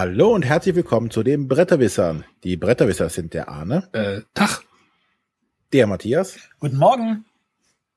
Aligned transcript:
Hallo 0.00 0.32
und 0.32 0.44
herzlich 0.44 0.76
willkommen 0.76 1.10
zu 1.10 1.24
den 1.24 1.48
Bretterwissern. 1.48 2.22
Die 2.44 2.56
Bretterwisser 2.56 3.08
sind 3.08 3.34
der 3.34 3.48
Arne. 3.48 3.88
Äh, 3.92 4.20
Tag. 4.32 4.62
Der 5.72 5.88
Matthias. 5.88 6.38
Guten 6.60 6.76
Morgen. 6.76 7.24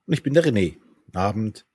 Und 0.07 0.13
ich 0.13 0.23
bin 0.23 0.33
der 0.33 0.43
René. 0.43 0.77
Abend. 1.13 1.67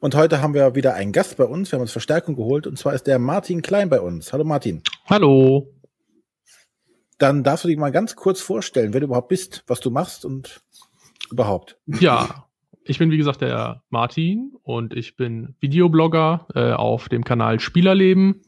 Und 0.00 0.16
heute 0.16 0.42
haben 0.42 0.52
wir 0.52 0.74
wieder 0.74 0.94
einen 0.94 1.12
Gast 1.12 1.36
bei 1.36 1.44
uns. 1.44 1.70
Wir 1.70 1.76
haben 1.76 1.82
uns 1.82 1.92
Verstärkung 1.92 2.34
geholt. 2.34 2.66
Und 2.66 2.76
zwar 2.76 2.92
ist 2.92 3.06
der 3.06 3.20
Martin 3.20 3.62
Klein 3.62 3.88
bei 3.88 4.00
uns. 4.00 4.32
Hallo 4.32 4.42
Martin. 4.42 4.82
Hallo. 5.06 5.72
Dann 7.18 7.44
darfst 7.44 7.62
du 7.62 7.68
dich 7.68 7.78
mal 7.78 7.92
ganz 7.92 8.16
kurz 8.16 8.40
vorstellen, 8.40 8.92
wer 8.92 9.00
du 9.00 9.06
überhaupt 9.06 9.28
bist, 9.28 9.62
was 9.68 9.78
du 9.78 9.92
machst 9.92 10.24
und 10.24 10.60
überhaupt. 11.30 11.78
Ja, 11.86 12.48
ich 12.82 12.98
bin 12.98 13.12
wie 13.12 13.16
gesagt 13.16 13.42
der 13.42 13.84
Martin 13.90 14.56
und 14.64 14.92
ich 14.92 15.14
bin 15.14 15.54
Videoblogger 15.60 16.48
äh, 16.56 16.72
auf 16.72 17.08
dem 17.08 17.22
Kanal 17.22 17.60
Spielerleben 17.60 18.42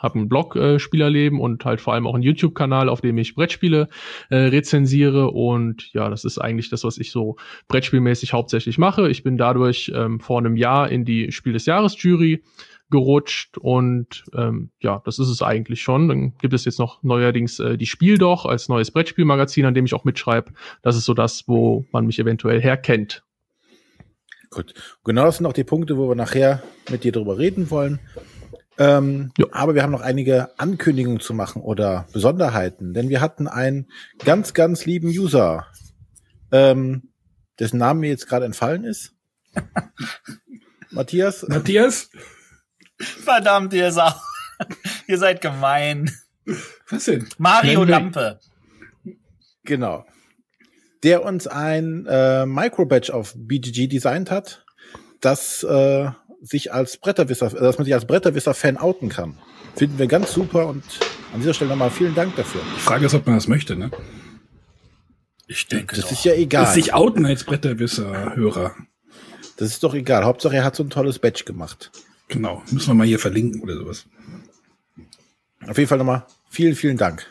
habe 0.00 0.18
einen 0.18 0.28
Blog 0.28 0.56
äh, 0.56 0.78
Spielerleben 0.78 1.40
und 1.40 1.64
halt 1.64 1.80
vor 1.80 1.94
allem 1.94 2.06
auch 2.06 2.14
einen 2.14 2.22
YouTube-Kanal, 2.22 2.88
auf 2.88 3.00
dem 3.00 3.18
ich 3.18 3.34
Brettspiele 3.34 3.88
äh, 4.30 4.36
rezensiere. 4.36 5.30
Und 5.30 5.92
ja, 5.92 6.08
das 6.08 6.24
ist 6.24 6.38
eigentlich 6.38 6.70
das, 6.70 6.82
was 6.84 6.98
ich 6.98 7.12
so 7.12 7.36
Brettspielmäßig 7.68 8.32
hauptsächlich 8.32 8.78
mache. 8.78 9.08
Ich 9.08 9.22
bin 9.22 9.36
dadurch 9.36 9.92
ähm, 9.94 10.18
vor 10.20 10.38
einem 10.38 10.56
Jahr 10.56 10.90
in 10.90 11.04
die 11.04 11.30
Spiel 11.30 11.52
des 11.52 11.66
Jahres-Jury 11.66 12.42
gerutscht 12.90 13.56
und 13.56 14.24
ähm, 14.34 14.70
ja, 14.80 15.00
das 15.04 15.18
ist 15.20 15.28
es 15.28 15.42
eigentlich 15.42 15.80
schon. 15.80 16.08
Dann 16.08 16.34
gibt 16.38 16.54
es 16.54 16.64
jetzt 16.64 16.78
noch 16.78 17.02
neuerdings 17.02 17.60
äh, 17.60 17.78
die 17.78 17.86
Spiel 17.86 18.18
doch 18.18 18.46
als 18.46 18.68
neues 18.68 18.90
Brettspielmagazin, 18.90 19.64
an 19.64 19.74
dem 19.74 19.84
ich 19.84 19.94
auch 19.94 20.04
mitschreibe. 20.04 20.52
Das 20.82 20.96
ist 20.96 21.04
so 21.04 21.14
das, 21.14 21.44
wo 21.46 21.86
man 21.92 22.06
mich 22.06 22.18
eventuell 22.18 22.60
herkennt. 22.60 23.22
Gut. 24.50 24.74
Genau 25.04 25.26
das 25.26 25.36
sind 25.36 25.46
auch 25.46 25.52
die 25.52 25.62
Punkte, 25.62 25.96
wo 25.96 26.08
wir 26.08 26.16
nachher 26.16 26.62
mit 26.90 27.04
dir 27.04 27.12
drüber 27.12 27.38
reden 27.38 27.70
wollen. 27.70 28.00
Ähm, 28.80 29.30
aber 29.52 29.74
wir 29.74 29.82
haben 29.82 29.92
noch 29.92 30.00
einige 30.00 30.58
Ankündigungen 30.58 31.20
zu 31.20 31.34
machen 31.34 31.60
oder 31.60 32.06
Besonderheiten, 32.14 32.94
denn 32.94 33.10
wir 33.10 33.20
hatten 33.20 33.46
einen 33.46 33.90
ganz, 34.24 34.54
ganz 34.54 34.86
lieben 34.86 35.08
User, 35.08 35.66
ähm, 36.50 37.10
dessen 37.58 37.76
Name 37.76 38.00
mir 38.00 38.08
jetzt 38.08 38.26
gerade 38.26 38.46
entfallen 38.46 38.84
ist. 38.84 39.12
Matthias? 40.90 41.46
Matthias? 41.46 42.08
Verdammt, 42.98 43.74
ihr, 43.74 43.92
Sau. 43.92 44.14
ihr 45.06 45.18
seid 45.18 45.42
gemein. 45.42 46.10
Was 46.88 47.04
denn? 47.04 47.28
Mario 47.36 47.84
Lampe. 47.84 48.40
Genau. 49.64 50.06
Der 51.02 51.22
uns 51.22 51.46
ein 51.46 52.06
äh, 52.06 52.46
Microbatch 52.46 53.10
auf 53.10 53.34
BGG 53.36 53.88
designt 53.88 54.30
hat, 54.30 54.64
das 55.20 55.64
äh, 55.64 56.10
sich 56.42 56.72
als 56.72 56.96
Bretterwisser, 56.96 57.50
dass 57.50 57.78
man 57.78 57.84
sich 57.84 57.94
als 57.94 58.06
Bretterwisser-Fan 58.06 58.76
outen 58.76 59.08
kann. 59.08 59.38
Finden 59.76 59.98
wir 59.98 60.06
ganz 60.06 60.32
super 60.32 60.66
und 60.66 60.82
an 61.32 61.40
dieser 61.40 61.54
Stelle 61.54 61.70
nochmal 61.70 61.90
vielen 61.90 62.14
Dank 62.14 62.34
dafür. 62.36 62.60
Die 62.76 62.80
Frage 62.80 63.06
ist, 63.06 63.14
ob 63.14 63.26
man 63.26 63.36
das 63.36 63.46
möchte, 63.48 63.76
ne? 63.76 63.90
Ich 65.46 65.66
denke 65.66 65.96
Das 65.96 66.04
doch. 66.04 66.12
ist 66.12 66.24
ja 66.24 66.32
egal. 66.34 66.64
Das 66.64 66.74
sich 66.74 66.94
outen 66.94 67.26
als 67.26 67.44
Bretterwisser-Hörer. 67.44 68.74
Das 69.56 69.68
ist 69.68 69.82
doch 69.82 69.94
egal. 69.94 70.24
Hauptsache, 70.24 70.56
er 70.56 70.64
hat 70.64 70.76
so 70.76 70.82
ein 70.82 70.90
tolles 70.90 71.18
Badge 71.18 71.44
gemacht. 71.44 71.90
Genau. 72.28 72.62
Müssen 72.70 72.88
wir 72.88 72.94
mal 72.94 73.06
hier 73.06 73.18
verlinken 73.18 73.60
oder 73.60 73.74
sowas. 73.76 74.06
Auf 75.66 75.76
jeden 75.76 75.88
Fall 75.88 75.98
nochmal 75.98 76.24
vielen, 76.48 76.74
vielen 76.74 76.96
Dank. 76.96 77.26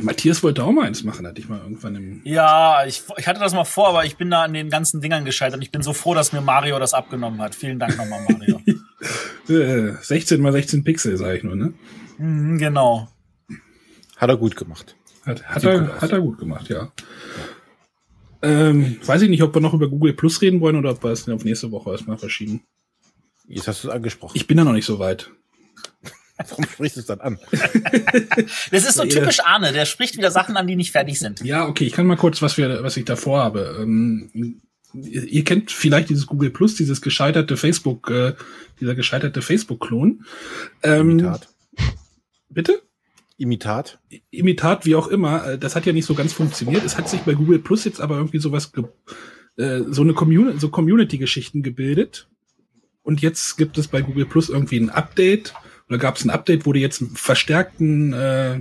Matthias 0.00 0.42
wollte 0.42 0.64
auch 0.64 0.72
mal 0.72 0.86
eins 0.86 1.02
machen, 1.04 1.26
hatte 1.26 1.40
ich 1.40 1.48
mal 1.48 1.60
irgendwann 1.60 1.96
im. 1.96 2.20
Ja, 2.24 2.84
ich, 2.86 3.02
ich 3.16 3.26
hatte 3.26 3.40
das 3.40 3.52
mal 3.52 3.64
vor, 3.64 3.88
aber 3.88 4.04
ich 4.04 4.16
bin 4.16 4.30
da 4.30 4.42
an 4.42 4.52
den 4.52 4.70
ganzen 4.70 5.00
Dingern 5.00 5.24
gescheitert. 5.24 5.62
Ich 5.62 5.70
bin 5.70 5.82
so 5.82 5.92
froh, 5.92 6.14
dass 6.14 6.32
mir 6.32 6.40
Mario 6.40 6.78
das 6.78 6.94
abgenommen 6.94 7.40
hat. 7.40 7.54
Vielen 7.54 7.78
Dank 7.78 7.96
nochmal, 7.96 8.24
Mario. 8.28 8.60
16 10.00 10.38
äh, 10.38 10.42
mal 10.42 10.52
16 10.52 10.84
Pixel, 10.84 11.16
sage 11.16 11.38
ich 11.38 11.44
nur, 11.44 11.56
ne? 11.56 11.74
Mhm, 12.18 12.58
genau. 12.58 13.08
Hat 14.16 14.30
er 14.30 14.36
gut 14.36 14.56
gemacht. 14.56 14.96
Hat, 15.26 15.42
hat, 15.44 15.64
er, 15.64 15.80
gut 15.80 16.00
hat 16.00 16.12
er 16.12 16.20
gut 16.20 16.38
gemacht, 16.38 16.68
ja. 16.68 16.92
Ähm, 18.40 18.98
weiß 19.04 19.22
ich 19.22 19.28
nicht, 19.28 19.42
ob 19.42 19.54
wir 19.54 19.60
noch 19.60 19.74
über 19.74 19.88
Google 19.88 20.14
Plus 20.14 20.40
reden 20.40 20.60
wollen 20.60 20.76
oder 20.76 20.90
ob 20.90 21.02
wir 21.02 21.10
es 21.10 21.28
auf 21.28 21.44
nächste 21.44 21.70
Woche 21.70 21.90
erstmal 21.90 22.18
verschieben. 22.18 22.62
Jetzt 23.46 23.68
hast 23.68 23.84
du 23.84 23.88
es 23.88 23.94
angesprochen. 23.94 24.36
Ich 24.36 24.46
bin 24.46 24.56
da 24.56 24.64
noch 24.64 24.72
nicht 24.72 24.86
so 24.86 24.98
weit. 24.98 25.30
Warum 26.48 26.64
sprichst 26.64 26.96
du 26.96 27.00
es 27.00 27.06
dann 27.06 27.20
an? 27.20 27.38
das 28.70 28.84
ist 28.84 28.94
so 28.94 29.04
typisch 29.04 29.40
Arne, 29.40 29.72
der 29.72 29.84
spricht 29.84 30.16
wieder 30.16 30.30
Sachen 30.30 30.56
an, 30.56 30.66
die 30.66 30.76
nicht 30.76 30.92
fertig 30.92 31.18
sind. 31.18 31.40
Ja, 31.42 31.66
okay, 31.66 31.84
ich 31.84 31.92
kann 31.92 32.06
mal 32.06 32.16
kurz, 32.16 32.42
was 32.42 32.56
wir, 32.56 32.82
was 32.82 32.96
ich 32.96 33.04
da 33.04 33.16
vorhabe. 33.16 33.76
Ähm, 33.80 34.60
ihr 34.94 35.44
kennt 35.44 35.70
vielleicht 35.70 36.10
dieses 36.10 36.26
Google 36.26 36.50
Plus, 36.50 36.74
dieses 36.74 37.00
gescheiterte 37.00 37.56
Facebook, 37.56 38.10
äh, 38.10 38.34
dieser 38.80 38.94
gescheiterte 38.94 39.42
Facebook-Klon. 39.42 40.24
Ähm, 40.82 41.10
Imitat. 41.10 41.48
Bitte? 42.48 42.82
Imitat. 43.36 43.98
Imitat, 44.30 44.86
wie 44.86 44.94
auch 44.94 45.08
immer. 45.08 45.46
Äh, 45.46 45.58
das 45.58 45.76
hat 45.76 45.86
ja 45.86 45.92
nicht 45.92 46.06
so 46.06 46.14
ganz 46.14 46.32
funktioniert. 46.32 46.84
Es 46.84 46.96
hat 46.96 47.08
sich 47.08 47.20
bei 47.20 47.34
Google 47.34 47.58
Plus 47.58 47.84
jetzt 47.84 48.00
aber 48.00 48.16
irgendwie 48.16 48.38
sowas, 48.38 48.72
äh, 49.56 49.80
so 49.88 50.02
eine 50.02 50.14
Community, 50.14 50.58
so 50.58 50.68
Community-Geschichten 50.68 51.62
gebildet. 51.62 52.28
Und 53.02 53.20
jetzt 53.20 53.56
gibt 53.56 53.78
es 53.78 53.88
bei 53.88 54.00
Google 54.00 54.26
Plus 54.26 54.48
irgendwie 54.48 54.78
ein 54.78 54.90
Update 54.90 55.54
da 55.88 55.96
gab 55.96 56.16
es 56.16 56.24
ein 56.24 56.30
Update, 56.30 56.66
wo 56.66 56.72
die 56.72 56.80
jetzt 56.80 57.00
einen 57.00 57.16
verstärkten 57.16 58.12
äh, 58.12 58.60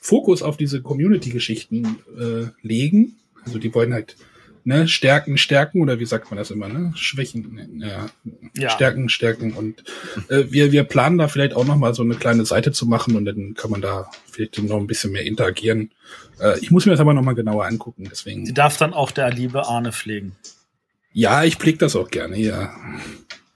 Fokus 0.00 0.42
auf 0.42 0.56
diese 0.56 0.82
Community-Geschichten 0.82 1.98
äh, 2.18 2.46
legen. 2.62 3.16
Also 3.44 3.58
die 3.58 3.74
wollen 3.74 3.92
halt 3.92 4.16
ne, 4.66 4.88
Stärken, 4.88 5.38
Stärken 5.38 5.80
oder 5.80 5.98
wie 5.98 6.04
sagt 6.06 6.30
man 6.30 6.36
das 6.36 6.50
immer, 6.50 6.68
ne? 6.68 6.92
Schwächen, 6.96 7.80
ja, 7.80 8.06
ja. 8.54 8.70
Stärken, 8.70 9.08
Stärken 9.08 9.52
und 9.52 9.84
äh, 10.28 10.44
wir, 10.50 10.72
wir 10.72 10.84
planen 10.84 11.18
da 11.18 11.28
vielleicht 11.28 11.54
auch 11.54 11.64
noch 11.64 11.76
mal 11.76 11.94
so 11.94 12.02
eine 12.02 12.16
kleine 12.16 12.44
Seite 12.44 12.72
zu 12.72 12.86
machen 12.86 13.16
und 13.16 13.24
dann 13.24 13.54
kann 13.54 13.70
man 13.70 13.80
da 13.80 14.10
vielleicht 14.30 14.62
noch 14.62 14.76
ein 14.76 14.88
bisschen 14.88 15.12
mehr 15.12 15.24
interagieren. 15.24 15.92
Äh, 16.40 16.58
ich 16.60 16.70
muss 16.70 16.84
mir 16.84 16.92
das 16.92 17.00
aber 17.00 17.14
noch 17.14 17.22
mal 17.22 17.34
genauer 17.34 17.64
angucken, 17.64 18.06
deswegen. 18.10 18.44
Die 18.44 18.54
darf 18.54 18.76
dann 18.76 18.92
auch 18.92 19.12
der 19.12 19.30
liebe 19.30 19.66
Arne 19.66 19.92
pflegen. 19.92 20.36
Ja, 21.12 21.44
ich 21.44 21.56
pflege 21.56 21.78
das 21.78 21.96
auch 21.96 22.10
gerne, 22.10 22.36
ja. 22.36 22.74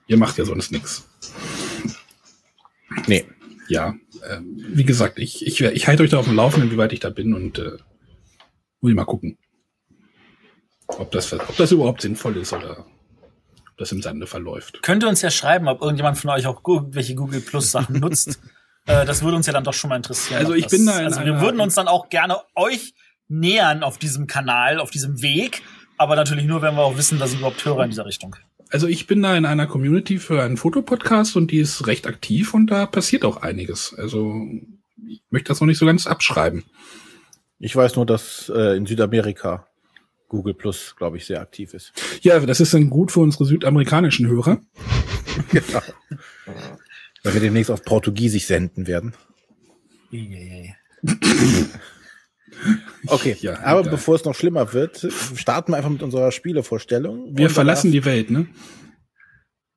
Ihr 0.07 0.17
macht 0.17 0.37
ja 0.37 0.45
sonst 0.45 0.71
nichts. 0.71 1.07
Nee. 3.07 3.25
Ja, 3.67 3.95
äh, 4.27 4.39
wie 4.41 4.83
gesagt, 4.83 5.17
ich, 5.17 5.45
ich, 5.45 5.61
ich 5.61 5.87
halte 5.87 6.03
euch 6.03 6.09
da 6.09 6.17
auf 6.17 6.25
dem 6.25 6.35
Laufenden, 6.35 6.71
wie 6.71 6.77
weit 6.77 6.93
ich 6.93 6.99
da 6.99 7.09
bin 7.09 7.33
und 7.33 7.57
äh, 7.57 7.77
muss 8.81 8.89
ich 8.89 8.95
mal 8.95 9.05
gucken, 9.05 9.37
ob 10.87 11.11
das, 11.11 11.31
ob 11.31 11.55
das 11.55 11.71
überhaupt 11.71 12.01
sinnvoll 12.01 12.37
ist 12.37 12.51
oder 12.51 12.79
ob 12.79 13.77
das 13.77 13.91
im 13.91 14.01
Sande 14.01 14.27
verläuft. 14.27 14.81
Könnt 14.81 15.03
ihr 15.03 15.09
uns 15.09 15.21
ja 15.21 15.31
schreiben, 15.31 15.67
ob 15.67 15.81
irgendjemand 15.81 16.17
von 16.17 16.31
euch 16.31 16.47
auch 16.47 16.61
irgendwelche 16.67 17.15
Google 17.15 17.41
Plus 17.41 17.71
Sachen 17.71 17.99
nutzt. 17.99 18.39
Äh, 18.87 19.05
das 19.05 19.21
würde 19.21 19.37
uns 19.37 19.45
ja 19.45 19.53
dann 19.53 19.63
doch 19.63 19.75
schon 19.75 19.89
mal 19.89 19.97
interessieren. 19.97 20.39
Also 20.39 20.55
ich 20.55 20.63
das, 20.63 20.71
bin 20.71 20.87
da 20.87 20.97
in 20.97 21.05
Also 21.05 21.23
wir 21.23 21.39
würden 21.39 21.59
uns 21.59 21.75
dann 21.75 21.87
auch 21.87 22.09
gerne 22.09 22.37
euch 22.55 22.95
nähern 23.27 23.83
auf 23.83 23.99
diesem 23.99 24.25
Kanal, 24.25 24.79
auf 24.79 24.89
diesem 24.89 25.21
Weg, 25.21 25.61
aber 25.99 26.15
natürlich 26.15 26.45
nur, 26.45 26.63
wenn 26.63 26.73
wir 26.73 26.81
auch 26.81 26.97
wissen, 26.97 27.19
dass 27.19 27.31
ihr 27.31 27.37
überhaupt 27.37 27.63
Hörer 27.63 27.83
in 27.83 27.91
dieser 27.91 28.07
Richtung 28.07 28.35
also 28.71 28.87
ich 28.87 29.07
bin 29.07 29.21
da 29.21 29.35
in 29.35 29.45
einer 29.45 29.67
Community 29.67 30.17
für 30.17 30.41
einen 30.41 30.57
Fotopodcast 30.57 31.35
und 31.35 31.51
die 31.51 31.59
ist 31.59 31.87
recht 31.87 32.07
aktiv 32.07 32.53
und 32.53 32.67
da 32.67 32.85
passiert 32.85 33.25
auch 33.25 33.37
einiges. 33.37 33.93
Also 33.97 34.47
ich 35.07 35.21
möchte 35.29 35.49
das 35.49 35.59
noch 35.59 35.67
nicht 35.67 35.77
so 35.77 35.85
ganz 35.85 36.07
abschreiben. 36.07 36.63
Ich 37.59 37.75
weiß 37.75 37.95
nur, 37.95 38.05
dass 38.05 38.51
äh, 38.53 38.77
in 38.77 38.85
Südamerika 38.85 39.67
Google 40.29 40.53
Plus, 40.53 40.95
glaube 40.95 41.17
ich, 41.17 41.25
sehr 41.25 41.41
aktiv 41.41 41.73
ist. 41.73 41.91
Ja, 42.21 42.39
das 42.39 42.61
ist 42.61 42.73
dann 42.73 42.89
gut 42.89 43.11
für 43.11 43.19
unsere 43.19 43.45
südamerikanischen 43.45 44.27
Hörer. 44.27 44.61
genau. 45.51 45.81
Weil 47.23 47.33
wir 47.33 47.41
demnächst 47.41 47.69
auf 47.69 47.83
Portugiesisch 47.83 48.45
senden 48.45 48.87
werden. 48.87 49.13
Okay, 53.07 53.35
ja, 53.41 53.59
aber 53.63 53.81
egal. 53.81 53.91
bevor 53.91 54.15
es 54.15 54.25
noch 54.25 54.35
schlimmer 54.35 54.73
wird, 54.73 55.07
starten 55.35 55.71
wir 55.71 55.77
einfach 55.77 55.89
mit 55.89 56.03
unserer 56.03 56.31
Spielevorstellung. 56.31 57.35
Wir 57.35 57.49
verlassen 57.49 57.91
die 57.91 58.05
Welt, 58.05 58.29
ne? 58.29 58.47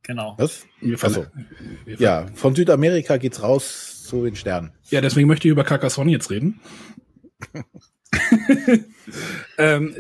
Genau. 0.03 0.35
Was? 0.37 0.67
Wir 0.81 1.03
also, 1.03 1.27
wir 1.87 1.97
ja, 1.97 2.27
von 2.35 2.55
Südamerika 2.55 3.17
geht's 3.17 3.43
raus 3.43 4.03
zu 4.05 4.25
den 4.25 4.37
Sternen. 4.37 4.73
Ja, 4.91 5.01
deswegen 5.01 5.27
möchte 5.27 5.49
ich 5.49 5.53
über 5.53 5.65
Carcassonne 5.65 6.11
jetzt 6.11 6.31
reden. 6.31 6.61
ähm, 9.59 9.95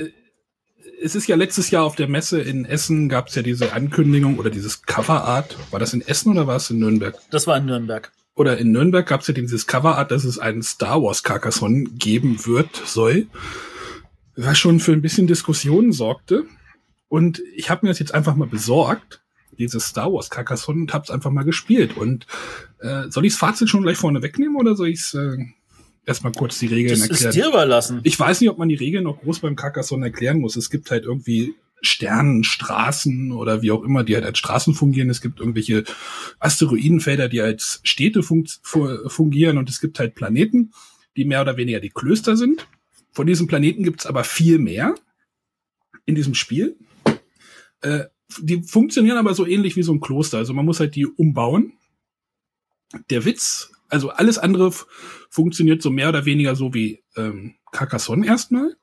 es 1.02 1.14
ist 1.14 1.26
ja 1.26 1.36
letztes 1.36 1.70
Jahr 1.70 1.84
auf 1.84 1.96
der 1.96 2.08
Messe 2.08 2.40
in 2.40 2.66
Essen 2.66 3.08
gab 3.08 3.28
es 3.28 3.34
ja 3.34 3.42
diese 3.42 3.72
Ankündigung 3.72 4.38
oder 4.38 4.50
dieses 4.50 4.82
Coverart. 4.82 5.56
War 5.70 5.80
das 5.80 5.94
in 5.94 6.02
Essen 6.02 6.32
oder 6.32 6.46
war 6.46 6.56
es 6.56 6.70
in 6.70 6.78
Nürnberg? 6.78 7.18
Das 7.30 7.46
war 7.46 7.56
in 7.56 7.64
Nürnberg 7.64 8.12
oder 8.36 8.58
in 8.58 8.72
Nürnberg 8.72 9.06
gab 9.06 9.20
es 9.20 9.28
ja 9.28 9.34
dieses 9.34 9.66
Coverart, 9.66 10.10
dass 10.10 10.24
es 10.24 10.38
einen 10.38 10.62
Star 10.62 11.02
Wars 11.02 11.22
Carcassonne 11.22 11.84
geben 11.84 12.44
wird, 12.46 12.74
soll, 12.84 13.28
was 14.36 14.58
schon 14.58 14.80
für 14.80 14.92
ein 14.92 15.02
bisschen 15.02 15.26
Diskussionen 15.26 15.92
sorgte. 15.92 16.44
Und 17.08 17.42
ich 17.54 17.70
habe 17.70 17.86
mir 17.86 17.90
das 17.90 18.00
jetzt 18.00 18.12
einfach 18.12 18.34
mal 18.34 18.48
besorgt, 18.48 19.22
dieses 19.56 19.86
Star 19.86 20.12
Wars 20.12 20.30
Carcassonne, 20.30 20.80
und 20.80 20.92
habe 20.92 21.04
es 21.04 21.10
einfach 21.10 21.30
mal 21.30 21.44
gespielt. 21.44 21.96
Und 21.96 22.26
äh, 22.80 23.04
soll 23.08 23.24
ich 23.24 23.34
das 23.34 23.38
Fazit 23.38 23.68
schon 23.68 23.82
gleich 23.82 23.96
vorne 23.96 24.20
wegnehmen 24.20 24.56
oder 24.56 24.74
soll 24.74 24.88
ich 24.88 25.14
äh, 25.14 25.36
erstmal 26.04 26.32
kurz 26.32 26.58
die 26.58 26.66
Regeln 26.66 26.98
das 26.98 27.02
erklären? 27.02 27.24
Das 27.24 27.36
ist 27.36 27.42
dir 27.44 27.48
überlassen. 27.48 28.00
Ich 28.02 28.18
weiß 28.18 28.40
nicht, 28.40 28.50
ob 28.50 28.58
man 28.58 28.68
die 28.68 28.74
Regeln 28.74 29.04
noch 29.04 29.20
groß 29.20 29.40
beim 29.40 29.54
Carcassonne 29.54 30.06
erklären 30.06 30.40
muss. 30.40 30.56
Es 30.56 30.70
gibt 30.70 30.90
halt 30.90 31.04
irgendwie 31.04 31.54
Sternenstraßen 31.84 33.32
oder 33.32 33.62
wie 33.62 33.70
auch 33.70 33.82
immer, 33.82 34.04
die 34.04 34.14
halt 34.14 34.24
als 34.24 34.38
Straßen 34.38 34.74
fungieren. 34.74 35.10
Es 35.10 35.20
gibt 35.20 35.40
irgendwelche 35.40 35.84
Asteroidenfelder, 36.38 37.28
die 37.28 37.40
als 37.40 37.80
Städte 37.82 38.22
fun 38.22 38.46
fungieren 39.06 39.58
und 39.58 39.68
es 39.68 39.80
gibt 39.80 39.98
halt 39.98 40.14
Planeten, 40.14 40.72
die 41.16 41.24
mehr 41.24 41.40
oder 41.40 41.56
weniger 41.56 41.80
die 41.80 41.90
Klöster 41.90 42.36
sind. 42.36 42.66
Von 43.12 43.26
diesen 43.26 43.46
Planeten 43.46 43.84
gibt 43.84 44.00
es 44.00 44.06
aber 44.06 44.24
viel 44.24 44.58
mehr 44.58 44.94
in 46.06 46.14
diesem 46.14 46.34
Spiel. 46.34 46.76
Äh, 47.80 48.04
die 48.38 48.62
funktionieren 48.62 49.18
aber 49.18 49.34
so 49.34 49.46
ähnlich 49.46 49.76
wie 49.76 49.82
so 49.82 49.92
ein 49.92 50.00
Kloster. 50.00 50.38
Also 50.38 50.54
man 50.54 50.64
muss 50.64 50.80
halt 50.80 50.96
die 50.96 51.06
umbauen. 51.06 51.74
Der 53.10 53.24
Witz, 53.24 53.72
also 53.88 54.10
alles 54.10 54.38
andere 54.38 54.72
funktioniert 55.30 55.82
so 55.82 55.90
mehr 55.90 56.08
oder 56.08 56.24
weniger 56.24 56.56
so 56.56 56.74
wie 56.74 57.02
ähm, 57.16 57.54
Carcassonne 57.70 58.26
erstmal. 58.26 58.76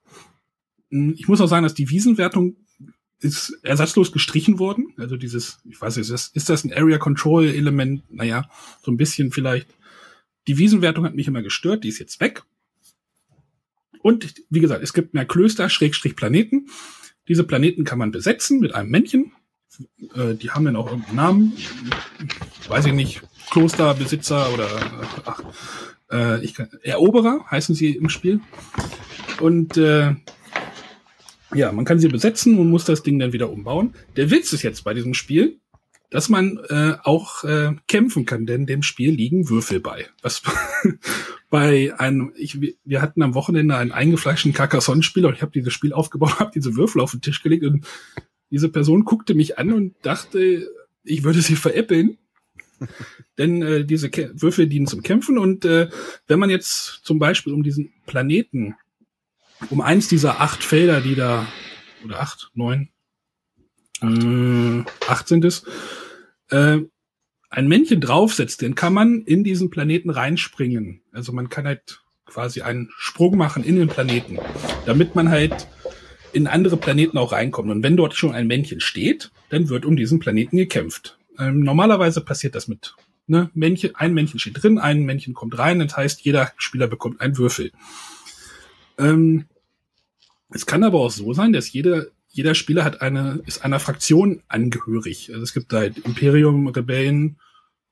Hm, 0.89 1.15
ich 1.17 1.27
muss 1.27 1.41
auch 1.41 1.47
sagen, 1.47 1.63
dass 1.63 1.73
die 1.73 1.89
Wiesenwertung 1.89 2.57
ist 3.21 3.57
ersatzlos 3.61 4.11
gestrichen 4.11 4.59
worden. 4.59 4.93
Also 4.97 5.15
dieses, 5.15 5.59
ich 5.69 5.79
weiß 5.79 5.95
nicht, 5.95 6.09
ist 6.09 6.11
das, 6.11 6.27
ist 6.33 6.49
das 6.49 6.63
ein 6.63 6.73
Area 6.73 6.97
Control 6.97 7.45
Element? 7.45 8.03
Naja, 8.11 8.49
so 8.81 8.91
ein 8.91 8.97
bisschen 8.97 9.31
vielleicht. 9.31 9.67
Die 10.47 10.57
Wiesenwertung 10.57 11.05
hat 11.05 11.15
mich 11.15 11.27
immer 11.27 11.43
gestört, 11.43 11.83
die 11.83 11.89
ist 11.89 11.99
jetzt 11.99 12.19
weg. 12.19 12.43
Und 14.01 14.33
wie 14.49 14.59
gesagt, 14.59 14.83
es 14.83 14.93
gibt 14.93 15.13
mehr 15.13 15.25
Klöster, 15.25 15.69
Schrägstrich 15.69 16.15
Planeten. 16.15 16.67
Diese 17.27 17.43
Planeten 17.43 17.83
kann 17.83 17.99
man 17.99 18.11
besetzen 18.11 18.59
mit 18.59 18.73
einem 18.73 18.89
Männchen. 18.89 19.33
Äh, 20.15 20.33
die 20.33 20.49
haben 20.49 20.65
dann 20.65 20.75
auch 20.75 20.87
irgendeinen 20.87 21.15
Namen. 21.15 21.53
Weiß 22.67 22.85
ich 22.85 22.93
nicht, 22.93 23.21
Klosterbesitzer 23.51 24.51
oder 24.53 24.67
ach, 25.25 25.43
äh, 26.11 26.43
ich 26.43 26.55
kann, 26.55 26.69
Eroberer 26.81 27.45
heißen 27.49 27.75
sie 27.75 27.91
im 27.91 28.09
Spiel. 28.09 28.41
Und 29.39 29.77
äh, 29.77 30.15
ja, 31.53 31.71
man 31.71 31.85
kann 31.85 31.99
sie 31.99 32.07
besetzen 32.07 32.57
und 32.57 32.69
muss 32.69 32.85
das 32.85 33.03
Ding 33.03 33.19
dann 33.19 33.33
wieder 33.33 33.49
umbauen. 33.49 33.93
Der 34.15 34.31
Witz 34.31 34.53
ist 34.53 34.63
jetzt 34.63 34.83
bei 34.83 34.93
diesem 34.93 35.13
Spiel, 35.13 35.59
dass 36.11 36.27
man 36.27 36.59
äh, 36.69 36.95
auch 37.03 37.43
äh, 37.45 37.71
kämpfen 37.87 38.25
kann, 38.25 38.45
denn 38.45 38.65
dem 38.65 38.83
Spiel 38.83 39.11
liegen 39.11 39.49
Würfel 39.49 39.79
bei. 39.79 40.07
Was 40.21 40.43
bei 41.49 41.93
einem, 41.97 42.33
ich, 42.35 42.59
wir 42.83 43.01
hatten 43.01 43.21
am 43.21 43.33
Wochenende 43.33 43.77
einen 43.77 43.93
eingefleischten 43.93 44.53
Carcassonne-Spieler 44.53 45.29
und 45.29 45.35
ich 45.35 45.41
habe 45.41 45.53
dieses 45.53 45.73
Spiel 45.73 45.93
aufgebaut, 45.93 46.39
habe 46.39 46.51
diese 46.53 46.75
Würfel 46.75 47.01
auf 47.01 47.11
den 47.11 47.21
Tisch 47.21 47.41
gelegt 47.41 47.63
und 47.63 47.85
diese 48.51 48.69
Person 48.69 49.05
guckte 49.05 49.33
mich 49.33 49.57
an 49.57 49.71
und 49.71 49.95
dachte, 50.01 50.69
ich 51.03 51.23
würde 51.23 51.41
sie 51.41 51.55
veräppeln. 51.55 52.17
Denn 53.37 53.61
äh, 53.61 53.85
diese 53.85 54.09
Kä 54.09 54.31
Würfel 54.33 54.67
dienen 54.67 54.87
zum 54.87 55.03
Kämpfen 55.03 55.37
und 55.37 55.63
äh, 55.63 55.89
wenn 56.27 56.39
man 56.39 56.49
jetzt 56.49 57.01
zum 57.03 57.19
Beispiel 57.19 57.53
um 57.53 57.63
diesen 57.63 57.93
Planeten 58.05 58.75
um 59.69 59.81
eins 59.81 60.07
dieser 60.07 60.41
acht 60.41 60.63
Felder, 60.63 61.01
die 61.01 61.15
da, 61.15 61.45
oder 62.03 62.19
acht, 62.19 62.51
neun, 62.53 62.89
äh, 64.01 64.83
acht 65.07 65.27
sind 65.27 65.45
es, 65.45 65.63
äh, 66.49 66.79
ein 67.49 67.67
Männchen 67.67 67.99
draufsetzt, 68.01 68.61
dann 68.61 68.75
kann 68.75 68.93
man 68.93 69.21
in 69.21 69.43
diesen 69.43 69.69
Planeten 69.69 70.09
reinspringen. 70.09 71.01
Also 71.11 71.33
man 71.33 71.49
kann 71.49 71.65
halt 71.65 72.01
quasi 72.25 72.61
einen 72.61 72.89
Sprung 72.97 73.37
machen 73.37 73.63
in 73.63 73.75
den 73.75 73.89
Planeten, 73.89 74.39
damit 74.85 75.15
man 75.15 75.29
halt 75.29 75.67
in 76.31 76.47
andere 76.47 76.77
Planeten 76.77 77.17
auch 77.17 77.33
reinkommt. 77.33 77.69
Und 77.69 77.83
wenn 77.83 77.97
dort 77.97 78.15
schon 78.15 78.31
ein 78.31 78.47
Männchen 78.47 78.79
steht, 78.79 79.31
dann 79.49 79.67
wird 79.67 79.85
um 79.85 79.97
diesen 79.97 80.19
Planeten 80.19 80.55
gekämpft. 80.55 81.17
Ähm, 81.37 81.59
normalerweise 81.59 82.21
passiert 82.21 82.55
das 82.55 82.69
mit 82.69 82.95
ne, 83.27 83.49
Männchen, 83.53 83.95
ein 83.95 84.13
Männchen 84.13 84.39
steht 84.39 84.63
drin, 84.63 84.77
ein 84.77 85.03
Männchen 85.03 85.33
kommt 85.33 85.57
rein, 85.57 85.79
das 85.79 85.97
heißt, 85.97 86.21
jeder 86.21 86.51
Spieler 86.57 86.87
bekommt 86.87 87.19
einen 87.19 87.37
Würfel. 87.37 87.71
Ähm, 88.97 89.45
es 90.51 90.65
kann 90.65 90.83
aber 90.83 90.99
auch 90.99 91.11
so 91.11 91.33
sein, 91.33 91.53
dass 91.53 91.71
jeder, 91.71 92.07
jeder 92.29 92.55
Spieler 92.55 92.83
hat 92.83 93.01
eine, 93.01 93.41
ist 93.45 93.63
einer 93.63 93.79
Fraktion 93.79 94.41
angehörig. 94.47 95.29
Also 95.31 95.43
es 95.43 95.53
gibt 95.53 95.71
halt 95.73 95.99
Imperium, 95.99 96.67
Rebellen 96.67 97.37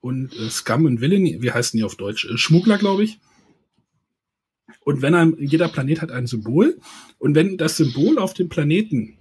und 0.01 0.33
äh, 0.37 0.49
Scum 0.49 0.85
und 0.85 1.01
Villain, 1.01 1.41
wie 1.41 1.51
heißen 1.51 1.77
die 1.77 1.83
auf 1.83 1.95
Deutsch? 1.95 2.25
Äh, 2.25 2.37
Schmuggler, 2.37 2.77
glaube 2.77 3.03
ich. 3.03 3.19
Und 4.81 5.01
wenn 5.01 5.15
ein, 5.15 5.35
jeder 5.39 5.69
Planet 5.69 6.01
hat 6.01 6.11
ein 6.11 6.27
Symbol 6.27 6.77
und 7.17 7.35
wenn 7.35 7.57
das 7.57 7.77
Symbol 7.77 8.17
auf 8.17 8.33
dem 8.33 8.49
Planeten 8.49 9.17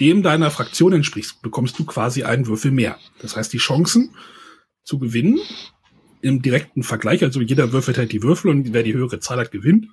dem 0.00 0.22
deiner 0.22 0.50
Fraktion 0.50 0.92
entspricht, 0.92 1.42
bekommst 1.42 1.78
du 1.78 1.84
quasi 1.84 2.22
einen 2.22 2.46
Würfel 2.46 2.70
mehr. 2.70 2.98
Das 3.20 3.36
heißt, 3.36 3.52
die 3.52 3.58
Chancen 3.58 4.14
zu 4.84 4.98
gewinnen 4.98 5.40
im 6.20 6.40
direkten 6.42 6.82
Vergleich, 6.82 7.22
also 7.22 7.40
jeder 7.40 7.72
würfelt 7.72 7.98
halt 7.98 8.12
die 8.12 8.22
Würfel 8.22 8.50
und 8.50 8.72
wer 8.72 8.82
die 8.82 8.94
höhere 8.94 9.20
Zahl 9.20 9.38
hat, 9.38 9.50
gewinnt 9.50 9.88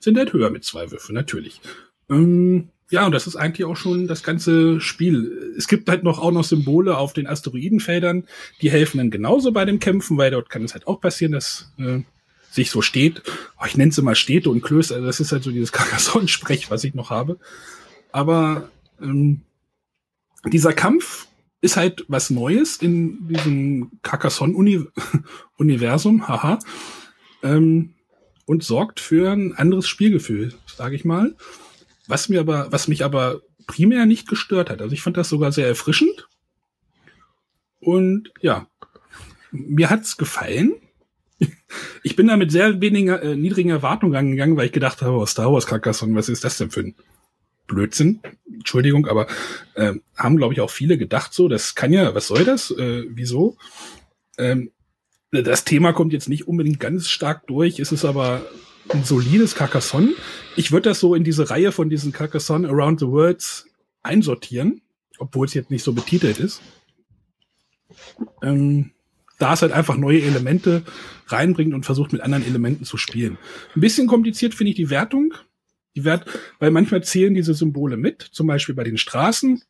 sind 0.00 0.18
halt 0.18 0.32
höher 0.32 0.50
mit 0.50 0.64
zwei 0.64 0.90
Würfeln, 0.90 1.14
natürlich. 1.14 1.60
Ähm, 2.08 2.70
ja, 2.90 3.06
und 3.06 3.12
das 3.12 3.28
ist 3.28 3.36
eigentlich 3.36 3.66
auch 3.66 3.76
schon 3.76 4.08
das 4.08 4.24
ganze 4.24 4.80
Spiel. 4.80 5.54
Es 5.56 5.68
gibt 5.68 5.88
halt 5.88 6.02
noch 6.02 6.18
auch 6.18 6.32
noch 6.32 6.42
Symbole 6.42 6.96
auf 6.96 7.12
den 7.12 7.28
Asteroidenfeldern, 7.28 8.24
die 8.62 8.70
helfen 8.70 8.98
dann 8.98 9.10
genauso 9.10 9.52
bei 9.52 9.64
dem 9.64 9.78
Kämpfen, 9.78 10.18
weil 10.18 10.32
dort 10.32 10.50
kann 10.50 10.64
es 10.64 10.74
halt 10.74 10.88
auch 10.88 11.00
passieren, 11.00 11.32
dass 11.32 11.72
äh, 11.78 12.00
sich 12.50 12.70
so 12.70 12.82
steht. 12.82 13.22
Oh, 13.60 13.66
ich 13.66 13.76
nenne 13.76 13.90
es 13.90 13.98
immer 13.98 14.16
Städte 14.16 14.50
und 14.50 14.62
Klöster. 14.62 14.96
Also 14.96 15.06
das 15.06 15.20
ist 15.20 15.30
halt 15.30 15.44
so 15.44 15.52
dieses 15.52 15.70
Carcassonne-Sprech, 15.72 16.68
was 16.70 16.82
ich 16.82 16.94
noch 16.94 17.10
habe. 17.10 17.38
Aber 18.10 18.68
ähm, 19.00 19.42
dieser 20.46 20.72
Kampf 20.72 21.28
ist 21.60 21.76
halt 21.76 22.04
was 22.08 22.30
Neues 22.30 22.78
in 22.78 23.28
diesem 23.28 23.92
Carcassonne-Universum. 24.02 26.22
Haha. 26.28 26.58
Ähm, 27.42 27.94
und 28.50 28.64
sorgt 28.64 28.98
für 28.98 29.30
ein 29.30 29.52
anderes 29.52 29.86
Spielgefühl, 29.86 30.52
sage 30.66 30.96
ich 30.96 31.04
mal. 31.04 31.36
Was 32.08 32.28
mir 32.28 32.40
aber, 32.40 32.72
was 32.72 32.88
mich 32.88 33.04
aber 33.04 33.42
primär 33.68 34.06
nicht 34.06 34.26
gestört 34.26 34.70
hat. 34.70 34.82
Also 34.82 34.92
ich 34.92 35.02
fand 35.02 35.16
das 35.16 35.28
sogar 35.28 35.52
sehr 35.52 35.68
erfrischend. 35.68 36.26
Und 37.78 38.32
ja, 38.40 38.66
mir 39.52 39.88
hat's 39.88 40.16
gefallen. 40.16 40.74
Ich 42.02 42.16
bin 42.16 42.26
da 42.26 42.36
mit 42.36 42.50
sehr 42.50 42.80
weniger 42.80 43.22
äh, 43.22 43.36
niedrigen 43.36 43.70
Erwartungen 43.70 44.16
angegangen, 44.16 44.56
weil 44.56 44.66
ich 44.66 44.72
gedacht 44.72 45.00
habe, 45.02 45.18
oh, 45.18 45.26
Star 45.26 45.52
Wars 45.52 45.66
Carcassonne, 45.66 46.16
was 46.16 46.28
ist 46.28 46.42
das 46.42 46.58
denn 46.58 46.70
für 46.70 46.80
ein 46.80 46.96
Blödsinn? 47.68 48.20
Entschuldigung, 48.52 49.06
aber 49.06 49.28
äh, 49.74 49.94
haben 50.16 50.36
glaube 50.36 50.54
ich 50.54 50.60
auch 50.60 50.70
viele 50.70 50.98
gedacht 50.98 51.32
so, 51.32 51.46
das 51.46 51.76
kann 51.76 51.92
ja, 51.92 52.14
was 52.16 52.26
soll 52.26 52.44
das? 52.44 52.72
Äh, 52.72 53.04
wieso? 53.10 53.56
Ähm, 54.38 54.72
das 55.30 55.64
Thema 55.64 55.92
kommt 55.92 56.12
jetzt 56.12 56.28
nicht 56.28 56.48
unbedingt 56.48 56.80
ganz 56.80 57.08
stark 57.08 57.46
durch, 57.46 57.78
es 57.78 57.92
ist 57.92 58.04
aber 58.04 58.42
ein 58.88 59.04
solides 59.04 59.54
Carcassonne. 59.54 60.12
Ich 60.56 60.72
würde 60.72 60.88
das 60.88 61.00
so 61.00 61.14
in 61.14 61.24
diese 61.24 61.50
Reihe 61.50 61.72
von 61.72 61.88
diesen 61.88 62.12
Carcassonne 62.12 62.68
Around 62.68 63.00
the 63.00 63.06
Worlds 63.06 63.66
einsortieren, 64.02 64.82
obwohl 65.18 65.46
es 65.46 65.54
jetzt 65.54 65.70
nicht 65.70 65.84
so 65.84 65.92
betitelt 65.92 66.38
ist. 66.40 66.60
Ähm, 68.42 68.90
da 69.38 69.54
es 69.54 69.62
halt 69.62 69.72
einfach 69.72 69.96
neue 69.96 70.22
Elemente 70.22 70.82
reinbringt 71.26 71.74
und 71.74 71.86
versucht 71.86 72.12
mit 72.12 72.20
anderen 72.20 72.44
Elementen 72.44 72.84
zu 72.84 72.96
spielen. 72.96 73.38
Ein 73.74 73.80
bisschen 73.80 74.06
kompliziert 74.06 74.54
finde 74.54 74.70
ich 74.70 74.76
die 74.76 74.90
Wertung. 74.90 75.34
Die 75.96 76.04
Wert, 76.04 76.26
weil 76.60 76.70
manchmal 76.70 77.02
zählen 77.02 77.34
diese 77.34 77.52
Symbole 77.52 77.96
mit, 77.96 78.22
zum 78.22 78.46
Beispiel 78.46 78.76
bei 78.76 78.84
den 78.84 78.96
Straßen 78.96 79.62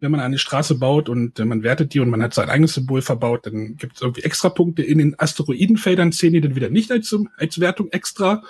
wenn 0.00 0.10
man 0.10 0.20
eine 0.20 0.38
Straße 0.38 0.74
baut 0.76 1.08
und 1.08 1.38
äh, 1.38 1.44
man 1.44 1.62
wertet 1.62 1.94
die 1.94 2.00
und 2.00 2.10
man 2.10 2.22
hat 2.22 2.34
sein 2.34 2.50
eigenes 2.50 2.74
Symbol 2.74 3.02
verbaut, 3.02 3.46
dann 3.46 3.76
gibt 3.76 3.96
es 3.96 4.02
irgendwie 4.02 4.22
extra 4.22 4.50
Punkte. 4.50 4.82
In 4.82 4.98
den 4.98 5.18
Asteroidenfeldern 5.18 6.12
zählen 6.12 6.34
die 6.34 6.40
dann 6.40 6.54
wieder 6.54 6.70
nicht 6.70 6.90
als, 6.90 7.14
als 7.38 7.60
Wertung 7.60 7.90
extra, 7.90 8.42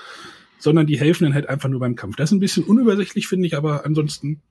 sondern 0.58 0.86
die 0.86 0.98
helfen 0.98 1.24
dann 1.24 1.34
halt 1.34 1.48
einfach 1.48 1.68
nur 1.68 1.80
beim 1.80 1.94
Kampf. 1.94 2.16
Das 2.16 2.30
ist 2.30 2.32
ein 2.32 2.40
bisschen 2.40 2.64
unübersichtlich, 2.64 3.28
finde 3.28 3.46
ich, 3.46 3.56
aber 3.56 3.84
ansonsten. 3.84 4.42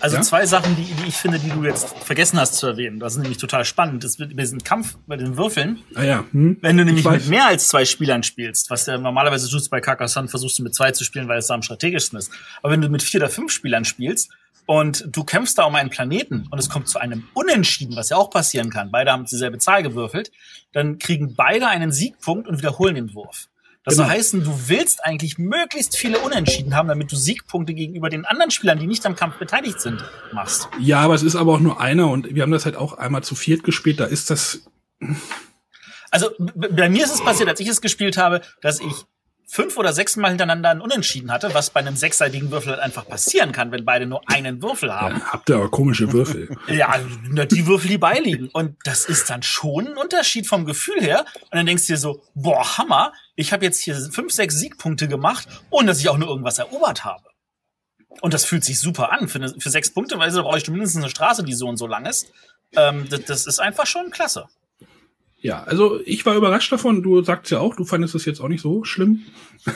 Also 0.00 0.16
ja? 0.16 0.22
zwei 0.22 0.46
Sachen, 0.46 0.76
die, 0.76 0.84
die 0.84 1.08
ich 1.08 1.16
finde, 1.16 1.38
die 1.38 1.50
du 1.50 1.64
jetzt 1.64 1.88
vergessen 1.98 2.38
hast 2.38 2.54
zu 2.54 2.66
erwähnen. 2.66 3.00
Das 3.00 3.14
ist 3.14 3.18
nämlich 3.18 3.38
total 3.38 3.64
spannend. 3.64 4.04
Das 4.04 4.18
wird 4.18 4.36
bei 4.36 4.42
diesem 4.42 4.62
Kampf 4.62 4.96
bei 5.06 5.16
den 5.16 5.36
Würfeln. 5.36 5.82
Ah 5.94 6.04
ja. 6.04 6.24
Hm. 6.32 6.58
Wenn 6.60 6.76
du 6.76 6.84
nämlich 6.84 7.04
mit 7.04 7.28
mehr 7.28 7.46
als 7.46 7.68
zwei 7.68 7.84
Spielern 7.84 8.22
spielst, 8.22 8.70
was 8.70 8.84
du 8.84 8.98
normalerweise 8.98 9.50
tust 9.50 9.70
bei 9.70 9.80
Carcassonne, 9.80 10.28
versuchst 10.28 10.58
du 10.58 10.62
mit 10.62 10.74
zwei 10.74 10.92
zu 10.92 11.02
spielen, 11.04 11.28
weil 11.28 11.38
es 11.38 11.48
da 11.48 11.54
am 11.54 11.62
strategischsten 11.62 12.18
ist. 12.18 12.30
Aber 12.62 12.72
wenn 12.72 12.80
du 12.80 12.88
mit 12.88 13.02
vier 13.02 13.20
oder 13.20 13.30
fünf 13.30 13.52
Spielern 13.52 13.84
spielst, 13.84 14.30
und 14.66 15.04
du 15.08 15.24
kämpfst 15.24 15.58
da 15.58 15.64
um 15.64 15.74
einen 15.74 15.90
Planeten 15.90 16.46
und 16.50 16.58
es 16.58 16.68
kommt 16.68 16.88
zu 16.88 16.98
einem 16.98 17.28
Unentschieden, 17.34 17.96
was 17.96 18.10
ja 18.10 18.16
auch 18.16 18.30
passieren 18.30 18.70
kann. 18.70 18.90
Beide 18.90 19.12
haben 19.12 19.24
dieselbe 19.24 19.58
Zahl 19.58 19.82
gewürfelt. 19.82 20.32
Dann 20.72 20.98
kriegen 20.98 21.34
beide 21.36 21.68
einen 21.68 21.92
Siegpunkt 21.92 22.48
und 22.48 22.58
wiederholen 22.58 22.96
den 22.96 23.14
Wurf. 23.14 23.48
Das 23.84 23.94
genau. 23.94 24.08
soll 24.08 24.16
heißen, 24.16 24.44
du 24.44 24.68
willst 24.68 25.04
eigentlich 25.04 25.38
möglichst 25.38 25.96
viele 25.96 26.18
Unentschieden 26.18 26.74
haben, 26.74 26.88
damit 26.88 27.12
du 27.12 27.16
Siegpunkte 27.16 27.72
gegenüber 27.72 28.10
den 28.10 28.24
anderen 28.24 28.50
Spielern, 28.50 28.80
die 28.80 28.88
nicht 28.88 29.06
am 29.06 29.14
Kampf 29.14 29.38
beteiligt 29.38 29.80
sind, 29.80 30.04
machst. 30.32 30.68
Ja, 30.80 30.98
aber 30.98 31.14
es 31.14 31.22
ist 31.22 31.36
aber 31.36 31.52
auch 31.52 31.60
nur 31.60 31.80
einer 31.80 32.08
und 32.08 32.34
wir 32.34 32.42
haben 32.42 32.50
das 32.50 32.64
halt 32.64 32.74
auch 32.74 32.94
einmal 32.94 33.22
zu 33.22 33.36
viert 33.36 33.62
gespielt. 33.62 34.00
Da 34.00 34.06
ist 34.06 34.30
das. 34.30 34.68
Also 36.10 36.30
bei 36.38 36.88
mir 36.88 37.04
ist 37.04 37.14
es 37.14 37.22
passiert, 37.22 37.48
als 37.48 37.60
ich 37.60 37.68
es 37.68 37.80
gespielt 37.80 38.16
habe, 38.16 38.42
dass 38.60 38.80
ich 38.80 39.04
fünf 39.48 39.76
oder 39.76 39.92
sechs 39.92 40.16
Mal 40.16 40.28
hintereinander 40.28 40.70
einen 40.70 40.80
Unentschieden 40.80 41.30
hatte, 41.30 41.54
was 41.54 41.70
bei 41.70 41.80
einem 41.80 41.96
sechsseitigen 41.96 42.50
Würfel 42.50 42.72
halt 42.72 42.82
einfach 42.82 43.06
passieren 43.06 43.52
kann, 43.52 43.70
wenn 43.70 43.84
beide 43.84 44.06
nur 44.06 44.22
einen 44.28 44.60
Würfel 44.60 44.92
haben. 44.92 45.18
Ja, 45.18 45.32
habt 45.32 45.48
ihr 45.48 45.56
aber 45.56 45.70
komische 45.70 46.12
Würfel. 46.12 46.56
ja, 46.68 46.98
die 46.98 47.66
Würfel, 47.66 47.88
die 47.88 47.98
beiliegen. 47.98 48.48
Und 48.52 48.76
das 48.84 49.04
ist 49.04 49.30
dann 49.30 49.42
schon 49.42 49.86
ein 49.86 49.96
Unterschied 49.96 50.48
vom 50.48 50.64
Gefühl 50.64 51.00
her. 51.00 51.24
Und 51.42 51.54
dann 51.54 51.66
denkst 51.66 51.86
du 51.86 51.92
dir 51.92 51.98
so, 51.98 52.22
boah, 52.34 52.76
Hammer, 52.76 53.12
ich 53.36 53.52
habe 53.52 53.64
jetzt 53.64 53.80
hier 53.80 53.94
fünf, 54.10 54.32
sechs 54.32 54.56
Siegpunkte 54.56 55.06
gemacht, 55.06 55.46
ohne 55.70 55.88
dass 55.88 56.00
ich 56.00 56.08
auch 56.08 56.18
nur 56.18 56.28
irgendwas 56.28 56.58
erobert 56.58 57.04
habe. 57.04 57.22
Und 58.20 58.34
das 58.34 58.44
fühlt 58.44 58.64
sich 58.64 58.80
super 58.80 59.12
an. 59.12 59.28
Für, 59.28 59.38
eine, 59.38 59.54
für 59.60 59.70
sechs 59.70 59.92
Punkte, 59.92 60.18
weil 60.18 60.30
da 60.32 60.42
brauche 60.42 60.58
ich 60.58 60.68
mindestens 60.68 61.02
eine 61.02 61.10
Straße, 61.10 61.44
die 61.44 61.52
so 61.52 61.68
und 61.68 61.76
so 61.76 61.86
lang 61.86 62.06
ist. 62.06 62.32
Ähm, 62.74 63.08
das, 63.08 63.24
das 63.24 63.46
ist 63.46 63.60
einfach 63.60 63.86
schon 63.86 64.10
klasse. 64.10 64.48
Ja, 65.46 65.62
also 65.62 66.00
ich 66.04 66.26
war 66.26 66.34
überrascht 66.34 66.72
davon. 66.72 67.04
Du 67.04 67.22
sagst 67.22 67.52
ja 67.52 67.60
auch, 67.60 67.76
du 67.76 67.84
fandest 67.84 68.16
es 68.16 68.24
jetzt 68.24 68.40
auch 68.40 68.48
nicht 68.48 68.60
so 68.60 68.82
schlimm. 68.82 69.26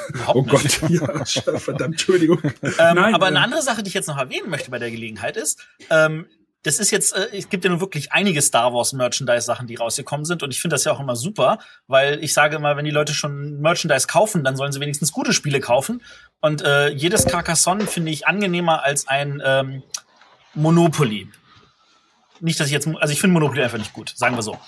Überhaupt 0.09 0.37
oh. 0.37 0.43
Gott, 0.43 0.81
ja, 0.91 1.25
verdammt, 1.61 1.95
Entschuldigung. 1.95 2.41
Ähm, 2.43 2.73
Nein, 2.77 3.15
aber 3.15 3.27
äh, 3.27 3.29
eine 3.29 3.41
andere 3.41 3.63
Sache, 3.63 3.85
die 3.85 3.89
ich 3.89 3.95
jetzt 3.95 4.09
noch 4.09 4.19
erwähnen 4.19 4.51
möchte 4.51 4.73
bei 4.73 4.81
der 4.81 4.91
Gelegenheit 4.91 5.37
ist, 5.37 5.61
ähm, 5.89 6.27
das 6.65 6.81
ist 6.81 6.91
jetzt, 6.91 7.15
äh, 7.15 7.29
es 7.39 7.51
gibt 7.51 7.63
ja 7.63 7.71
nun 7.71 7.79
wirklich 7.79 8.11
einige 8.11 8.43
Star 8.43 8.75
Wars 8.75 8.93
Merchandise 8.95 9.43
Sachen, 9.43 9.69
die 9.69 9.77
rausgekommen 9.77 10.27
sind 10.27 10.43
und 10.43 10.51
ich 10.51 10.61
finde 10.61 10.75
das 10.75 10.83
ja 10.83 10.91
auch 10.91 10.99
immer 10.99 11.15
super, 11.15 11.61
weil 11.87 12.19
ich 12.21 12.35
sage 12.35 12.57
immer, 12.57 12.77
wenn 12.77 12.85
die 12.85 12.91
Leute 12.91 13.15
schon 13.15 13.61
Merchandise 13.61 14.09
kaufen, 14.09 14.43
dann 14.43 14.57
sollen 14.57 14.73
sie 14.73 14.81
wenigstens 14.81 15.13
gute 15.13 15.33
Spiele 15.33 15.61
kaufen 15.61 16.03
und 16.41 16.63
äh, 16.63 16.89
jedes 16.89 17.27
Carcassonne 17.27 17.87
finde 17.87 18.11
ich 18.11 18.27
angenehmer 18.27 18.83
als 18.83 19.07
ein 19.07 19.41
ähm, 19.45 19.85
Monopoly. 20.55 21.29
Nicht, 22.41 22.59
dass 22.59 22.67
ich 22.67 22.73
jetzt, 22.73 22.89
also 22.89 23.13
ich 23.13 23.21
finde 23.21 23.35
Monopoly 23.35 23.63
einfach 23.63 23.79
nicht 23.79 23.93
gut, 23.93 24.13
sagen 24.17 24.35
wir 24.35 24.43
so. 24.43 24.59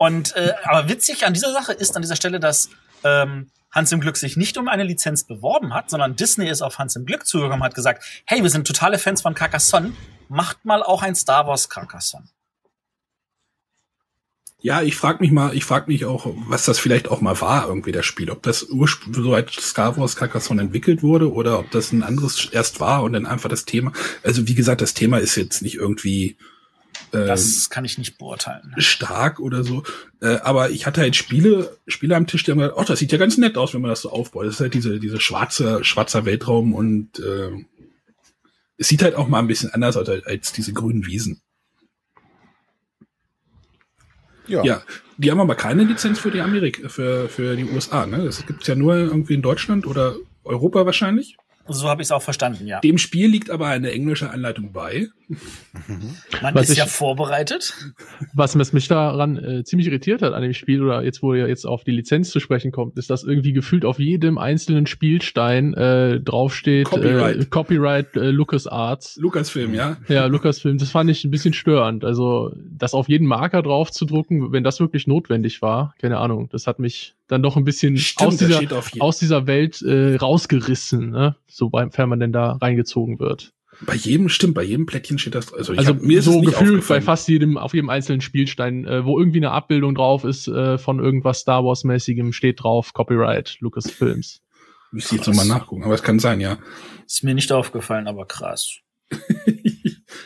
Und 0.00 0.34
äh, 0.34 0.54
aber 0.64 0.88
witzig 0.88 1.26
an 1.26 1.34
dieser 1.34 1.52
Sache 1.52 1.74
ist 1.74 1.94
an 1.94 2.00
dieser 2.00 2.16
Stelle, 2.16 2.40
dass 2.40 2.70
ähm, 3.04 3.50
Hans 3.70 3.92
im 3.92 4.00
Glück 4.00 4.16
sich 4.16 4.34
nicht 4.34 4.56
um 4.56 4.66
eine 4.66 4.82
Lizenz 4.82 5.24
beworben 5.24 5.74
hat, 5.74 5.90
sondern 5.90 6.16
Disney 6.16 6.48
ist 6.48 6.62
auf 6.62 6.78
Hans 6.78 6.96
im 6.96 7.04
Glück 7.04 7.26
zugekommen 7.26 7.60
und 7.60 7.66
hat 7.66 7.74
gesagt, 7.74 8.02
hey, 8.24 8.42
wir 8.42 8.48
sind 8.48 8.66
totale 8.66 8.98
Fans 8.98 9.20
von 9.20 9.34
Carcassonne, 9.34 9.92
macht 10.30 10.64
mal 10.64 10.82
auch 10.82 11.02
ein 11.02 11.14
Star 11.14 11.46
Wars 11.46 11.68
Carcassonne. 11.68 12.30
Ja, 14.62 14.80
ich 14.80 14.96
frage 14.96 15.18
mich 15.20 15.32
mal, 15.32 15.54
ich 15.54 15.66
frage 15.66 15.92
mich 15.92 16.06
auch, 16.06 16.32
was 16.48 16.64
das 16.64 16.78
vielleicht 16.78 17.08
auch 17.08 17.20
mal 17.20 17.38
war, 17.42 17.68
irgendwie 17.68 17.92
das 17.92 18.06
Spiel. 18.06 18.30
Ob 18.30 18.42
das 18.42 18.62
ursprünglich 18.70 19.22
so 19.22 19.60
Star 19.60 19.98
Wars 19.98 20.16
Carcassonne 20.16 20.62
entwickelt 20.62 21.02
wurde 21.02 21.30
oder 21.30 21.58
ob 21.58 21.70
das 21.72 21.92
ein 21.92 22.02
anderes 22.02 22.48
erst 22.50 22.80
war 22.80 23.02
und 23.02 23.12
dann 23.12 23.26
einfach 23.26 23.50
das 23.50 23.66
Thema. 23.66 23.92
Also 24.22 24.48
wie 24.48 24.54
gesagt, 24.54 24.80
das 24.80 24.94
Thema 24.94 25.18
ist 25.18 25.36
jetzt 25.36 25.60
nicht 25.60 25.74
irgendwie 25.74 26.38
äh, 27.12 27.26
Das 27.26 27.70
kann 27.70 27.84
ich 27.84 27.98
nicht 27.98 28.18
beurteilen. 28.18 28.74
stark 28.78 29.40
oder 29.40 29.64
so. 29.64 29.82
Äh, 30.20 30.36
aber 30.42 30.70
ich 30.70 30.86
hatte 30.86 31.00
halt 31.00 31.16
Spiele, 31.16 31.76
Spiele 31.86 32.16
am 32.16 32.26
Tisch, 32.26 32.44
die 32.44 32.50
haben 32.50 32.58
gesagt, 32.58 32.76
oh, 32.78 32.84
das 32.84 32.98
sieht 32.98 33.12
ja 33.12 33.18
ganz 33.18 33.36
nett 33.38 33.56
aus, 33.56 33.74
wenn 33.74 33.80
man 33.80 33.90
das 33.90 34.02
so 34.02 34.10
aufbaut. 34.10 34.46
Das 34.46 34.54
ist 34.54 34.60
halt 34.60 34.74
diese, 34.74 35.00
diese 35.00 35.20
schwarze, 35.20 35.84
schwarzer 35.84 36.24
Weltraum 36.24 36.74
und 36.74 37.18
äh, 37.18 37.50
es 38.76 38.88
sieht 38.88 39.02
halt 39.02 39.14
auch 39.14 39.28
mal 39.28 39.38
ein 39.38 39.46
bisschen 39.46 39.72
anders 39.74 39.96
aus 39.96 40.08
als, 40.08 40.24
als 40.26 40.52
diese 40.52 40.72
grünen 40.72 41.06
Wiesen. 41.06 41.42
Ja. 44.46 44.64
Ja, 44.64 44.82
die 45.16 45.30
haben 45.30 45.40
aber 45.40 45.54
keine 45.54 45.84
Lizenz 45.84 46.18
für 46.18 46.30
die 46.30 46.40
Amerika, 46.40 46.88
für, 46.88 47.28
für 47.28 47.54
die 47.56 47.64
USA, 47.64 48.06
ne? 48.06 48.24
Das 48.24 48.44
gibt's 48.46 48.66
ja 48.66 48.74
nur 48.74 48.96
irgendwie 48.96 49.34
in 49.34 49.42
Deutschland 49.42 49.86
oder 49.86 50.16
Europa 50.42 50.86
wahrscheinlich. 50.86 51.36
So 51.68 51.88
habe 51.88 52.02
ich 52.02 52.08
es 52.08 52.12
auch 52.12 52.22
verstanden, 52.22 52.66
ja. 52.66 52.80
Dem 52.80 52.98
Spiel 52.98 53.28
liegt 53.28 53.48
aber 53.50 53.68
eine 53.68 53.92
englische 53.92 54.30
Anleitung 54.30 54.72
bei. 54.72 55.08
Man 56.42 56.54
Was 56.54 56.64
ist 56.64 56.70
ich- 56.72 56.78
ja 56.78 56.86
vorbereitet. 56.86 57.74
Was 58.34 58.58
was 58.58 58.72
mich 58.72 58.88
daran 58.88 59.36
äh, 59.36 59.62
ziemlich 59.64 59.86
irritiert 59.86 60.22
hat 60.22 60.32
an 60.32 60.42
dem 60.42 60.52
Spiel, 60.52 60.82
oder 60.82 61.02
jetzt, 61.04 61.22
wo 61.22 61.32
ihr 61.34 61.46
jetzt 61.48 61.66
auf 61.66 61.84
die 61.84 61.92
Lizenz 61.92 62.30
zu 62.30 62.40
sprechen 62.40 62.72
kommt, 62.72 62.98
ist, 62.98 63.10
dass 63.10 63.22
irgendwie 63.22 63.52
gefühlt 63.52 63.84
auf 63.84 63.98
jedem 64.00 64.38
einzelnen 64.38 64.86
Spielstein 64.86 65.74
äh, 65.74 66.20
draufsteht 66.20 66.86
Copyright. 66.86 67.36
äh, 67.36 67.44
Copyright 67.46 68.16
äh, 68.16 68.30
LucasArts. 68.30 69.16
Lucasfilm, 69.16 69.74
ja. 69.74 69.96
Ja, 70.08 70.26
Lucasfilm, 70.26 70.78
das 70.78 70.90
fand 70.90 71.10
ich 71.10 71.24
ein 71.24 71.30
bisschen 71.30 71.52
störend. 71.54 72.04
Also, 72.04 72.52
das 72.76 72.94
auf 72.94 73.08
jeden 73.08 73.26
Marker 73.26 73.62
drauf 73.62 73.92
zu 73.92 74.06
drucken, 74.06 74.50
wenn 74.52 74.64
das 74.64 74.80
wirklich 74.80 75.06
notwendig 75.06 75.62
war, 75.62 75.94
keine 76.00 76.18
Ahnung, 76.18 76.48
das 76.50 76.66
hat 76.66 76.78
mich 76.80 77.14
dann 77.30 77.42
doch 77.42 77.56
ein 77.56 77.64
bisschen 77.64 77.96
Stimmt, 77.96 78.28
aus, 78.28 78.36
da 78.38 78.46
dieser, 78.46 78.82
aus 79.02 79.18
dieser 79.18 79.46
Welt 79.46 79.82
äh, 79.82 80.16
rausgerissen, 80.16 81.10
ne? 81.10 81.36
sofern 81.46 82.08
man 82.08 82.18
denn 82.18 82.32
da 82.32 82.52
reingezogen 82.52 83.20
wird. 83.20 83.52
Bei 83.86 83.94
jedem, 83.94 84.28
stimmt, 84.28 84.54
bei 84.54 84.64
jedem 84.64 84.84
Plättchen 84.84 85.18
steht 85.18 85.34
das. 85.34 85.54
Also, 85.54 85.72
ich 85.72 85.78
Also 85.78 85.94
hab, 85.94 86.02
mir 86.02 86.18
ist 86.18 86.26
so 86.26 86.32
es 86.32 86.40
nicht 86.40 86.58
gefühlt 86.58 86.86
bei 86.88 87.00
fast 87.00 87.28
jedem, 87.28 87.56
auf 87.56 87.72
jedem 87.72 87.88
einzelnen 87.88 88.20
Spielstein, 88.20 88.84
äh, 88.84 89.04
wo 89.04 89.18
irgendwie 89.18 89.38
eine 89.38 89.52
Abbildung 89.52 89.94
drauf 89.94 90.24
ist 90.24 90.48
äh, 90.48 90.76
von 90.76 90.98
irgendwas 90.98 91.40
Star 91.40 91.64
Wars-mäßigem, 91.64 92.32
steht 92.32 92.62
drauf 92.62 92.92
Copyright 92.92 93.56
Lucasfilms. 93.60 94.42
Müsste 94.90 95.14
ich 95.14 95.20
jetzt 95.20 95.28
nochmal 95.28 95.46
nachgucken, 95.46 95.84
aber 95.84 95.94
es 95.94 96.02
kann 96.02 96.18
sein, 96.18 96.40
ja. 96.40 96.58
Ist 97.06 97.22
mir 97.22 97.34
nicht 97.34 97.52
aufgefallen, 97.52 98.08
aber 98.08 98.26
krass. 98.26 98.78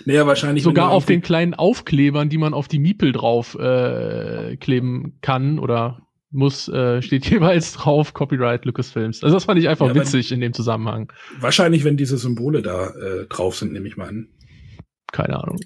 naja, 0.07 0.27
wahrscheinlich. 0.27 0.65
Sogar 0.65 0.89
wenn 0.89 0.97
auf 0.97 1.05
den 1.05 1.21
kleinen 1.21 1.55
Aufklebern, 1.55 2.31
die 2.31 2.39
man 2.39 2.55
auf 2.55 2.67
die 2.67 2.79
Miepel 2.79 3.13
drauf 3.13 3.57
äh, 3.57 4.57
kleben 4.57 5.19
kann 5.21 5.59
oder 5.59 6.04
muss, 6.35 6.69
äh, 6.69 7.01
steht 7.03 7.27
jeweils 7.31 7.73
drauf 7.73 8.13
Copyright 8.15 8.65
Lucasfilms. 8.65 9.23
Also 9.23 9.35
das 9.37 9.45
fand 9.45 9.59
ich 9.61 9.69
einfach 9.69 9.89
Ja, 9.89 9.95
witzig 9.95 10.33
in 10.33 10.41
dem 10.41 10.53
Zusammenhang. 10.53 11.13
Wahrscheinlich, 11.41 11.85
wenn 11.85 11.97
diese 11.97 12.19
Symbole 12.19 12.63
da 12.63 12.91
äh, 12.91 13.27
drauf 13.27 13.57
sind, 13.57 13.73
nehme 13.73 13.89
ich 13.89 13.97
mal 13.97 14.09
an. 14.09 14.29
Keine 15.13 15.39
Ahnung. 15.43 15.59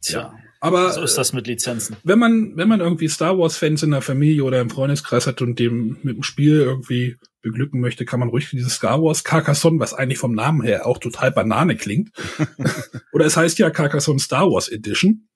Tja, 0.00 0.34
Aber 0.60 0.90
so 0.92 1.02
ist 1.02 1.16
das 1.16 1.32
mit 1.32 1.46
Lizenzen. 1.46 1.96
wenn 2.04 2.18
man, 2.18 2.56
wenn 2.56 2.68
man 2.68 2.80
irgendwie 2.80 3.08
Star 3.08 3.38
Wars-Fans 3.38 3.82
in 3.82 3.90
der 3.92 4.02
Familie 4.02 4.44
oder 4.44 4.60
im 4.60 4.70
Freundeskreis 4.70 5.26
hat 5.26 5.40
und 5.42 5.58
dem 5.58 5.98
mit 6.02 6.16
dem 6.16 6.22
Spiel 6.22 6.60
irgendwie 6.60 7.16
beglücken 7.42 7.80
möchte, 7.80 8.04
kann 8.06 8.20
man 8.20 8.30
ruhig 8.30 8.48
dieses 8.50 8.74
Star 8.76 9.02
Wars 9.02 9.24
Carcassonne, 9.24 9.78
was 9.78 9.92
eigentlich 9.92 10.18
vom 10.18 10.34
Namen 10.34 10.62
her 10.62 10.86
auch 10.86 10.98
total 10.98 11.30
Banane 11.30 11.76
klingt. 11.76 12.10
oder 13.12 13.26
es 13.26 13.36
heißt 13.36 13.58
ja 13.58 13.68
Carcassonne 13.70 14.18
Star 14.18 14.46
Wars 14.50 14.68
Edition. 14.70 15.28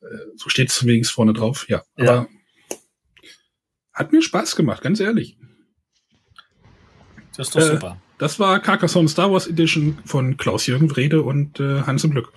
Äh, 0.00 0.06
So 0.36 0.48
steht 0.48 0.68
es 0.70 0.76
zumindest 0.76 1.12
vorne 1.12 1.32
drauf, 1.32 1.66
ja. 1.68 1.82
Ja. 1.96 2.10
Aber 2.12 2.28
hat 3.94 4.12
mir 4.12 4.22
Spaß 4.22 4.56
gemacht, 4.56 4.82
ganz 4.82 5.00
ehrlich. 5.00 5.36
Das 7.36 7.48
ist 7.48 7.54
doch 7.56 7.60
Äh, 7.60 7.64
super. 7.74 7.96
Das 8.18 8.38
war 8.38 8.60
Carcassonne 8.60 9.08
Star 9.08 9.32
Wars 9.32 9.46
Edition 9.46 9.98
von 10.04 10.36
Klaus-Jürgen 10.36 10.94
Wrede 10.94 11.22
und 11.22 11.58
äh, 11.60 11.82
Hans 11.82 12.04
im 12.04 12.12
Glück. 12.12 12.32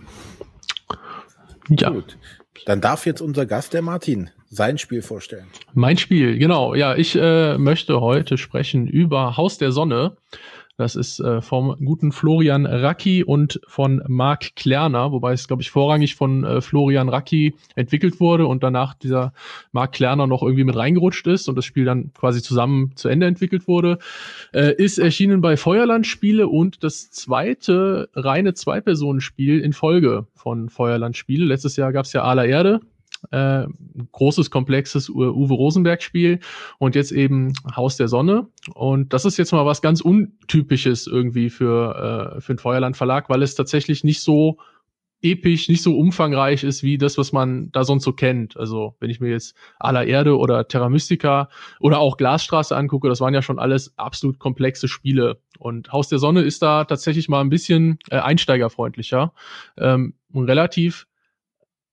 Ja, 1.69 1.89
Gut. 1.89 2.17
Dann 2.65 2.81
darf 2.81 3.05
jetzt 3.05 3.21
unser 3.21 3.45
Gast, 3.45 3.73
der 3.73 3.81
Martin, 3.81 4.29
sein 4.49 4.77
Spiel 4.77 5.01
vorstellen. 5.01 5.47
mein 5.73 5.97
Spiel, 5.97 6.37
genau. 6.37 6.73
Ja, 6.75 6.95
ich 6.95 7.15
äh, 7.15 7.57
möchte 7.57 8.01
heute 8.01 8.37
sprechen 8.37 8.87
über 8.87 9.37
Haus 9.37 9.57
der 9.57 9.71
Sonne. 9.71 10.17
Das 10.77 10.95
ist 10.95 11.19
äh, 11.19 11.41
vom 11.41 11.75
guten 11.83 12.11
Florian 12.11 12.67
Racki 12.67 13.23
und 13.23 13.59
von 13.67 14.03
Marc 14.07 14.55
Klerner, 14.55 15.11
wobei 15.11 15.33
es, 15.33 15.47
glaube 15.47 15.63
ich, 15.63 15.71
vorrangig 15.71 16.13
von 16.15 16.43
äh, 16.43 16.61
Florian 16.61 17.09
Racki 17.09 17.55
entwickelt 17.75 18.19
wurde 18.19 18.45
und 18.45 18.61
danach 18.61 18.93
dieser 18.93 19.33
Marc 19.71 19.93
Klerner 19.93 20.27
noch 20.27 20.43
irgendwie 20.43 20.65
mit 20.65 20.75
reingerutscht 20.75 21.25
ist 21.25 21.49
und 21.49 21.55
das 21.55 21.65
Spiel 21.65 21.85
dann 21.85 22.13
quasi 22.13 22.43
zusammen 22.43 22.91
zu 22.95 23.09
Ende 23.09 23.25
entwickelt 23.25 23.67
wurde. 23.67 23.97
Äh, 24.53 24.75
ist 24.75 24.99
erschienen 24.99 25.41
bei 25.41 25.57
Feuerland 25.57 26.05
Spiele 26.05 26.47
und 26.47 26.83
das 26.83 27.09
zweite 27.09 28.09
reine 28.13 28.53
Zwei-Personen-Spiel 28.53 29.59
in 29.59 29.73
Folge 29.73 30.27
von 30.35 30.69
Feuerland 30.69 31.17
Spiele. 31.17 31.45
Letztes 31.45 31.75
Jahr 31.75 31.91
gab 31.91 32.05
es 32.05 32.13
ja 32.13 32.21
Aller 32.21 32.45
Erde, 32.45 32.81
äh, 33.31 33.65
großes, 34.11 34.51
komplexes 34.51 35.09
Uwe 35.09 35.53
Rosenberg-Spiel 35.53 36.39
und 36.77 36.95
jetzt 36.95 37.11
eben 37.11 37.53
Haus 37.75 37.97
der 37.97 38.07
Sonne. 38.07 38.47
Und 38.73 39.13
das 39.13 39.25
ist 39.25 39.37
jetzt 39.37 39.51
mal 39.51 39.65
was 39.65 39.81
ganz 39.81 40.01
Untypisches 40.01 41.07
irgendwie 41.07 41.49
für, 41.49 42.35
äh, 42.35 42.41
für 42.41 42.53
den 42.53 42.59
Feuerland 42.59 42.97
Verlag, 42.97 43.29
weil 43.29 43.41
es 43.41 43.55
tatsächlich 43.55 44.03
nicht 44.03 44.21
so 44.21 44.57
episch, 45.21 45.67
nicht 45.67 45.81
so 45.81 45.97
umfangreich 45.97 46.63
ist 46.63 46.83
wie 46.83 46.97
das, 46.97 47.17
was 47.17 47.31
man 47.31 47.71
da 47.71 47.83
sonst 47.83 48.03
so 48.03 48.13
kennt. 48.13 48.55
Also 48.57 48.95
wenn 48.99 49.09
ich 49.09 49.19
mir 49.19 49.29
jetzt 49.29 49.55
Aller 49.79 50.05
Erde 50.05 50.37
oder 50.37 50.67
Terra 50.67 50.89
Mystica 50.89 51.49
oder 51.79 51.99
auch 51.99 52.17
Glasstraße 52.17 52.75
angucke, 52.75 53.09
das 53.09 53.19
waren 53.19 53.33
ja 53.33 53.41
schon 53.41 53.59
alles 53.59 53.97
absolut 53.97 54.37
komplexe 54.39 54.87
Spiele. 54.87 55.39
Und 55.57 55.91
Haus 55.91 56.07
der 56.07 56.19
Sonne 56.19 56.41
ist 56.41 56.61
da 56.61 56.85
tatsächlich 56.85 57.29
mal 57.29 57.41
ein 57.41 57.49
bisschen 57.49 57.97
äh, 58.09 58.17
einsteigerfreundlicher. 58.17 59.33
Ähm, 59.77 60.13
und 60.31 60.45
relativ 60.45 61.06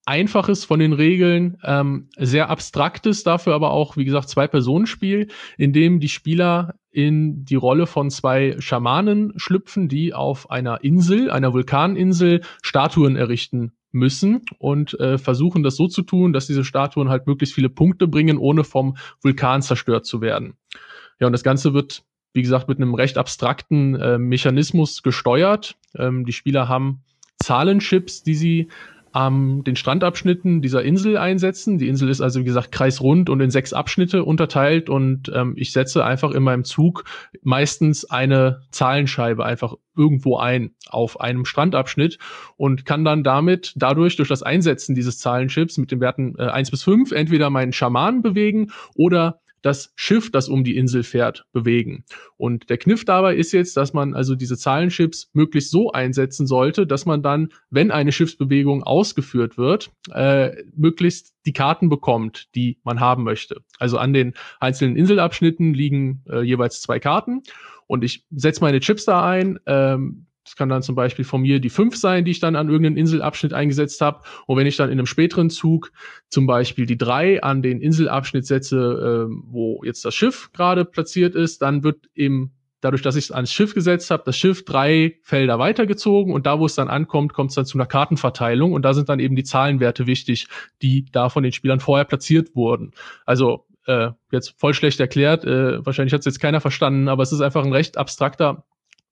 einfaches 0.06 0.64
von 0.64 0.80
den 0.80 0.92
Regeln, 0.92 1.58
ähm, 1.64 2.08
sehr 2.16 2.50
abstraktes, 2.50 3.22
dafür 3.22 3.54
aber 3.54 3.70
auch, 3.70 3.96
wie 3.96 4.04
gesagt, 4.04 4.28
Zwei-Personen-Spiel, 4.28 5.28
in 5.56 5.72
dem 5.72 6.00
die 6.00 6.08
Spieler 6.08 6.74
in 6.90 7.44
die 7.44 7.54
Rolle 7.56 7.86
von 7.86 8.10
zwei 8.10 8.56
Schamanen 8.60 9.32
schlüpfen, 9.36 9.88
die 9.88 10.14
auf 10.14 10.50
einer 10.50 10.84
Insel, 10.84 11.30
einer 11.30 11.52
Vulkaninsel, 11.52 12.42
Statuen 12.62 13.16
errichten 13.16 13.72
müssen 13.90 14.42
und 14.58 14.98
äh, 15.00 15.18
versuchen 15.18 15.62
das 15.62 15.76
so 15.76 15.88
zu 15.88 16.02
tun, 16.02 16.32
dass 16.32 16.46
diese 16.46 16.64
Statuen 16.64 17.08
halt 17.08 17.26
möglichst 17.26 17.54
viele 17.54 17.70
Punkte 17.70 18.06
bringen, 18.06 18.38
ohne 18.38 18.64
vom 18.64 18.96
Vulkan 19.22 19.62
zerstört 19.62 20.04
zu 20.04 20.20
werden. 20.20 20.54
Ja, 21.18 21.26
und 21.26 21.32
das 21.32 21.44
Ganze 21.44 21.74
wird, 21.74 22.04
wie 22.32 22.42
gesagt, 22.42 22.68
mit 22.68 22.78
einem 22.78 22.94
recht 22.94 23.18
abstrakten 23.18 23.94
äh, 23.94 24.18
Mechanismus 24.18 25.02
gesteuert. 25.02 25.76
Ähm, 25.96 26.24
die 26.24 26.32
Spieler 26.32 26.68
haben 26.68 27.02
Zahlenchips, 27.38 28.22
die 28.22 28.34
sie 28.34 28.68
an 29.14 29.62
den 29.62 29.76
Strandabschnitten 29.76 30.60
dieser 30.60 30.82
Insel 30.82 31.16
einsetzen. 31.16 31.78
Die 31.78 31.86
Insel 31.86 32.08
ist 32.08 32.20
also, 32.20 32.40
wie 32.40 32.44
gesagt, 32.44 32.72
kreisrund 32.72 33.30
und 33.30 33.40
in 33.40 33.50
sechs 33.50 33.72
Abschnitte 33.72 34.24
unterteilt 34.24 34.90
und 34.90 35.30
ähm, 35.32 35.54
ich 35.56 35.70
setze 35.70 36.04
einfach 36.04 36.32
in 36.32 36.42
meinem 36.42 36.64
Zug 36.64 37.04
meistens 37.42 38.10
eine 38.10 38.62
Zahlenscheibe 38.72 39.44
einfach 39.44 39.74
irgendwo 39.96 40.36
ein 40.38 40.74
auf 40.88 41.20
einem 41.20 41.44
Strandabschnitt 41.44 42.18
und 42.56 42.86
kann 42.86 43.04
dann 43.04 43.22
damit 43.22 43.72
dadurch 43.76 44.16
durch 44.16 44.28
das 44.28 44.42
Einsetzen 44.42 44.96
dieses 44.96 45.20
Zahlenchips 45.20 45.78
mit 45.78 45.92
den 45.92 46.00
Werten 46.00 46.34
äh, 46.36 46.46
1 46.46 46.72
bis 46.72 46.82
5 46.82 47.12
entweder 47.12 47.50
meinen 47.50 47.72
Schaman 47.72 48.20
bewegen 48.20 48.72
oder 48.96 49.38
das 49.64 49.94
Schiff, 49.96 50.30
das 50.30 50.48
um 50.50 50.62
die 50.62 50.76
Insel 50.76 51.02
fährt, 51.02 51.46
bewegen. 51.52 52.04
Und 52.36 52.68
der 52.68 52.76
Kniff 52.76 53.06
dabei 53.06 53.34
ist 53.34 53.52
jetzt, 53.52 53.78
dass 53.78 53.94
man 53.94 54.14
also 54.14 54.34
diese 54.34 54.58
Zahlenchips 54.58 55.30
möglichst 55.32 55.70
so 55.70 55.90
einsetzen 55.90 56.46
sollte, 56.46 56.86
dass 56.86 57.06
man 57.06 57.22
dann, 57.22 57.48
wenn 57.70 57.90
eine 57.90 58.12
Schiffsbewegung 58.12 58.82
ausgeführt 58.82 59.56
wird, 59.56 59.90
äh, 60.12 60.62
möglichst 60.76 61.34
die 61.46 61.54
Karten 61.54 61.88
bekommt, 61.88 62.54
die 62.54 62.78
man 62.84 63.00
haben 63.00 63.24
möchte. 63.24 63.62
Also 63.78 63.96
an 63.96 64.12
den 64.12 64.34
einzelnen 64.60 64.96
Inselabschnitten 64.96 65.72
liegen 65.72 66.22
äh, 66.28 66.42
jeweils 66.42 66.82
zwei 66.82 67.00
Karten 67.00 67.42
und 67.86 68.04
ich 68.04 68.26
setze 68.30 68.60
meine 68.60 68.80
Chips 68.80 69.06
da 69.06 69.24
ein. 69.26 69.58
Ähm, 69.64 70.26
das 70.44 70.56
kann 70.56 70.68
dann 70.68 70.82
zum 70.82 70.94
Beispiel 70.94 71.24
von 71.24 71.40
mir 71.40 71.58
die 71.58 71.70
fünf 71.70 71.96
sein, 71.96 72.24
die 72.24 72.30
ich 72.30 72.40
dann 72.40 72.54
an 72.54 72.68
irgendeinen 72.68 72.96
Inselabschnitt 72.96 73.54
eingesetzt 73.54 74.00
habe. 74.00 74.20
Und 74.46 74.58
wenn 74.58 74.66
ich 74.66 74.76
dann 74.76 74.90
in 74.90 74.98
einem 74.98 75.06
späteren 75.06 75.50
Zug 75.50 75.90
zum 76.28 76.46
Beispiel 76.46 76.86
die 76.86 76.98
drei 76.98 77.42
an 77.42 77.62
den 77.62 77.80
Inselabschnitt 77.80 78.46
setze, 78.46 79.28
äh, 79.28 79.34
wo 79.46 79.82
jetzt 79.84 80.04
das 80.04 80.14
Schiff 80.14 80.50
gerade 80.52 80.84
platziert 80.84 81.34
ist, 81.34 81.62
dann 81.62 81.82
wird 81.82 82.08
eben 82.14 82.52
dadurch, 82.82 83.00
dass 83.00 83.16
ich 83.16 83.24
es 83.24 83.32
ans 83.32 83.50
Schiff 83.50 83.74
gesetzt 83.74 84.10
habe, 84.10 84.24
das 84.26 84.36
Schiff 84.36 84.64
drei 84.66 85.18
Felder 85.22 85.58
weitergezogen 85.58 86.34
und 86.34 86.44
da, 86.44 86.60
wo 86.60 86.66
es 86.66 86.74
dann 86.74 86.88
ankommt, 86.88 87.32
kommt 87.32 87.50
es 87.50 87.54
dann 87.54 87.64
zu 87.64 87.78
einer 87.78 87.86
Kartenverteilung 87.86 88.72
und 88.72 88.82
da 88.82 88.92
sind 88.92 89.08
dann 89.08 89.20
eben 89.20 89.36
die 89.36 89.44
Zahlenwerte 89.44 90.06
wichtig, 90.06 90.48
die 90.82 91.06
da 91.10 91.30
von 91.30 91.42
den 91.42 91.52
Spielern 91.52 91.80
vorher 91.80 92.04
platziert 92.04 92.54
wurden. 92.54 92.92
Also 93.24 93.64
äh, 93.86 94.10
jetzt 94.30 94.54
voll 94.58 94.74
schlecht 94.74 95.00
erklärt, 95.00 95.44
äh, 95.44 95.84
wahrscheinlich 95.84 96.12
hat 96.12 96.20
es 96.20 96.26
jetzt 96.26 96.40
keiner 96.40 96.60
verstanden, 96.60 97.08
aber 97.08 97.22
es 97.22 97.32
ist 97.32 97.40
einfach 97.40 97.64
ein 97.64 97.72
recht 97.72 97.96
abstrakter 97.96 98.64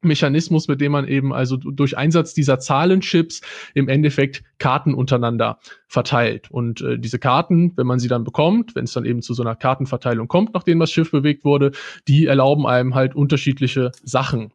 Mechanismus, 0.05 0.69
mit 0.69 0.81
dem 0.81 0.93
man 0.93 1.07
eben 1.07 1.33
also 1.33 1.57
durch 1.57 1.97
Einsatz 1.97 2.35
dieser 2.35 2.59
Zahlenchips 2.59 3.41
im 3.75 3.89
Endeffekt 3.89 4.43
Karten 4.59 4.95
untereinander 4.95 5.59
verteilt. 5.87 6.51
Und 6.51 6.81
äh, 6.81 6.99
diese 6.99 7.19
Karten, 7.19 7.73
wenn 7.77 7.87
man 7.87 7.99
sie 7.99 8.09
dann 8.09 8.25
bekommt, 8.25 8.75
wenn 8.75 8.85
es 8.85 8.93
dann 8.93 9.05
eben 9.05 9.23
zu 9.23 9.35
so 9.35 9.43
einer 9.43 9.57
Kartenverteilung 9.57 10.29
kommt, 10.29 10.55
nachdem 10.55 10.79
das 10.79 10.91
Schiff 10.91 11.11
bewegt 11.11 11.45
wurde, 11.45 11.73
die 12.09 12.27
erlauben 12.27 12.67
einem 12.67 12.95
halt 12.95 13.15
unterschiedliche 13.15 13.93
Sachen. 14.03 14.53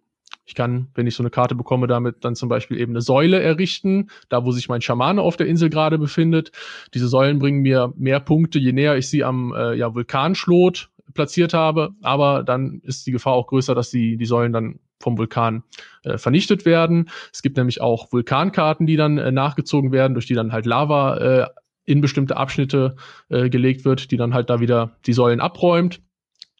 Ich 0.47 0.55
kann, 0.55 0.87
wenn 0.95 1.05
ich 1.07 1.15
so 1.15 1.23
eine 1.23 1.29
Karte 1.29 1.55
bekomme, 1.55 1.87
damit 1.87 2.23
dann 2.23 2.35
zum 2.35 2.47
Beispiel 2.47 2.79
eben 2.79 2.93
eine 2.93 3.01
Säule 3.01 3.41
errichten, 3.41 4.07
da 4.29 4.45
wo 4.45 4.51
sich 4.51 4.69
mein 4.69 4.81
Schamane 4.81 5.21
auf 5.21 5.35
der 5.35 5.47
Insel 5.47 5.69
gerade 5.69 5.97
befindet. 5.97 6.53
Diese 6.93 7.09
Säulen 7.09 7.39
bringen 7.39 7.61
mir 7.61 7.93
mehr 7.97 8.21
Punkte, 8.21 8.57
je 8.57 8.71
näher 8.71 8.95
ich 8.97 9.09
sie 9.09 9.25
am 9.25 9.53
äh, 9.53 9.75
ja, 9.75 9.93
Vulkanschlot 9.93 10.89
platziert 11.13 11.53
habe. 11.53 11.89
Aber 12.01 12.43
dann 12.43 12.79
ist 12.83 13.05
die 13.07 13.11
Gefahr 13.11 13.33
auch 13.33 13.47
größer, 13.47 13.75
dass 13.75 13.89
die, 13.89 14.15
die 14.15 14.25
Säulen 14.25 14.53
dann 14.53 14.79
vom 14.99 15.17
Vulkan 15.17 15.63
äh, 16.03 16.17
vernichtet 16.17 16.65
werden. 16.65 17.09
Es 17.31 17.41
gibt 17.41 17.57
nämlich 17.57 17.81
auch 17.81 18.11
Vulkankarten, 18.11 18.87
die 18.87 18.95
dann 18.95 19.17
äh, 19.17 19.31
nachgezogen 19.31 19.91
werden, 19.91 20.13
durch 20.13 20.25
die 20.25 20.33
dann 20.33 20.51
halt 20.51 20.65
Lava 20.65 21.17
äh, 21.17 21.47
in 21.85 22.01
bestimmte 22.01 22.37
Abschnitte 22.37 22.95
äh, 23.29 23.49
gelegt 23.49 23.85
wird, 23.85 24.11
die 24.11 24.17
dann 24.17 24.33
halt 24.33 24.49
da 24.49 24.59
wieder 24.59 24.97
die 25.05 25.13
Säulen 25.13 25.39
abräumt. 25.39 26.01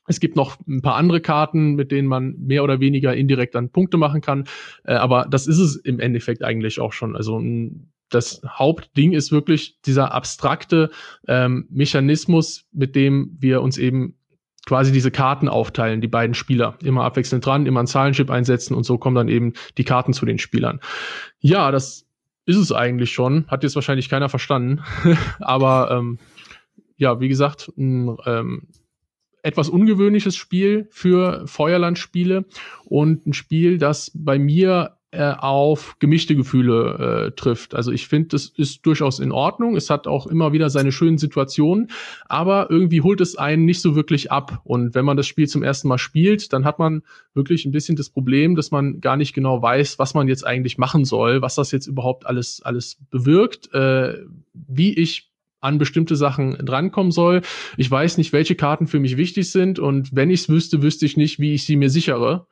Es 0.08 0.22
gibt 0.22 0.38
noch 0.38 0.58
ein 0.68 0.82
paar 0.82 0.96
andere 0.96 1.20
Karten, 1.20 1.76
mit 1.76 1.92
denen 1.92 2.08
man 2.08 2.36
mehr 2.40 2.64
oder 2.64 2.80
weniger 2.80 3.14
indirekt 3.14 3.56
dann 3.56 3.70
Punkte 3.70 3.98
machen 3.98 4.22
kann. 4.22 4.46
Äh, 4.86 4.94
aber 4.94 5.28
das 5.30 5.48
ist 5.48 5.60
es 5.60 5.76
im 5.76 6.00
Endeffekt 6.00 6.44
eigentlich 6.44 6.80
auch 6.80 6.94
schon. 6.94 7.16
Also 7.16 7.42
das 8.10 8.42
Hauptding 8.48 9.12
ist 9.12 9.34
wirklich 9.34 9.82
dieser 9.82 10.14
abstrakte 10.14 10.90
ähm, 11.28 11.68
Mechanismus, 11.70 12.66
mit 12.72 12.96
dem 12.96 13.36
wir 13.40 13.62
uns 13.62 13.78
eben 13.78 14.17
quasi 14.68 14.92
diese 14.92 15.12
Karten 15.12 15.48
aufteilen, 15.48 16.02
die 16.02 16.10
beiden 16.10 16.34
Spieler. 16.34 16.78
Immer 16.84 17.06
abwechselnd 17.06 17.46
dran, 17.46 17.66
immer 17.66 17.80
ein 17.80 17.88
Zahlenchip 17.88 18.30
einsetzen 18.30 18.76
und 18.76 18.84
so 18.84 18.98
kommen 18.98 19.16
dann 19.16 19.30
eben 19.30 19.54
die 19.78 19.86
Karten 19.86 20.12
zu 20.12 20.26
den 20.26 20.40
Spielern. 20.40 20.82
Ja, 21.40 21.72
das 21.72 22.06
ist 22.46 22.58
es 22.58 22.74
eigentlich 22.74 23.14
schon. 23.14 23.48
Hat 23.48 23.64
jetzt 23.64 23.76
wahrscheinlich 23.76 24.10
keiner 24.10 24.28
verstanden. 24.28 24.84
Aber 25.40 25.90
ähm, 25.92 26.20
ja, 26.98 27.22
wie 27.22 27.30
gesagt, 27.30 27.72
ein 27.78 28.18
ähm, 28.26 28.68
etwas 29.42 29.70
ungewöhnliches 29.70 30.36
Spiel 30.36 30.90
für 30.92 31.48
Feuerlandspiele 31.48 32.44
und 32.84 33.26
ein 33.26 33.34
Spiel, 33.34 33.78
das 33.78 34.12
bei 34.14 34.38
mir 34.38 34.97
äh, 35.12 35.34
auf 35.38 35.96
gemischte 36.00 36.36
Gefühle 36.36 37.28
äh, 37.28 37.32
trifft. 37.32 37.74
Also 37.76 37.92
ich 37.92 38.08
finde, 38.08 38.30
das 38.30 38.48
ist 38.48 38.86
durchaus 38.86 39.20
in 39.20 39.32
Ordnung. 39.32 39.78
Es 39.78 39.90
hat 39.90 40.06
auch 40.06 40.28
immer 40.28 40.52
wieder 40.52 40.70
seine 40.70 40.92
schönen 40.92 41.18
Situationen, 41.18 41.92
aber 42.28 42.70
irgendwie 42.70 43.02
holt 43.02 43.22
es 43.22 43.38
einen 43.38 43.64
nicht 43.64 43.82
so 43.82 43.96
wirklich 43.96 44.32
ab. 44.34 44.62
Und 44.66 44.96
wenn 44.96 45.06
man 45.06 45.16
das 45.16 45.26
Spiel 45.26 45.48
zum 45.48 45.64
ersten 45.64 45.88
Mal 45.88 45.98
spielt, 45.98 46.52
dann 46.52 46.66
hat 46.66 46.78
man 46.78 47.04
wirklich 47.34 47.66
ein 47.66 47.72
bisschen 47.72 47.96
das 47.96 48.10
Problem, 48.10 48.56
dass 48.56 48.72
man 48.72 49.00
gar 49.00 49.16
nicht 49.16 49.34
genau 49.34 49.62
weiß, 49.62 49.98
was 49.98 50.14
man 50.14 50.28
jetzt 50.28 50.46
eigentlich 50.46 50.78
machen 50.78 51.06
soll, 51.06 51.42
was 51.42 51.56
das 51.56 51.72
jetzt 51.72 51.88
überhaupt 51.88 52.26
alles 52.26 52.62
alles 52.62 52.98
bewirkt, 53.10 53.74
äh, 53.74 54.18
wie 54.54 54.94
ich 54.94 55.32
an 55.60 55.78
bestimmte 55.78 56.16
Sachen 56.16 56.54
drankommen 56.66 57.12
soll. 57.12 57.42
Ich 57.78 57.90
weiß 57.90 58.18
nicht, 58.18 58.34
welche 58.34 58.56
Karten 58.56 58.88
für 58.88 59.00
mich 59.00 59.18
wichtig 59.18 59.52
sind 59.52 59.80
und 59.80 60.16
wenn 60.16 60.30
ich 60.30 60.42
es 60.42 60.50
wüsste, 60.50 60.82
wüsste 60.82 61.06
ich 61.06 61.18
nicht, 61.18 61.40
wie 61.40 61.54
ich 61.54 61.66
sie 61.66 61.78
mir 61.78 61.90
sichere. 61.90 62.46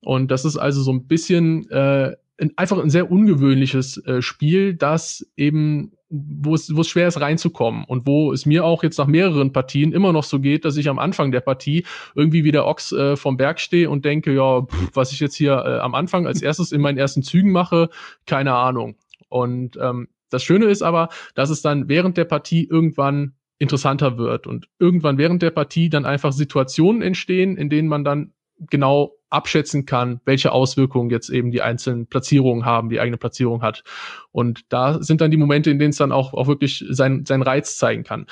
Und 0.00 0.30
das 0.30 0.44
ist 0.44 0.56
also 0.56 0.82
so 0.82 0.92
ein 0.92 1.06
bisschen 1.06 1.68
äh, 1.70 2.16
einfach 2.56 2.78
ein 2.78 2.90
sehr 2.90 3.10
ungewöhnliches 3.10 3.98
äh, 4.06 4.22
Spiel, 4.22 4.74
das 4.74 5.26
eben, 5.36 5.92
wo 6.08 6.54
es, 6.54 6.74
wo 6.74 6.80
es 6.80 6.88
schwer 6.88 7.08
ist 7.08 7.20
reinzukommen 7.20 7.84
und 7.84 8.06
wo 8.06 8.32
es 8.32 8.46
mir 8.46 8.64
auch 8.64 8.82
jetzt 8.82 8.98
nach 8.98 9.06
mehreren 9.06 9.52
Partien 9.52 9.92
immer 9.92 10.12
noch 10.12 10.24
so 10.24 10.40
geht, 10.40 10.64
dass 10.64 10.76
ich 10.76 10.88
am 10.88 10.98
Anfang 10.98 11.32
der 11.32 11.40
Partie 11.40 11.84
irgendwie 12.14 12.44
wie 12.44 12.52
der 12.52 12.66
Ochs 12.66 12.92
äh, 12.92 13.16
vom 13.16 13.36
Berg 13.36 13.60
stehe 13.60 13.88
und 13.88 14.04
denke, 14.04 14.34
ja, 14.34 14.62
pff, 14.62 14.90
was 14.94 15.12
ich 15.12 15.20
jetzt 15.20 15.36
hier 15.36 15.52
äh, 15.52 15.78
am 15.78 15.94
Anfang 15.94 16.26
als 16.26 16.42
erstes 16.42 16.72
in 16.72 16.80
meinen 16.80 16.98
ersten 16.98 17.22
Zügen 17.22 17.52
mache, 17.52 17.88
keine 18.26 18.54
Ahnung. 18.54 18.96
Und 19.28 19.78
ähm, 19.80 20.08
das 20.30 20.42
Schöne 20.42 20.66
ist 20.66 20.82
aber, 20.82 21.08
dass 21.34 21.50
es 21.50 21.62
dann 21.62 21.88
während 21.88 22.16
der 22.16 22.24
Partie 22.24 22.66
irgendwann 22.68 23.34
interessanter 23.58 24.18
wird 24.18 24.46
und 24.46 24.66
irgendwann 24.78 25.18
während 25.18 25.40
der 25.40 25.50
Partie 25.50 25.88
dann 25.88 26.04
einfach 26.04 26.32
Situationen 26.32 27.00
entstehen, 27.00 27.56
in 27.56 27.70
denen 27.70 27.88
man 27.88 28.02
dann 28.02 28.32
genau 28.70 29.12
abschätzen 29.30 29.86
kann, 29.86 30.20
welche 30.24 30.52
Auswirkungen 30.52 31.10
jetzt 31.10 31.30
eben 31.30 31.50
die 31.50 31.62
einzelnen 31.62 32.06
Platzierungen 32.06 32.64
haben, 32.64 32.90
die 32.90 33.00
eigene 33.00 33.16
Platzierung 33.16 33.62
hat. 33.62 33.82
Und 34.30 34.60
da 34.68 35.02
sind 35.02 35.20
dann 35.20 35.30
die 35.30 35.36
Momente, 35.36 35.70
in 35.70 35.78
denen 35.78 35.90
es 35.90 35.96
dann 35.96 36.12
auch, 36.12 36.34
auch 36.34 36.46
wirklich 36.46 36.84
sein, 36.90 37.24
seinen 37.24 37.42
Reiz 37.42 37.76
zeigen 37.78 38.04
kann. 38.04 38.26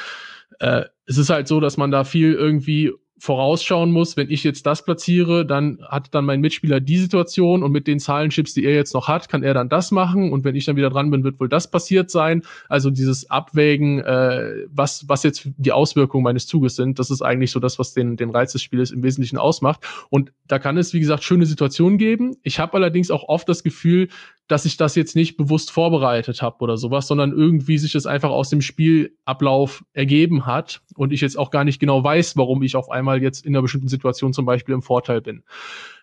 Äh, 0.58 0.84
es 1.06 1.16
ist 1.16 1.30
halt 1.30 1.48
so, 1.48 1.58
dass 1.58 1.76
man 1.76 1.90
da 1.90 2.04
viel 2.04 2.34
irgendwie 2.34 2.92
vorausschauen 3.20 3.92
muss, 3.92 4.16
wenn 4.16 4.30
ich 4.30 4.44
jetzt 4.44 4.64
das 4.64 4.83
platziere, 4.83 5.44
dann 5.44 5.78
hat 5.87 6.14
dann 6.14 6.24
mein 6.24 6.40
Mitspieler 6.40 6.80
die 6.80 6.96
Situation 6.96 7.62
und 7.62 7.70
mit 7.70 7.87
den 7.87 8.00
Zahlenchips, 8.00 8.54
die 8.54 8.64
er 8.64 8.74
jetzt 8.74 8.94
noch 8.94 9.09
hat, 9.09 9.28
kann 9.28 9.42
er 9.42 9.52
dann 9.52 9.68
das 9.68 9.90
machen 9.90 10.33
und 10.33 10.42
wenn 10.42 10.56
ich 10.56 10.64
dann 10.64 10.76
wieder 10.76 10.88
dran 10.88 11.11
bin, 11.11 11.22
wird 11.22 11.38
wohl 11.38 11.48
das 11.50 11.70
passiert 11.70 12.11
sein. 12.11 12.42
Also 12.70 12.88
dieses 12.88 13.30
Abwägen, 13.30 13.98
äh, 14.00 14.64
was, 14.72 15.06
was 15.06 15.22
jetzt 15.22 15.50
die 15.59 15.70
Auswirkungen 15.70 16.24
meines 16.24 16.46
Zuges 16.46 16.76
sind, 16.76 16.98
das 16.98 17.11
ist 17.11 17.20
eigentlich 17.20 17.50
so 17.50 17.61
das, 17.61 17.78
was 17.78 17.92
den, 17.92 18.16
den 18.16 18.30
Reiz 18.30 18.52
des 18.52 18.62
Spieles 18.62 18.90
im 18.90 19.02
Wesentlichen 19.02 19.37
ausmacht. 19.37 19.85
Und 20.09 20.33
da 20.48 20.59
kann 20.59 20.78
es, 20.78 20.94
wie 20.94 21.00
gesagt, 21.00 21.22
schöne 21.22 21.44
Situationen 21.44 21.98
geben. 21.98 22.37
Ich 22.42 22.59
habe 22.59 22.72
allerdings 22.74 23.11
auch 23.11 23.28
oft 23.28 23.46
das 23.50 23.62
Gefühl, 23.62 24.09
dass 24.50 24.64
ich 24.64 24.76
das 24.76 24.96
jetzt 24.96 25.14
nicht 25.14 25.36
bewusst 25.36 25.70
vorbereitet 25.70 26.42
habe 26.42 26.56
oder 26.60 26.76
sowas, 26.76 27.06
sondern 27.06 27.32
irgendwie 27.32 27.78
sich 27.78 27.92
das 27.92 28.06
einfach 28.06 28.30
aus 28.30 28.50
dem 28.50 28.60
Spielablauf 28.60 29.84
ergeben 29.92 30.44
hat 30.44 30.82
und 30.96 31.12
ich 31.12 31.20
jetzt 31.20 31.38
auch 31.38 31.50
gar 31.50 31.64
nicht 31.64 31.78
genau 31.78 32.02
weiß, 32.02 32.36
warum 32.36 32.62
ich 32.62 32.74
auf 32.74 32.90
einmal 32.90 33.22
jetzt 33.22 33.46
in 33.46 33.54
einer 33.54 33.62
bestimmten 33.62 33.88
Situation 33.88 34.32
zum 34.32 34.46
Beispiel 34.46 34.74
im 34.74 34.82
Vorteil 34.82 35.20
bin. 35.20 35.44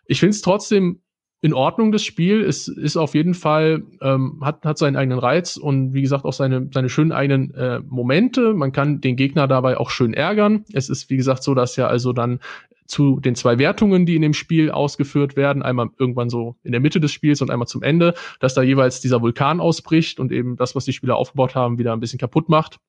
Ich 0.06 0.22
finde 0.22 0.32
es 0.32 0.42
trotzdem 0.42 1.02
in 1.42 1.54
Ordnung, 1.54 1.92
das 1.92 2.04
Spiel. 2.04 2.42
Es 2.42 2.68
ist 2.68 2.98
auf 2.98 3.14
jeden 3.14 3.34
Fall, 3.34 3.84
ähm, 4.02 4.40
hat, 4.42 4.66
hat 4.66 4.78
seinen 4.78 4.96
eigenen 4.96 5.20
Reiz 5.20 5.58
und 5.58 5.94
wie 5.94 6.02
gesagt 6.02 6.26
auch 6.26 6.34
seine, 6.34 6.70
seine 6.74 6.90
schönen 6.90 7.12
eigenen 7.12 7.54
äh, 7.54 7.80
Momente. 7.82 8.54
Man 8.54 8.72
kann 8.72 9.02
den 9.02 9.18
Gegner 9.18 9.48
dabei 9.48 9.78
auch 9.78 9.90
schön 9.90 10.14
ärgern. 10.14 10.64
Es 10.74 10.90
ist, 10.90 11.10
wie 11.10 11.18
gesagt, 11.18 11.44
so, 11.44 11.54
dass 11.54 11.76
ja 11.76 11.88
also 11.88 12.14
dann 12.14 12.40
zu 12.88 13.20
den 13.20 13.36
zwei 13.36 13.60
Wertungen, 13.60 14.06
die 14.06 14.16
in 14.16 14.22
dem 14.22 14.34
Spiel 14.34 14.72
ausgeführt 14.72 15.36
werden, 15.36 15.62
einmal 15.62 15.90
irgendwann 16.00 16.30
so 16.30 16.56
in 16.64 16.72
der 16.72 16.82
Mitte 16.82 17.00
des 17.00 17.12
Spiels 17.12 17.42
und 17.42 17.52
einmal 17.52 17.68
zum 17.68 17.84
Ende, 17.84 18.14
dass 18.40 18.54
da 18.54 18.62
jeweils 18.62 19.02
dieser 19.02 19.22
Vulkan 19.22 19.60
ausbricht 19.60 20.20
und 20.20 20.32
eben 20.32 20.56
das, 20.56 20.76
was 20.76 20.86
die 20.86 20.94
Spieler 20.94 21.18
aufgebaut 21.18 21.56
haben, 21.56 21.78
wieder 21.78 21.94
ein 21.94 22.00
bisschen 22.00 22.20
kaputt 22.20 22.50
macht. 22.50 22.80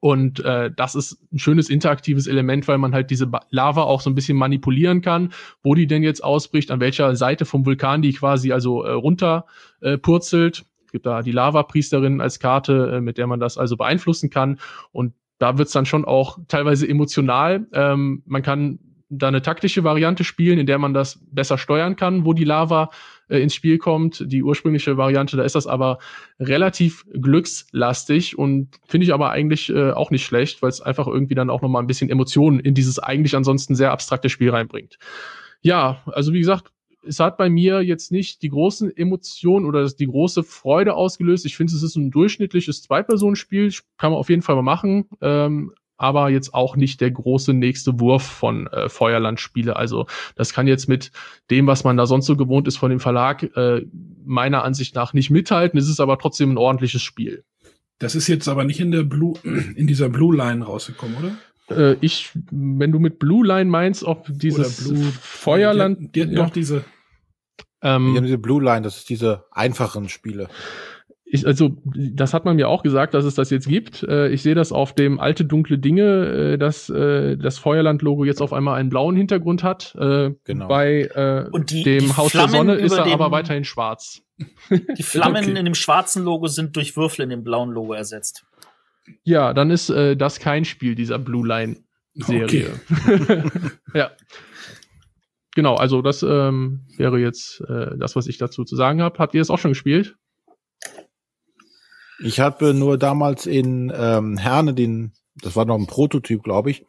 Und 0.00 0.40
äh, 0.44 0.70
das 0.74 0.94
ist 0.94 1.20
ein 1.32 1.38
schönes 1.38 1.68
interaktives 1.68 2.26
Element, 2.26 2.66
weil 2.68 2.78
man 2.78 2.94
halt 2.94 3.10
diese 3.10 3.30
Lava 3.50 3.82
auch 3.82 4.00
so 4.00 4.10
ein 4.10 4.14
bisschen 4.14 4.36
manipulieren 4.36 5.02
kann, 5.02 5.32
wo 5.62 5.74
die 5.74 5.86
denn 5.86 6.02
jetzt 6.02 6.22
ausbricht, 6.24 6.70
an 6.70 6.80
welcher 6.80 7.14
Seite 7.16 7.44
vom 7.44 7.66
Vulkan 7.66 8.02
die 8.02 8.12
quasi 8.12 8.52
also 8.52 8.82
äh, 8.82 8.90
runter 8.90 9.46
äh, 9.80 9.98
purzelt. 9.98 10.64
Es 10.86 10.92
gibt 10.92 11.06
da 11.06 11.22
die 11.22 11.32
Lava-Priesterin 11.32 12.20
als 12.20 12.38
Karte, 12.40 12.94
äh, 12.96 13.00
mit 13.00 13.18
der 13.18 13.26
man 13.26 13.40
das 13.40 13.58
also 13.58 13.76
beeinflussen 13.76 14.30
kann. 14.30 14.58
Und 14.92 15.14
da 15.38 15.58
wird's 15.58 15.72
dann 15.72 15.86
schon 15.86 16.04
auch 16.04 16.38
teilweise 16.48 16.88
emotional. 16.88 17.66
Ähm, 17.72 18.22
man 18.26 18.42
kann 18.42 18.78
da 19.08 19.28
eine 19.28 19.42
taktische 19.42 19.84
Variante 19.84 20.24
spielen, 20.24 20.58
in 20.58 20.66
der 20.66 20.78
man 20.78 20.94
das 20.94 21.20
besser 21.30 21.58
steuern 21.58 21.96
kann, 21.96 22.24
wo 22.24 22.32
die 22.32 22.44
Lava 22.44 22.90
äh, 23.28 23.38
ins 23.38 23.54
Spiel 23.54 23.78
kommt. 23.78 24.24
Die 24.26 24.42
ursprüngliche 24.42 24.96
Variante, 24.96 25.36
da 25.36 25.44
ist 25.44 25.54
das 25.54 25.66
aber 25.66 25.98
relativ 26.40 27.04
glückslastig 27.12 28.38
und 28.38 28.68
finde 28.86 29.06
ich 29.06 29.14
aber 29.14 29.30
eigentlich 29.30 29.70
äh, 29.70 29.90
auch 29.92 30.10
nicht 30.10 30.24
schlecht, 30.24 30.62
weil 30.62 30.70
es 30.70 30.80
einfach 30.80 31.06
irgendwie 31.06 31.34
dann 31.34 31.50
auch 31.50 31.62
nochmal 31.62 31.82
ein 31.82 31.86
bisschen 31.86 32.10
Emotionen 32.10 32.60
in 32.60 32.74
dieses 32.74 32.98
eigentlich 32.98 33.36
ansonsten 33.36 33.74
sehr 33.74 33.92
abstrakte 33.92 34.28
Spiel 34.28 34.50
reinbringt. 34.50 34.98
Ja, 35.62 36.02
also 36.06 36.32
wie 36.32 36.40
gesagt, 36.40 36.70
es 37.06 37.20
hat 37.20 37.36
bei 37.36 37.50
mir 37.50 37.82
jetzt 37.82 38.12
nicht 38.12 38.42
die 38.42 38.48
großen 38.48 38.94
Emotionen 38.96 39.66
oder 39.66 39.86
die 39.88 40.06
große 40.06 40.42
Freude 40.42 40.94
ausgelöst. 40.94 41.44
Ich 41.46 41.56
finde, 41.56 41.74
es 41.74 41.82
ist 41.82 41.96
ein 41.96 42.10
durchschnittliches 42.10 42.82
Zwei-Personen-Spiel. 42.82 43.72
Kann 43.98 44.12
man 44.12 44.18
auf 44.18 44.30
jeden 44.30 44.42
Fall 44.42 44.56
mal 44.56 44.62
machen. 44.62 45.06
Ähm, 45.20 45.72
aber 45.96 46.28
jetzt 46.30 46.54
auch 46.54 46.76
nicht 46.76 47.00
der 47.00 47.10
große 47.10 47.52
nächste 47.54 48.00
Wurf 48.00 48.22
von 48.22 48.66
äh, 48.68 48.88
Feuerland-Spiele. 48.88 49.76
Also 49.76 50.06
das 50.34 50.52
kann 50.52 50.66
jetzt 50.66 50.88
mit 50.88 51.12
dem, 51.50 51.66
was 51.66 51.84
man 51.84 51.96
da 51.96 52.06
sonst 52.06 52.26
so 52.26 52.36
gewohnt 52.36 52.66
ist 52.68 52.76
von 52.76 52.90
dem 52.90 53.00
Verlag, 53.00 53.42
äh, 53.56 53.86
meiner 54.24 54.64
Ansicht 54.64 54.94
nach 54.94 55.12
nicht 55.12 55.30
mithalten. 55.30 55.78
Es 55.78 55.88
ist 55.88 56.00
aber 56.00 56.18
trotzdem 56.18 56.52
ein 56.52 56.58
ordentliches 56.58 57.02
Spiel. 57.02 57.44
Das 57.98 58.14
ist 58.14 58.26
jetzt 58.26 58.48
aber 58.48 58.64
nicht 58.64 58.80
in 58.80 58.90
der 58.90 59.04
Blue, 59.04 59.34
in 59.76 59.86
dieser 59.86 60.08
Blue 60.08 60.36
Line 60.36 60.64
rausgekommen, 60.64 61.16
oder? 61.16 61.92
Äh, 61.92 61.96
ich, 62.00 62.30
wenn 62.50 62.92
du 62.92 62.98
mit 62.98 63.18
Blue 63.18 63.46
Line 63.46 63.70
meinst, 63.70 64.04
ob 64.04 64.26
dieses 64.28 64.84
Blue- 64.88 65.12
Feuerland, 65.20 66.14
Die, 66.14 66.26
die 66.26 66.34
ja, 66.34 66.42
noch 66.42 66.50
diese. 66.50 66.84
ähm, 67.82 68.12
Wir 68.12 68.16
haben 68.18 68.24
diese 68.24 68.38
Blue 68.38 68.62
Line, 68.62 68.82
das 68.82 68.96
ist 68.98 69.08
diese 69.08 69.44
einfachen 69.52 70.08
Spiele. 70.08 70.48
Ich, 71.34 71.46
also 71.46 71.76
das 71.84 72.32
hat 72.32 72.44
man 72.44 72.56
mir 72.56 72.68
auch 72.68 72.82
gesagt, 72.82 73.12
dass 73.14 73.24
es 73.24 73.34
das 73.34 73.50
jetzt 73.50 73.66
gibt. 73.66 74.02
Äh, 74.04 74.28
ich 74.28 74.42
sehe 74.42 74.54
das 74.54 74.70
auf 74.70 74.94
dem 74.94 75.18
alte 75.18 75.44
dunkle 75.44 75.78
Dinge, 75.78 76.52
äh, 76.54 76.58
dass 76.58 76.88
äh, 76.88 77.36
das 77.36 77.58
Feuerland-Logo 77.58 78.24
jetzt 78.24 78.40
auf 78.40 78.52
einmal 78.52 78.78
einen 78.78 78.88
blauen 78.88 79.16
Hintergrund 79.16 79.62
hat. 79.62 79.94
Äh, 79.98 80.30
Genau. 80.44 80.68
Bei 80.68 81.02
äh, 81.02 81.48
Und 81.50 81.70
die- 81.70 81.82
dem 81.82 82.04
die 82.06 82.16
Haus 82.16 82.30
Flammen 82.30 82.52
der 82.52 82.58
Sonne 82.58 82.74
ist 82.74 82.92
er 82.92 83.04
dem- 83.04 83.12
aber 83.14 83.30
weiterhin 83.32 83.64
schwarz. 83.64 84.22
Die 84.96 85.02
Flammen 85.02 85.44
Okay. 85.44 85.58
in 85.58 85.64
dem 85.64 85.74
schwarzen 85.74 86.24
Logo 86.24 86.46
sind 86.48 86.76
durch 86.76 86.96
Würfel 86.96 87.22
in 87.24 87.30
dem 87.30 87.42
blauen 87.44 87.70
Logo 87.70 87.92
ersetzt. 87.94 88.44
Ja, 89.22 89.52
dann 89.54 89.70
ist 89.70 89.90
äh, 89.90 90.16
das 90.16 90.38
kein 90.40 90.64
Spiel 90.64 90.94
dieser 90.94 91.18
Blue 91.18 91.46
Line-Serie. 91.46 92.70
ja. 93.94 94.10
Genau, 95.54 95.74
also 95.76 96.02
das 96.02 96.22
ähm, 96.22 96.80
wäre 96.96 97.18
jetzt 97.18 97.60
äh, 97.68 97.96
das, 97.96 98.16
was 98.16 98.26
ich 98.26 98.38
dazu 98.38 98.64
zu 98.64 98.74
sagen 98.76 99.02
habe. 99.02 99.18
Habt 99.18 99.34
ihr 99.34 99.40
es 99.40 99.50
auch 99.50 99.58
schon 99.58 99.70
gespielt? 99.72 100.16
Ich 102.22 102.40
habe 102.40 102.74
nur 102.74 102.98
damals 102.98 103.46
in 103.46 103.92
ähm, 103.96 104.36
Herne 104.36 104.74
den, 104.74 105.12
das 105.42 105.56
war 105.56 105.64
noch 105.64 105.76
ein 105.78 105.86
Prototyp, 105.86 106.42
glaube 106.42 106.70
ich, 106.70 106.84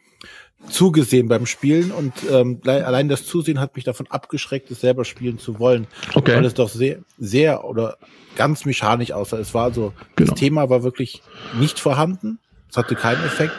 zugesehen 0.69 1.27
beim 1.27 1.45
Spielen 1.45 1.91
und 1.91 2.13
ähm, 2.31 2.59
le- 2.63 2.85
allein 2.85 3.07
das 3.09 3.25
Zusehen 3.25 3.59
hat 3.59 3.75
mich 3.75 3.85
davon 3.85 4.07
abgeschreckt, 4.09 4.71
es 4.71 4.81
selber 4.81 5.05
spielen 5.05 5.37
zu 5.37 5.59
wollen, 5.59 5.87
Okay. 6.13 6.35
weil 6.35 6.45
es 6.45 6.53
doch 6.53 6.69
sehr, 6.69 6.99
sehr 7.17 7.65
oder 7.65 7.97
ganz 8.35 8.65
mechanisch 8.65 9.11
aussah. 9.11 9.37
Es 9.37 9.53
war 9.53 9.73
so, 9.73 9.93
Genau. 10.15 10.31
das 10.31 10.39
Thema 10.39 10.69
war 10.69 10.83
wirklich 10.83 11.21
nicht 11.59 11.79
vorhanden, 11.79 12.39
es 12.69 12.77
hatte 12.77 12.95
keinen 12.95 13.23
Effekt. 13.23 13.53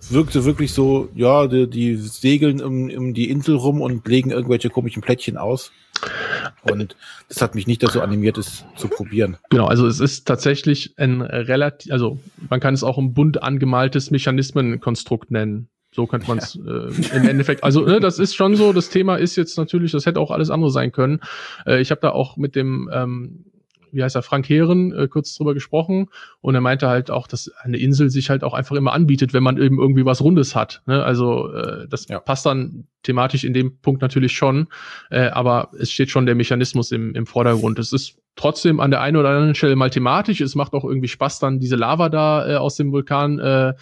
Es 0.00 0.12
wirkte 0.12 0.44
wirklich 0.44 0.72
so, 0.72 1.08
ja, 1.14 1.46
die, 1.46 1.68
die 1.68 1.96
segeln 1.96 2.62
um, 2.62 2.88
um 2.90 3.12
die 3.14 3.28
Insel 3.30 3.56
rum 3.56 3.80
und 3.80 4.06
legen 4.08 4.30
irgendwelche 4.30 4.70
komischen 4.70 5.02
Plättchen 5.02 5.36
aus. 5.36 5.72
Und 6.62 6.96
das 7.28 7.40
hat 7.42 7.54
mich 7.54 7.66
nicht 7.66 7.82
dazu 7.82 8.00
animiert, 8.00 8.38
es 8.38 8.64
zu 8.76 8.88
probieren. 8.88 9.36
Genau, 9.50 9.66
also 9.66 9.86
es 9.86 10.00
ist 10.00 10.26
tatsächlich 10.26 10.94
ein 10.98 11.22
relativ, 11.22 11.92
also 11.92 12.18
man 12.48 12.60
kann 12.60 12.74
es 12.74 12.84
auch 12.84 12.98
ein 12.98 13.14
bunt 13.14 13.42
angemaltes 13.42 14.10
Mechanismenkonstrukt 14.10 15.30
nennen. 15.30 15.68
So 15.92 16.06
könnte 16.06 16.28
man 16.28 16.38
es 16.38 16.54
äh, 16.54 17.16
im 17.16 17.28
Endeffekt. 17.28 17.64
Also 17.64 17.84
ne, 17.84 17.98
das 17.98 18.20
ist 18.20 18.36
schon 18.36 18.54
so. 18.54 18.72
Das 18.72 18.90
Thema 18.90 19.16
ist 19.16 19.34
jetzt 19.34 19.58
natürlich, 19.58 19.90
das 19.90 20.06
hätte 20.06 20.20
auch 20.20 20.30
alles 20.30 20.50
andere 20.50 20.70
sein 20.70 20.92
können. 20.92 21.20
Äh, 21.66 21.80
ich 21.80 21.90
habe 21.90 22.00
da 22.00 22.10
auch 22.10 22.36
mit 22.36 22.54
dem, 22.54 22.88
ähm, 22.92 23.44
wie 23.92 24.02
heißt 24.02 24.16
er, 24.16 24.22
Frank 24.22 24.48
Heeren 24.48 24.92
äh, 24.92 25.08
kurz 25.08 25.34
drüber 25.34 25.54
gesprochen 25.54 26.08
und 26.40 26.54
er 26.54 26.60
meinte 26.60 26.88
halt 26.88 27.10
auch, 27.10 27.26
dass 27.26 27.50
eine 27.62 27.78
Insel 27.78 28.10
sich 28.10 28.30
halt 28.30 28.44
auch 28.44 28.54
einfach 28.54 28.76
immer 28.76 28.92
anbietet, 28.92 29.32
wenn 29.32 29.42
man 29.42 29.56
eben 29.60 29.78
irgendwie 29.78 30.04
was 30.04 30.20
Rundes 30.20 30.54
hat. 30.54 30.82
Ne? 30.86 31.02
Also 31.04 31.52
äh, 31.52 31.86
das 31.88 32.08
Ja. 32.08 32.20
passt 32.20 32.46
dann 32.46 32.84
thematisch 33.02 33.44
in 33.44 33.54
dem 33.54 33.78
Punkt 33.78 34.02
natürlich 34.02 34.32
schon, 34.32 34.68
äh, 35.10 35.28
aber 35.28 35.70
es 35.78 35.90
steht 35.90 36.10
schon 36.10 36.26
der 36.26 36.34
Mechanismus 36.34 36.92
im, 36.92 37.14
im 37.14 37.26
Vordergrund. 37.26 37.78
Es 37.78 37.92
ist 37.92 38.16
trotzdem 38.36 38.80
an 38.80 38.90
der 38.90 39.00
einen 39.00 39.16
oder 39.16 39.30
anderen 39.30 39.54
Stelle 39.54 39.76
mal 39.76 39.90
thematisch. 39.90 40.40
Es 40.40 40.54
macht 40.54 40.72
auch 40.74 40.84
irgendwie 40.84 41.08
Spaß, 41.08 41.38
dann 41.40 41.60
diese 41.60 41.76
Lava 41.76 42.08
da 42.08 42.48
äh, 42.48 42.56
aus 42.56 42.76
dem 42.76 42.92
Vulkan 42.92 43.38
äh, 43.38 43.74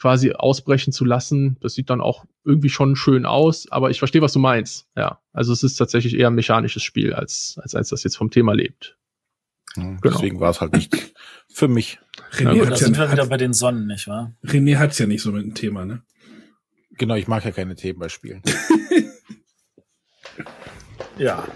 quasi 0.00 0.32
ausbrechen 0.32 0.92
zu 0.92 1.04
lassen. 1.04 1.56
Das 1.60 1.74
sieht 1.74 1.90
dann 1.90 2.00
auch 2.00 2.24
irgendwie 2.44 2.68
schon 2.68 2.96
schön 2.96 3.26
aus, 3.26 3.70
aber 3.70 3.90
ich 3.90 3.98
verstehe, 3.98 4.22
was 4.22 4.32
du 4.32 4.38
meinst. 4.38 4.86
Ja, 4.96 5.18
also 5.32 5.52
es 5.52 5.62
ist 5.62 5.76
tatsächlich 5.76 6.16
eher 6.18 6.28
ein 6.28 6.34
mechanisches 6.34 6.82
Spiel, 6.82 7.14
als, 7.14 7.58
als 7.62 7.74
eins, 7.74 7.90
das 7.90 8.02
jetzt 8.04 8.16
vom 8.16 8.30
Thema 8.30 8.54
lebt. 8.54 8.96
Genau. 9.74 9.98
Deswegen 10.04 10.40
war 10.40 10.50
es 10.50 10.60
halt 10.60 10.72
nicht 10.72 11.14
für 11.48 11.68
mich. 11.68 11.98
René 12.32 12.56
Ja, 12.56 12.64
Da 12.66 12.76
sind 12.76 12.98
wir 12.98 13.10
wieder 13.10 13.22
hat, 13.22 13.30
bei 13.30 13.36
den 13.36 13.54
Sonnen, 13.54 13.86
nicht 13.86 14.06
wahr? 14.06 14.34
René 14.44 14.78
hat's 14.78 14.98
ja 14.98 15.06
nicht 15.06 15.22
so 15.22 15.32
mit 15.32 15.44
dem 15.44 15.54
Thema, 15.54 15.84
ne? 15.84 16.02
Genau, 16.98 17.14
ich 17.14 17.26
mag 17.26 17.44
ja 17.44 17.52
keine 17.52 17.74
Themen 17.74 17.98
bei 17.98 18.08
Spielen. 18.08 18.42
Ja. 21.18 21.46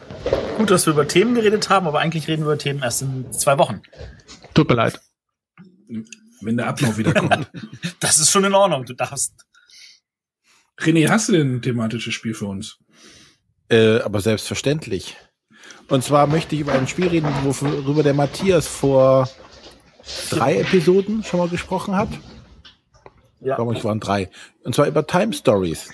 Gut, 0.59 0.70
dass 0.70 0.87
wir 0.87 0.92
über 0.92 1.09
Themen 1.09 1.35
geredet 1.35 1.68
haben, 1.70 1.87
aber 1.87 2.00
eigentlich 2.00 2.29
reden 2.29 2.42
wir 2.42 2.52
über 2.52 2.59
Themen 2.59 2.83
erst 2.83 3.02
in 3.02 3.31
zwei 3.33 3.59
Wochen. 3.59 3.83
Tut 4.55 4.68
mir 4.68 4.74
leid. 4.76 5.00
Wenn 6.40 6.57
der 6.57 6.68
Ablauf 6.68 6.98
wieder 6.98 7.14
kommt. 7.14 7.50
Das 8.00 8.18
ist 8.18 8.31
schon 8.31 8.44
in 8.44 8.55
Ordnung, 8.55 8.85
du 8.85 8.94
darfst. 8.94 9.46
René, 10.79 11.09
hast 11.09 11.29
du 11.29 11.33
denn 11.33 11.57
ein 11.57 11.62
thematisches 11.62 12.14
Spiel 12.14 12.35
für 12.35 12.46
uns? 12.46 12.79
Äh, 13.68 14.00
aber 14.00 14.20
selbstverständlich. 14.20 15.16
Und 15.88 16.03
zwar 16.03 16.27
möchte 16.27 16.55
ich 16.55 16.62
über 16.62 16.72
ein 16.72 16.88
Spiel 16.88 17.09
reden, 17.09 17.29
worüber 17.44 18.03
der 18.03 18.14
Matthias 18.14 18.66
vor 18.66 19.29
drei 20.31 20.59
Episoden 20.59 21.22
schon 21.22 21.40
mal 21.40 21.49
gesprochen 21.49 21.96
hat. 21.96 22.09
Ich 23.40 23.46
Ja. 23.46 23.57
glaube, 23.57 23.77
es 23.77 23.85
waren 23.85 24.01
drei. 24.01 24.31
Und 24.64 24.75
zwar 24.75 24.87
über 24.87 25.07
Time 25.07 25.33
Stories. 25.33 25.88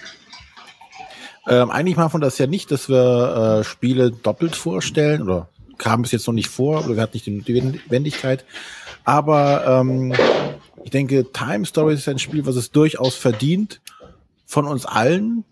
Ähm, 1.49 1.71
eigentlich 1.71 1.97
machen 1.97 2.15
wir 2.21 2.25
das 2.25 2.39
ja 2.39 2.47
nicht, 2.47 2.71
dass 2.71 2.89
wir 2.89 3.61
äh, 3.61 3.65
Spiele 3.65 4.13
doppelt 4.13 4.55
vorstellen 4.55 5.23
oder 5.23 5.49
kam 5.77 6.03
bis 6.03 6.13
jetzt 6.13 6.27
noch 6.27 6.35
nicht 6.35 6.49
vor 6.49 6.85
oder 6.85 6.95
wir 6.95 7.03
hatten 7.03 7.17
nicht 7.17 7.27
die 7.27 7.61
Notwendigkeit. 7.61 8.45
Aber 9.05 9.67
ähm, 9.67 10.15
ich 10.85 10.91
denke, 10.91 11.33
Time 11.33 11.67
Stories 11.67 11.99
ist 12.01 12.09
ein 12.09 12.21
Spiel, 12.21 12.47
was 12.47 12.55
es 12.55 12.71
durchaus 12.71 13.17
verdient, 13.17 13.81
von 14.47 14.67
uns 14.67 14.87
allen 14.87 15.45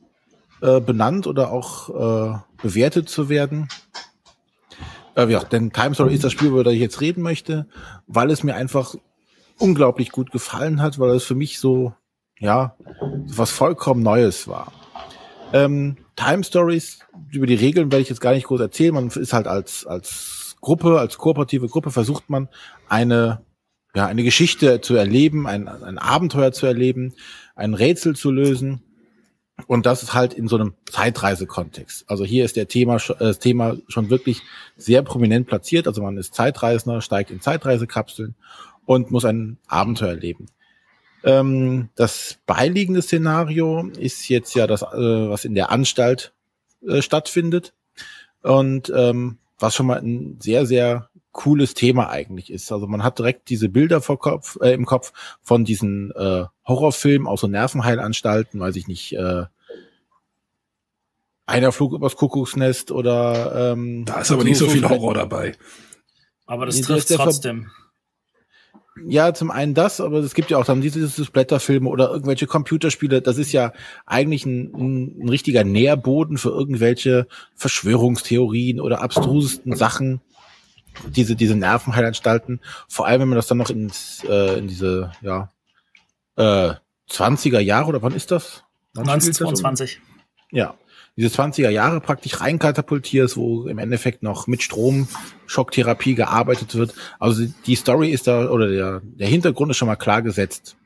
äh, 0.62 0.80
benannt 0.80 1.26
oder 1.26 1.50
auch 1.50 1.88
äh, 1.88 2.38
bewertet 2.62 3.08
zu 3.08 3.28
werden. 3.28 3.68
Äh, 5.16 5.28
ja, 5.30 5.44
denn 5.44 5.72
Time 5.72 5.94
Story 5.94 6.14
ist 6.14 6.24
das 6.24 6.32
Spiel, 6.32 6.48
über 6.48 6.64
das 6.64 6.74
ich 6.74 6.80
jetzt 6.80 7.00
reden 7.00 7.22
möchte, 7.22 7.66
weil 8.06 8.30
es 8.30 8.42
mir 8.42 8.54
einfach 8.54 8.94
unglaublich 9.58 10.10
gut 10.10 10.30
gefallen 10.32 10.80
hat, 10.80 10.98
weil 10.98 11.10
es 11.10 11.24
für 11.24 11.34
mich 11.34 11.58
so, 11.58 11.92
ja, 12.38 12.76
was 13.26 13.50
vollkommen 13.50 14.02
Neues 14.02 14.48
war. 14.48 14.72
Ähm, 15.52 15.96
Time 16.16 16.44
Stories, 16.44 17.00
über 17.30 17.46
die 17.46 17.54
Regeln 17.54 17.90
werde 17.90 18.02
ich 18.02 18.08
jetzt 18.08 18.20
gar 18.20 18.32
nicht 18.32 18.46
groß 18.46 18.60
erzählen. 18.60 18.94
Man 18.94 19.08
ist 19.08 19.32
halt 19.32 19.46
als, 19.46 19.86
als 19.86 20.56
Gruppe, 20.60 20.98
als 20.98 21.18
kooperative 21.18 21.68
Gruppe 21.68 21.90
versucht 21.90 22.28
man 22.30 22.48
eine, 22.88 23.42
ja, 23.94 24.06
eine 24.06 24.22
Geschichte 24.22 24.80
zu 24.80 24.94
erleben, 24.94 25.46
ein, 25.46 25.68
ein 25.68 25.98
Abenteuer 25.98 26.52
zu 26.52 26.66
erleben, 26.66 27.14
ein 27.54 27.74
Rätsel 27.74 28.14
zu 28.14 28.30
lösen. 28.30 28.82
Und 29.66 29.86
das 29.86 30.02
ist 30.02 30.14
halt 30.14 30.34
in 30.34 30.48
so 30.48 30.56
einem 30.56 30.74
Zeitreisekontext. 30.90 32.04
Also 32.08 32.24
hier 32.24 32.44
ist 32.44 32.56
der 32.56 32.68
Thema, 32.68 32.96
äh, 32.96 33.14
das 33.18 33.38
Thema 33.38 33.76
schon 33.88 34.10
wirklich 34.10 34.42
sehr 34.76 35.02
prominent 35.02 35.46
platziert. 35.46 35.86
Also 35.86 36.02
man 36.02 36.16
ist 36.16 36.34
Zeitreisender, 36.34 37.00
steigt 37.00 37.30
in 37.30 37.40
Zeitreisekapseln 37.40 38.34
und 38.86 39.10
muss 39.10 39.24
ein 39.24 39.58
Abenteuer 39.68 40.10
erleben. 40.10 40.46
Ähm, 41.22 41.90
das 41.96 42.38
beiliegende 42.46 43.02
Szenario 43.02 43.88
ist 43.98 44.28
jetzt 44.28 44.54
ja 44.54 44.66
das, 44.66 44.82
äh, 44.82 44.86
was 44.96 45.44
in 45.44 45.54
der 45.54 45.70
Anstalt 45.70 46.32
äh, 46.86 47.02
stattfindet 47.02 47.74
und 48.42 48.90
ähm, 48.94 49.38
was 49.58 49.74
schon 49.74 49.86
mal 49.86 50.00
ein 50.00 50.38
sehr, 50.40 50.64
sehr 50.64 51.09
cooles 51.32 51.74
Thema 51.74 52.10
eigentlich 52.10 52.50
ist. 52.52 52.70
Also 52.72 52.86
man 52.86 53.04
hat 53.04 53.18
direkt 53.18 53.48
diese 53.48 53.68
Bilder 53.68 54.00
vor 54.00 54.18
Kopf, 54.18 54.58
äh, 54.60 54.72
im 54.72 54.86
Kopf 54.86 55.12
von 55.42 55.64
diesen 55.64 56.10
äh, 56.12 56.44
Horrorfilmen 56.66 57.28
aus 57.28 57.40
so 57.40 57.46
Nervenheilanstalten, 57.46 58.60
weiß 58.60 58.76
ich 58.76 58.88
nicht, 58.88 59.12
äh, 59.12 59.44
einer 61.46 61.72
Flug 61.72 61.92
übers 61.92 62.16
Kuckucksnest 62.16 62.92
oder 62.92 63.72
ähm, 63.72 64.04
Da 64.04 64.20
ist 64.20 64.30
aber 64.30 64.44
nicht 64.44 64.58
so 64.58 64.68
viel 64.68 64.88
Horror 64.88 65.14
dabei. 65.14 65.56
Aber 66.46 66.66
das 66.66 66.76
Nee, 66.76 66.82
trifft 66.82 67.08
Ver- 67.08 67.16
trotzdem. 67.16 67.70
Ja, 69.06 69.32
zum 69.32 69.50
einen 69.50 69.72
das, 69.72 70.00
aber 70.00 70.18
es 70.18 70.34
gibt 70.34 70.50
ja 70.50 70.58
auch 70.58 70.64
dann 70.64 70.80
diese, 70.80 71.24
Splatterfilme 71.24 71.88
oder 71.88 72.10
irgendwelche 72.10 72.46
Computerspiele. 72.46 73.22
Das 73.22 73.38
ist 73.38 73.52
ja 73.52 73.72
eigentlich 74.04 74.44
ein, 74.44 74.74
ein, 74.74 75.22
ein 75.22 75.28
richtiger 75.28 75.64
Nährboden 75.64 76.38
für 76.38 76.50
irgendwelche 76.50 77.26
Verschwörungstheorien 77.54 78.80
oder 78.80 79.00
abstrusesten 79.00 79.74
Sachen. 79.74 80.20
Diese, 81.08 81.36
diese 81.36 81.56
Nervenheilanstalten. 81.56 82.60
Vor 82.88 83.06
allem, 83.06 83.22
wenn 83.22 83.28
man 83.28 83.36
das 83.36 83.46
dann 83.46 83.58
noch 83.58 83.70
ins, 83.70 84.24
äh, 84.28 84.58
in 84.58 84.68
diese, 84.68 85.12
ja, 85.22 85.50
äh, 86.36 86.74
20er 87.10 87.60
Jahre 87.60 87.88
oder 87.88 88.02
wann 88.02 88.14
ist 88.14 88.30
das? 88.30 88.64
Wann 88.94 89.04
spielt 89.20 89.40
das? 89.40 89.40
1922. 89.40 90.00
Ja, 90.52 90.74
diese 91.16 91.28
20er 91.28 91.70
Jahre 91.70 92.00
praktisch 92.00 92.40
reinkatapultierst, 92.40 93.36
wo 93.36 93.66
im 93.66 93.78
Endeffekt 93.78 94.22
noch 94.22 94.46
mit 94.46 94.62
Stromschocktherapie 94.62 96.14
gearbeitet 96.14 96.74
wird. 96.74 96.94
Also 97.18 97.44
die 97.66 97.74
Story 97.74 98.10
ist 98.10 98.26
da, 98.26 98.48
oder 98.48 98.68
der, 98.68 99.02
der 99.02 99.28
Hintergrund 99.28 99.70
ist 99.70 99.76
schon 99.76 99.88
mal 99.88 99.96
klar 99.96 100.22
gesetzt. 100.22 100.76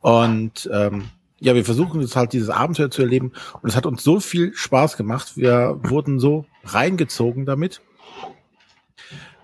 Und 0.00 0.68
ähm, 0.72 1.10
ja, 1.38 1.54
wir 1.54 1.64
versuchen 1.64 2.00
jetzt 2.00 2.16
halt 2.16 2.32
dieses 2.32 2.48
Abenteuer 2.48 2.90
zu 2.90 3.02
erleben 3.02 3.32
und 3.60 3.68
es 3.68 3.76
hat 3.76 3.86
uns 3.86 4.02
so 4.02 4.20
viel 4.20 4.52
Spaß 4.54 4.96
gemacht. 4.96 5.36
Wir 5.36 5.78
wurden 5.82 6.18
so 6.18 6.46
reingezogen 6.64 7.44
damit. 7.44 7.82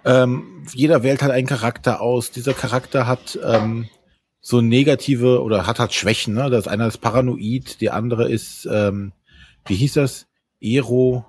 Ähm, 0.04 0.64
jeder 0.74 1.02
wählt 1.02 1.22
halt 1.22 1.32
einen 1.32 1.46
Charakter 1.46 2.00
aus. 2.00 2.30
Dieser 2.30 2.54
Charakter 2.54 3.06
hat 3.06 3.38
ähm, 3.44 3.88
so 4.40 4.60
negative 4.60 5.42
oder 5.42 5.66
hat 5.66 5.78
halt 5.78 5.94
Schwächen. 5.94 6.34
Ne? 6.34 6.50
Das 6.50 6.66
eine 6.66 6.86
ist 6.86 6.98
paranoid, 6.98 7.80
die 7.80 7.90
andere 7.90 8.28
ist, 8.30 8.68
ähm, 8.70 9.12
wie 9.66 9.76
hieß 9.76 9.94
das? 9.94 10.26
Ero. 10.60 11.24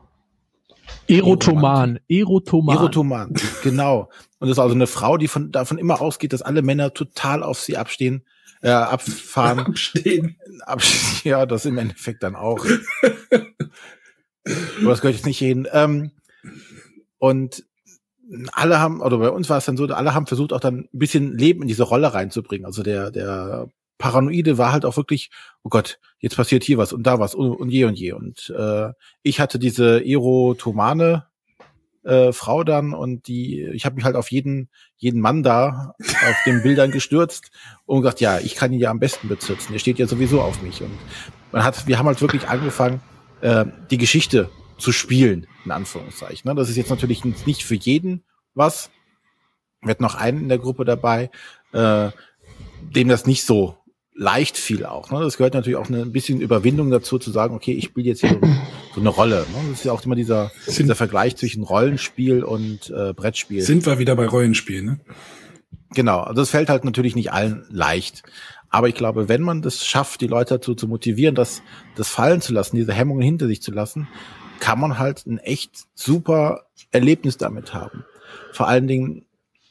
Erotoman. 1.07 1.99
Erotoman. 2.07 2.77
Erotoman, 2.77 3.33
genau. 3.63 4.09
Und 4.39 4.49
das 4.49 4.57
ist 4.57 4.59
also 4.59 4.75
eine 4.75 4.87
Frau, 4.87 5.17
die 5.17 5.27
von, 5.27 5.51
davon 5.51 5.77
immer 5.77 6.01
ausgeht, 6.01 6.33
dass 6.33 6.41
alle 6.41 6.61
Männer 6.61 6.93
total 6.93 7.43
auf 7.43 7.59
sie 7.59 7.77
abstehen, 7.77 8.25
äh, 8.61 8.69
abfahren. 8.69 9.59
Abstehen. 9.59 10.37
Abstehen. 10.65 11.01
Ja, 11.23 11.45
das 11.45 11.65
im 11.65 11.77
Endeffekt 11.77 12.21
dann 12.23 12.35
auch. 12.35 12.65
Aber 13.31 14.89
das 14.89 14.99
gehört 14.99 15.15
jetzt 15.15 15.25
nicht 15.25 15.39
hin. 15.39 15.67
Ähm, 15.71 16.11
und 17.17 17.63
alle 18.51 18.79
haben, 18.79 19.01
oder 19.01 19.17
bei 19.17 19.29
uns 19.29 19.49
war 19.49 19.57
es 19.57 19.65
dann 19.65 19.77
so, 19.77 19.85
alle 19.85 20.13
haben 20.13 20.27
versucht, 20.27 20.53
auch 20.53 20.59
dann 20.59 20.87
ein 20.93 20.99
bisschen 20.99 21.37
Leben 21.37 21.61
in 21.61 21.67
diese 21.67 21.83
Rolle 21.83 22.13
reinzubringen. 22.13 22.65
Also 22.65 22.83
der, 22.83 23.11
der 23.11 23.69
Paranoide 23.97 24.57
war 24.57 24.71
halt 24.71 24.85
auch 24.85 24.97
wirklich, 24.97 25.29
oh 25.63 25.69
Gott, 25.69 25.99
jetzt 26.19 26.35
passiert 26.35 26.63
hier 26.63 26.77
was 26.77 26.93
und 26.93 27.03
da 27.03 27.19
was 27.19 27.35
und, 27.35 27.51
und 27.51 27.69
je 27.69 27.85
und 27.85 27.97
je. 27.97 28.13
Und 28.13 28.53
äh, 28.57 28.91
ich 29.21 29.39
hatte 29.39 29.59
diese 29.59 30.05
Erotomane 30.05 31.25
äh, 32.03 32.33
Frau 32.33 32.63
dann 32.63 32.93
und 32.93 33.27
die, 33.27 33.61
ich 33.73 33.85
habe 33.85 33.95
mich 33.95 34.03
halt 34.03 34.15
auf 34.15 34.31
jeden, 34.31 34.69
jeden 34.97 35.21
Mann 35.21 35.43
da 35.43 35.95
auf 35.99 36.35
den 36.45 36.61
Bildern 36.61 36.91
gestürzt 36.91 37.51
und 37.85 38.01
gesagt, 38.01 38.19
ja, 38.21 38.39
ich 38.39 38.55
kann 38.55 38.73
ihn 38.73 38.79
ja 38.79 38.89
am 38.89 38.99
besten 38.99 39.27
bezirzen. 39.27 39.71
Der 39.71 39.79
steht 39.79 39.99
ja 39.99 40.07
sowieso 40.07 40.41
auf 40.41 40.61
mich. 40.61 40.81
Und 40.81 40.91
man 41.51 41.63
hat, 41.63 41.87
wir 41.87 41.97
haben 41.97 42.07
halt 42.07 42.21
wirklich 42.21 42.47
angefangen, 42.49 43.01
äh, 43.41 43.65
die 43.89 43.97
Geschichte 43.97 44.49
zu 44.77 44.91
spielen, 44.91 45.47
in 45.65 45.71
Anführungszeichen. 45.71 46.49
Ne? 46.49 46.55
Das 46.55 46.69
ist 46.69 46.75
jetzt 46.77 46.89
natürlich 46.89 47.23
nicht 47.45 47.63
für 47.63 47.75
jeden 47.75 48.23
was. 48.53 48.89
Wir 49.81 49.91
hatten 49.91 50.03
noch 50.03 50.15
einen 50.15 50.41
in 50.41 50.49
der 50.49 50.59
Gruppe 50.59 50.85
dabei, 50.85 51.29
äh, 51.73 52.09
dem 52.81 53.07
das 53.07 53.25
nicht 53.25 53.45
so 53.45 53.77
leicht 54.15 54.57
fiel 54.57 54.85
auch. 54.85 55.11
Ne? 55.11 55.19
Das 55.21 55.37
gehört 55.37 55.55
natürlich 55.55 55.77
auch 55.77 55.87
eine, 55.87 56.01
ein 56.01 56.11
bisschen 56.11 56.39
Überwindung 56.39 56.91
dazu, 56.91 57.17
zu 57.17 57.31
sagen, 57.31 57.55
okay, 57.55 57.73
ich 57.73 57.85
spiele 57.85 58.07
jetzt 58.09 58.21
hier 58.21 58.39
so, 58.93 58.99
eine 58.99 59.09
Rolle. 59.09 59.45
Ne? 59.51 59.69
Das 59.69 59.79
ist 59.79 59.85
ja 59.85 59.91
auch 59.91 60.05
immer 60.05 60.15
dieser, 60.15 60.51
Sind- 60.65 60.83
dieser 60.85 60.95
Vergleich 60.95 61.35
zwischen 61.35 61.63
Rollenspiel 61.63 62.43
und 62.43 62.89
äh, 62.91 63.13
Brettspiel. 63.13 63.61
Sind 63.61 63.85
wir 63.85 63.99
wieder 63.99 64.15
bei 64.15 64.27
Rollenspielen, 64.27 64.85
ne? 64.85 64.99
Genau, 65.95 66.21
also 66.21 66.41
das 66.41 66.49
fällt 66.49 66.69
halt 66.69 66.85
natürlich 66.85 67.15
nicht 67.15 67.31
allen 67.33 67.65
leicht. 67.69 68.23
Aber 68.69 68.87
ich 68.89 68.95
glaube, 68.95 69.29
wenn 69.29 69.43
man 69.43 69.61
das 69.61 69.85
schafft, 69.85 70.21
die 70.21 70.27
Leute 70.27 70.55
dazu 70.55 70.73
zu 70.73 70.87
motivieren, 70.87 71.35
das, 71.35 71.61
das 71.95 72.09
fallen 72.09 72.41
zu 72.41 72.53
lassen, 72.53 72.75
diese 72.77 72.93
Hemmungen 72.93 73.21
hinter 73.21 73.47
sich 73.47 73.61
zu 73.61 73.71
lassen, 73.71 74.07
kann 74.63 74.79
man 74.79 74.97
halt 74.97 75.25
ein 75.25 75.39
echt 75.39 75.87
super 75.93 76.67
Erlebnis 76.91 77.35
damit 77.35 77.73
haben. 77.73 78.05
Vor 78.53 78.69
allen 78.69 78.87
Dingen, 78.87 79.25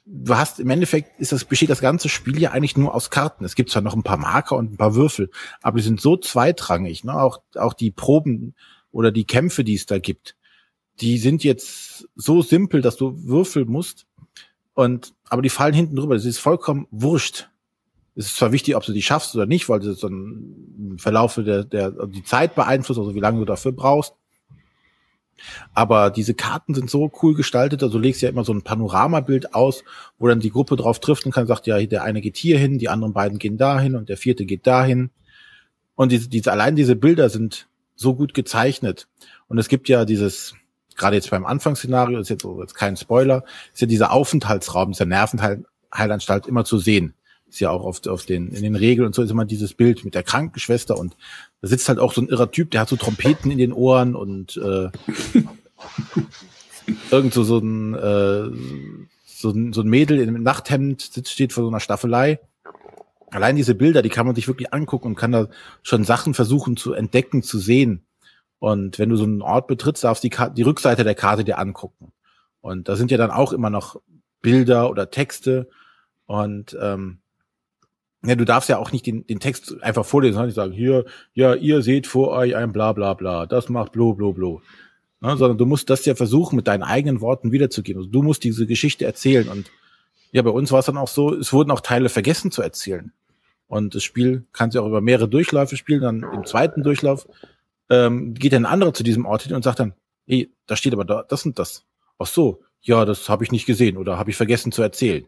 du 0.05 0.37
hast 0.37 0.61
im 0.61 0.69
Endeffekt 0.69 1.19
ist 1.19 1.33
das, 1.33 1.47
besteht 1.47 1.71
das 1.71 1.81
ganze 1.81 2.11
Spiel 2.11 2.39
ja 2.39 2.51
eigentlich 2.51 2.77
nur 2.77 2.95
aus 2.95 3.09
Karten. 3.09 3.47
Es 3.47 3.55
gibt 3.55 3.71
zwar 3.71 3.81
noch 3.81 3.95
ein 3.95 4.03
paar 4.03 4.19
Marker 4.19 4.55
und 4.55 4.71
ein 4.71 4.77
paar 4.77 4.95
Würfel, 4.95 5.31
aber 5.63 5.79
die 5.79 5.85
sind 5.85 5.99
so 5.99 6.19
zweitrangig, 6.19 7.05
ne? 7.05 7.19
Auch, 7.19 7.41
auch 7.55 7.73
die 7.73 7.91
Proben 7.91 8.55
oder 8.91 9.11
die 9.13 9.25
Kämpfe, 9.25 9.65
die 9.65 9.77
es 9.77 9.87
da 9.87 9.99
gibt, 9.99 10.37
die 11.01 11.17
sind 11.17 11.43
jetzt 11.43 12.07
so 12.15 12.43
simpel, 12.43 12.83
dass 12.83 12.97
du 12.97 13.17
würfeln 13.25 13.71
musst. 13.71 14.07
Und, 14.75 15.15
aber 15.31 15.41
die 15.41 15.49
fallen 15.49 15.73
hinten 15.73 15.97
drüber. 15.97 16.17
Das 16.17 16.27
ist 16.27 16.39
vollkommen 16.39 16.87
wurscht. 16.91 17.49
Es 18.15 18.27
ist 18.27 18.37
zwar 18.37 18.53
wichtig, 18.53 18.77
ob 18.77 18.85
du 18.85 18.93
die 18.93 19.01
schaffst 19.01 19.35
oder 19.35 19.47
nicht, 19.47 19.71
weil 19.71 19.81
das 19.81 20.01
so 20.01 20.09
ein 20.09 20.97
Verlauf 20.99 21.37
der, 21.37 21.65
der, 21.65 21.93
die 22.09 22.25
Zeit 22.25 22.55
beeinflusst, 22.55 23.01
also 23.01 23.15
wie 23.15 23.21
lange 23.21 23.39
du 23.39 23.47
dafür 23.47 23.73
brauchst. 23.73 24.13
Aber 25.75 26.11
diese 26.11 26.35
Karten 26.35 26.75
sind 26.75 26.91
so 26.91 27.11
cool 27.23 27.35
gestaltet, 27.35 27.83
also 27.83 27.99
du 27.99 28.03
legst 28.03 28.23
ja 28.23 28.29
immer 28.29 28.45
so 28.45 28.53
ein 28.53 28.63
Panoramabild 28.63 29.55
aus, 29.55 29.85
wo 30.19 30.29
dann 30.29 30.41
die 30.41 30.51
Gruppe 30.51 30.77
drauf 30.77 31.01
trifft 31.01 31.27
und 31.27 31.33
kann 31.33 31.47
sagt, 31.47 31.67
ja, 31.67 31.85
der 31.85 32.05
eine 32.05 32.21
geht 32.21 32.37
hier 32.37 32.59
hin, 32.59 32.79
die 32.79 32.89
anderen 32.89 33.13
beiden 33.13 33.39
gehen 33.39 33.57
dahin 33.57 33.97
und 33.97 34.09
der 34.09 34.17
vierte 34.17 34.45
geht 34.45 34.67
dahin. 34.67 35.11
Und 35.95 36.13
diese, 36.13 36.29
diese, 36.29 36.53
allein 36.53 36.77
diese 36.77 36.97
Bilder 36.97 37.29
sind 37.29 37.69
so 37.95 38.15
gut 38.15 38.35
gezeichnet. 38.35 39.09
Und 39.49 39.59
es 39.59 39.69
gibt 39.69 39.89
ja 39.89 40.05
dieses, 40.05 40.55
gerade 40.97 41.17
jetzt 41.17 41.31
beim 41.31 41.47
Anfangsszenario, 41.47 42.19
ist 42.19 42.31
jetzt, 42.31 42.45
jetzt 42.45 42.75
kein 42.75 42.97
Spoiler, 42.97 43.45
ist 43.73 43.81
ja 43.81 43.87
dieser 43.87 44.13
Aufenthaltsraum, 44.13 44.93
dieser 44.93 45.07
Nervenheilanstalt 45.07 46.47
immer 46.47 46.65
zu 46.65 46.79
sehen. 46.79 47.15
Ist 47.53 47.61
ja 47.61 47.71
auch 47.71 47.85
oft 47.85 48.09
auf 48.09 48.25
den, 48.25 48.49
in 48.49 48.63
den 48.63 48.75
Regeln 48.77 49.07
und 49.07 49.15
so 49.15 49.23
ist 49.23 49.31
immer 49.31 49.45
dieses 49.45 49.75
Bild 49.75 50.05
mit 50.05 50.15
der 50.15 50.23
Krankenschwester 50.23 50.99
und 50.99 51.17
da 51.61 51.69
sitzt 51.69 51.89
halt 51.89 51.99
auch 51.99 52.15
so 52.15 52.23
ein 52.23 52.29
irrer 52.29 52.51
Typ, 52.51 52.71
der 52.71 52.81
hat 52.81 52.89
so 52.89 52.97
Trompeten 52.97 53.51
in 53.51 53.59
den 53.59 53.75
Ohren 53.75 54.17
und 54.17 54.57
äh, 54.57 54.89
irgend 57.11 57.35
so, 57.35 57.45
so 57.45 57.59
ein 57.59 57.95
äh, 57.95 58.49
so 59.43 59.51
ein, 59.51 59.75
so 59.75 59.83
ein 59.83 59.89
Mädel 59.89 60.19
in 60.19 60.29
einem 60.29 60.43
Nachthemd 60.43 61.03
sitzt, 61.03 61.33
steht 61.33 61.53
vor 61.53 61.65
so 61.65 61.69
einer 61.69 61.81
Staffelei. 61.81 62.41
Allein 63.31 63.57
diese 63.57 63.75
Bilder, 63.75 64.01
die 64.01 64.09
kann 64.09 64.27
man 64.27 64.35
sich 64.35 64.49
wirklich 64.49 64.73
angucken 64.73 65.09
und 65.09 65.17
kann 65.17 65.33
da 65.33 65.49
schon 65.83 66.05
Sachen 66.05 66.33
versuchen 66.33 66.77
zu 66.77 66.95
entdecken, 66.95 67.43
zu 67.43 67.59
sehen. 67.59 68.07
Und 68.59 68.99
wenn 68.99 69.09
du 69.09 69.17
so 69.17 69.25
einen 69.25 69.43
Ort 69.43 69.67
betrittst, 69.67 70.05
darfst 70.05 70.25
du 70.25 70.29
die, 70.29 70.37
die 70.55 70.63
Rückseite 70.63 71.05
der 71.05 71.15
Karte 71.15 71.45
dir 71.45 71.59
angucken. 71.59 72.13
Und 72.61 72.89
da 72.89 72.97
sind 72.97 73.11
ja 73.11 73.19
dann 73.19 73.31
auch 73.31 73.53
immer 73.53 73.71
noch 73.71 74.01
Bilder 74.41 74.89
oder 74.89 75.11
Texte. 75.11 75.69
Und 76.27 76.77
ähm, 76.81 77.19
ja, 78.25 78.35
du 78.37 78.45
darfst 78.45 78.69
ja 78.69 78.79
auch 78.79 78.93
nicht 78.93 79.07
den, 79.07 79.27
den 79.27 79.41
Text 79.41 79.83
einfach 79.83 80.05
vorlesen, 80.05 80.35
sondern 80.35 80.53
sagen, 80.53 80.73
hier, 80.73 81.05
ja, 81.35 81.55
ihr 81.55 81.83
seht 81.83 82.07
vor 82.07 82.29
euch 82.31 82.55
ein 82.55 82.73
bla 82.73 82.93
bla 82.93 83.15
bla, 83.15 83.47
das 83.47 83.69
macht 83.69 83.93
blo 83.93 84.15
blo 84.15 84.33
blo. 84.33 84.63
Ne, 85.21 85.37
sondern 85.37 85.59
du 85.59 85.67
musst 85.67 85.89
das 85.89 86.05
ja 86.05 86.15
versuchen, 86.17 86.57
mit 86.57 86.67
deinen 86.67 86.83
eigenen 86.83 87.21
Worten 87.21 87.53
wiederzugeben. 87.53 88.01
Also 88.01 88.11
du 88.11 88.23
musst 88.23 88.43
diese 88.43 88.67
Geschichte 88.67 89.05
erzählen. 89.05 89.49
Und 89.49 89.71
ja, 90.33 90.43
bei 90.43 90.51
uns 90.51 90.73
war 90.73 90.81
es 90.81 90.87
dann 90.87 90.97
auch 90.97 91.09
so, 91.09 91.33
es 91.33 91.53
wurden 91.53 91.71
auch 91.71 91.81
Teile 91.81 92.09
vergessen 92.09 92.51
zu 92.51 92.61
erzählen. 92.61 93.13
Und 93.69 93.95
das 93.95 94.03
Spiel 94.03 94.45
kannst 94.53 94.75
du 94.75 94.83
auch 94.83 94.87
über 94.87 95.01
mehrere 95.01 95.29
Durchläufe 95.29 95.77
spielen. 95.77 96.01
Dann 96.01 96.25
im 96.25 96.45
zweiten 96.45 96.83
Durchlauf 96.83 97.29
ähm, 97.89 98.35
geht 98.35 98.53
ein 98.53 98.67
anderer 98.67 98.95
zu 98.95 99.05
diesem 99.05 99.25
Ort 99.25 99.43
hin 99.43 99.55
und 99.55 99.63
sagt 99.63 99.79
dann, 99.79 99.95
hey, 100.27 100.53
da 100.67 100.75
steht 100.75 100.93
aber 100.93 101.05
da, 101.05 101.23
das 101.23 101.47
und 101.47 101.57
das. 101.59 101.85
Ach 102.19 102.27
so, 102.27 102.61
ja, 102.81 103.05
das 103.05 103.29
habe 103.29 103.45
ich 103.45 103.53
nicht 103.53 103.67
gesehen 103.67 103.97
oder 103.97 104.19
habe 104.19 104.31
ich 104.31 104.37
vergessen 104.37 104.73
zu 104.73 104.83
erzählen. 104.83 105.25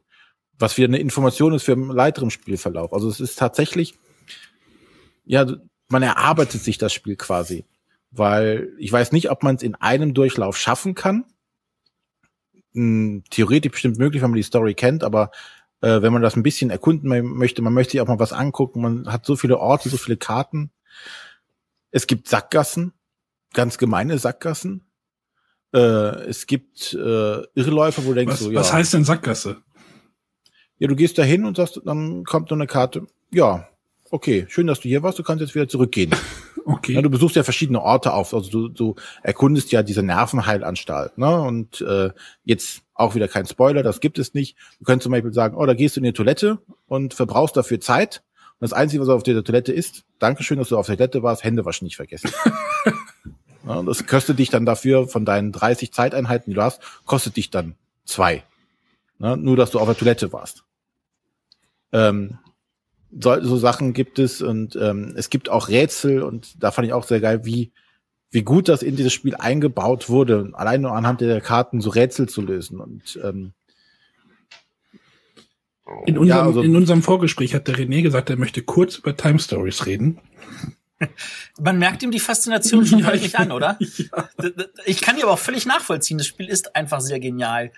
Was 0.59 0.77
wieder 0.77 0.89
eine 0.89 0.99
Information 0.99 1.53
ist 1.55 1.65
für 1.65 1.73
einen 1.73 1.97
weiteren 1.97 2.31
Spielverlauf. 2.31 2.93
Also 2.93 3.09
es 3.09 3.21
ist 3.21 3.39
tatsächlich, 3.39 3.95
ja, 5.25 5.47
man 5.89 6.03
erarbeitet 6.03 6.63
sich 6.63 6.79
das 6.79 6.93
Spiel 6.93 7.17
quasi. 7.17 7.65
Weil 8.11 8.73
ich 8.79 8.93
weiß 8.93 9.11
nicht, 9.11 9.31
ob 9.31 9.43
man 9.43 9.57
es 9.57 9.63
in 9.63 9.75
einem 9.75 10.15
Durchlauf 10.15 10.57
schaffen 10.57 10.95
kann. 10.95 11.25
Hm, 12.73 13.25
theoretisch 13.31 13.73
bestimmt 13.73 13.99
möglich, 13.99 14.23
wenn 14.23 14.31
man 14.31 14.37
die 14.37 14.45
Story 14.45 14.75
kennt, 14.75 15.03
aber 15.03 15.31
äh, 15.81 16.01
wenn 16.03 16.13
man 16.13 16.23
das 16.23 16.37
ein 16.37 16.43
bisschen 16.43 16.71
erkunden 16.71 17.13
mö- 17.13 17.23
möchte, 17.23 17.63
man 17.63 17.73
möchte 17.73 17.93
sich 17.93 18.01
auch 18.01 18.07
mal 18.07 18.19
was 18.19 18.33
angucken, 18.33 18.81
man 18.81 19.13
hat 19.13 19.27
so 19.27 19.37
viele 19.37 19.59
Orte, 19.59 19.89
so 19.89 19.97
viele 19.97 20.17
Karten. 20.17 20.71
Es 21.91 22.07
gibt 22.07 22.29
Sackgassen, 22.29 22.93
ganz 23.53 23.79
gemeine 23.79 24.19
Sackgassen. 24.19 24.85
Äh, 25.73 25.79
es 25.79 26.47
gibt 26.47 26.95
äh, 26.95 27.43
Irrläufe, 27.55 28.05
wo 28.05 28.11
du 28.11 28.15
denkst, 28.15 28.35
Was, 28.35 28.41
so, 28.41 28.51
ja, 28.51 28.61
was 28.61 28.73
heißt 28.73 28.95
denn 28.95 29.05
Sackgasse? 29.05 29.63
Ja, 30.79 30.89
du 30.89 30.97
gehst 30.97 31.19
da 31.19 31.23
hin 31.23 31.45
und 31.45 31.57
sagst, 31.57 31.81
dann 31.85 32.25
kommt 32.25 32.49
so 32.49 32.55
eine 32.55 32.67
Karte, 32.67 33.07
ja, 33.31 33.69
okay, 34.11 34.47
schön, 34.49 34.67
dass 34.67 34.81
du 34.81 34.89
hier 34.89 35.03
warst, 35.03 35.19
du 35.19 35.23
kannst 35.23 35.43
jetzt 35.43 35.55
wieder 35.55 35.69
zurückgehen. 35.69 36.11
Okay. 36.67 36.95
Ja, 36.95 37.03
du 37.03 37.11
besuchst 37.11 37.37
ja 37.37 37.43
verschiedene 37.43 37.83
Orte 37.83 38.15
auf, 38.15 38.33
also 38.33 38.51
du, 38.51 38.69
du 38.69 38.95
erkundest 39.23 39.71
ja 39.71 39.83
diese 39.83 40.03
Nervenheilanstalt, 40.03 41.19
ne? 41.19 41.43
Und 41.43 41.83
äh, 41.83 42.11
jetzt 42.45 42.81
auch 42.95 43.15
wieder 43.15 43.29
kein 43.29 43.45
Spoiler, 43.45 43.83
das 43.83 44.01
gibt 44.01 44.19
es 44.19 44.33
nicht. 44.33 44.57
Du 44.79 44.85
könntest 44.85 45.03
zum 45.03 45.13
Beispiel 45.13 45.35
sagen, 45.35 45.57
oh, 45.59 45.67
da 45.67 45.75
gehst 45.75 45.97
du 45.97 46.01
in 46.01 46.05
die 46.05 46.15
Toilette 46.15 46.59
und 46.87 47.13
verbrauchst 47.13 47.55
dafür 47.57 47.81
Zeit. 47.81 48.23
Und 48.61 48.71
das 48.71 48.73
Einzige, 48.73 49.03
was 49.03 49.11
auf 49.11 49.23
der 49.23 49.45
Toilette 49.45 49.75
ist, 49.75 50.05
Dankeschön, 50.19 50.59
dass 50.59 50.71
du 50.71 50.79
auf 50.79 50.87
der 50.87 50.97
Toilette 50.97 51.23
warst, 51.23 51.45
Hände 51.45 51.67
waschen 51.67 51.85
nicht 51.85 51.97
vergessen. 51.97 52.31
ja, 53.67 53.83
das 53.83 54.07
kostet 54.07 54.39
dich 54.39 54.49
dann 54.49 54.65
dafür 54.65 55.07
von 55.07 55.27
deinen 55.27 55.53
30 55.53 55.93
Zeiteinheiten, 55.93 56.51
die 56.51 56.55
du 56.55 56.63
hast, 56.63 56.81
kostet 57.05 57.37
dich 57.37 57.51
dann 57.51 57.75
zwei. 58.07 58.43
Ne? 59.25 59.39
Nur, 59.39 59.57
dass 59.57 59.71
du 59.71 59.79
auf 59.79 59.87
der 59.89 59.97
Toilette 59.97 60.35
warst. 60.35 60.65
Ähm, 61.93 62.39
so, 63.11 63.41
so 63.43 63.57
Sachen 63.57 63.95
gibt 63.95 64.19
es 64.19 64.43
und 64.43 64.77
ähm, 64.77 65.15
es 65.17 65.31
gibt 65.31 65.49
auch 65.49 65.69
Rätsel 65.69 66.23
und 66.23 66.63
da 66.63 66.71
fand 66.71 66.87
ich 66.87 66.93
auch 66.93 67.05
sehr 67.05 67.21
geil, 67.21 67.45
wie 67.47 67.73
wie 68.31 68.43
gut 68.43 68.69
das 68.69 68.83
in 68.83 68.97
dieses 68.97 69.13
Spiel 69.15 69.35
eingebaut 69.37 70.11
wurde, 70.11 70.51
allein 70.53 70.83
nur 70.83 70.93
anhand 70.93 71.23
der 71.23 71.41
Karten 71.41 71.81
so 71.81 71.89
Rätsel 71.89 72.29
zu 72.29 72.43
lösen 72.43 72.81
und 72.81 73.19
ähm, 73.23 73.55
In 76.07 76.19
unserem, 76.19 76.39
Ja, 76.39 76.43
also- 76.47 76.61
in 76.63 76.77
unserem 76.77 77.03
Vorgespräch 77.03 77.55
hat 77.55 77.67
der 77.69 77.77
René 77.77 78.03
gesagt, 78.03 78.29
er 78.29 78.37
möchte 78.37 78.63
kurz 78.63 78.97
über 78.99 79.17
Time 79.17 79.39
Stories 79.39 79.87
reden. 79.87 80.21
Man 81.59 81.79
merkt 81.79 82.03
ihm 82.03 82.11
die 82.11 82.21
Faszination 82.21 82.85
schon 82.85 83.03
deutlich 83.05 83.27
ich- 83.27 83.39
an, 83.39 83.53
oder? 83.53 83.79
Ja. 83.79 84.29
Ich 84.85 85.01
kann 85.01 85.17
die 85.17 85.23
aber 85.23 85.33
auch 85.33 85.39
völlig 85.39 85.65
nachvollziehen. 85.65 86.19
Das 86.19 86.27
Spiel 86.27 86.49
ist 86.49 86.77
einfach 86.77 87.01
sehr 87.01 87.21
genial. 87.21 87.71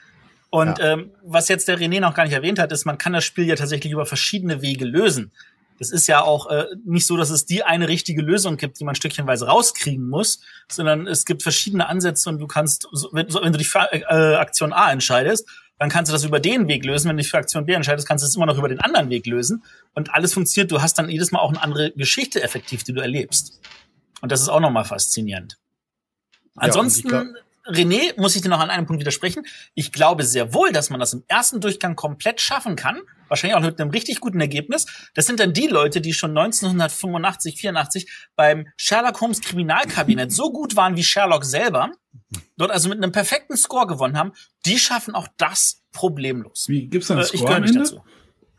Und 0.51 0.79
Ja. 0.79 0.93
ähm, 0.93 1.11
was 1.23 1.49
jetzt 1.49 1.69
der 1.69 1.79
René 1.79 2.01
noch 2.01 2.15
gar 2.15 2.25
nicht 2.25 2.33
erwähnt 2.33 2.59
hat, 2.59 2.73
ist, 2.73 2.85
man 2.85 2.99
kann 2.99 3.13
das 3.13 3.25
Spiel 3.25 3.47
ja 3.47 3.57
tatsächlich 3.57 3.93
über 3.93 4.07
verschiedene 4.07 4.63
Wege 4.63 4.85
lösen. 4.85 5.33
Das 5.79 5.91
ist 5.91 6.07
ja 6.07 6.23
auch 6.23 6.49
äh, 6.51 6.65
nicht 6.85 7.07
so, 7.07 7.17
dass 7.17 7.29
es 7.31 7.45
die 7.45 7.63
eine 7.63 7.89
richtige 7.89 8.23
Lösung 8.23 8.57
gibt, 8.57 8.81
die 8.81 8.85
man 8.85 8.95
stückchenweise 8.95 9.47
rauskriegen 9.47 10.09
muss, 10.09 10.41
sondern 10.71 11.07
es 11.07 11.27
gibt 11.27 11.43
verschiedene 11.43 11.87
Ansätze 11.89 12.31
und 12.31 12.39
du 12.39 12.47
kannst, 12.47 12.89
wenn, 13.13 13.27
wenn 13.35 13.53
du 13.53 13.59
dich 13.59 13.69
für 13.69 13.81
äh, 13.93 14.37
Aktion 14.37 14.73
A 14.73 14.91
entscheidest, 14.91 15.47
dann 15.79 15.91
kannst 15.91 16.11
du 16.11 16.15
das 16.15 16.25
über 16.25 16.41
den 16.41 16.69
Weg 16.69 16.87
lösen. 16.87 17.09
Wenn 17.09 17.19
du 17.19 17.23
dich 17.23 17.31
für 17.31 17.37
Aktion 17.37 17.67
B 17.67 17.75
entscheidest, 17.75 18.09
kannst 18.09 18.25
du 18.25 18.27
es 18.27 18.35
immer 18.35 18.47
noch 18.47 18.57
über 18.57 18.69
den 18.69 18.81
anderen 18.81 19.11
Weg 19.11 19.27
lösen. 19.27 19.63
Und 19.93 20.15
alles 20.15 20.33
funktioniert. 20.33 20.71
Du 20.73 20.81
hast 20.81 20.99
dann 20.99 21.11
jedes 21.11 21.33
Mal 21.33 21.41
auch 21.41 21.51
eine 21.51 21.63
andere 21.63 21.91
Geschichte 21.93 22.43
effektiv, 22.43 22.83
die 22.83 22.95
du 22.95 23.03
erlebst. 23.03 23.61
Und 24.23 24.33
das 24.33 24.41
ist 24.41 24.49
auch 24.49 24.61
nochmal 24.61 24.87
faszinierend. 24.87 25.59
Ansonsten, 26.55 27.11
ja, 27.11 27.25
René, 27.67 28.19
muss 28.19 28.37
ich 28.37 28.43
dir 28.43 28.49
noch 28.49 28.61
an 28.61 28.71
einem 28.71 28.87
Punkt 28.87 29.01
widersprechen. 29.01 29.45
Ich 29.75 29.93
glaube 29.93 30.25
sehr 30.25 30.55
wohl, 30.55 30.73
dass 30.73 30.91
man 30.91 31.01
das 31.01 31.13
im 31.13 31.25
ersten 31.29 31.61
Durchgang 31.61 31.97
komplett 31.97 32.41
schaffen 32.41 32.77
kann. 32.77 33.01
Wahrscheinlich 33.29 33.57
auch 33.57 33.63
mit 33.63 33.81
einem 33.81 33.91
richtig 33.91 34.21
guten 34.21 34.41
Ergebnis. 34.41 34.87
Das 35.15 35.27
sind 35.27 35.41
dann 35.41 35.53
die 35.53 35.67
Leute, 35.67 36.01
die 36.01 36.13
schon 36.13 36.31
1985, 36.31 37.57
84 37.57 38.11
beim 38.37 38.69
Sherlock 38.77 39.21
Holmes 39.21 39.41
Kriminalkabinett 39.41 40.31
so 40.31 40.53
gut 40.53 40.77
waren 40.77 40.97
wie 40.97 41.03
Sherlock 41.03 41.45
selber, 41.45 41.91
dort 42.57 42.71
also 42.71 42.89
mit 42.89 42.99
einem 42.99 43.13
perfekten 43.13 43.57
Score 43.57 43.87
gewonnen 43.87 44.17
haben. 44.17 44.33
Die 44.65 44.79
schaffen 44.79 45.15
auch 45.15 45.29
das 45.37 45.83
problemlos. 45.93 46.67
Wie 46.69 46.87
gibt's 46.87 47.09
da 47.09 47.15
einen 47.15 47.25
äh, 47.25 47.27
Score 47.27 47.57
am 47.57 47.65
Ende? 47.65 47.81
Dazu. 47.81 48.03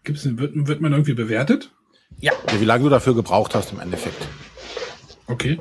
Gibt's, 0.04 0.26
wird, 0.26 0.52
wird 0.68 0.82
man 0.82 0.92
irgendwie 0.92 1.14
bewertet? 1.14 1.72
Ja. 2.20 2.34
ja. 2.52 2.60
Wie 2.60 2.66
lange 2.66 2.84
du 2.84 2.90
dafür 2.90 3.16
gebraucht 3.16 3.56
hast 3.56 3.72
im 3.72 3.80
Endeffekt. 3.80 4.28
Okay. 5.28 5.60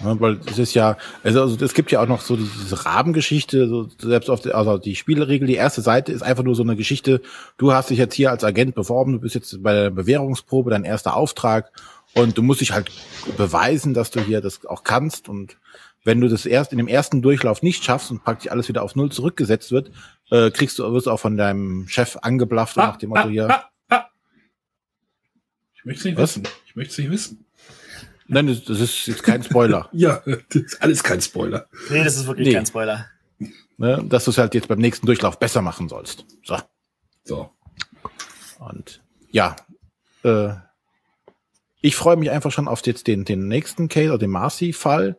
Ja, 0.00 0.20
weil 0.20 0.40
es 0.46 0.58
ist 0.58 0.74
ja, 0.74 0.96
also, 1.22 1.42
also 1.42 1.64
es 1.64 1.74
gibt 1.74 1.90
ja 1.90 2.00
auch 2.00 2.06
noch 2.06 2.20
so 2.20 2.36
diese 2.36 2.84
Rabengeschichte, 2.84 3.68
so 3.68 3.88
selbst 4.00 4.30
auf 4.30 4.40
der, 4.40 4.54
also 4.54 4.78
die 4.78 4.94
Spielregel, 4.94 5.48
die 5.48 5.54
erste 5.54 5.80
Seite 5.80 6.12
ist 6.12 6.22
einfach 6.22 6.44
nur 6.44 6.54
so 6.54 6.62
eine 6.62 6.76
Geschichte, 6.76 7.20
du 7.56 7.72
hast 7.72 7.90
dich 7.90 7.98
jetzt 7.98 8.14
hier 8.14 8.30
als 8.30 8.44
Agent 8.44 8.74
beworben, 8.74 9.12
du 9.12 9.20
bist 9.20 9.34
jetzt 9.34 9.62
bei 9.62 9.72
der 9.72 9.90
Bewährungsprobe, 9.90 10.70
dein 10.70 10.84
erster 10.84 11.16
Auftrag 11.16 11.72
und 12.14 12.38
du 12.38 12.42
musst 12.42 12.60
dich 12.60 12.72
halt 12.72 12.90
beweisen, 13.36 13.92
dass 13.94 14.10
du 14.10 14.20
hier 14.20 14.40
das 14.40 14.64
auch 14.66 14.84
kannst 14.84 15.28
und 15.28 15.56
wenn 16.04 16.20
du 16.20 16.28
das 16.28 16.46
erst 16.46 16.72
in 16.72 16.78
dem 16.78 16.88
ersten 16.88 17.20
Durchlauf 17.22 17.62
nicht 17.62 17.84
schaffst 17.84 18.10
und 18.10 18.22
praktisch 18.22 18.50
alles 18.50 18.68
wieder 18.68 18.82
auf 18.82 18.94
Null 18.94 19.10
zurückgesetzt 19.10 19.72
wird, 19.72 19.90
äh, 20.30 20.50
kriegst 20.50 20.78
du, 20.78 20.90
wirst 20.92 21.06
du 21.06 21.10
auch 21.10 21.20
von 21.20 21.36
deinem 21.36 21.88
Chef 21.88 22.16
angeblafft 22.22 22.78
ah, 22.78 22.86
nach 22.86 22.96
dem 22.96 23.10
Motto 23.10 23.28
ah, 23.28 23.30
hier. 23.30 23.50
Ah, 23.50 23.70
ah. 23.90 24.06
Ich 25.74 25.84
möchte 25.84 26.00
es 26.00 26.04
nicht 26.04 26.16
Was? 26.16 26.36
wissen. 26.36 26.48
Ich 26.66 26.76
möchte 26.76 26.92
es 26.92 26.98
nicht 26.98 27.10
wissen. 27.10 27.44
Nein, 28.28 28.46
das, 28.46 28.62
das 28.64 28.80
ist 28.80 29.06
jetzt 29.06 29.22
kein 29.22 29.42
Spoiler. 29.42 29.88
ja, 29.92 30.22
das 30.26 30.62
ist 30.62 30.82
alles 30.82 31.02
kein 31.02 31.20
Spoiler. 31.20 31.66
Nee, 31.90 32.04
das 32.04 32.16
ist 32.16 32.26
wirklich 32.26 32.48
nee. 32.48 32.54
kein 32.54 32.66
Spoiler. 32.66 33.06
Ne, 33.78 34.04
dass 34.06 34.24
du 34.24 34.32
es 34.32 34.38
halt 34.38 34.54
jetzt 34.54 34.68
beim 34.68 34.80
nächsten 34.80 35.06
Durchlauf 35.06 35.38
besser 35.38 35.62
machen 35.62 35.88
sollst. 35.88 36.26
So. 36.44 36.58
So. 37.24 37.50
Und 38.58 39.02
ja, 39.30 39.56
äh, 40.24 40.50
ich 41.80 41.94
freue 41.94 42.16
mich 42.16 42.30
einfach 42.30 42.50
schon 42.50 42.68
auf 42.68 42.84
jetzt 42.84 43.06
den, 43.06 43.24
den 43.24 43.48
nächsten 43.48 43.88
Case, 43.88 44.08
oder 44.08 44.18
den 44.18 44.30
Marcy-Fall. 44.30 45.16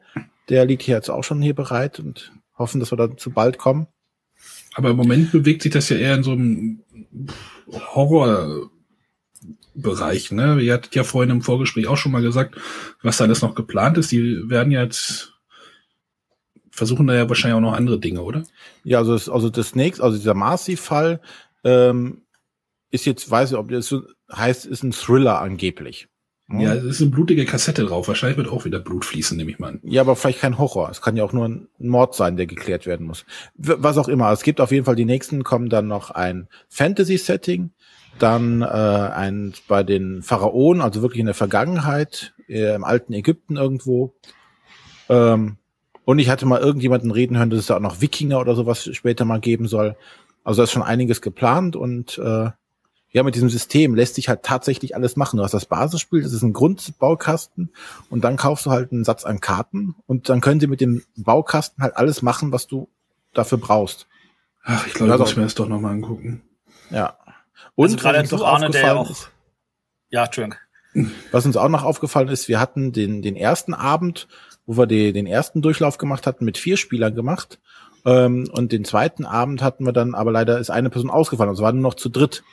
Der 0.50 0.66
liegt 0.66 0.84
hier 0.84 0.96
jetzt 0.96 1.10
auch 1.10 1.24
schon 1.24 1.42
hier 1.42 1.56
bereit 1.56 2.00
und 2.00 2.34
hoffen, 2.58 2.80
dass 2.80 2.92
wir 2.92 2.98
da 2.98 3.16
zu 3.16 3.32
bald 3.32 3.58
kommen. 3.58 3.88
Aber 4.76 4.90
im 4.90 4.98
Moment 4.98 5.32
bewegt 5.32 5.64
sich 5.64 5.72
das 5.72 5.90
ja 5.90 5.98
eher 5.98 6.16
in 6.16 6.24
so 6.24 6.32
einem 6.32 6.84
Horror- 7.96 8.70
Bereich. 9.74 10.32
Ne? 10.32 10.60
Ihr 10.62 10.74
hattet 10.74 10.96
ja 10.96 11.04
vorhin 11.04 11.30
im 11.30 11.42
Vorgespräch 11.42 11.88
auch 11.88 11.98
schon 11.98 12.12
mal 12.12 12.22
gesagt, 12.22 12.56
was 13.02 13.18
da 13.18 13.26
alles 13.26 13.42
noch 13.42 13.56
geplant 13.56 13.98
ist. 13.98 14.12
Die 14.12 14.50
werden 14.50 14.72
jetzt 14.72 15.34
versuchen 16.72 17.08
da 17.08 17.14
ja 17.14 17.28
wahrscheinlich 17.28 17.58
auch 17.58 17.62
noch 17.62 17.74
andere 17.74 18.00
Dinge, 18.00 18.22
oder? 18.22 18.44
Ja, 18.84 19.00
also 19.00 19.14
das, 19.14 19.30
also 19.30 19.50
das 19.50 19.76
nächste, 19.76 20.04
also 20.04 20.18
dieser 20.18 20.34
Marcy-Fall 20.34 21.20
ähm, 21.64 22.22
ist 22.90 23.06
jetzt, 23.06 23.30
weiß 23.30 23.52
ich, 23.52 23.58
ob 23.58 23.70
das 23.70 23.88
so 23.88 24.04
heißt, 24.32 24.66
ist 24.66 24.84
ein 24.84 24.94
Thriller 24.94 25.42
angeblich. 25.42 26.08
Hm? 26.48 26.62
Ja, 26.62 26.74
es 26.74 26.84
ist 26.84 27.02
eine 27.02 27.12
blutige 27.12 27.46
Kassette 27.46 27.86
drauf. 27.86 28.08
Wahrscheinlich 28.08 28.38
wird 28.38 28.48
auch 28.48 28.66
wieder 28.66 28.80
Blut 28.80 29.06
fließen, 29.06 29.38
nehme 29.38 29.52
ich 29.52 29.60
mal 29.60 29.70
an. 29.70 29.80
Ja, 29.84 30.02
aber 30.02 30.16
vielleicht 30.16 30.40
kein 30.40 30.58
Horror. 30.58 30.90
Es 30.90 31.02
kann 31.02 31.16
ja 31.16 31.24
auch 31.24 31.34
nur 31.34 31.48
ein 31.48 31.68
Mord 31.78 32.16
sein, 32.16 32.38
der 32.38 32.48
geklärt 32.48 32.86
werden 32.86 33.06
muss. 33.06 33.26
Was 33.56 33.98
auch 33.98 34.08
immer. 34.08 34.32
Es 34.32 34.42
gibt 34.42 34.60
auf 34.62 34.72
jeden 34.72 34.86
Fall 34.86 34.96
die 34.96 35.06
nächsten 35.06 35.44
kommen 35.44 35.70
dann 35.70 35.88
noch 35.88 36.12
ein 36.12 36.48
Fantasy-Setting 36.70 37.72
dann 38.18 38.62
äh, 38.62 38.66
ein 38.66 39.54
bei 39.68 39.84
den 39.84 40.24
Pharaonen, 40.24 40.82
also 40.82 41.02
wirklich 41.02 41.20
in 41.20 41.26
der 41.26 41.36
Vergangenheit, 41.36 42.34
äh, 42.48 42.76
im 42.76 42.84
alten 42.84 43.14
Ägypten 43.14 43.56
irgendwo. 43.56 44.14
Ähm, 45.10 45.58
und 46.06 46.20
ich 46.20 46.30
hatte 46.30 46.46
mal 46.46 46.60
irgendjemanden 46.60 47.12
reden 47.12 47.38
hören, 47.38 47.50
dass 47.50 47.60
es 47.60 47.68
da 47.68 47.76
auch 47.76 47.82
noch 47.82 48.02
Wikinger 48.02 48.40
oder 48.40 48.56
sowas 48.56 48.90
später 48.94 49.26
mal 49.26 49.40
geben 49.40 49.68
soll. 49.68 49.96
Also 50.44 50.60
da 50.60 50.64
ist 50.64 50.72
schon 50.72 50.84
einiges 50.84 51.22
geplant 51.22 51.76
und 51.76 52.18
äh, 52.18 52.50
ja, 53.12 53.24
mit 53.24 53.36
diesem 53.36 53.50
System 53.50 53.96
lässt 53.96 54.16
sich 54.16 54.30
halt 54.30 54.44
tatsächlich 54.44 54.96
alles 54.96 55.16
machen. 55.16 55.38
Du 55.38 55.44
hast 55.44 55.54
das 55.54 55.66
Basisspiel, 55.66 56.22
das 56.22 56.34
ist 56.34 56.44
ein 56.44 56.54
Grundbaukasten 56.54 57.72
und 58.10 58.24
dann 58.24 58.38
kaufst 58.38 58.66
du 58.66 58.72
halt 58.72 58.92
einen 58.92 59.04
Satz 59.04 59.24
an 59.24 59.40
Karten 59.40 59.96
und 60.06 60.30
dann 60.30 60.42
können 60.42 60.60
sie 60.60 60.68
mit 60.68 60.82
dem 60.82 61.04
Baukasten 61.16 61.84
halt 61.84 61.98
alles 61.98 62.22
machen, 62.22 62.52
was 62.52 62.68
du 62.68 62.88
dafür 63.34 63.58
brauchst. 63.58 64.08
Ach, 64.64 64.86
ich 64.86 64.94
glaube, 64.94 65.14
ich 65.14 65.20
muss 65.20 65.36
mir 65.36 65.44
das 65.44 65.56
doch 65.56 65.68
nochmal 65.68 65.94
angucken. 65.94 66.44
Ja, 66.92 67.18
und 67.76 67.86
also 67.86 67.98
gerade 67.98 68.28
du, 68.28 68.44
Arne, 68.44 68.70
der 68.70 68.98
auch, 68.98 69.16
ja, 70.10 70.26
Entschuldigung. 70.26 70.60
Was 71.32 71.46
uns 71.46 71.56
auch 71.56 71.70
noch 71.70 71.84
aufgefallen 71.84 72.30
ist, 72.30 72.48
wir 72.48 72.60
hatten 72.60 72.92
den, 72.92 73.22
den 73.22 73.36
ersten 73.36 73.74
Abend, 73.74 74.28
wo 74.66 74.78
wir 74.78 74.88
die, 74.88 75.14
den 75.14 75.28
ersten 75.28 75.62
Durchlauf 75.62 75.98
gemacht 75.98 76.26
hatten, 76.26 76.46
mit 76.46 76.58
vier 76.58 76.78
Spielern 76.78 77.16
gemacht. 77.16 77.60
Ähm, 78.06 78.50
und 78.52 78.72
den 78.72 78.86
zweiten 78.86 79.26
Abend 79.26 79.62
hatten 79.62 79.86
wir 79.86 79.94
dann, 79.94 80.16
aber 80.16 80.32
leider 80.32 80.60
ist 80.60 80.72
eine 80.72 80.90
Person 80.90 81.12
ausgefallen, 81.12 81.50
also 81.50 81.64
waren 81.64 81.76
nur 81.76 81.92
noch 81.92 81.96
zu 81.96 82.10
dritt. 82.10 82.44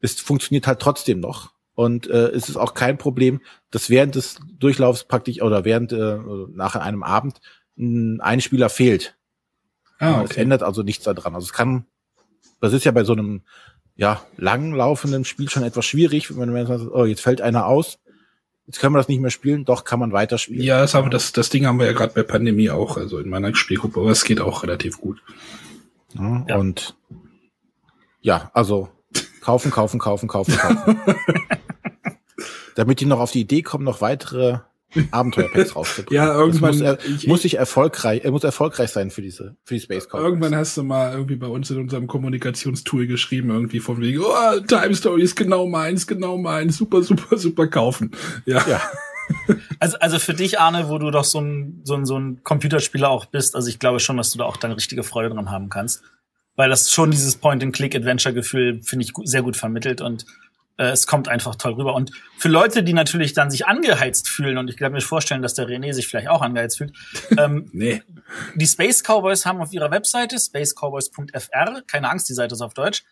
Es 0.00 0.20
funktioniert 0.20 0.66
halt 0.66 0.80
trotzdem 0.80 1.20
noch. 1.20 1.52
Und 1.74 2.08
äh, 2.08 2.28
es 2.28 2.48
ist 2.48 2.56
auch 2.56 2.74
kein 2.74 2.98
Problem, 2.98 3.40
dass 3.70 3.88
während 3.88 4.14
des 4.14 4.40
Durchlaufs 4.58 5.04
praktisch 5.04 5.40
oder 5.40 5.64
während 5.64 5.92
äh, 5.92 6.18
nach 6.52 6.74
einem 6.74 7.02
Abend 7.02 7.40
ein 7.76 8.40
Spieler 8.40 8.68
fehlt. 8.68 9.16
Ah, 10.00 10.20
okay. 10.20 10.26
Es 10.30 10.36
ändert 10.36 10.62
also 10.64 10.82
nichts 10.82 11.04
daran. 11.04 11.34
Also 11.36 11.44
es 11.44 11.52
kann, 11.52 11.86
das 12.60 12.72
ist 12.72 12.84
ja 12.84 12.90
bei 12.90 13.04
so 13.04 13.12
einem 13.12 13.42
ja, 13.98 14.22
langlaufenden 14.36 15.24
Spiel 15.24 15.50
schon 15.50 15.64
etwas 15.64 15.84
schwierig, 15.84 16.38
wenn 16.38 16.52
man 16.52 16.66
sagt, 16.66 16.84
oh, 16.92 17.04
jetzt 17.04 17.20
fällt 17.20 17.40
einer 17.40 17.66
aus, 17.66 17.98
jetzt 18.66 18.78
können 18.78 18.94
wir 18.94 18.98
das 18.98 19.08
nicht 19.08 19.20
mehr 19.20 19.32
spielen, 19.32 19.64
doch 19.64 19.82
kann 19.82 19.98
man 19.98 20.12
weiterspielen. 20.12 20.62
Ja, 20.62 20.80
das, 20.80 20.94
haben, 20.94 21.10
das, 21.10 21.32
das 21.32 21.50
Ding 21.50 21.66
haben 21.66 21.80
wir 21.80 21.86
ja 21.86 21.92
gerade 21.92 22.14
bei 22.14 22.22
Pandemie 22.22 22.70
auch, 22.70 22.96
also 22.96 23.18
in 23.18 23.28
meiner 23.28 23.52
Spielgruppe, 23.56 23.98
aber 23.98 24.10
es 24.10 24.24
geht 24.24 24.40
auch 24.40 24.62
relativ 24.62 25.00
gut. 25.00 25.20
Ja, 26.14 26.46
ja. 26.48 26.56
Und 26.56 26.96
ja, 28.20 28.52
also 28.54 28.88
kaufen, 29.40 29.72
kaufen, 29.72 29.98
kaufen, 29.98 30.28
kaufen, 30.28 30.56
kaufen. 30.56 31.00
Damit 32.76 33.00
die 33.00 33.06
noch 33.06 33.18
auf 33.18 33.32
die 33.32 33.40
Idee 33.40 33.62
kommen, 33.62 33.84
noch 33.84 34.00
weitere 34.00 34.60
Abenteuerpacks 35.10 35.76
rauszubringen. 35.76 36.24
ja, 36.24 36.34
irgendwann 36.34 36.72
muss, 36.72 36.80
er, 36.80 36.98
ich, 37.04 37.26
muss 37.26 37.44
ich 37.44 37.58
erfolgreich, 37.58 38.22
er 38.24 38.30
muss 38.30 38.44
erfolgreich 38.44 38.90
sein 38.90 39.10
für 39.10 39.20
diese 39.20 39.56
für 39.64 39.74
die 39.74 39.80
Space 39.80 40.08
Conference. 40.08 40.32
Irgendwann 40.32 40.58
hast 40.58 40.76
du 40.76 40.82
mal 40.82 41.12
irgendwie 41.12 41.36
bei 41.36 41.46
uns 41.46 41.70
in 41.70 41.78
unserem 41.78 42.06
Kommunikationstool 42.06 43.06
geschrieben 43.06 43.50
irgendwie 43.50 43.80
von 43.80 44.00
wegen, 44.00 44.20
oh, 44.20 44.60
Time 44.66 44.94
Story 44.94 45.22
ist 45.22 45.36
genau 45.36 45.66
meins, 45.66 46.06
genau 46.06 46.38
meins, 46.38 46.78
super, 46.78 47.02
super, 47.02 47.36
super 47.36 47.66
kaufen. 47.66 48.12
Ja. 48.46 48.64
ja. 48.66 48.80
Also, 49.78 49.98
also 49.98 50.18
für 50.18 50.34
dich, 50.34 50.58
Arne, 50.58 50.88
wo 50.88 50.98
du 50.98 51.10
doch 51.10 51.24
so 51.24 51.40
ein, 51.40 51.82
so 51.84 51.94
ein, 51.94 52.06
so 52.06 52.18
ein 52.18 52.42
Computerspieler 52.42 53.10
auch 53.10 53.26
bist, 53.26 53.54
also 53.54 53.68
ich 53.68 53.78
glaube 53.78 54.00
schon, 54.00 54.16
dass 54.16 54.30
du 54.30 54.38
da 54.38 54.44
auch 54.44 54.56
deine 54.56 54.76
richtige 54.76 55.02
Freude 55.02 55.30
dran 55.30 55.50
haben 55.50 55.68
kannst. 55.68 56.02
Weil 56.56 56.70
das 56.70 56.90
schon 56.90 57.12
dieses 57.12 57.36
Point-and-Click-Adventure-Gefühl, 57.36 58.82
finde 58.82 59.04
ich, 59.04 59.12
sehr 59.24 59.42
gut 59.42 59.56
vermittelt 59.56 60.00
und 60.00 60.26
es 60.84 61.06
kommt 61.06 61.28
einfach 61.28 61.56
toll 61.56 61.74
rüber. 61.74 61.94
Und 61.94 62.12
für 62.36 62.48
Leute, 62.48 62.82
die 62.82 62.92
natürlich 62.92 63.32
dann 63.32 63.50
sich 63.50 63.66
angeheizt 63.66 64.28
fühlen, 64.28 64.58
und 64.58 64.70
ich 64.70 64.76
kann 64.76 64.92
mir 64.92 65.00
vorstellen, 65.00 65.42
dass 65.42 65.54
der 65.54 65.68
René 65.68 65.92
sich 65.92 66.06
vielleicht 66.06 66.28
auch 66.28 66.40
angeheizt 66.40 66.78
fühlt, 66.78 66.92
ähm, 67.36 67.68
nee. 67.72 68.02
die 68.54 68.66
Space 68.66 69.02
Cowboys 69.02 69.44
haben 69.44 69.60
auf 69.60 69.72
ihrer 69.72 69.90
Webseite, 69.90 70.38
spacecowboys.fr, 70.38 71.82
keine 71.86 72.10
Angst, 72.10 72.28
die 72.28 72.34
Seite 72.34 72.54
ist 72.54 72.62
auf 72.62 72.74
Deutsch, 72.74 73.02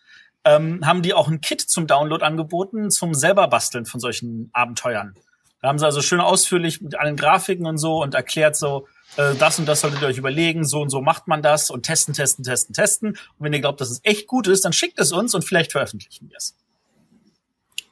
ähm, 0.45 0.85
haben 0.85 1.01
die 1.01 1.13
auch 1.13 1.27
ein 1.27 1.41
Kit 1.41 1.61
zum 1.61 1.87
Download 1.87 2.23
angeboten, 2.23 2.89
zum 2.89 3.13
selber 3.13 3.47
basteln 3.47 3.85
von 3.85 3.99
solchen 3.99 4.49
Abenteuern. 4.53 5.13
Da 5.61 5.69
haben 5.69 5.79
sie 5.79 5.85
also 5.85 6.01
schön 6.01 6.21
ausführlich 6.21 6.81
mit 6.81 6.97
allen 6.97 7.17
Grafiken 7.17 7.65
und 7.65 7.77
so 7.77 8.01
und 8.01 8.13
erklärt 8.13 8.55
so, 8.55 8.87
äh, 9.17 9.33
das 9.35 9.59
und 9.59 9.65
das 9.65 9.81
solltet 9.81 10.01
ihr 10.01 10.07
euch 10.07 10.17
überlegen, 10.17 10.63
so 10.63 10.81
und 10.81 10.89
so 10.89 11.01
macht 11.01 11.27
man 11.27 11.41
das 11.41 11.69
und 11.69 11.83
testen, 11.83 12.13
testen, 12.13 12.45
testen, 12.45 12.73
testen. 12.73 13.09
Und 13.09 13.17
wenn 13.39 13.53
ihr 13.53 13.59
glaubt, 13.59 13.81
dass 13.81 13.89
es 13.89 13.99
echt 14.03 14.27
gut 14.27 14.47
ist, 14.47 14.63
dann 14.63 14.73
schickt 14.73 14.99
es 14.99 15.11
uns 15.11 15.33
und 15.33 15.43
vielleicht 15.43 15.71
veröffentlichen 15.71 16.29
wir 16.29 16.37
es. 16.37 16.55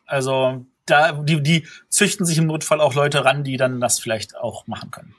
Also 0.06 0.66
da, 0.86 1.14
die, 1.14 1.41
die 1.41 1.68
züchten 1.89 2.26
sich 2.26 2.38
im 2.38 2.47
Notfall 2.47 2.82
auch 2.82 2.93
Leute 2.93 3.26
ran, 3.26 3.43
die 3.43 3.58
dann 3.58 3.82
das 3.82 3.99
vielleicht 3.99 4.36
auch 4.38 4.68
machen 4.68 4.91
können. 4.91 5.16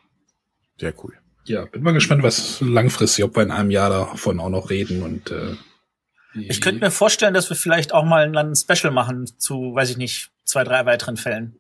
Sehr 0.79 0.95
cool. 1.03 1.15
Ja, 1.45 1.65
bin 1.65 1.83
mal 1.83 1.93
gespannt, 1.93 2.23
was 2.23 2.61
langfristig, 2.61 3.25
ob 3.25 3.37
wir 3.37 3.43
in 3.43 3.51
einem 3.51 3.71
Jahr 3.71 3.91
davon 3.91 4.41
auch 4.41 4.49
noch 4.49 4.71
reden 4.71 5.03
und 5.03 5.31
äh, 5.31 5.55
ich 6.39 6.61
könnte 6.61 6.85
mir 6.85 6.91
vorstellen, 6.91 7.33
dass 7.33 7.49
wir 7.49 7.57
vielleicht 7.57 7.95
auch 7.95 8.05
mal 8.05 8.37
ein 8.37 8.55
Special 8.55 8.93
machen 8.93 9.27
zu, 9.39 9.75
weiß 9.75 9.89
ich 9.89 9.97
nicht, 9.97 10.31
zwei, 10.45 10.65
drei 10.65 10.85
weiteren 10.85 11.17
Fällen. 11.17 11.59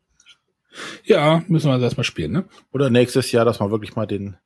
Ja, 1.03 1.43
müssen 1.49 1.71
wir 1.71 1.75
das 1.75 1.85
erstmal 1.85 2.05
spielen, 2.05 2.33
ne? 2.33 2.45
Oder 2.73 2.91
nächstes 2.91 3.33
Jahr, 3.33 3.47
dass 3.47 3.59
man 3.59 3.71
wirklich 3.71 3.97
mal 3.97 4.07
den, 4.07 4.37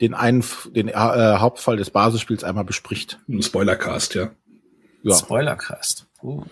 den 0.00 0.14
einen, 0.14 0.42
den 0.74 0.88
äh, 0.88 0.94
Hauptfall 0.94 1.76
des 1.76 1.90
Basisspiels 1.90 2.44
einmal 2.44 2.64
bespricht. 2.64 3.18
Ein 3.28 3.42
Spoilercast, 3.42 4.14
ja. 4.14 4.30
ja. 5.02 5.14
Spoilercast. 5.14 6.06
Uh 6.22 6.44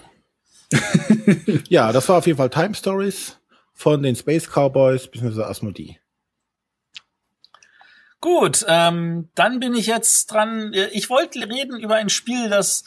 ja, 1.68 1.92
das 1.92 2.08
war 2.08 2.18
auf 2.18 2.26
jeden 2.26 2.38
Fall 2.38 2.50
Time 2.50 2.74
Stories 2.74 3.38
von 3.72 4.02
den 4.02 4.16
Space 4.16 4.48
Cowboys 4.48 5.08
bzw. 5.08 5.42
Asmodee. 5.42 5.98
Gut, 8.20 8.64
ähm, 8.68 9.30
dann 9.34 9.58
bin 9.58 9.74
ich 9.74 9.86
jetzt 9.86 10.26
dran. 10.30 10.72
Ich 10.92 11.10
wollte 11.10 11.40
reden 11.40 11.80
über 11.80 11.96
ein 11.96 12.08
Spiel, 12.08 12.48
das 12.48 12.84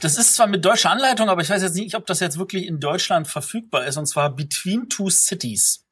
das 0.00 0.16
ist 0.16 0.34
zwar 0.34 0.46
mit 0.46 0.64
deutscher 0.64 0.90
Anleitung, 0.90 1.28
aber 1.28 1.42
ich 1.42 1.50
weiß 1.50 1.62
jetzt 1.62 1.74
nicht, 1.74 1.94
ob 1.94 2.06
das 2.06 2.20
jetzt 2.20 2.38
wirklich 2.38 2.66
in 2.66 2.80
Deutschland 2.80 3.28
verfügbar 3.28 3.86
ist, 3.86 3.96
und 3.96 4.06
zwar 4.06 4.34
Between 4.34 4.88
Two 4.88 5.10
Cities. 5.10 5.84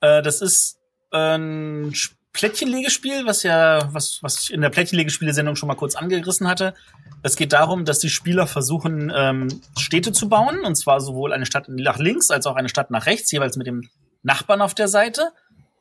Äh, 0.00 0.22
das 0.22 0.42
ist 0.42 0.78
ein 1.10 1.92
Plättchenlegespiel, 2.32 3.26
was 3.26 3.42
ja, 3.42 3.92
was, 3.92 4.22
was 4.22 4.40
ich 4.40 4.52
in 4.52 4.60
der 4.60 4.70
Plättchenlegespiele-Sendung 4.70 5.56
schon 5.56 5.66
mal 5.66 5.74
kurz 5.74 5.96
angerissen 5.96 6.46
hatte. 6.46 6.74
Es 7.22 7.36
geht 7.36 7.52
darum, 7.52 7.84
dass 7.84 7.98
die 7.98 8.08
Spieler 8.08 8.46
versuchen, 8.46 9.12
ähm, 9.14 9.60
Städte 9.76 10.12
zu 10.12 10.28
bauen, 10.28 10.60
und 10.64 10.76
zwar 10.76 11.00
sowohl 11.00 11.32
eine 11.32 11.46
Stadt 11.46 11.68
nach 11.68 11.98
links 11.98 12.30
als 12.30 12.46
auch 12.46 12.56
eine 12.56 12.68
Stadt 12.68 12.90
nach 12.90 13.06
rechts, 13.06 13.30
jeweils 13.32 13.56
mit 13.56 13.66
dem 13.66 13.88
Nachbarn 14.22 14.62
auf 14.62 14.74
der 14.74 14.88
Seite. 14.88 15.32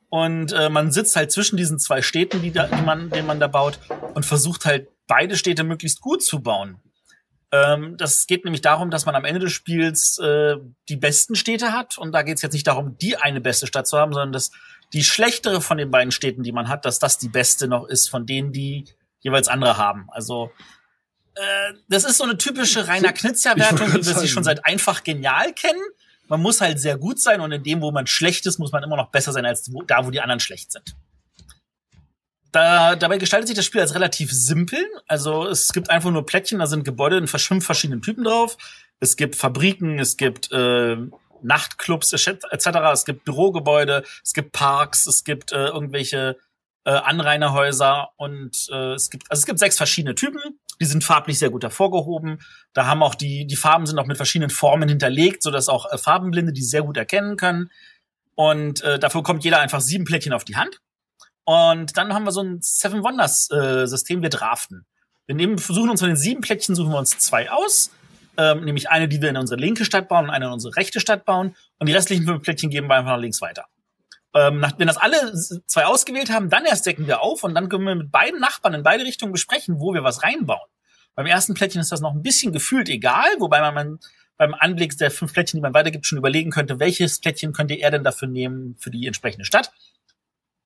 Und 0.09 0.51
äh, 0.53 0.69
man 0.69 0.91
sitzt 0.91 1.15
halt 1.15 1.31
zwischen 1.31 1.55
diesen 1.55 1.77
zwei 1.77 2.01
Städten, 2.01 2.41
die, 2.41 2.51
da, 2.51 2.65
die 2.65 2.81
man, 2.81 3.11
den 3.11 3.27
man 3.27 3.39
da 3.39 3.47
baut, 3.47 3.79
und 4.15 4.25
versucht 4.25 4.65
halt 4.65 4.87
beide 5.07 5.37
Städte 5.37 5.63
möglichst 5.63 6.01
gut 6.01 6.23
zu 6.23 6.41
bauen. 6.41 6.79
Ähm, 7.51 7.97
das 7.97 8.27
geht 8.27 8.45
nämlich 8.45 8.61
darum, 8.61 8.91
dass 8.91 9.05
man 9.05 9.15
am 9.15 9.25
Ende 9.25 9.39
des 9.39 9.51
Spiels 9.51 10.19
äh, 10.19 10.57
die 10.87 10.97
besten 10.97 11.35
Städte 11.35 11.73
hat. 11.73 11.97
Und 11.97 12.11
da 12.11 12.21
geht 12.21 12.37
es 12.37 12.41
jetzt 12.41 12.53
nicht 12.53 12.67
darum, 12.67 12.97
die 12.97 13.17
eine 13.17 13.41
beste 13.41 13.67
Stadt 13.67 13.87
zu 13.87 13.97
haben, 13.97 14.13
sondern 14.13 14.33
dass 14.33 14.51
die 14.93 15.03
schlechtere 15.03 15.61
von 15.61 15.77
den 15.77 15.91
beiden 15.91 16.11
Städten, 16.11 16.43
die 16.43 16.51
man 16.51 16.67
hat, 16.67 16.85
dass 16.85 16.99
das 16.99 17.17
die 17.17 17.29
beste 17.29 17.67
noch 17.67 17.87
ist 17.87 18.09
von 18.09 18.25
denen, 18.25 18.51
die 18.51 18.85
jeweils 19.21 19.47
andere 19.47 19.77
haben. 19.77 20.07
Also 20.11 20.51
äh, 21.35 21.73
das 21.87 22.03
ist 22.03 22.17
so 22.17 22.23
eine 22.23 22.37
typische 22.37 22.87
Rainer 22.87 23.13
Knizia-Wertung, 23.13 23.93
wie 23.93 24.05
wir 24.05 24.15
sie 24.15 24.27
schon 24.27 24.43
seit 24.43 24.65
einfach 24.65 25.03
genial 25.03 25.53
kennen. 25.53 25.81
Man 26.27 26.41
muss 26.41 26.61
halt 26.61 26.79
sehr 26.79 26.97
gut 26.97 27.19
sein 27.19 27.41
und 27.41 27.51
in 27.51 27.63
dem, 27.63 27.81
wo 27.81 27.91
man 27.91 28.05
schlecht 28.05 28.45
ist, 28.45 28.59
muss 28.59 28.71
man 28.71 28.83
immer 28.83 28.95
noch 28.95 29.09
besser 29.09 29.31
sein 29.31 29.45
als 29.45 29.69
da, 29.87 30.05
wo 30.05 30.11
die 30.11 30.21
anderen 30.21 30.39
schlecht 30.39 30.71
sind. 30.71 30.95
Da, 32.51 32.95
dabei 32.95 33.17
gestaltet 33.17 33.47
sich 33.47 33.55
das 33.55 33.65
Spiel 33.65 33.81
als 33.81 33.93
relativ 33.93 34.31
simpel. 34.31 34.83
Also 35.07 35.47
es 35.47 35.71
gibt 35.71 35.89
einfach 35.89 36.11
nur 36.11 36.25
Plättchen, 36.25 36.59
da 36.59 36.67
sind 36.67 36.83
Gebäude 36.83 37.17
in 37.17 37.27
fünf 37.27 37.65
verschiedenen 37.65 38.01
Typen 38.01 38.23
drauf. 38.23 38.57
Es 38.99 39.15
gibt 39.15 39.35
Fabriken, 39.35 39.99
es 39.99 40.17
gibt 40.17 40.51
äh, 40.51 40.97
Nachtclubs 41.41 42.11
etc. 42.13 42.67
Es 42.91 43.05
gibt 43.05 43.23
Bürogebäude, 43.23 44.03
es 44.23 44.33
gibt 44.33 44.51
Parks, 44.51 45.05
es 45.05 45.23
gibt 45.23 45.51
äh, 45.51 45.67
irgendwelche 45.67 46.37
äh, 46.85 46.91
Anrainerhäuser 46.91 48.09
und 48.17 48.67
äh, 48.71 48.93
es 48.93 49.09
gibt 49.09 49.29
also 49.29 49.41
es 49.41 49.45
gibt 49.45 49.59
sechs 49.59 49.77
verschiedene 49.77 50.15
Typen. 50.15 50.41
Die 50.81 50.85
sind 50.85 51.03
farblich 51.03 51.37
sehr 51.37 51.49
gut 51.49 51.63
hervorgehoben. 51.63 52.39
Da 52.73 52.87
haben 52.87 53.03
auch 53.03 53.15
die 53.15 53.45
die 53.45 53.55
Farben 53.55 53.85
sind 53.85 53.99
auch 53.99 54.07
mit 54.07 54.17
verschiedenen 54.17 54.49
Formen 54.49 54.89
hinterlegt, 54.89 55.43
so 55.43 55.51
dass 55.51 55.69
auch 55.69 55.91
äh, 55.91 55.97
Farbenblinde 55.97 56.51
die 56.51 56.63
sehr 56.63 56.81
gut 56.81 56.97
erkennen 56.97 57.37
können. 57.37 57.69
Und 58.35 58.81
äh, 58.81 58.97
dafür 58.97 59.21
kommt 59.21 59.43
jeder 59.43 59.59
einfach 59.59 59.81
sieben 59.81 60.05
Plättchen 60.05 60.33
auf 60.33 60.45
die 60.45 60.55
Hand. 60.55 60.81
Und 61.49 61.97
dann 61.97 62.13
haben 62.13 62.25
wir 62.25 62.31
so 62.31 62.43
ein 62.43 62.59
Seven 62.61 63.03
Wonders 63.03 63.49
äh, 63.49 63.87
System, 63.87 64.21
wir 64.21 64.29
draften. 64.29 64.85
Wir 65.25 65.33
nehmen, 65.33 65.57
versuchen 65.57 65.89
uns 65.89 65.99
von 65.99 66.07
den 66.07 66.15
sieben 66.15 66.41
Plättchen, 66.41 66.75
suchen 66.75 66.91
wir 66.91 66.99
uns 66.99 67.17
zwei 67.17 67.49
aus. 67.49 67.89
Ähm, 68.37 68.65
nämlich 68.65 68.91
eine, 68.91 69.07
die 69.07 69.19
wir 69.19 69.29
in 69.29 69.35
unsere 69.35 69.59
linke 69.59 69.83
Stadt 69.83 70.07
bauen 70.07 70.25
und 70.25 70.29
eine 70.29 70.45
in 70.45 70.51
unsere 70.51 70.75
rechte 70.75 70.99
Stadt 70.99 71.25
bauen. 71.25 71.55
Und 71.79 71.89
die 71.89 71.93
restlichen 71.93 72.23
fünf 72.23 72.43
Plättchen 72.43 72.69
geben 72.69 72.85
wir 72.87 72.97
einfach 72.97 73.13
nach 73.13 73.19
links 73.19 73.41
weiter. 73.41 73.65
Ähm, 74.35 74.59
nach, 74.59 74.77
wenn 74.77 74.85
das 74.85 74.97
alle 74.97 75.33
zwei 75.65 75.85
ausgewählt 75.85 76.29
haben, 76.29 76.51
dann 76.51 76.65
erst 76.65 76.85
decken 76.85 77.07
wir 77.07 77.21
auf 77.21 77.43
und 77.43 77.55
dann 77.55 77.67
können 77.67 77.85
wir 77.85 77.95
mit 77.95 78.11
beiden 78.11 78.39
Nachbarn 78.39 78.75
in 78.75 78.83
beide 78.83 79.03
Richtungen 79.03 79.31
besprechen, 79.31 79.79
wo 79.79 79.95
wir 79.95 80.03
was 80.03 80.21
reinbauen. 80.21 80.69
Beim 81.15 81.25
ersten 81.25 81.55
Plättchen 81.55 81.81
ist 81.81 81.91
das 81.91 81.99
noch 81.99 82.13
ein 82.13 82.21
bisschen 82.21 82.53
gefühlt 82.53 82.89
egal, 82.89 83.27
wobei 83.39 83.59
man, 83.71 83.97
beim 84.37 84.53
Anblick 84.53 84.95
der 84.99 85.09
fünf 85.09 85.33
Plättchen, 85.33 85.57
die 85.57 85.63
man 85.63 85.73
weitergibt, 85.73 86.05
schon 86.05 86.19
überlegen 86.19 86.51
könnte, 86.51 86.79
welches 86.79 87.19
Plättchen 87.19 87.53
könnte 87.53 87.73
er 87.73 87.89
denn 87.89 88.03
dafür 88.03 88.27
nehmen 88.27 88.75
für 88.77 88.91
die 88.91 89.07
entsprechende 89.07 89.45
Stadt. 89.45 89.71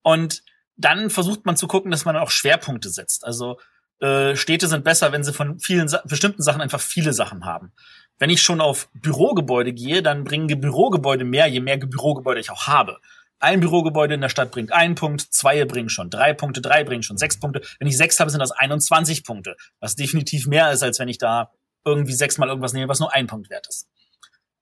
Und 0.01 0.43
dann 0.75 1.09
versucht 1.09 1.45
man 1.45 1.57
zu 1.57 1.67
gucken, 1.67 1.91
dass 1.91 2.05
man 2.05 2.15
auch 2.17 2.31
Schwerpunkte 2.31 2.89
setzt. 2.89 3.25
Also 3.25 3.59
äh, 3.99 4.35
Städte 4.35 4.67
sind 4.67 4.83
besser, 4.83 5.11
wenn 5.11 5.23
sie 5.23 5.33
von 5.33 5.59
vielen 5.59 5.89
bestimmten 6.05 6.41
Sachen 6.41 6.61
einfach 6.61 6.81
viele 6.81 7.13
Sachen 7.13 7.45
haben. 7.45 7.71
Wenn 8.19 8.29
ich 8.29 8.41
schon 8.41 8.61
auf 8.61 8.89
Bürogebäude 8.93 9.73
gehe, 9.73 10.03
dann 10.03 10.23
bringen 10.23 10.47
Bürogebäude 10.59 11.25
mehr, 11.25 11.47
je 11.47 11.61
mehr 11.61 11.77
Bürogebäude 11.77 12.39
ich 12.39 12.51
auch 12.51 12.67
habe. 12.67 12.99
Ein 13.39 13.59
Bürogebäude 13.59 14.13
in 14.13 14.21
der 14.21 14.29
Stadt 14.29 14.51
bringt 14.51 14.71
einen 14.71 14.95
Punkt, 14.95 15.21
zwei 15.21 15.65
bringen 15.65 15.89
schon 15.89 16.09
drei 16.09 16.33
Punkte, 16.33 16.61
drei 16.61 16.83
bringen 16.83 17.03
schon 17.03 17.17
sechs 17.17 17.39
Punkte. 17.39 17.61
Wenn 17.79 17.87
ich 17.87 17.97
sechs 17.97 18.19
habe, 18.19 18.29
sind 18.29 18.39
das 18.39 18.51
21 18.51 19.25
Punkte, 19.25 19.57
was 19.79 19.95
definitiv 19.95 20.47
mehr 20.47 20.71
ist, 20.71 20.81
als 20.81 20.99
wenn 20.99 21.09
ich 21.09 21.17
da 21.17 21.51
irgendwie 21.85 22.13
sechsmal 22.13 22.47
irgendwas 22.47 22.73
nehme, 22.73 22.87
was 22.87 22.99
nur 22.99 23.13
ein 23.13 23.27
Punkt 23.27 23.49
wert 23.49 23.67
ist. 23.67 23.89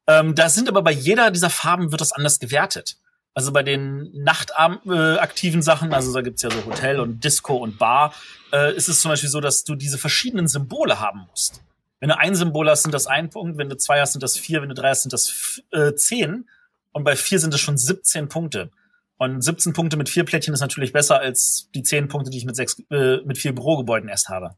Ähm, 0.08 0.34
da 0.34 0.50
sind 0.50 0.68
aber 0.68 0.82
bei 0.82 0.92
jeder 0.92 1.30
dieser 1.32 1.50
Farben 1.50 1.92
wird 1.92 2.02
das 2.02 2.12
anders 2.12 2.40
gewertet. 2.40 2.98
Also 3.34 3.54
bei 3.54 3.64
den 3.64 4.12
nachtaktiven 4.24 5.62
äh, 5.62 5.64
Sachen, 5.64 5.94
also 5.94 6.14
da 6.14 6.22
gibt's 6.22 6.42
ja 6.42 6.52
so 6.52 6.66
Hotel 6.66 7.00
und 7.00 7.24
Disco 7.24 7.56
und 7.56 7.78
Bar, 7.78 8.14
äh, 8.52 8.76
ist 8.76 8.90
es 8.90 9.00
zum 9.00 9.10
Beispiel 9.10 9.30
so, 9.30 9.40
dass 9.40 9.64
du 9.64 9.76
diese 9.76 9.98
verschiedenen 9.98 10.48
Symbole 10.48 11.00
haben 11.00 11.28
musst. 11.30 11.62
Wenn 12.02 12.10
du 12.10 12.18
ein 12.18 12.36
Symbol 12.36 12.70
hast, 12.70 12.84
sind 12.84 12.94
das 12.94 13.08
ein 13.08 13.30
Punkt, 13.30 13.58
wenn 13.58 13.70
du 13.70 13.78
zwei 13.78 14.02
hast, 14.02 14.14
sind 14.14 14.24
das 14.24 14.38
vier, 14.38 14.62
wenn 14.62 14.70
du 14.70 14.76
drei 14.76 14.90
hast, 14.90 15.04
sind 15.04 15.14
das 15.14 15.62
äh, 15.72 15.94
zehn. 15.94 16.50
Und 16.92 17.04
bei 17.06 17.16
vier 17.16 17.40
sind 17.40 17.54
es 17.54 17.62
schon 17.62 17.78
17 17.78 18.28
Punkte. 18.28 18.72
Und 19.18 19.42
17 19.42 19.74
Punkte 19.74 19.98
mit 19.98 20.10
vier 20.10 20.26
Plättchen 20.26 20.54
ist 20.54 20.62
natürlich 20.62 20.92
besser 20.92 21.20
als 21.20 21.70
die 21.76 21.84
zehn 21.84 22.08
Punkte, 22.08 22.32
die 22.32 22.40
ich 22.40 22.46
mit 22.46 22.56
sechs, 22.56 22.82
äh, 22.90 23.18
mit 23.24 23.38
vier 23.38 23.54
Bürogebäuden 23.54 24.10
erst 24.10 24.30
habe. 24.30 24.56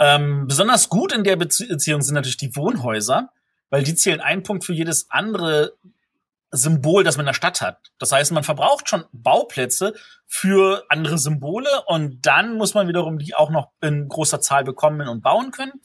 Ähm, 0.00 0.48
besonders 0.48 0.88
gut 0.88 1.12
in 1.12 1.24
der 1.24 1.36
Beziehung 1.36 2.02
sind 2.02 2.14
natürlich 2.14 2.36
die 2.36 2.56
Wohnhäuser, 2.56 3.30
weil 3.70 3.84
die 3.84 3.94
zählen 3.94 4.20
einen 4.20 4.42
Punkt 4.42 4.64
für 4.64 4.72
jedes 4.72 5.08
andere 5.10 5.74
Symbol, 6.52 7.04
das 7.04 7.16
man 7.16 7.24
in 7.24 7.28
der 7.28 7.34
Stadt 7.34 7.60
hat. 7.60 7.92
Das 7.98 8.12
heißt, 8.12 8.32
man 8.32 8.44
verbraucht 8.44 8.88
schon 8.88 9.04
Bauplätze 9.12 9.94
für 10.26 10.84
andere 10.88 11.18
Symbole 11.18 11.68
und 11.86 12.26
dann 12.26 12.56
muss 12.56 12.74
man 12.74 12.88
wiederum 12.88 13.18
die 13.18 13.34
auch 13.34 13.50
noch 13.50 13.70
in 13.80 14.08
großer 14.08 14.40
Zahl 14.40 14.64
bekommen 14.64 15.08
und 15.08 15.22
bauen 15.22 15.52
können, 15.52 15.80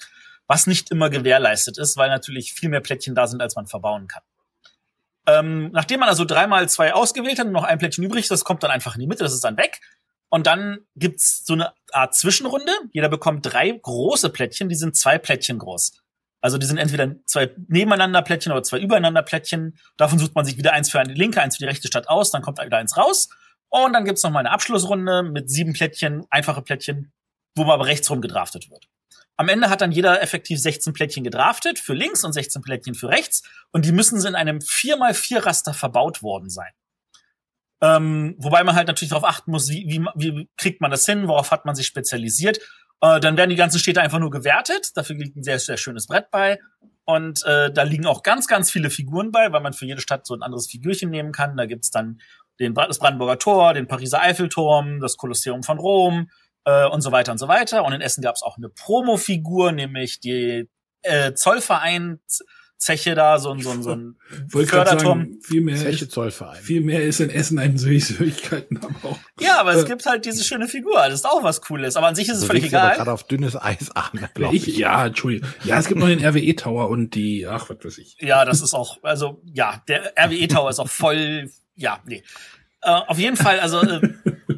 was 0.48 0.68
nicht 0.68 0.92
immer 0.92 1.10
gewährleistet 1.10 1.78
ist, 1.78 1.98
weil 1.98 2.10
natürlich 2.10 2.54
viel 2.54 2.70
mehr 2.70 2.82
Plättchen 2.82 3.16
da 3.16 3.28
sind, 3.28 3.42
als 3.42 3.56
man 3.56 3.68
verbauen 3.68 4.08
kann. 4.08 4.24
Ähm, 5.28 5.72
nachdem 5.72 6.00
man 6.00 6.10
also 6.10 6.26
dreimal 6.26 6.70
zwei 6.70 6.94
ausgewählt 6.94 7.40
hat 7.40 7.48
und 7.48 7.54
noch 7.54 7.64
ein 7.64 7.80
Plättchen 7.80 8.04
übrig, 8.04 8.28
das 8.28 8.44
kommt 8.44 8.64
dann 8.64 8.72
einfach 8.72 8.96
in 8.96 9.02
die 9.02 9.08
Mitte, 9.08 9.24
das 9.24 9.34
ist 9.34 9.44
dann 9.44 9.58
weg. 9.58 9.82
Und 10.30 10.48
dann 10.48 10.80
gibt's 10.96 11.46
so 11.46 11.54
eine 11.54 11.74
Art 11.92 12.14
Zwischenrunde. 12.16 12.72
Jeder 12.92 13.10
bekommt 13.10 13.46
drei 13.46 13.72
große 13.72 14.30
Plättchen, 14.30 14.70
die 14.70 14.76
sind 14.76 14.96
zwei 14.96 15.18
Plättchen 15.18 15.60
groß. 15.60 15.94
Also 16.46 16.60
die 16.60 16.68
sind 16.68 16.78
entweder 16.78 17.16
zwei 17.26 17.50
nebeneinander 17.70 18.22
Plättchen 18.22 18.52
oder 18.52 18.62
zwei 18.62 18.78
übereinander 18.78 19.24
Plättchen. 19.24 19.80
Davon 19.98 20.20
sucht 20.20 20.36
man 20.36 20.46
sich 20.46 20.60
wieder 20.60 20.74
eins 20.74 20.92
für 20.92 21.00
eine 21.00 21.12
linke, 21.12 21.42
eins 21.42 21.56
für 21.56 21.64
die 21.64 21.68
rechte 21.68 21.88
Stadt 21.88 22.08
aus, 22.08 22.30
dann 22.30 22.44
kommt 22.44 22.64
wieder 22.64 22.78
eins 22.78 22.96
raus. 22.98 23.30
Und 23.70 23.94
dann 23.94 24.06
gibt's 24.06 24.22
noch 24.22 24.30
mal 24.30 24.42
eine 24.42 24.52
Abschlussrunde 24.52 25.24
mit 25.24 25.50
sieben 25.50 25.74
Plättchen, 25.74 26.24
einfache 26.30 26.62
Plättchen, 26.62 27.12
wo 27.56 27.64
man 27.64 27.74
aber 27.74 27.88
rechtsrum 27.88 28.22
gedraftet 28.22 28.70
wird. 28.70 28.86
Am 29.38 29.50
Ende 29.50 29.72
hat 29.72 29.82
dann 29.82 29.92
jeder 29.92 30.22
effektiv 30.22 30.60
16 30.60 30.94
Plättchen 30.94 31.24
gedraftet 31.24 31.80
für 31.80 31.96
links 31.96 32.24
und 32.24 32.34
16 32.34 32.62
Plättchen 32.62 32.94
für 32.94 33.10
rechts. 33.10 33.42
Und 33.72 33.84
die 33.84 33.92
müssen 33.92 34.24
in 34.24 34.36
einem 34.36 34.60
4x4 34.60 35.48
Raster 35.48 35.74
verbaut 35.74 36.22
worden 36.22 36.52
sein. 36.52 36.74
Ähm, 37.82 38.36
wobei 38.38 38.64
man 38.64 38.76
halt 38.76 38.88
natürlich 38.88 39.10
darauf 39.10 39.28
achten 39.28 39.50
muss, 39.50 39.68
wie, 39.70 39.88
wie, 39.88 40.06
wie 40.16 40.48
kriegt 40.58 40.80
man 40.80 40.92
das 40.92 41.08
hin, 41.08 41.28
worauf 41.28 41.50
hat 41.50 41.66
man 41.66 41.74
sich 41.74 41.88
spezialisiert. 41.88 42.60
Äh, 43.02 43.20
dann 43.20 43.38
werden 43.38 43.50
die 43.50 43.56
ganzen 43.56 43.80
Städte 43.80 44.02
einfach 44.02 44.20
nur 44.20 44.32
gewertet. 44.32 44.92
Dafür 44.96 45.16
liegt 45.16 45.36
ein 45.36 45.44
sehr, 45.44 45.60
sehr 45.60 45.78
schönes 45.78 46.08
Brett 46.08 46.32
bei. 46.32 46.60
Und 47.06 47.46
äh, 47.46 47.72
da 47.72 47.84
liegen 47.84 48.08
auch 48.08 48.24
ganz, 48.24 48.48
ganz 48.48 48.72
viele 48.72 48.90
Figuren 48.90 49.32
bei, 49.32 49.52
weil 49.52 49.62
man 49.62 49.74
für 49.74 49.86
jede 49.86 50.02
Stadt 50.02 50.26
so 50.26 50.34
ein 50.34 50.42
anderes 50.42 50.68
Figürchen 50.68 51.12
nehmen 51.12 51.32
kann. 51.32 51.56
Da 51.56 51.66
gibt's 51.66 51.92
dann 51.92 52.20
den, 52.60 52.74
das 52.74 53.00
Brandenburger 53.00 53.38
Tor, 53.38 53.74
den 53.74 53.88
Pariser 53.88 54.22
Eiffelturm, 54.22 55.00
das 55.02 55.18
Kolosseum 55.18 55.62
von 55.62 55.78
Rom 55.78 56.30
äh, 56.66 56.86
und 56.88 57.02
so 57.02 57.12
weiter 57.12 57.32
und 57.32 57.38
so 57.38 57.48
weiter. 57.48 57.86
Und 57.86 57.94
in 57.94 58.02
Essen 58.02 58.24
gab's 58.24 58.42
auch 58.42 58.58
eine 58.58 58.70
Promo-Figur, 58.70 59.72
nämlich 59.72 60.20
die 60.20 60.68
äh, 61.04 61.34
Zollverein 61.34 62.20
Zeche 62.78 63.16
da, 63.16 63.40
so 63.40 63.52
ein, 63.52 63.62
so 63.62 63.72
ein, 63.72 63.82
so 63.82 63.92
ein 63.92 64.16
Förderturm. 64.50 65.40
Viel 65.42 65.62
mehr 65.62 65.78
Zeche 65.78 66.10
Zollverein. 66.10 66.62
Viel 66.62 66.82
mehr 66.82 67.04
ist 67.04 67.20
in 67.20 67.30
Essen 67.30 67.58
ein 67.58 67.78
Süßigkeiten 67.78 68.82
haben 68.82 68.96
auch. 69.04 69.18
Ja, 69.40 69.60
aber 69.60 69.74
äh, 69.74 69.78
es 69.78 69.86
gibt 69.86 70.06
halt 70.06 70.26
diese 70.26 70.44
schöne 70.44 70.68
Figur, 70.68 70.96
das 70.96 71.16
ist 71.16 71.26
auch 71.26 71.44
was 71.44 71.62
Cooles. 71.62 71.96
Aber 71.96 72.08
an 72.08 72.16
sich 72.16 72.28
ist 72.28 72.38
es 72.38 72.46
völlig 72.46 72.66
egal. 72.66 72.96
gerade 72.96 73.12
auf 73.12 73.24
dünnes 73.24 73.56
Eis 73.56 73.92
an, 73.92 74.28
glaube 74.34 74.56
ich. 74.56 74.68
Ja, 74.78 75.08
Entschuldigung. 75.08 75.48
Ja, 75.64 75.80
es 75.80 75.88
gibt 75.88 76.00
noch 76.00 76.08
den 76.08 76.24
RWE 76.24 76.56
Tower 76.56 76.90
und 76.90 77.16
die, 77.16 77.48
ach, 77.48 77.70
was 77.70 77.78
weiß 77.84 77.98
ich. 78.00 78.18
Ja, 78.20 78.44
das 78.44 78.62
ist 78.62 78.74
auch, 78.74 79.00
also, 79.04 79.42
ja, 79.54 79.82
der 79.88 80.14
RWE 80.18 80.48
Tower 80.48 80.70
ist 80.70 80.80
auch 80.80 80.90
voll, 80.90 81.50
ja, 81.76 82.00
nee. 82.06 82.24
Äh, 82.82 82.90
auf 82.90 83.18
jeden 83.18 83.38
Fall, 83.38 83.60
also, 83.62 83.82
äh, 83.82 84.02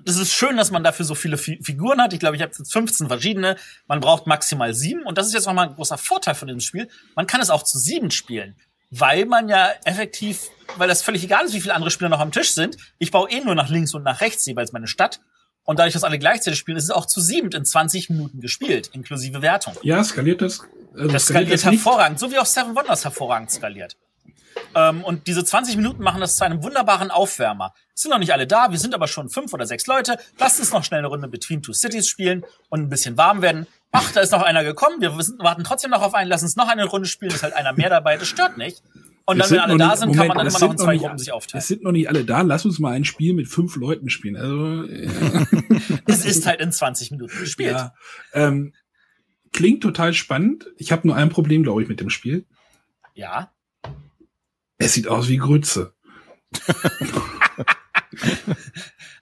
es 0.08 0.18
ist 0.18 0.32
schön, 0.32 0.58
dass 0.58 0.72
man 0.72 0.84
dafür 0.84 1.06
so 1.06 1.16
viele 1.16 1.38
Fi 1.38 1.60
Figuren 1.62 2.02
hat. 2.02 2.14
Ich 2.14 2.20
glaube, 2.20 2.36
ich 2.36 2.42
habe 2.42 2.52
jetzt 2.58 2.72
15 2.72 3.08
verschiedene. 3.08 3.58
Man 3.88 4.00
braucht 4.00 4.26
maximal 4.26 4.74
sieben. 4.74 5.04
Und 5.04 5.18
das 5.18 5.28
ist 5.28 5.34
jetzt 5.34 5.46
nochmal 5.46 5.68
ein 5.68 5.76
großer 5.76 5.98
Vorteil 5.98 6.36
von 6.36 6.48
diesem 6.48 6.62
Spiel. 6.62 6.88
Man 7.16 7.28
kann 7.28 7.42
es 7.42 7.50
auch 7.50 7.64
zu 7.64 7.78
sieben 7.78 8.12
spielen. 8.12 8.56
Weil 8.90 9.26
man 9.26 9.50
ja 9.50 9.70
effektiv, 9.84 10.50
weil 10.78 10.88
das 10.88 11.02
völlig 11.02 11.24
egal 11.24 11.46
ist, 11.46 11.54
wie 11.54 11.60
viele 11.60 11.76
andere 11.76 11.92
Spieler 11.92 12.10
noch 12.10 12.22
am 12.22 12.32
Tisch 12.32 12.54
sind. 12.54 12.78
Ich 13.00 13.12
baue 13.12 13.30
eh 13.30 13.42
nur 13.42 13.54
nach 13.54 13.70
links 13.70 13.94
und 13.94 14.04
nach 14.04 14.22
rechts 14.22 14.46
jeweils 14.46 14.72
meine 14.72 14.88
Stadt. 14.88 15.20
Und 15.66 15.80
dadurch, 15.80 15.94
dass 15.94 16.06
alle 16.06 16.18
gleichzeitig 16.18 16.58
spielen, 16.58 16.78
ist 16.78 16.86
es 16.86 16.92
auch 16.92 17.06
zu 17.06 17.20
sieben 17.20 17.52
in 17.52 17.66
20 17.66 18.10
Minuten 18.10 18.40
gespielt, 18.40 18.90
inklusive 18.94 19.42
Wertung. 19.42 19.74
Ja, 19.82 20.02
skaliert 20.02 20.42
das? 20.42 20.62
Also 20.94 21.10
das 21.10 21.26
skaliert, 21.26 21.50
skaliert 21.50 21.54
das 21.54 21.66
hervorragend, 21.66 22.20
so 22.20 22.32
wie 22.32 22.38
auch 22.38 22.46
Seven 22.46 22.74
Wonders 22.74 23.04
hervorragend 23.04 23.52
skaliert. 23.52 23.98
Ähm, 24.76 25.04
und 25.04 25.28
diese 25.28 25.44
20 25.44 25.76
Minuten 25.76 26.04
machen 26.04 26.22
das 26.22 26.38
zu 26.38 26.46
einem 26.46 26.64
wunderbaren 26.64 27.12
Aufwärmer. 27.12 27.74
Es 27.96 28.04
sind 28.04 28.12
noch 28.12 28.20
nicht 28.20 28.34
alle 28.34 28.48
da, 28.48 28.72
wir 28.72 28.78
sind 28.78 28.94
aber 28.94 29.08
schon 29.08 29.30
fünf 29.30 29.54
oder 29.54 29.66
sechs 29.66 29.88
Leute. 29.88 30.18
Lasst 30.38 30.60
uns 30.60 30.72
noch 30.72 30.84
schnell 30.84 31.00
eine 31.00 31.08
Runde 31.08 31.28
Between 31.28 31.62
Two 31.62 31.74
Cities 31.74 32.08
spielen 32.08 32.46
und 32.70 32.82
ein 32.82 32.90
bisschen 32.90 33.18
warm 33.18 33.42
werden. 33.42 33.68
Ach, 33.92 34.12
da 34.12 34.22
ist 34.22 34.32
noch 34.32 34.44
einer 34.44 34.64
gekommen, 34.64 35.02
wir 35.02 35.18
warten 35.18 35.64
trotzdem 35.64 35.92
noch 35.92 36.02
auf 36.02 36.14
einen, 36.14 36.30
lass 36.30 36.44
uns 36.44 36.56
noch 36.56 36.68
eine 36.68 36.86
Runde 36.86 37.08
spielen, 37.08 37.32
ist 37.32 37.44
halt 37.44 37.56
einer 37.56 37.74
mehr 37.74 37.90
dabei, 37.90 38.18
das 38.18 38.28
stört 38.28 38.58
nicht. 38.58 38.84
Und 39.26 39.40
dann, 39.40 39.50
wenn 39.50 39.60
alle 39.60 39.78
da 39.78 39.96
sind, 39.98 40.10
Moment, 40.10 40.20
kann 40.20 40.28
man 40.28 40.38
dann 40.38 40.48
immer 40.48 40.60
noch 40.60 40.72
in 40.72 40.78
zwei 40.78 40.98
Gruppen 40.98 41.18
sich 41.18 41.34
aufteilen. 41.34 41.60
Es 41.60 41.68
sind 41.68 41.84
noch 41.84 41.92
nicht 41.92 42.08
alle 42.08 42.24
da, 42.24 42.42
lass 42.42 42.66
uns 42.66 42.80
mal 42.80 42.94
ein 42.94 43.04
Spiel 43.04 43.34
mit 43.34 43.48
fünf 43.50 43.76
Leuten 43.76 44.10
spielen. 44.10 44.38
Also, 44.38 44.84
es 46.06 46.24
ist 46.24 46.46
halt 46.46 46.62
in 46.62 46.72
20 46.72 47.12
Minuten 47.12 47.38
gespielt. 47.38 47.76
Ja, 47.76 47.94
ähm, 48.34 48.74
klingt 49.52 49.84
total 49.84 50.14
spannend. 50.14 50.68
Ich 50.78 50.94
habe 50.94 51.06
nur 51.06 51.18
ein 51.18 51.30
Problem, 51.30 51.64
glaube 51.64 51.84
ich, 51.84 51.90
mit 51.90 52.00
dem 52.00 52.10
Spiel. 52.10 52.46
Ja. 53.16 53.52
Es 54.78 54.94
sieht 54.94 55.08
aus 55.08 55.28
wie 55.28 55.38
Grütze. 55.38 55.94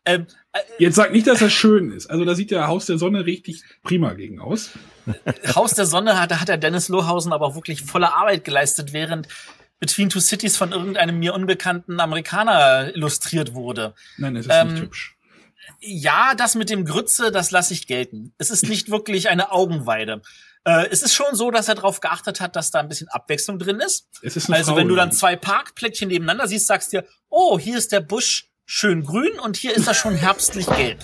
ähm, 0.05 0.27
äh, 0.51 0.59
Jetzt 0.79 0.95
sag 0.95 1.11
nicht, 1.11 1.27
dass 1.27 1.39
das 1.39 1.53
schön 1.53 1.91
ist. 1.91 2.07
Also 2.07 2.25
da 2.25 2.35
sieht 2.35 2.51
der 2.51 2.67
Haus 2.67 2.85
der 2.85 2.97
Sonne 2.97 3.25
richtig 3.25 3.63
prima 3.83 4.13
gegen 4.13 4.39
aus. 4.39 4.71
Haus 5.55 5.73
der 5.73 5.85
Sonne 5.85 6.19
hat, 6.19 6.31
hat 6.39 6.47
der 6.47 6.57
Dennis 6.57 6.89
Lohausen 6.89 7.33
aber 7.33 7.47
auch 7.47 7.55
wirklich 7.55 7.81
volle 7.81 8.13
Arbeit 8.13 8.43
geleistet, 8.43 8.93
während 8.93 9.27
Between 9.79 10.09
Two 10.09 10.19
Cities 10.19 10.57
von 10.57 10.71
irgendeinem 10.71 11.19
mir 11.19 11.33
unbekannten 11.33 11.99
Amerikaner 11.99 12.95
illustriert 12.95 13.53
wurde. 13.53 13.93
Nein, 14.17 14.35
es 14.35 14.45
ist 14.47 14.53
ähm, 14.53 14.73
nicht 14.73 14.83
hübsch. 14.83 15.17
Ja, 15.81 16.33
das 16.35 16.55
mit 16.55 16.69
dem 16.69 16.85
Grütze, 16.85 17.31
das 17.31 17.51
lasse 17.51 17.73
ich 17.73 17.87
gelten. 17.87 18.33
Es 18.37 18.49
ist 18.49 18.67
nicht 18.67 18.89
wirklich 18.89 19.29
eine 19.29 19.51
Augenweide. 19.51 20.21
Äh, 20.65 20.87
es 20.89 21.03
ist 21.03 21.13
schon 21.13 21.35
so, 21.35 21.51
dass 21.51 21.67
er 21.67 21.75
darauf 21.75 21.99
geachtet 21.99 22.41
hat, 22.41 22.55
dass 22.55 22.71
da 22.71 22.79
ein 22.79 22.89
bisschen 22.89 23.07
Abwechslung 23.09 23.59
drin 23.59 23.79
ist. 23.79 24.07
Es 24.21 24.35
ist 24.35 24.49
also 24.49 24.71
Frau 24.71 24.77
wenn 24.77 24.87
du 24.87 24.95
dann 24.95 25.11
zwei 25.11 25.35
Parkplättchen 25.35 26.09
nebeneinander 26.09 26.47
siehst, 26.47 26.67
sagst 26.67 26.91
dir, 26.91 27.05
oh, 27.29 27.59
hier 27.59 27.77
ist 27.77 27.91
der 27.91 28.01
Busch 28.01 28.49
schön 28.65 29.03
grün 29.03 29.39
und 29.39 29.57
hier 29.57 29.75
ist 29.75 29.87
er 29.87 29.93
schon 29.93 30.15
herbstlich 30.15 30.65
gelb. 30.65 30.99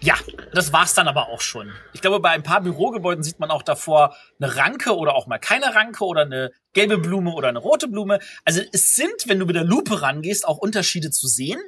Ja, 0.00 0.14
das 0.52 0.72
war's 0.72 0.94
dann 0.94 1.08
aber 1.08 1.28
auch 1.28 1.40
schon. 1.40 1.72
Ich 1.92 2.00
glaube, 2.00 2.20
bei 2.20 2.30
ein 2.30 2.42
paar 2.42 2.60
Bürogebäuden 2.60 3.24
sieht 3.24 3.40
man 3.40 3.50
auch 3.50 3.62
davor 3.62 4.14
eine 4.40 4.54
Ranke 4.54 4.96
oder 4.96 5.14
auch 5.14 5.26
mal 5.26 5.38
keine 5.38 5.74
Ranke 5.74 6.04
oder 6.04 6.22
eine 6.22 6.52
gelbe 6.72 6.98
Blume 6.98 7.32
oder 7.32 7.48
eine 7.48 7.58
rote 7.58 7.88
Blume. 7.88 8.20
Also 8.44 8.60
es 8.72 8.94
sind, 8.94 9.26
wenn 9.26 9.40
du 9.40 9.46
mit 9.46 9.56
der 9.56 9.64
Lupe 9.64 10.00
rangehst, 10.00 10.46
auch 10.46 10.58
Unterschiede 10.58 11.10
zu 11.10 11.26
sehen. 11.26 11.58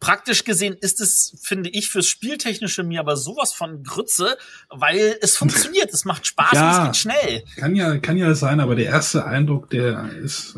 Praktisch 0.00 0.44
gesehen 0.44 0.76
ist 0.80 1.00
es, 1.00 1.38
finde 1.42 1.70
ich, 1.70 1.88
fürs 1.88 2.06
Spieltechnische 2.06 2.82
mir 2.82 3.00
aber 3.00 3.16
sowas 3.16 3.52
von 3.52 3.82
Grütze, 3.82 4.36
weil 4.68 5.16
es 5.22 5.36
funktioniert, 5.38 5.92
es 5.92 6.04
macht 6.04 6.26
Spaß 6.26 6.52
ja, 6.52 6.68
und 6.68 6.80
es 6.80 6.84
geht 6.86 6.96
schnell. 6.96 7.44
Kann 7.56 7.74
ja, 7.74 7.96
kann 7.98 8.16
ja 8.16 8.34
sein, 8.34 8.60
aber 8.60 8.74
der 8.74 8.86
erste 8.86 9.24
Eindruck, 9.24 9.70
der 9.70 10.12
ist, 10.12 10.56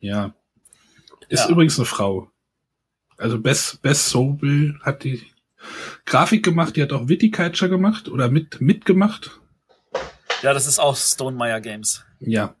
ja, 0.00 0.34
ist 1.28 1.44
ja. 1.44 1.48
übrigens 1.48 1.78
eine 1.78 1.86
Frau. 1.86 2.30
Also 3.16 3.40
Bess, 3.40 3.78
Bess 3.82 4.10
Sobel 4.10 4.78
hat 4.82 5.04
die 5.04 5.22
Grafik 6.06 6.44
gemacht, 6.44 6.76
die 6.76 6.82
hat 6.82 6.92
auch 6.92 7.08
Viticulture 7.08 7.68
gemacht 7.68 8.08
oder 8.08 8.28
mit 8.28 8.60
mitgemacht. 8.60 9.40
Ja, 10.42 10.52
das 10.52 10.66
ist 10.66 10.78
auch 10.78 10.96
Stonemeyer 10.96 11.60
Games. 11.60 12.04
Ja. 12.20 12.54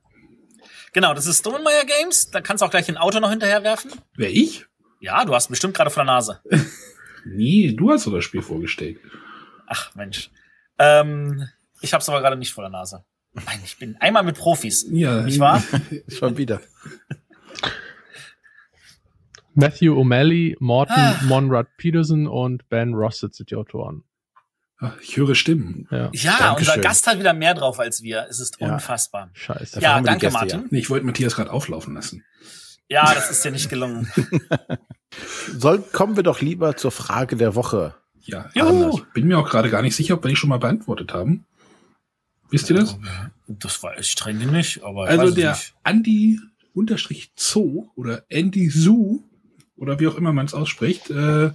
Genau, 0.92 1.14
das 1.14 1.26
ist 1.26 1.40
Stonemeyer 1.40 1.84
Games. 1.84 2.30
Da 2.30 2.40
kannst 2.40 2.62
du 2.62 2.66
auch 2.66 2.70
gleich 2.70 2.88
ein 2.88 2.96
Auto 2.96 3.20
noch 3.20 3.30
hinterher 3.30 3.62
werfen. 3.62 3.92
Wer 4.16 4.30
ich? 4.30 4.66
Ja, 5.00 5.24
du 5.24 5.34
hast 5.34 5.48
bestimmt 5.48 5.74
gerade 5.74 5.90
vor 5.90 6.04
der 6.04 6.12
Nase. 6.12 6.40
nee, 7.24 7.72
du 7.72 7.90
hast 7.90 8.06
doch 8.06 8.12
das 8.12 8.24
Spiel 8.24 8.42
vorgestellt. 8.42 8.98
Ach 9.66 9.94
Mensch. 9.94 10.30
Ähm, 10.78 11.48
ich 11.80 11.94
hab's 11.94 12.08
aber 12.08 12.20
gerade 12.20 12.36
nicht 12.36 12.52
vor 12.52 12.64
der 12.64 12.70
Nase. 12.70 13.04
Nein, 13.32 13.60
ich 13.64 13.78
bin 13.78 13.96
einmal 14.00 14.24
mit 14.24 14.36
Profis. 14.36 14.86
Ja. 14.90 15.22
Nicht 15.22 15.38
wahr? 15.38 15.62
Schon 16.08 16.36
wieder. 16.36 16.60
Matthew 19.54 19.94
O'Malley, 20.00 20.56
Morton 20.60 20.94
ah. 20.96 21.20
Monrad 21.24 21.66
Peterson 21.76 22.26
und 22.28 22.68
Ben 22.68 22.94
Rossett 22.94 23.34
sind 23.34 23.50
die 23.50 23.56
Autoren. 23.56 24.04
Ich 25.02 25.16
höre 25.16 25.34
Stimmen. 25.34 25.88
Ja, 25.90 26.10
ja 26.12 26.52
unser 26.52 26.78
Gast 26.78 27.08
hat 27.08 27.18
wieder 27.18 27.32
mehr 27.32 27.54
drauf 27.54 27.80
als 27.80 28.02
wir. 28.02 28.26
Es 28.30 28.38
ist 28.38 28.60
ja. 28.60 28.74
unfassbar. 28.74 29.30
Scheiße. 29.32 29.80
Ja, 29.80 30.00
danke, 30.00 30.26
Gäste, 30.26 30.38
Martin. 30.38 30.60
Ja. 30.60 30.66
Nee, 30.70 30.78
ich 30.78 30.90
wollte 30.90 31.04
Matthias 31.04 31.34
gerade 31.34 31.52
auflaufen 31.52 31.94
lassen. 31.94 32.24
Ja, 32.88 33.12
das 33.14 33.30
ist 33.30 33.44
dir 33.44 33.50
nicht 33.50 33.68
gelungen. 33.68 34.10
Soll, 35.58 35.82
kommen 35.92 36.16
wir 36.16 36.22
doch 36.22 36.40
lieber 36.40 36.76
zur 36.76 36.90
Frage 36.90 37.36
der 37.36 37.54
Woche. 37.54 37.94
Ja, 38.20 38.50
ich 38.52 39.02
bin 39.14 39.26
mir 39.26 39.38
auch 39.38 39.48
gerade 39.48 39.70
gar 39.70 39.82
nicht 39.82 39.96
sicher, 39.96 40.14
ob 40.14 40.24
wir 40.24 40.28
die 40.28 40.36
schon 40.36 40.50
mal 40.50 40.58
beantwortet 40.58 41.12
haben. 41.14 41.46
Wisst 42.50 42.70
ihr 42.70 42.76
das? 42.76 42.98
Das 43.46 43.82
weiß 43.82 44.00
ich 44.00 44.12
streng 44.12 44.38
nicht, 44.50 44.82
aber. 44.82 45.06
Also 45.06 45.34
der 45.34 45.52
nicht. 45.52 45.74
Andi 45.82 46.40
unterstrich 46.74 47.32
Zoo 47.36 47.88
oder 47.94 48.24
Andy 48.28 48.68
Zoo 48.68 49.20
oder 49.76 50.00
wie 50.00 50.08
auch 50.08 50.16
immer 50.16 50.32
man 50.32 50.46
es 50.46 50.54
ausspricht, 50.54 51.10
äh, 51.10 51.50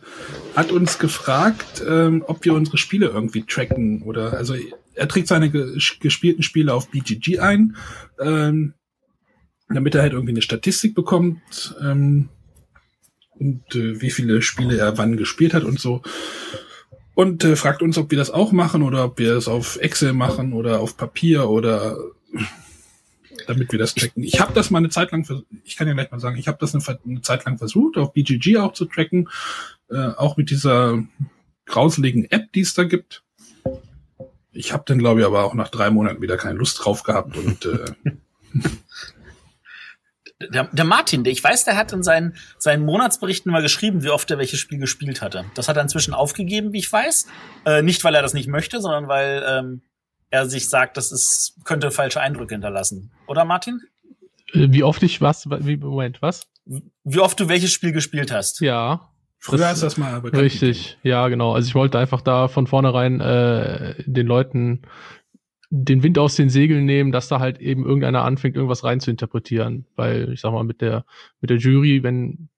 hat 0.55 0.71
uns 0.71 0.97
gefragt, 0.97 1.83
ähm, 1.87 2.23
ob 2.25 2.43
wir 2.45 2.53
unsere 2.53 2.77
Spiele 2.77 3.07
irgendwie 3.07 3.43
tracken 3.43 4.01
oder 4.03 4.33
also 4.33 4.55
er 4.95 5.07
trägt 5.07 5.27
seine 5.27 5.49
gespielten 5.49 6.43
Spiele 6.43 6.73
auf 6.73 6.89
BGG 6.89 7.39
ein, 7.39 7.75
ähm, 8.19 8.73
damit 9.73 9.95
er 9.95 10.01
halt 10.01 10.13
irgendwie 10.13 10.33
eine 10.33 10.41
Statistik 10.41 10.95
bekommt 10.95 11.75
ähm, 11.81 12.29
und 13.35 13.75
äh, 13.75 14.01
wie 14.01 14.11
viele 14.11 14.41
Spiele 14.41 14.77
er 14.77 14.97
wann 14.97 15.17
gespielt 15.17 15.53
hat 15.53 15.63
und 15.63 15.79
so. 15.79 16.01
Und 17.15 17.43
äh, 17.43 17.55
fragt 17.55 17.81
uns, 17.81 17.97
ob 17.97 18.11
wir 18.11 18.17
das 18.17 18.31
auch 18.31 18.51
machen 18.51 18.81
oder 18.81 19.05
ob 19.05 19.19
wir 19.19 19.35
es 19.35 19.47
auf 19.47 19.77
Excel 19.77 20.13
machen 20.13 20.53
oder 20.53 20.79
auf 20.79 20.97
Papier 20.97 21.49
oder 21.49 21.97
damit 23.47 23.71
wir 23.71 23.79
das 23.79 23.93
tracken. 23.93 24.23
Ich 24.23 24.39
habe 24.39 24.53
das 24.53 24.69
mal 24.69 24.79
eine 24.79 24.89
Zeit 24.89 25.11
lang, 25.11 25.27
ich 25.63 25.75
kann 25.75 25.87
ja 25.87 25.93
gleich 25.93 26.11
mal 26.11 26.19
sagen, 26.19 26.37
ich 26.37 26.47
habe 26.47 26.57
das 26.59 26.73
eine, 26.73 26.99
eine, 27.05 27.21
Zeit 27.21 27.45
lang 27.45 27.57
versucht, 27.57 27.97
auf 27.97 28.13
BGG 28.13 28.57
auch 28.57 28.73
zu 28.73 28.85
tracken, 28.85 29.29
äh, 29.89 30.09
auch 30.17 30.37
mit 30.37 30.49
dieser 30.49 31.03
grauseligen 31.65 32.29
App, 32.31 32.51
die 32.53 32.61
es 32.61 32.73
da 32.73 32.83
gibt. 32.83 33.23
Ich 34.51 34.71
habe 34.71 34.83
dann, 34.85 34.99
glaube 34.99 35.21
ich, 35.21 35.25
aber 35.25 35.43
auch 35.43 35.55
nach 35.55 35.69
drei 35.69 35.89
Monaten 35.89 36.21
wieder 36.21 36.37
keine 36.37 36.59
Lust 36.59 36.83
drauf 36.83 37.03
gehabt 37.03 37.37
und 37.37 37.65
äh, 37.65 37.85
der, 40.49 40.65
der 40.65 40.85
Martin, 40.85 41.23
der, 41.23 41.33
ich 41.33 41.43
weiß, 41.43 41.65
der 41.65 41.77
hat 41.77 41.91
in 41.93 42.03
seinen, 42.03 42.35
seinen 42.57 42.85
Monatsberichten 42.85 43.51
mal 43.51 43.61
geschrieben, 43.61 44.03
wie 44.03 44.09
oft 44.09 44.29
er 44.31 44.37
welches 44.37 44.59
Spiel 44.59 44.79
gespielt 44.79 45.21
hatte. 45.21 45.45
Das 45.55 45.67
hat 45.67 45.77
er 45.77 45.83
inzwischen 45.83 46.13
aufgegeben, 46.13 46.73
wie 46.73 46.79
ich 46.79 46.91
weiß. 46.91 47.27
Äh, 47.65 47.81
nicht, 47.81 48.03
weil 48.03 48.15
er 48.15 48.21
das 48.21 48.33
nicht 48.33 48.47
möchte, 48.47 48.81
sondern 48.81 49.07
weil 49.07 49.43
ähm, 49.47 49.81
er 50.29 50.47
sich 50.47 50.69
sagt, 50.69 50.97
das 50.97 51.11
ist, 51.11 51.57
könnte 51.63 51.91
falsche 51.91 52.19
Eindrücke 52.19 52.55
hinterlassen. 52.55 53.11
Oder 53.27 53.45
Martin? 53.45 53.81
Äh, 54.53 54.67
wie 54.69 54.83
oft 54.83 55.03
ich 55.03 55.21
was, 55.21 55.47
wie, 55.49 55.77
Moment, 55.77 56.21
was? 56.21 56.47
Wie 56.65 57.19
oft 57.19 57.39
du 57.39 57.49
welches 57.49 57.71
Spiel 57.71 57.91
gespielt 57.91 58.31
hast? 58.31 58.61
Ja. 58.61 59.09
Früher 59.37 59.67
hast 59.67 59.81
du 59.81 59.87
das 59.87 59.97
mal 59.97 60.21
bekannt 60.21 60.41
Richtig, 60.41 60.97
ja, 61.03 61.27
genau. 61.27 61.53
Also 61.53 61.67
ich 61.67 61.75
wollte 61.75 61.99
einfach 61.99 62.21
da 62.21 62.47
von 62.47 62.65
vornherein 62.65 63.19
äh, 63.19 63.95
den 64.05 64.25
Leuten 64.25 64.83
den 65.75 66.03
Wind 66.03 66.19
aus 66.19 66.35
den 66.35 66.49
Segeln 66.49 66.85
nehmen, 66.85 67.11
dass 67.11 67.29
da 67.29 67.39
halt 67.39 67.59
eben 67.59 67.83
irgendeiner 67.83 68.23
anfängt, 68.23 68.55
irgendwas 68.55 68.83
rein 68.83 68.99
zu 68.99 69.09
interpretieren. 69.09 69.85
Weil, 69.95 70.31
ich 70.31 70.41
sag 70.41 70.51
mal, 70.51 70.63
mit 70.63 70.81
der, 70.81 71.03
mit 71.41 71.49
der 71.49 71.57
Jury, 71.57 72.03
wenn 72.03 72.49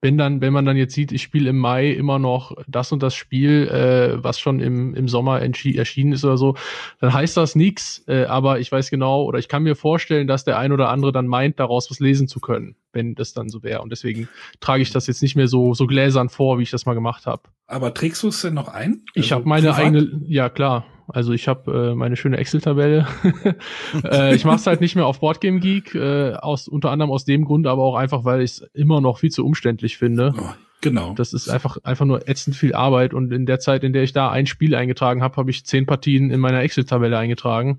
wenn 0.00 0.16
dann, 0.16 0.40
wenn 0.40 0.52
man 0.52 0.64
dann 0.64 0.76
jetzt 0.76 0.94
sieht, 0.94 1.10
ich 1.10 1.22
spiele 1.22 1.50
im 1.50 1.58
Mai 1.58 1.90
immer 1.90 2.20
noch 2.20 2.52
das 2.68 2.92
und 2.92 3.02
das 3.02 3.16
Spiel, 3.16 3.66
äh, 3.66 4.22
was 4.22 4.38
schon 4.38 4.60
im, 4.60 4.94
im 4.94 5.08
Sommer 5.08 5.40
erschienen 5.40 6.12
ist 6.12 6.24
oder 6.24 6.36
so, 6.36 6.54
dann 7.00 7.12
heißt 7.12 7.36
das 7.36 7.56
nichts. 7.56 8.04
Äh, 8.06 8.26
aber 8.26 8.60
ich 8.60 8.70
weiß 8.70 8.90
genau 8.90 9.24
oder 9.24 9.40
ich 9.40 9.48
kann 9.48 9.64
mir 9.64 9.74
vorstellen, 9.74 10.28
dass 10.28 10.44
der 10.44 10.56
ein 10.56 10.70
oder 10.70 10.90
andere 10.90 11.10
dann 11.10 11.26
meint, 11.26 11.58
daraus 11.58 11.90
was 11.90 11.98
lesen 11.98 12.28
zu 12.28 12.38
können, 12.38 12.76
wenn 12.92 13.16
das 13.16 13.32
dann 13.32 13.48
so 13.48 13.64
wäre. 13.64 13.82
Und 13.82 13.90
deswegen 13.90 14.28
trage 14.60 14.82
ich 14.82 14.92
das 14.92 15.08
jetzt 15.08 15.20
nicht 15.20 15.34
mehr 15.34 15.48
so, 15.48 15.74
so 15.74 15.88
gläsern 15.88 16.28
vor, 16.28 16.60
wie 16.60 16.62
ich 16.62 16.70
das 16.70 16.86
mal 16.86 16.94
gemacht 16.94 17.26
habe. 17.26 17.42
Aber 17.66 17.92
trägst 17.92 18.22
du 18.22 18.28
es 18.28 18.40
denn 18.42 18.54
noch 18.54 18.68
ein? 18.68 19.02
Ich 19.14 19.32
also 19.32 19.34
habe 19.36 19.48
meine 19.48 19.72
privat? 19.72 19.84
eigene, 19.84 20.20
ja 20.28 20.48
klar. 20.48 20.86
Also 21.08 21.32
ich 21.32 21.48
habe 21.48 21.90
äh, 21.90 21.94
meine 21.94 22.16
schöne 22.16 22.36
Excel-Tabelle. 22.36 23.06
äh, 24.04 24.34
ich 24.34 24.44
mache 24.44 24.56
es 24.56 24.66
halt 24.66 24.80
nicht 24.80 24.94
mehr 24.94 25.06
auf 25.06 25.20
Boardgame 25.20 25.58
Geek, 25.58 25.94
äh, 25.94 26.34
aus 26.34 26.68
unter 26.68 26.90
anderem 26.90 27.10
aus 27.10 27.24
dem 27.24 27.44
Grund, 27.44 27.66
aber 27.66 27.82
auch 27.82 27.96
einfach, 27.96 28.24
weil 28.24 28.42
ich 28.42 28.52
es 28.52 28.70
immer 28.74 29.00
noch 29.00 29.18
viel 29.18 29.30
zu 29.30 29.44
umständlich 29.44 29.96
finde. 29.96 30.34
Oh, 30.38 30.50
genau. 30.82 31.14
Das 31.14 31.32
ist 31.32 31.48
einfach 31.48 31.78
einfach 31.82 32.04
nur 32.04 32.28
ätzend 32.28 32.56
viel 32.56 32.74
Arbeit 32.74 33.14
und 33.14 33.32
in 33.32 33.46
der 33.46 33.58
Zeit, 33.58 33.84
in 33.84 33.92
der 33.92 34.02
ich 34.02 34.12
da 34.12 34.30
ein 34.30 34.46
Spiel 34.46 34.74
eingetragen 34.74 35.22
habe, 35.22 35.36
habe 35.36 35.50
ich 35.50 35.64
zehn 35.64 35.86
Partien 35.86 36.30
in 36.30 36.40
meiner 36.40 36.60
Excel-Tabelle 36.60 37.16
eingetragen. 37.16 37.78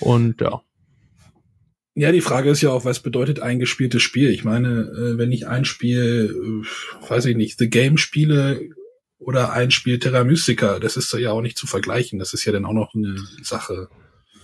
Und 0.00 0.40
ja. 0.40 0.62
Ja, 1.96 2.10
die 2.10 2.20
Frage 2.20 2.50
ist 2.50 2.60
ja 2.60 2.70
auch, 2.70 2.84
was 2.84 3.00
bedeutet 3.00 3.40
ein 3.40 3.60
gespieltes 3.60 4.02
Spiel? 4.02 4.30
Ich 4.30 4.44
meine, 4.44 4.68
äh, 4.68 5.18
wenn 5.18 5.30
ich 5.30 5.46
ein 5.46 5.64
Spiel, 5.64 6.34
äh, 6.64 7.08
weiß 7.08 7.26
ich 7.26 7.36
nicht, 7.36 7.58
The 7.58 7.70
Game 7.70 7.98
spiele, 7.98 8.60
oder 9.24 9.52
ein 9.52 9.70
Spiel 9.70 9.98
Terra 9.98 10.24
Mystica. 10.24 10.78
Das 10.78 10.96
ist 10.96 11.12
ja 11.12 11.32
auch 11.32 11.40
nicht 11.40 11.58
zu 11.58 11.66
vergleichen. 11.66 12.18
Das 12.18 12.34
ist 12.34 12.44
ja 12.44 12.52
dann 12.52 12.64
auch 12.64 12.72
noch 12.72 12.94
eine 12.94 13.16
Sache. 13.42 13.88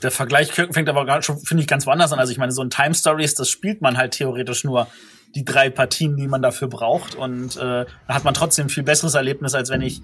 Der 0.02 0.10
Vergleich 0.10 0.52
fängt 0.52 0.88
aber 0.88 1.22
schon, 1.22 1.38
finde 1.40 1.62
ich, 1.62 1.68
ganz 1.68 1.86
woanders 1.86 2.12
an. 2.12 2.18
Also 2.18 2.32
ich 2.32 2.38
meine, 2.38 2.52
so 2.52 2.62
ein 2.62 2.70
Time 2.70 2.94
Stories, 2.94 3.34
das 3.34 3.50
spielt 3.50 3.82
man 3.82 3.96
halt 3.98 4.12
theoretisch 4.12 4.64
nur 4.64 4.88
die 5.34 5.44
drei 5.44 5.70
Partien, 5.70 6.16
die 6.16 6.26
man 6.26 6.42
dafür 6.42 6.68
braucht. 6.68 7.14
Und 7.14 7.56
äh, 7.56 7.84
da 7.84 7.86
hat 8.08 8.24
man 8.24 8.34
trotzdem 8.34 8.66
ein 8.66 8.70
viel 8.70 8.82
besseres 8.82 9.14
Erlebnis, 9.14 9.54
als 9.54 9.70
wenn 9.70 9.82
ich 9.82 10.00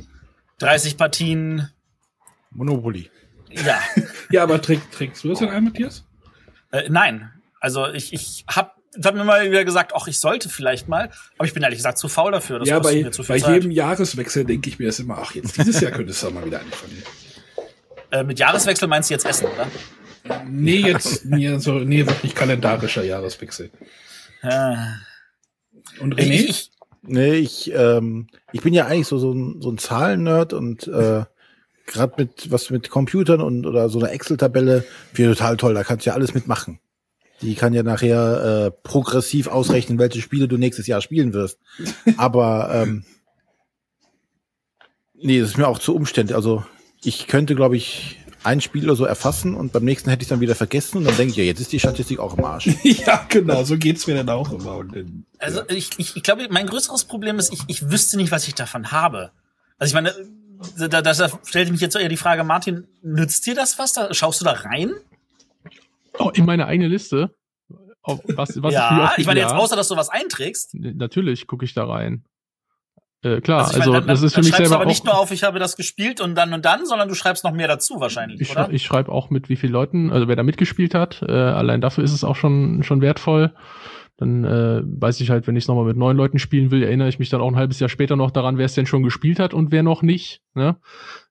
30 0.58 0.96
Partien. 0.96 1.70
Monopoly. 2.50 3.10
Ja. 3.50 3.78
ja, 4.30 4.42
aber 4.42 4.60
träg, 4.60 4.90
trägst 4.92 5.24
du 5.24 5.28
das 5.28 5.38
denn 5.38 5.48
ein, 5.48 5.64
Matthias? 5.64 6.04
Äh, 6.72 6.88
nein. 6.90 7.30
Also 7.60 7.86
ich, 7.88 8.12
ich 8.12 8.44
habe 8.48 8.70
hab 9.04 9.14
mir 9.14 9.24
mal 9.24 9.50
wieder 9.50 9.64
gesagt, 9.64 9.92
ach, 9.94 10.06
ich 10.06 10.18
sollte 10.18 10.48
vielleicht 10.48 10.88
mal, 10.88 11.10
aber 11.38 11.46
ich 11.46 11.54
bin 11.54 11.62
ehrlich 11.62 11.78
gesagt 11.78 11.98
zu 11.98 12.08
faul 12.08 12.32
dafür. 12.32 12.58
Das 12.58 12.68
ja, 12.68 12.78
bei, 12.78 13.10
bei 13.28 13.36
jedem 13.36 13.70
Jahreswechsel 13.70 14.44
denke 14.44 14.68
ich 14.68 14.78
mir 14.78 14.86
das 14.86 14.98
immer, 14.98 15.18
ach, 15.18 15.34
jetzt 15.34 15.56
dieses 15.58 15.80
Jahr 15.80 15.92
könntest 15.92 16.22
du 16.22 16.30
mal 16.30 16.44
wieder 16.44 16.60
anfangen. 16.60 17.02
Äh, 18.12 18.22
mit 18.22 18.38
Jahreswechsel 18.38 18.86
meinst 18.86 19.10
du 19.10 19.14
jetzt 19.14 19.26
Essen, 19.26 19.46
oder? 19.46 19.66
Nee, 20.48 20.76
jetzt, 20.76 21.24
nee, 21.24 21.58
so, 21.58 21.80
nee, 21.80 22.06
wirklich 22.06 22.36
kalendarischer 22.36 23.02
Jahreswechsel. 23.02 23.70
Ah. 24.42 24.94
Und 25.98 26.14
René? 26.14 26.30
Ich, 26.30 26.48
ich, 26.48 26.70
nee, 27.02 27.34
ich, 27.34 27.72
ähm, 27.74 28.28
ich 28.52 28.60
bin 28.62 28.74
ja 28.74 28.86
eigentlich 28.86 29.08
so, 29.08 29.18
so 29.18 29.32
ein, 29.32 29.60
so 29.60 29.70
ein 29.70 29.78
Zahlen-Nerd 29.78 30.52
und 30.52 30.86
äh, 30.86 31.24
gerade 31.86 32.14
mit 32.16 32.50
was 32.50 32.70
mit 32.70 32.90
Computern 32.90 33.40
und 33.40 33.66
oder 33.66 33.88
so 33.88 33.98
einer 33.98 34.12
Excel-Tabelle 34.12 34.84
finde 35.12 35.34
total 35.34 35.56
toll. 35.56 35.74
Da 35.74 35.84
kannst 35.84 36.04
du 36.04 36.10
ja 36.10 36.14
alles 36.14 36.34
mitmachen. 36.34 36.80
Die 37.42 37.54
kann 37.54 37.74
ja 37.74 37.82
nachher 37.82 38.66
äh, 38.66 38.70
progressiv 38.70 39.46
ausrechnen, 39.46 39.98
welche 39.98 40.22
Spiele 40.22 40.48
du 40.48 40.56
nächstes 40.56 40.86
Jahr 40.86 41.00
spielen 41.00 41.32
wirst. 41.34 41.58
Aber 42.16 42.70
ähm, 42.72 43.04
nee, 45.14 45.40
das 45.40 45.50
ist 45.50 45.58
mir 45.58 45.68
auch 45.68 45.78
zu 45.78 45.94
umständlich. 45.94 46.34
Also 46.34 46.64
ich 47.02 47.26
könnte, 47.26 47.54
glaube 47.54 47.76
ich, 47.76 48.18
ein 48.46 48.60
Spiel 48.60 48.84
oder 48.84 48.96
so 48.96 49.04
erfassen 49.04 49.54
und 49.54 49.72
beim 49.72 49.84
nächsten 49.84 50.08
hätte 50.08 50.22
ich 50.22 50.28
dann 50.28 50.40
wieder 50.40 50.54
vergessen 50.54 50.98
und 50.98 51.04
dann 51.04 51.16
denke 51.16 51.32
ich, 51.32 51.36
ja, 51.36 51.44
jetzt 51.44 51.60
ist 51.60 51.72
die 51.72 51.80
Statistik 51.80 52.20
auch 52.20 52.38
im 52.38 52.44
Arsch. 52.44 52.68
ja, 52.82 53.26
genau, 53.28 53.64
so 53.64 53.76
geht's 53.76 54.06
mir 54.06 54.14
dann 54.14 54.28
auch 54.28 54.52
immer. 54.52 54.84
Dann, 54.84 55.26
also 55.38 55.60
ja. 55.60 55.66
ich, 55.70 55.90
ich, 55.98 56.16
ich 56.16 56.22
glaube, 56.22 56.46
mein 56.50 56.66
größeres 56.66 57.04
Problem 57.04 57.38
ist, 57.38 57.52
ich, 57.52 57.60
ich 57.66 57.90
wüsste 57.90 58.16
nicht, 58.16 58.30
was 58.30 58.46
ich 58.46 58.54
davon 58.54 58.92
habe. 58.92 59.32
Also 59.78 59.90
ich 59.90 59.94
meine, 59.94 60.14
da, 60.78 60.88
da, 60.88 61.02
da 61.02 61.30
stellt 61.44 61.70
mich 61.70 61.80
jetzt 61.80 61.96
eher 61.96 62.08
die 62.08 62.16
Frage, 62.16 62.44
Martin, 62.44 62.86
nützt 63.02 63.46
dir 63.46 63.54
das 63.54 63.78
was? 63.78 63.92
Da, 63.92 64.14
schaust 64.14 64.40
du 64.40 64.44
da 64.44 64.52
rein? 64.52 64.92
Oh, 66.18 66.30
in 66.34 66.44
meine 66.44 66.66
eigene 66.66 66.88
Liste? 66.88 67.34
was, 68.06 68.62
was 68.62 68.72
ja, 68.72 69.12
ich, 69.12 69.18
ich 69.18 69.26
meine 69.26 69.40
jetzt 69.40 69.52
außer, 69.52 69.76
dass 69.76 69.88
du 69.88 69.96
was 69.96 70.08
einträgst. 70.08 70.74
Natürlich 70.74 71.46
gucke 71.46 71.64
ich 71.64 71.74
da 71.74 71.84
rein. 71.84 72.24
Äh, 73.22 73.40
klar, 73.40 73.66
also, 73.66 73.78
also 73.78 73.92
meine, 73.92 74.02
dann, 74.02 74.08
das 74.08 74.22
ist 74.22 74.34
für 74.34 74.42
mich 74.42 74.54
selber 74.54 74.76
aber 74.76 74.84
nicht 74.84 75.04
nur 75.04 75.18
auf, 75.18 75.30
ich 75.30 75.42
habe 75.42 75.58
das 75.58 75.76
gespielt 75.76 76.20
und 76.20 76.34
dann 76.34 76.52
und 76.52 76.64
dann, 76.64 76.86
sondern 76.86 77.08
du 77.08 77.14
schreibst 77.14 77.44
noch 77.44 77.52
mehr 77.52 77.66
dazu 77.66 77.98
wahrscheinlich, 77.98 78.40
ich, 78.40 78.50
oder? 78.52 78.70
Ich 78.70 78.84
schreibe 78.84 79.10
auch 79.10 79.30
mit, 79.30 79.48
wie 79.48 79.56
vielen 79.56 79.72
Leuten, 79.72 80.12
also 80.12 80.28
wer 80.28 80.36
da 80.36 80.42
mitgespielt 80.42 80.94
hat. 80.94 81.22
Äh, 81.22 81.32
allein 81.32 81.80
dafür 81.80 82.04
ist 82.04 82.12
es 82.12 82.24
auch 82.24 82.36
schon 82.36 82.82
schon 82.82 83.00
wertvoll. 83.00 83.52
Dann 84.18 84.44
äh, 84.44 84.82
weiß 84.82 85.20
ich 85.20 85.28
halt, 85.28 85.46
wenn 85.46 85.56
ich 85.56 85.64
es 85.64 85.68
nochmal 85.68 85.84
mit 85.84 85.96
neun 85.98 86.16
Leuten 86.16 86.38
spielen 86.38 86.70
will, 86.70 86.82
erinnere 86.82 87.08
ich 87.08 87.18
mich 87.18 87.28
dann 87.28 87.42
auch 87.42 87.48
ein 87.48 87.56
halbes 87.56 87.80
Jahr 87.80 87.90
später 87.90 88.16
noch 88.16 88.30
daran, 88.30 88.56
wer 88.56 88.64
es 88.64 88.74
denn 88.74 88.86
schon 88.86 89.02
gespielt 89.02 89.38
hat 89.38 89.52
und 89.52 89.72
wer 89.72 89.82
noch 89.82 90.02
nicht. 90.02 90.42
Ne? 90.54 90.76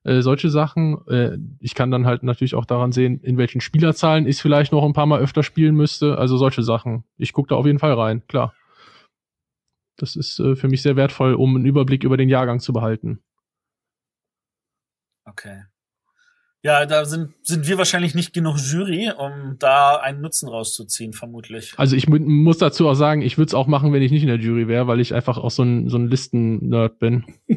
Äh, 0.04 0.20
solche 0.20 0.50
Sachen. 0.50 0.98
Äh, 1.08 1.36
ich 1.58 1.74
kann 1.74 1.90
dann 1.90 2.06
halt 2.06 2.22
natürlich 2.22 2.54
auch 2.54 2.64
daran 2.64 2.92
sehen, 2.92 3.20
in 3.20 3.38
welchen 3.38 3.60
Spielerzahlen 3.60 4.26
ich 4.28 4.40
vielleicht 4.40 4.70
noch 4.70 4.84
ein 4.84 4.92
paar 4.92 5.06
Mal 5.06 5.20
öfter 5.20 5.42
spielen 5.42 5.74
müsste. 5.74 6.16
Also 6.16 6.36
solche 6.36 6.62
Sachen. 6.62 7.02
Ich 7.16 7.32
gucke 7.32 7.48
da 7.48 7.56
auf 7.56 7.66
jeden 7.66 7.80
Fall 7.80 7.92
rein, 7.94 8.24
klar. 8.28 8.54
Das 9.96 10.14
ist 10.14 10.38
äh, 10.38 10.54
für 10.54 10.68
mich 10.68 10.82
sehr 10.82 10.94
wertvoll, 10.94 11.34
um 11.34 11.56
einen 11.56 11.66
Überblick 11.66 12.04
über 12.04 12.16
den 12.16 12.28
Jahrgang 12.28 12.60
zu 12.60 12.72
behalten. 12.72 13.20
Okay. 15.24 15.64
Ja, 16.66 16.84
da 16.84 17.04
sind, 17.04 17.32
sind 17.44 17.68
wir 17.68 17.78
wahrscheinlich 17.78 18.16
nicht 18.16 18.32
genug 18.32 18.56
Jury, 18.58 19.12
um 19.16 19.54
da 19.60 19.98
einen 19.98 20.20
Nutzen 20.20 20.48
rauszuziehen, 20.48 21.12
vermutlich. 21.12 21.74
Also 21.76 21.94
ich 21.94 22.08
muss 22.08 22.58
dazu 22.58 22.88
auch 22.88 22.94
sagen, 22.94 23.22
ich 23.22 23.38
würde 23.38 23.50
es 23.50 23.54
auch 23.54 23.68
machen, 23.68 23.92
wenn 23.92 24.02
ich 24.02 24.10
nicht 24.10 24.22
in 24.22 24.28
der 24.28 24.40
Jury 24.40 24.66
wäre, 24.66 24.88
weil 24.88 24.98
ich 24.98 25.14
einfach 25.14 25.38
auch 25.38 25.52
so 25.52 25.62
ein, 25.62 25.88
so 25.88 25.96
ein 25.96 26.08
Listen-Nerd 26.08 26.98
bin. 26.98 27.24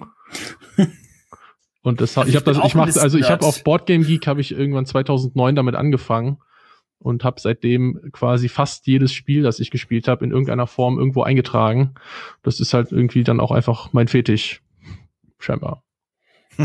Und 1.81 2.01
das, 2.01 2.19
also 2.19 2.29
ich 2.29 2.35
habe 2.35 2.45
das, 2.45 2.63
ich 2.63 2.75
mache, 2.75 3.01
also 3.01 3.17
ich 3.17 3.31
habe 3.31 3.43
auf 3.47 3.63
Boardgame 3.63 4.05
Geek 4.05 4.27
habe 4.27 4.41
ich 4.41 4.51
irgendwann 4.51 4.85
2009 4.85 5.55
damit 5.55 5.73
angefangen 5.73 6.37
und 6.99 7.23
habe 7.23 7.41
seitdem 7.41 8.11
quasi 8.11 8.47
fast 8.47 8.85
jedes 8.85 9.11
Spiel, 9.11 9.41
das 9.41 9.59
ich 9.59 9.71
gespielt 9.71 10.07
habe, 10.07 10.23
in 10.23 10.29
irgendeiner 10.29 10.67
Form 10.67 10.99
irgendwo 10.99 11.23
eingetragen. 11.23 11.95
Das 12.43 12.59
ist 12.59 12.75
halt 12.75 12.91
irgendwie 12.91 13.23
dann 13.23 13.39
auch 13.39 13.49
einfach 13.49 13.91
mein 13.91 14.07
Fetisch, 14.07 14.61
scheinbar. 15.39 15.83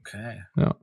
okay. 0.00 0.42
Ja. 0.56 0.74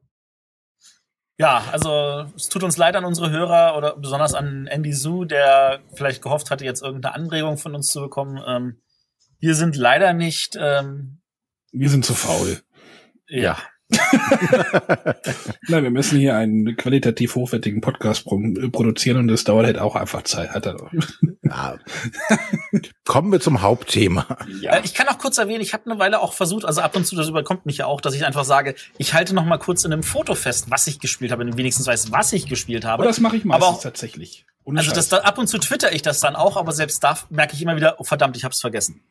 Ja, 1.38 1.65
also 1.71 2.25
es 2.36 2.47
tut 2.47 2.63
uns 2.63 2.77
leid 2.77 2.95
an 2.95 3.03
unsere 3.03 3.29
Hörer 3.29 3.77
oder 3.77 3.97
besonders 3.97 4.33
an 4.33 4.67
Andy 4.67 4.93
Su, 4.93 5.25
der 5.25 5.81
vielleicht 5.93 6.21
gehofft 6.21 6.49
hatte, 6.49 6.63
jetzt 6.63 6.81
irgendeine 6.81 7.13
Anregung 7.13 7.57
von 7.57 7.75
uns 7.75 7.88
zu 7.88 7.99
bekommen. 8.01 8.41
Ähm, 8.47 8.81
wir 9.39 9.55
sind 9.55 9.75
leider 9.75 10.13
nicht. 10.13 10.57
Ähm, 10.59 11.21
wir 11.71 11.89
sind 11.89 12.05
zu 12.05 12.13
faul. 12.13 12.61
Ja. 13.27 13.57
Nein, 15.67 15.83
wir 15.83 15.91
müssen 15.91 16.17
hier 16.17 16.36
einen 16.36 16.75
qualitativ 16.75 17.36
hochwertigen 17.36 17.81
Podcast 17.81 18.25
pro 18.25 18.41
produzieren 18.71 19.17
und 19.17 19.27
das 19.27 19.43
dauert 19.43 19.67
halt 19.67 19.77
auch 19.77 19.95
einfach 19.95 20.23
Zeit. 20.23 20.49
Hat 20.51 20.65
er 20.65 20.89
ja. 21.43 21.77
Kommen 23.05 23.31
wir 23.31 23.39
zum 23.39 23.61
Hauptthema. 23.61 24.25
Ja. 24.59 24.77
Äh, 24.77 24.81
ich 24.83 24.95
kann 24.95 25.07
auch 25.07 25.19
kurz 25.19 25.38
erwähnen, 25.38 25.61
ich 25.61 25.73
habe 25.73 25.89
eine 25.89 25.99
Weile 25.99 26.19
auch 26.21 26.33
versucht, 26.33 26.65
also 26.65 26.81
ab 26.81 26.95
und 26.95 27.05
zu, 27.05 27.15
das 27.15 27.29
überkommt 27.29 27.67
mich 27.67 27.77
ja 27.77 27.86
auch, 27.86 28.01
dass 28.01 28.15
ich 28.15 28.25
einfach 28.25 28.43
sage, 28.43 28.73
ich 28.97 29.13
halte 29.13 29.36
noch 29.36 29.45
mal 29.45 29.57
kurz 29.57 29.86
in 29.86 29.93
einem 29.93 30.03
Foto 30.03 30.33
fest, 30.33 30.71
was 30.71 30.88
ich 30.88 30.99
gespielt 30.99 31.31
habe, 31.31 31.45
wenn 31.45 31.55
wenigstens 31.57 31.86
weiß, 31.86 32.11
was 32.11 32.33
ich 32.33 32.47
gespielt 32.47 32.86
habe. 32.86 33.03
Aber 33.03 33.05
das 33.05 33.19
mache 33.19 33.38
ich 33.38 33.45
meistens 33.45 33.67
aber 33.67 33.77
auch, 33.77 33.81
tatsächlich. 33.81 34.45
Ohne 34.63 34.79
also 34.79 34.91
das 34.93 35.09
da, 35.09 35.17
ab 35.17 35.38
und 35.38 35.47
zu 35.47 35.59
twitter 35.59 35.93
ich 35.93 36.01
das 36.01 36.19
dann 36.19 36.36
auch, 36.36 36.57
aber 36.57 36.71
selbst 36.71 37.03
da 37.03 37.19
merke 37.29 37.53
ich 37.53 37.61
immer 37.61 37.75
wieder, 37.75 37.99
oh, 37.99 38.03
verdammt, 38.03 38.36
ich 38.36 38.43
habe 38.43 38.53
es 38.53 38.61
vergessen. 38.61 39.01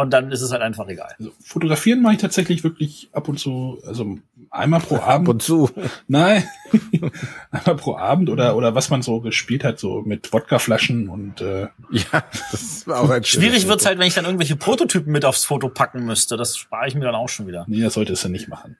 Und 0.00 0.10
dann 0.10 0.32
ist 0.32 0.40
es 0.40 0.52
halt 0.52 0.62
einfach 0.62 0.88
egal. 0.88 1.14
Also 1.18 1.32
fotografieren 1.44 2.02
mache 2.02 2.14
ich 2.14 2.20
tatsächlich 2.20 2.64
wirklich 2.64 3.10
ab 3.12 3.28
und 3.28 3.38
zu, 3.38 3.78
also 3.86 4.18
einmal 4.50 4.80
pro 4.80 4.96
Abend. 4.96 5.28
Ab 5.28 5.34
und 5.34 5.42
zu. 5.42 5.70
Nein, 6.08 6.44
einmal 7.50 7.76
pro 7.76 7.96
Abend 7.96 8.30
oder 8.30 8.56
oder 8.56 8.74
was 8.74 8.90
man 8.90 9.02
so 9.02 9.20
gespielt 9.20 9.64
hat, 9.64 9.78
so 9.78 10.02
mit 10.02 10.32
Wodkaflaschen 10.32 11.08
und 11.08 11.40
äh, 11.40 11.68
ja, 11.90 12.24
das 12.50 12.86
war 12.86 13.00
auch 13.00 13.10
ein 13.10 13.24
schwierig 13.24 13.68
wird's 13.68 13.86
halt, 13.86 13.98
wenn 13.98 14.06
ich 14.06 14.14
dann 14.14 14.24
irgendwelche 14.24 14.56
Prototypen 14.56 15.12
mit 15.12 15.24
aufs 15.24 15.44
Foto 15.44 15.68
packen 15.68 16.04
müsste. 16.04 16.36
Das 16.36 16.56
spare 16.56 16.88
ich 16.88 16.94
mir 16.94 17.04
dann 17.04 17.14
auch 17.14 17.28
schon 17.28 17.46
wieder. 17.46 17.64
Nee, 17.68 17.82
das 17.82 17.94
solltest 17.94 18.24
du 18.24 18.28
nicht 18.28 18.48
machen. 18.48 18.76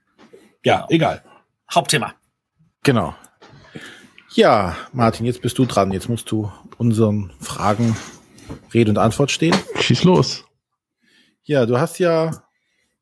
Ja, 0.65 0.77
genau. 0.77 0.87
egal. 0.91 1.23
Hauptthema. 1.73 2.15
Genau. 2.83 3.15
Ja, 4.33 4.77
Martin, 4.93 5.27
jetzt 5.27 5.43
bist 5.43 5.59
du 5.59 5.65
dran. 5.65 5.93
Jetzt 5.93 6.09
musst 6.09 6.31
du 6.31 6.51
unseren 6.79 7.33
Fragen 7.41 7.97
Rede 8.73 8.91
und 8.91 8.99
Antwort 8.99 9.31
stehen. 9.31 9.57
Schieß 9.81 10.05
los. 10.05 10.45
Ja, 11.51 11.67
du 11.67 11.81
hast 11.81 11.99
ja 11.99 12.31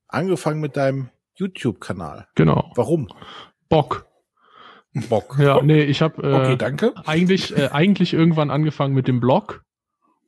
angefangen 0.07 0.59
mit 0.59 0.75
deinem 0.75 1.11
YouTube-Kanal. 1.35 2.29
Genau. 2.35 2.73
Warum? 2.77 3.09
Bock. 3.69 4.07
Bock. 5.11 5.37
Ja, 5.39 5.61
nee, 5.61 5.83
ich 5.83 6.01
habe 6.01 6.23
äh, 6.23 6.33
okay, 6.33 6.57
danke. 6.57 6.95
eigentlich 7.05 7.55
äh, 7.55 7.69
eigentlich 7.73 8.15
irgendwann 8.15 8.51
angefangen 8.51 8.95
mit 8.95 9.07
dem 9.07 9.21
Blog. 9.21 9.67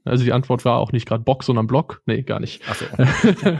Also 0.04 0.22
die 0.22 0.34
Antwort 0.34 0.66
war 0.66 0.80
auch 0.80 0.92
nicht 0.92 1.08
gerade 1.08 1.24
Bock, 1.24 1.44
sondern 1.44 1.66
Blog. 1.66 2.02
Nee, 2.04 2.20
gar 2.20 2.40
nicht. 2.40 2.62
Ach 2.68 2.74
so. 2.74 2.84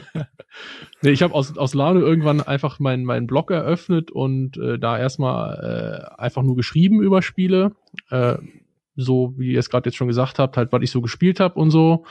nee, 1.01 1.11
ich 1.11 1.23
habe 1.23 1.33
aus, 1.33 1.57
aus 1.57 1.73
Laune 1.73 2.01
irgendwann 2.01 2.43
einfach 2.43 2.79
meinen 2.81 3.07
mein 3.07 3.27
Blog 3.27 3.51
eröffnet 3.51 4.11
und 4.11 4.59
äh, 4.59 4.79
da 4.79 4.99
erstmal 4.99 6.11
äh, 6.19 6.21
einfach 6.21 6.43
nur 6.43 6.57
geschrieben 6.57 7.01
über 7.01 7.23
Spiele. 7.23 7.73
Äh, 8.11 8.37
so 8.95 9.33
wie 9.39 9.53
ihr 9.53 9.59
es 9.59 9.71
gerade 9.71 9.89
jetzt 9.89 9.97
schon 9.97 10.09
gesagt 10.09 10.39
habt, 10.39 10.59
halt, 10.59 10.71
was 10.71 10.83
ich 10.83 10.91
so 10.91 11.01
gespielt 11.01 11.41
habe 11.41 11.59
und 11.59 11.71
so 11.71 12.05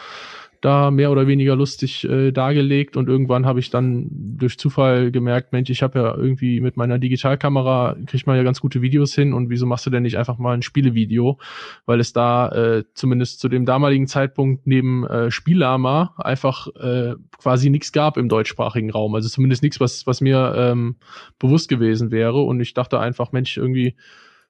da 0.61 0.91
mehr 0.91 1.11
oder 1.11 1.27
weniger 1.27 1.55
lustig 1.55 2.03
äh, 2.03 2.31
dargelegt 2.31 2.97
und 2.97 3.07
irgendwann 3.07 3.45
habe 3.45 3.59
ich 3.59 3.69
dann 3.69 4.07
durch 4.11 4.57
Zufall 4.57 5.11
gemerkt, 5.11 5.53
Mensch, 5.53 5.69
ich 5.69 5.81
habe 5.81 5.99
ja 5.99 6.15
irgendwie 6.15 6.59
mit 6.59 6.75
meiner 6.75 6.99
Digitalkamera 6.99 7.95
kriegt 8.05 8.27
man 8.27 8.35
ja 8.35 8.43
ganz 8.43 8.59
gute 8.59 8.81
Videos 8.81 9.13
hin 9.15 9.33
und 9.33 9.49
wieso 9.49 9.65
machst 9.65 9.85
du 9.85 9.89
denn 9.89 10.03
nicht 10.03 10.17
einfach 10.17 10.37
mal 10.37 10.53
ein 10.53 10.61
Spielevideo, 10.61 11.39
weil 11.85 11.99
es 11.99 12.11
da 12.11 12.49
äh, 12.49 12.83
zumindest 12.93 13.39
zu 13.39 13.47
dem 13.47 13.65
damaligen 13.65 14.07
Zeitpunkt 14.07 14.67
neben 14.67 15.05
äh, 15.07 15.31
Spielama 15.31 16.13
einfach 16.17 16.67
äh, 16.75 17.15
quasi 17.37 17.69
nichts 17.69 17.91
gab 17.91 18.17
im 18.17 18.27
deutschsprachigen 18.27 18.89
Raum, 18.89 19.15
also 19.15 19.29
zumindest 19.29 19.63
nichts, 19.63 19.79
was 19.79 20.05
was 20.05 20.19
mir 20.19 20.53
ähm, 20.57 20.97
bewusst 21.39 21.69
gewesen 21.69 22.11
wäre. 22.11 22.41
Und 22.41 22.59
ich 22.59 22.73
dachte 22.73 22.99
einfach, 22.99 23.31
Mensch, 23.31 23.57
irgendwie 23.57 23.95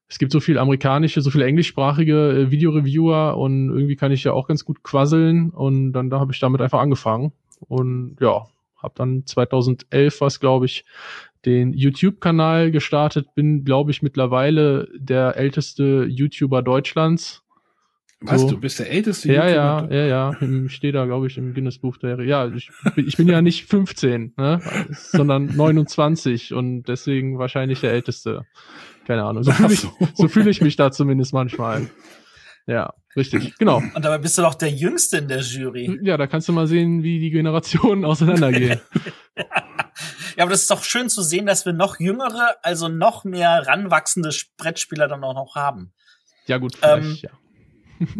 es 0.09 0.17
gibt 0.17 0.31
so 0.31 0.39
viel 0.39 0.57
amerikanische, 0.57 1.21
so 1.21 1.29
viele 1.29 1.45
englischsprachige 1.45 2.31
äh, 2.31 2.51
Videoreviewer 2.51 3.37
und 3.37 3.69
irgendwie 3.69 3.95
kann 3.95 4.11
ich 4.11 4.23
ja 4.23 4.33
auch 4.33 4.47
ganz 4.47 4.65
gut 4.65 4.83
quasseln 4.83 5.51
und 5.51 5.93
dann 5.93 6.09
da 6.09 6.19
habe 6.19 6.33
ich 6.33 6.39
damit 6.39 6.61
einfach 6.61 6.79
angefangen 6.79 7.31
und 7.67 8.17
ja, 8.19 8.47
habe 8.77 8.93
dann 8.95 9.25
2011 9.25 10.19
was 10.19 10.39
glaube 10.39 10.65
ich 10.65 10.83
den 11.45 11.73
YouTube-Kanal 11.73 12.71
gestartet, 12.71 13.33
bin 13.35 13.63
glaube 13.63 13.91
ich 13.91 14.01
mittlerweile 14.01 14.89
der 14.97 15.37
älteste 15.37 16.05
YouTuber 16.09 16.63
Deutschlands. 16.63 17.43
Was, 18.21 18.41
so. 18.41 18.49
du 18.49 18.59
bist 18.59 18.79
der 18.79 18.91
älteste 18.91 19.31
ja, 19.31 19.47
YouTuber? 19.47 19.95
Ja, 19.95 20.05
ja, 20.05 20.31
ja, 20.33 20.65
ich 20.65 20.73
stehe 20.73 20.91
da 20.91 21.05
glaube 21.05 21.27
ich 21.27 21.37
im 21.37 21.53
Guinness-Buch 21.53 21.97
der, 21.97 22.19
ja, 22.23 22.47
ich, 22.47 22.71
ich 22.97 23.15
bin 23.15 23.29
ja 23.29 23.43
nicht 23.43 23.67
15, 23.67 24.33
ne, 24.35 24.59
sondern 24.89 25.55
29 25.55 26.53
und 26.53 26.83
deswegen 26.83 27.37
wahrscheinlich 27.37 27.79
der 27.79 27.91
älteste. 27.93 28.45
Keine 29.09 29.23
Ahnung. 29.23 29.41
So 29.41 29.51
fühle 29.51 29.73
ich, 29.73 29.87
so 30.13 30.27
fühl 30.27 30.47
ich 30.47 30.61
mich 30.61 30.75
da 30.75 30.91
zumindest 30.91 31.33
manchmal. 31.33 31.89
Ja, 32.67 32.93
richtig. 33.15 33.57
Genau. 33.57 33.77
Und 33.77 34.05
dabei 34.05 34.19
bist 34.19 34.37
du 34.37 34.43
doch 34.43 34.53
der 34.53 34.69
Jüngste 34.69 35.17
in 35.17 35.27
der 35.27 35.39
Jury. 35.39 35.99
Ja, 36.03 36.15
da 36.15 36.27
kannst 36.27 36.47
du 36.47 36.53
mal 36.53 36.67
sehen, 36.67 37.01
wie 37.01 37.19
die 37.19 37.31
Generationen 37.31 38.05
auseinandergehen. 38.05 38.79
ja, 39.35 40.43
aber 40.43 40.51
das 40.51 40.61
ist 40.61 40.69
doch 40.69 40.83
schön 40.83 41.09
zu 41.09 41.23
sehen, 41.23 41.47
dass 41.47 41.65
wir 41.65 41.73
noch 41.73 41.99
jüngere, 41.99 42.57
also 42.61 42.87
noch 42.87 43.23
mehr 43.23 43.65
ranwachsende 43.65 44.29
Brettspieler 44.57 45.07
dann 45.07 45.23
auch 45.23 45.33
noch 45.33 45.55
haben. 45.55 45.91
Ja, 46.45 46.59
gut, 46.59 46.77
ähm, 46.83 47.17
ja. 47.19 47.31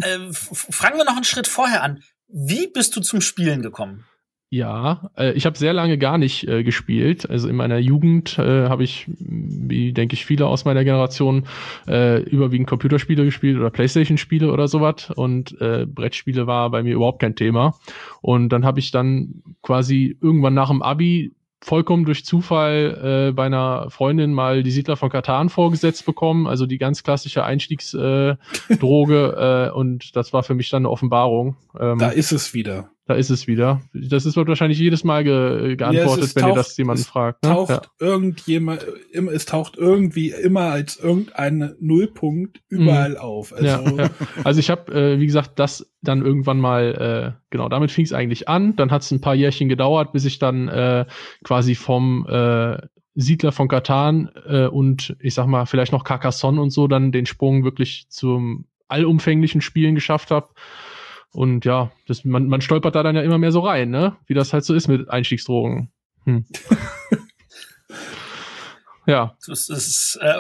äh, 0.02 0.34
fangen 0.34 0.98
wir 0.98 1.06
noch 1.06 1.18
einen 1.18 1.24
Schritt 1.24 1.46
vorher 1.48 1.84
an. 1.84 2.02
Wie 2.28 2.66
bist 2.66 2.96
du 2.96 3.02
zum 3.02 3.22
Spielen 3.22 3.62
gekommen? 3.62 4.06
Ja, 4.52 5.12
äh, 5.16 5.34
ich 5.34 5.46
habe 5.46 5.58
sehr 5.58 5.74
lange 5.74 6.00
gar 6.00 6.18
nicht 6.18 6.48
äh, 6.48 6.64
gespielt. 6.64 7.30
Also 7.30 7.48
in 7.48 7.56
meiner 7.56 7.78
Jugend 7.78 8.40
äh, 8.40 8.68
habe 8.68 8.84
ich, 8.84 9.06
wie 9.20 9.94
denke 9.94 10.16
ich 10.16 10.26
viele 10.26 10.48
aus 10.48 10.66
meiner 10.66 10.84
Generation, 10.84 11.46
äh, 11.88 12.22
überwiegend 12.24 12.68
Computerspiele 12.68 13.26
gespielt 13.26 13.60
oder 13.60 13.70
Playstation-Spiele 13.70 14.52
oder 14.52 14.68
sowas. 14.68 15.12
Und 15.12 15.60
äh, 15.62 15.86
Brettspiele 15.86 16.48
war 16.48 16.72
bei 16.72 16.82
mir 16.82 16.96
überhaupt 16.96 17.22
kein 17.22 17.36
Thema. 17.36 17.76
Und 18.22 18.50
dann 18.50 18.66
habe 18.66 18.80
ich 18.80 18.90
dann 18.90 19.44
quasi 19.62 20.18
irgendwann 20.20 20.56
nach 20.56 20.70
dem 20.70 20.82
Abi 20.82 21.32
vollkommen 21.62 22.06
durch 22.06 22.26
Zufall 22.26 23.30
äh, 23.30 23.34
bei 23.34 23.46
einer 23.46 23.90
Freundin 23.90 24.34
mal 24.34 24.64
die 24.64 24.72
Siedler 24.72 24.96
von 24.96 25.10
Katan 25.10 25.50
vorgesetzt 25.50 26.06
bekommen, 26.06 26.48
also 26.48 26.66
die 26.66 26.78
ganz 26.78 27.04
klassische 27.04 27.44
Einstiegsdroge 27.44 28.38
äh, 28.70 28.78
Droge, 28.78 29.70
äh, 29.74 29.78
und 29.78 30.16
das 30.16 30.34
war 30.34 30.42
für 30.42 30.56
mich 30.56 30.70
dann 30.70 30.84
eine 30.84 30.90
Offenbarung. 30.90 31.58
Ähm, 31.78 32.00
da 32.00 32.10
ist 32.10 32.32
es 32.32 32.54
wieder. 32.54 32.90
Da 33.10 33.16
ist 33.16 33.32
es 33.32 33.48
wieder. 33.48 33.82
Das 33.92 34.28
ist 34.28 34.38
wahrscheinlich 34.38 34.78
jedes 34.78 35.04
Mal 35.04 35.24
ge 35.24 35.76
geantwortet, 35.76 36.30
ja, 36.30 36.36
wenn 36.36 36.44
taucht, 36.44 36.52
ihr 36.52 36.56
das 36.56 36.78
jemanden 36.78 37.04
fragt. 37.04 37.44
Ne? 37.44 37.50
Taucht 37.50 37.70
ja. 37.72 37.82
irgendjemand, 37.98 38.86
es 39.34 39.48
taucht 39.48 39.78
irgendwie 39.78 40.30
immer 40.30 40.66
als 40.66 40.98
irgendein 40.98 41.74
Nullpunkt 41.80 42.62
überall 42.70 43.14
mhm. 43.14 43.18
auf. 43.18 43.52
Also, 43.52 43.66
ja, 43.66 43.82
ja. 43.82 44.10
also 44.44 44.60
ich 44.60 44.70
habe, 44.70 44.94
äh, 44.94 45.20
wie 45.20 45.26
gesagt, 45.26 45.58
das 45.58 45.92
dann 46.04 46.24
irgendwann 46.24 46.60
mal, 46.60 47.34
äh, 47.34 47.42
genau, 47.50 47.68
damit 47.68 47.90
fing 47.90 48.06
es 48.06 48.14
eigentlich 48.14 48.48
an. 48.48 48.76
Dann 48.76 48.92
hat 48.92 49.02
es 49.02 49.10
ein 49.10 49.22
paar 49.22 49.34
Jährchen 49.34 49.70
gedauert, 49.70 50.12
bis 50.12 50.26
ich 50.26 50.38
dann 50.38 50.68
äh, 50.68 51.08
quasi 51.44 51.74
vom 51.74 52.28
äh, 52.30 52.78
Siedler 53.16 53.52
von 53.52 53.70
Katan 53.70 54.30
äh, 54.48 54.68
und 54.68 55.18
ich 55.20 55.34
sag 55.34 55.48
mal 55.48 55.66
vielleicht 55.66 55.94
noch 55.94 56.04
Carcassonne 56.04 56.62
und 56.62 56.70
so 56.70 56.88
dann 56.88 57.12
den 57.12 57.26
Sprung 57.26 57.64
wirklich 57.64 58.06
zum 58.10 58.66
allumfänglichen 58.88 59.62
Spielen 59.62 59.96
geschafft 59.96 60.30
habe. 60.30 60.50
Und 61.32 61.66
ja, 61.66 61.92
das, 62.08 62.26
man, 62.26 62.48
man 62.48 62.62
stolpert 62.62 62.96
da 62.96 63.04
dann 63.04 63.16
ja 63.16 63.22
immer 63.22 63.38
mehr 63.38 63.52
so 63.52 63.60
rein, 63.60 63.90
ne? 63.90 64.18
Wie 64.26 64.34
das 64.34 64.54
halt 64.54 64.66
so 64.66 64.74
ist 64.74 64.88
mit 64.88 65.10
Einstiegsdrogen. 65.10 65.92
Hm. 66.26 66.46
ja. 69.06 69.36
Das 69.46 69.70
ist, 69.70 70.18
äh, 70.22 70.40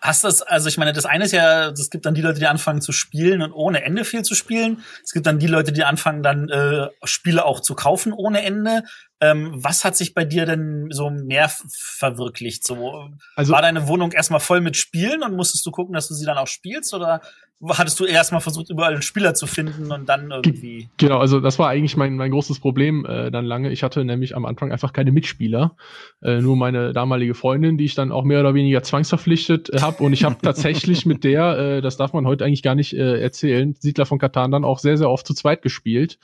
hast 0.00 0.24
das, 0.24 0.42
also 0.42 0.68
ich 0.68 0.78
meine, 0.78 0.92
das 0.92 1.06
eine 1.06 1.24
ist 1.24 1.32
ja, 1.32 1.70
es 1.70 1.90
gibt 1.90 2.06
dann 2.06 2.14
die 2.14 2.20
Leute, 2.20 2.40
die 2.40 2.46
anfangen 2.46 2.80
zu 2.80 2.92
spielen 2.92 3.42
und 3.42 3.52
ohne 3.52 3.84
Ende 3.84 4.04
viel 4.04 4.22
zu 4.22 4.34
spielen. 4.34 4.82
Es 5.04 5.12
gibt 5.12 5.26
dann 5.26 5.38
die 5.38 5.46
Leute, 5.46 5.72
die 5.72 5.84
anfangen 5.84 6.22
dann 6.22 6.48
äh, 6.48 6.88
Spiele 7.04 7.44
auch 7.44 7.60
zu 7.60 7.74
kaufen 7.74 8.12
ohne 8.12 8.42
Ende. 8.42 8.82
Ähm, 9.20 9.52
was 9.54 9.84
hat 9.84 9.96
sich 9.96 10.12
bei 10.12 10.24
dir 10.24 10.44
denn 10.44 10.88
so 10.90 11.08
mehr 11.08 11.50
verwirklicht? 11.68 12.64
So, 12.64 13.08
also, 13.34 13.52
war 13.52 13.62
deine 13.62 13.88
Wohnung 13.88 14.12
erstmal 14.12 14.40
voll 14.40 14.60
mit 14.60 14.76
Spielen 14.76 15.22
und 15.22 15.34
musstest 15.34 15.64
du 15.64 15.70
gucken, 15.70 15.94
dass 15.94 16.08
du 16.08 16.14
sie 16.14 16.26
dann 16.26 16.36
auch 16.36 16.46
spielst? 16.46 16.92
Oder 16.92 17.22
hattest 17.68 17.98
du 17.98 18.04
erstmal 18.04 18.42
versucht, 18.42 18.68
überall 18.68 18.92
einen 18.92 19.02
Spieler 19.02 19.34
zu 19.34 19.46
finden 19.46 19.90
und 19.90 20.06
dann 20.06 20.30
irgendwie. 20.30 20.90
Genau, 20.98 21.18
also 21.18 21.40
das 21.40 21.58
war 21.58 21.70
eigentlich 21.70 21.96
mein, 21.96 22.16
mein 22.16 22.30
großes 22.30 22.60
Problem 22.60 23.06
äh, 23.06 23.30
dann 23.30 23.46
lange. 23.46 23.70
Ich 23.70 23.82
hatte 23.82 24.04
nämlich 24.04 24.36
am 24.36 24.44
Anfang 24.44 24.70
einfach 24.70 24.92
keine 24.92 25.12
Mitspieler. 25.12 25.76
Äh, 26.22 26.40
nur 26.42 26.56
meine 26.56 26.92
damalige 26.92 27.34
Freundin, 27.34 27.78
die 27.78 27.86
ich 27.86 27.94
dann 27.94 28.12
auch 28.12 28.24
mehr 28.24 28.40
oder 28.40 28.52
weniger 28.52 28.82
zwangsverpflichtet 28.82 29.70
äh, 29.72 29.80
habe. 29.80 30.02
Und 30.02 30.12
ich 30.12 30.24
habe 30.24 30.36
tatsächlich 30.42 31.06
mit 31.06 31.24
der, 31.24 31.58
äh, 31.58 31.80
das 31.80 31.96
darf 31.96 32.12
man 32.12 32.26
heute 32.26 32.44
eigentlich 32.44 32.62
gar 32.62 32.74
nicht 32.74 32.92
äh, 32.92 33.20
erzählen, 33.20 33.74
Siedler 33.78 34.04
von 34.04 34.18
Katan 34.18 34.50
dann 34.50 34.64
auch 34.64 34.78
sehr, 34.78 34.98
sehr 34.98 35.08
oft 35.08 35.26
zu 35.26 35.32
zweit 35.32 35.62
gespielt. 35.62 36.18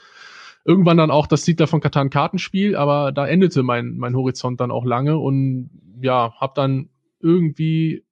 Irgendwann 0.65 0.97
dann 0.97 1.11
auch 1.11 1.27
das 1.27 1.45
Siedler 1.45 1.67
von 1.67 1.81
Katan 1.81 2.11
Kartenspiel, 2.11 2.77
aber 2.77 3.13
da 3.13 3.27
endete 3.27 3.63
mein, 3.63 3.97
mein 3.97 4.17
Horizont 4.17 4.61
dann 4.61 4.71
auch 4.71 4.85
lange 4.85 5.19
und 5.19 5.71
ja, 6.01 6.35
habe 6.39 6.53
dann 6.55 6.89
irgendwie 7.21 8.05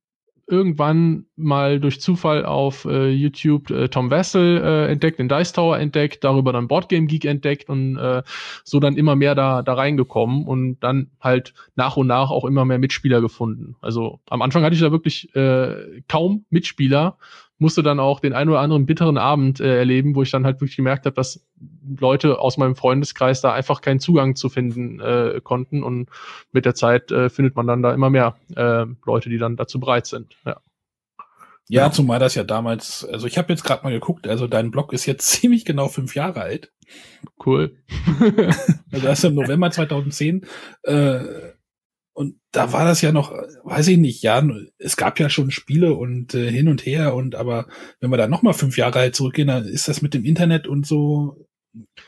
irgendwann 0.51 1.27
mal 1.37 1.81
durch 1.81 2.01
Zufall 2.01 2.45
auf 2.45 2.85
äh, 2.85 3.09
YouTube 3.09 3.71
äh, 3.71 3.89
Tom 3.89 4.11
Wessel 4.11 4.61
äh, 4.63 4.91
entdeckt, 4.91 5.19
den 5.19 5.29
Dice 5.29 5.53
Tower 5.53 5.79
entdeckt, 5.79 6.25
darüber 6.25 6.53
dann 6.53 6.67
Boardgame 6.67 7.07
Geek 7.07 7.25
entdeckt 7.25 7.69
und 7.69 7.97
äh, 7.97 8.23
so 8.65 8.81
dann 8.81 8.97
immer 8.97 9.15
mehr 9.15 9.35
da, 9.35 9.63
da 9.63 9.75
reingekommen 9.75 10.45
und 10.45 10.81
dann 10.81 11.11
halt 11.21 11.55
nach 11.77 11.97
und 11.97 12.09
nach 12.09 12.31
auch 12.31 12.45
immer 12.45 12.65
mehr 12.65 12.79
Mitspieler 12.79 13.21
gefunden. 13.21 13.77
Also 13.81 14.21
am 14.29 14.43
Anfang 14.43 14.65
hatte 14.65 14.75
ich 14.75 14.81
da 14.81 14.91
wirklich 14.91 15.35
äh, 15.37 16.03
kaum 16.09 16.45
Mitspieler, 16.51 17.17
musste 17.61 17.83
dann 17.83 18.01
auch 18.01 18.21
den 18.21 18.33
einen 18.33 18.51
oder 18.51 18.61
anderen 18.61 18.87
bitteren 18.87 19.19
Abend 19.19 19.61
äh, 19.61 19.79
erleben, 19.79 20.15
wo 20.15 20.23
ich 20.23 20.31
dann 20.31 20.45
halt 20.45 20.61
wirklich 20.61 20.77
gemerkt 20.77 21.07
habe, 21.07 21.15
dass 21.15 21.47
Leute 21.99 22.39
aus 22.39 22.57
meinem 22.57 22.75
Freundeskreis 22.75 23.41
da 23.41 23.53
einfach 23.53 23.83
keinen 23.83 24.01
Zugang 24.01 24.35
zu 24.35 24.49
finden 24.49 24.99
äh, 25.01 25.41
konnten. 25.43 25.83
Und 25.83 26.09
mit 26.53 26.65
der 26.65 26.75
Zeit 26.75 27.11
äh, 27.11 27.29
findet 27.29 27.57
man 27.57 27.67
dann 27.67 27.83
da 27.83 27.93
immer 27.93 28.11
mehr 28.11 28.37
äh, 28.57 28.87
Leute, 29.05 29.29
die 29.29 29.39
dann 29.39 29.57
dazu 29.57 29.79
bereit 29.79 30.07
sind. 30.07 30.37
Ja. 30.45 30.61
Ja, 31.73 31.93
zumal 31.93 32.19
das 32.19 32.35
ja 32.35 32.43
damals, 32.43 33.05
also 33.05 33.29
ich 33.29 33.39
habe 33.39 33.53
jetzt 33.53 33.63
gerade 33.63 33.85
mal 33.85 33.93
geguckt, 33.93 34.27
also 34.27 34.49
dein 34.49 34.73
Blog 34.73 34.93
ist 34.93 35.07
jetzt 35.07 35.29
ziemlich 35.31 35.65
genau 35.65 35.87
fünf 35.87 36.17
Jahre 36.17 36.41
alt. 36.41 36.73
Cool. 37.45 37.77
also 38.91 39.07
erst 39.07 39.25
im 39.25 39.35
November 39.37 39.71
2010 39.71 40.47
äh, 40.83 41.21
und 42.13 42.37
da 42.51 42.73
war 42.73 42.85
das 42.85 43.01
ja 43.03 43.13
noch, 43.13 43.33
weiß 43.65 43.89
ich 43.89 43.99
nicht, 43.99 44.23
ja, 44.23 44.43
es 44.79 44.97
gab 44.97 45.19
ja 45.21 45.31
schon 45.31 45.51
Spiele 45.51 45.95
und 45.95 46.35
äh, 46.35 46.51
hin 46.51 46.69
und 46.69 46.85
her 46.85 47.15
und 47.15 47.35
aber 47.35 47.67
wenn 48.01 48.11
wir 48.11 48.17
da 48.17 48.29
noch 48.29 48.43
mal 48.43 48.53
fünf 48.53 48.77
Jahre 48.77 48.99
halt 48.99 49.15
zurückgehen, 49.15 49.49
dann 49.49 49.65
ist 49.65 49.89
das 49.89 50.03
mit 50.03 50.15
dem 50.15 50.25
Internet 50.25 50.67
und 50.67 50.87
so. 50.87 51.47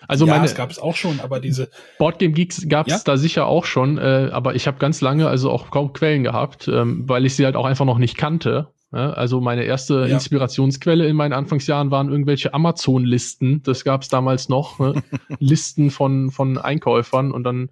Also 0.08 0.26
ja, 0.26 0.32
meine, 0.32 0.44
es 0.44 0.56
gab 0.56 0.70
es 0.70 0.80
auch 0.80 0.96
schon, 0.96 1.20
aber 1.20 1.38
diese 1.38 1.70
Boardgame 1.98 2.32
Geeks 2.32 2.68
gab 2.68 2.88
es 2.88 2.94
ja? 2.94 3.00
da 3.04 3.16
sicher 3.16 3.46
auch 3.46 3.64
schon, 3.64 3.96
äh, 3.96 4.28
aber 4.32 4.56
ich 4.56 4.66
habe 4.66 4.78
ganz 4.78 5.00
lange 5.00 5.28
also 5.28 5.50
auch 5.50 5.70
kaum 5.70 5.92
Quellen 5.92 6.24
gehabt, 6.24 6.66
ähm, 6.66 7.08
weil 7.08 7.24
ich 7.24 7.36
sie 7.36 7.44
halt 7.44 7.54
auch 7.54 7.64
einfach 7.64 7.84
noch 7.84 7.98
nicht 7.98 8.16
kannte. 8.16 8.68
Ja, 8.92 9.12
also 9.12 9.40
meine 9.40 9.64
erste 9.64 10.00
ja. 10.00 10.06
Inspirationsquelle 10.06 11.06
in 11.06 11.16
meinen 11.16 11.32
Anfangsjahren 11.32 11.90
waren 11.90 12.10
irgendwelche 12.10 12.52
Amazon-Listen. 12.52 13.62
Das 13.62 13.84
gab 13.84 14.02
es 14.02 14.08
damals 14.08 14.50
noch, 14.50 14.78
ne? 14.80 15.02
Listen 15.38 15.90
von 15.90 16.30
von 16.30 16.58
Einkäufern 16.58 17.32
und 17.32 17.44
dann 17.44 17.70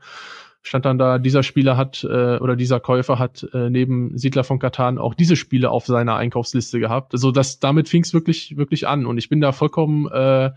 stand 0.62 0.84
dann 0.84 0.98
da, 0.98 1.18
dieser 1.18 1.42
Spieler 1.42 1.76
hat 1.76 2.04
äh, 2.04 2.36
oder 2.38 2.56
dieser 2.56 2.80
Käufer 2.80 3.18
hat 3.18 3.48
äh, 3.54 3.70
neben 3.70 4.16
Siedler 4.18 4.44
von 4.44 4.58
Katan 4.58 4.98
auch 4.98 5.14
diese 5.14 5.36
Spiele 5.36 5.70
auf 5.70 5.86
seiner 5.86 6.16
Einkaufsliste 6.16 6.80
gehabt. 6.80 7.14
Also 7.14 7.30
das 7.30 7.60
damit 7.60 7.88
fing 7.88 8.02
es 8.02 8.12
wirklich 8.12 8.56
wirklich 8.56 8.86
an 8.86 9.06
und 9.06 9.18
ich 9.18 9.28
bin 9.28 9.40
da 9.40 9.52
vollkommen 9.52 10.06
äh, 10.10 10.50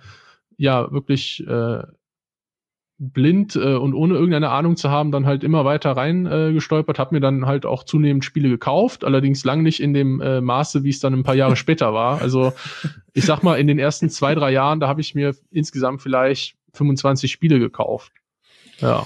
ja 0.58 0.92
wirklich 0.92 1.46
äh, 1.48 1.84
blind 3.00 3.56
äh, 3.56 3.76
und 3.76 3.94
ohne 3.94 4.14
irgendeine 4.14 4.50
Ahnung 4.50 4.78
zu 4.78 4.90
haben, 4.90 5.12
dann 5.12 5.26
halt 5.26 5.44
immer 5.44 5.66
weiter 5.66 5.92
rein 5.92 6.26
äh, 6.26 6.54
gestolpert, 6.54 7.00
habe 7.00 7.16
mir 7.16 7.22
dann 7.22 7.46
halt 7.46 7.66
auch 7.66 7.84
zunehmend 7.84 8.24
Spiele 8.24 8.50
gekauft, 8.50 9.04
allerdings 9.04 9.44
lang 9.44 9.64
nicht 9.64 9.82
in 9.82 9.94
dem 9.94 10.22
äh, 10.22 10.42
Maße, 10.42 10.84
wie 10.84 10.90
es 10.90 11.00
dann 11.00 11.14
ein 11.14 11.24
paar 11.24 11.36
Jahre 11.36 11.56
später 11.56 11.94
war. 11.94 12.22
Also 12.22 12.54
ich 13.14 13.26
sag 13.26 13.44
mal, 13.44 13.60
in 13.60 13.68
den 13.68 13.80
ersten 13.80 14.10
zwei, 14.10 14.36
drei 14.36 14.52
Jahren, 14.52 14.80
da 14.80 14.88
habe 14.88 15.02
ich 15.02 15.16
mir 15.16 15.36
insgesamt 15.52 16.02
vielleicht 16.02 16.56
25 16.74 17.32
Spiele 17.32 17.60
gekauft. 17.60 18.12
Ja. 18.80 19.06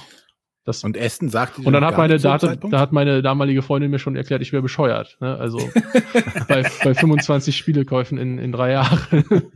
Das, 0.68 0.84
und 0.84 0.98
Essen 0.98 1.30
sagt 1.30 1.60
Und 1.60 1.72
dann 1.72 1.86
hat 1.86 1.98
meine, 1.98 2.18
da, 2.18 2.34
hat, 2.34 2.44
da 2.62 2.80
hat 2.82 2.92
meine 2.92 3.22
damalige 3.22 3.62
Freundin 3.62 3.90
mir 3.90 4.00
schon 4.00 4.18
erklärt, 4.18 4.42
ich 4.42 4.52
wäre 4.52 4.62
bescheuert. 4.62 5.16
Ne? 5.22 5.38
Also 5.38 5.60
bei, 6.50 6.70
bei 6.84 6.94
25 6.94 7.56
Spielekäufen 7.56 8.18
in, 8.18 8.38
in 8.38 8.52
drei 8.52 8.74
Jahren. 8.74 9.00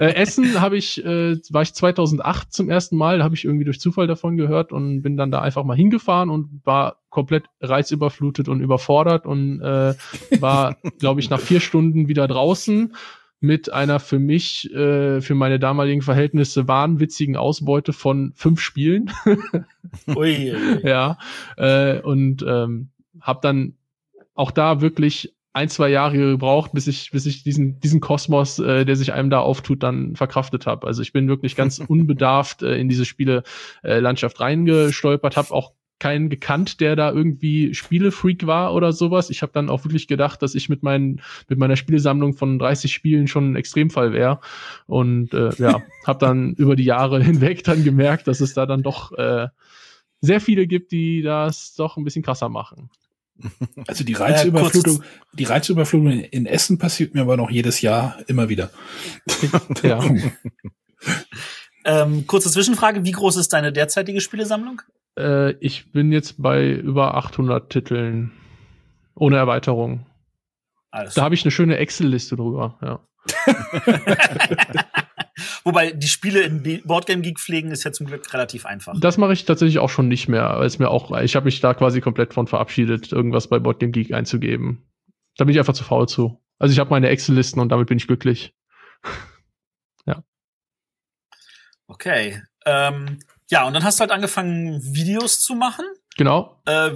äh, 0.00 0.12
Essen 0.14 0.60
habe 0.60 0.76
ich, 0.76 1.04
äh, 1.04 1.36
war 1.50 1.62
ich 1.62 1.72
2008 1.72 2.52
zum 2.52 2.68
ersten 2.68 2.96
Mal, 2.96 3.18
da 3.18 3.24
habe 3.24 3.36
ich 3.36 3.44
irgendwie 3.44 3.64
durch 3.64 3.78
Zufall 3.78 4.08
davon 4.08 4.36
gehört 4.36 4.72
und 4.72 5.02
bin 5.02 5.16
dann 5.16 5.30
da 5.30 5.40
einfach 5.40 5.62
mal 5.62 5.76
hingefahren 5.76 6.30
und 6.30 6.62
war 6.64 6.96
komplett 7.10 7.44
reizüberflutet 7.60 8.48
und 8.48 8.60
überfordert 8.60 9.26
und 9.26 9.60
äh, 9.60 9.94
war, 10.40 10.78
glaube 10.98 11.20
ich, 11.20 11.30
nach 11.30 11.40
vier 11.40 11.60
Stunden 11.60 12.08
wieder 12.08 12.26
draußen 12.26 12.92
mit 13.40 13.72
einer 13.72 14.00
für 14.00 14.18
mich, 14.18 14.70
äh, 14.72 15.20
für 15.20 15.34
meine 15.34 15.58
damaligen 15.58 16.02
Verhältnisse 16.02 16.68
wahnwitzigen 16.68 17.36
Ausbeute 17.36 17.92
von 17.92 18.32
fünf 18.34 18.60
Spielen. 18.60 19.10
Ui. 20.14 20.54
ja. 20.84 21.18
Äh, 21.56 22.00
und 22.00 22.44
ähm, 22.46 22.90
habe 23.20 23.40
dann 23.42 23.74
auch 24.34 24.50
da 24.50 24.80
wirklich 24.80 25.34
ein, 25.52 25.68
zwei 25.68 25.88
Jahre 25.88 26.16
gebraucht, 26.16 26.72
bis 26.72 26.86
ich, 26.86 27.10
bis 27.10 27.26
ich 27.26 27.42
diesen, 27.42 27.80
diesen 27.80 28.00
Kosmos, 28.00 28.58
äh, 28.58 28.84
der 28.84 28.94
sich 28.94 29.12
einem 29.12 29.30
da 29.30 29.40
auftut, 29.40 29.82
dann 29.82 30.14
verkraftet 30.14 30.66
habe. 30.66 30.86
Also 30.86 31.02
ich 31.02 31.12
bin 31.12 31.28
wirklich 31.28 31.56
ganz 31.56 31.78
unbedarft 31.88 32.62
äh, 32.62 32.76
in 32.76 32.88
diese 32.88 33.04
Spielelandschaft 33.04 34.38
äh, 34.38 34.42
reingestolpert, 34.42 35.36
habe 35.36 35.52
auch 35.52 35.72
keinen 36.00 36.30
gekannt, 36.30 36.80
der 36.80 36.96
da 36.96 37.12
irgendwie 37.12 37.74
Spielefreak 37.74 38.46
war 38.46 38.74
oder 38.74 38.92
sowas. 38.92 39.30
Ich 39.30 39.42
habe 39.42 39.52
dann 39.52 39.68
auch 39.68 39.84
wirklich 39.84 40.08
gedacht, 40.08 40.42
dass 40.42 40.56
ich 40.56 40.68
mit, 40.68 40.82
meinen, 40.82 41.20
mit 41.48 41.58
meiner 41.58 41.76
Spielesammlung 41.76 42.34
von 42.34 42.58
30 42.58 42.92
Spielen 42.92 43.28
schon 43.28 43.52
ein 43.52 43.56
Extremfall 43.56 44.12
wäre. 44.12 44.40
Und 44.86 45.32
äh, 45.34 45.50
ja, 45.58 45.82
habe 46.06 46.18
dann 46.18 46.54
über 46.54 46.74
die 46.74 46.84
Jahre 46.84 47.22
hinweg 47.22 47.62
dann 47.62 47.84
gemerkt, 47.84 48.26
dass 48.26 48.40
es 48.40 48.54
da 48.54 48.66
dann 48.66 48.82
doch 48.82 49.12
äh, 49.12 49.46
sehr 50.20 50.40
viele 50.40 50.66
gibt, 50.66 50.90
die 50.90 51.22
das 51.22 51.74
doch 51.76 51.96
ein 51.96 52.04
bisschen 52.04 52.22
krasser 52.22 52.48
machen. 52.48 52.90
Also 53.86 54.04
die 54.04 54.12
Reizüberflutung, 54.12 55.00
äh, 55.00 55.04
die 55.32 55.44
Reizüberflutung 55.44 56.10
in 56.10 56.46
Essen 56.46 56.78
passiert 56.78 57.14
mir 57.14 57.22
aber 57.22 57.36
noch 57.36 57.50
jedes 57.50 57.80
Jahr 57.80 58.18
immer 58.26 58.48
wieder. 58.48 58.70
ja. 59.82 60.04
ähm, 61.84 62.26
kurze 62.26 62.50
Zwischenfrage, 62.50 63.04
wie 63.04 63.12
groß 63.12 63.36
ist 63.36 63.52
deine 63.52 63.72
derzeitige 63.72 64.20
Spielesammlung? 64.20 64.82
Äh, 65.20 65.56
ich 65.60 65.92
bin 65.92 66.12
jetzt 66.12 66.42
bei 66.42 66.70
über 66.70 67.14
800 67.14 67.70
Titeln 67.70 68.32
ohne 69.14 69.36
Erweiterung. 69.36 70.06
Alles 70.90 71.14
da 71.14 71.22
habe 71.22 71.34
ich 71.34 71.44
eine 71.44 71.50
schöne 71.50 71.76
Excel-Liste 71.76 72.36
drüber, 72.36 72.78
ja. 72.82 73.00
Wobei 75.64 75.92
die 75.92 76.08
Spiele 76.08 76.40
in 76.40 76.82
Boardgame 76.84 77.22
Geek 77.22 77.38
pflegen 77.38 77.70
ist 77.70 77.84
ja 77.84 77.92
zum 77.92 78.06
Glück 78.06 78.32
relativ 78.32 78.66
einfach. 78.66 78.98
Das 78.98 79.18
mache 79.18 79.32
ich 79.32 79.44
tatsächlich 79.44 79.78
auch 79.78 79.90
schon 79.90 80.08
nicht 80.08 80.28
mehr. 80.28 80.56
Weil 80.58 80.66
es 80.66 80.78
mir 80.78 80.88
auch, 80.88 81.16
ich 81.20 81.36
habe 81.36 81.44
mich 81.44 81.60
da 81.60 81.74
quasi 81.74 82.00
komplett 82.00 82.34
von 82.34 82.46
verabschiedet, 82.46 83.12
irgendwas 83.12 83.48
bei 83.48 83.58
Boardgame 83.58 83.92
Geek 83.92 84.12
einzugeben. 84.12 84.90
Da 85.36 85.44
bin 85.44 85.52
ich 85.52 85.58
einfach 85.58 85.74
zu 85.74 85.84
faul 85.84 86.08
zu. 86.08 86.42
Also 86.58 86.72
ich 86.72 86.78
habe 86.78 86.90
meine 86.90 87.08
Excel-Listen 87.08 87.60
und 87.60 87.70
damit 87.70 87.88
bin 87.88 87.98
ich 87.98 88.06
glücklich. 88.06 88.54
ja. 90.06 90.22
Okay. 91.86 92.42
Ähm, 92.66 93.18
ja, 93.50 93.66
und 93.66 93.74
dann 93.74 93.84
hast 93.84 93.98
du 93.98 94.02
halt 94.02 94.12
angefangen, 94.12 94.80
Videos 94.82 95.40
zu 95.40 95.54
machen. 95.54 95.84
Genau. 96.16 96.56
Äh, 96.66 96.92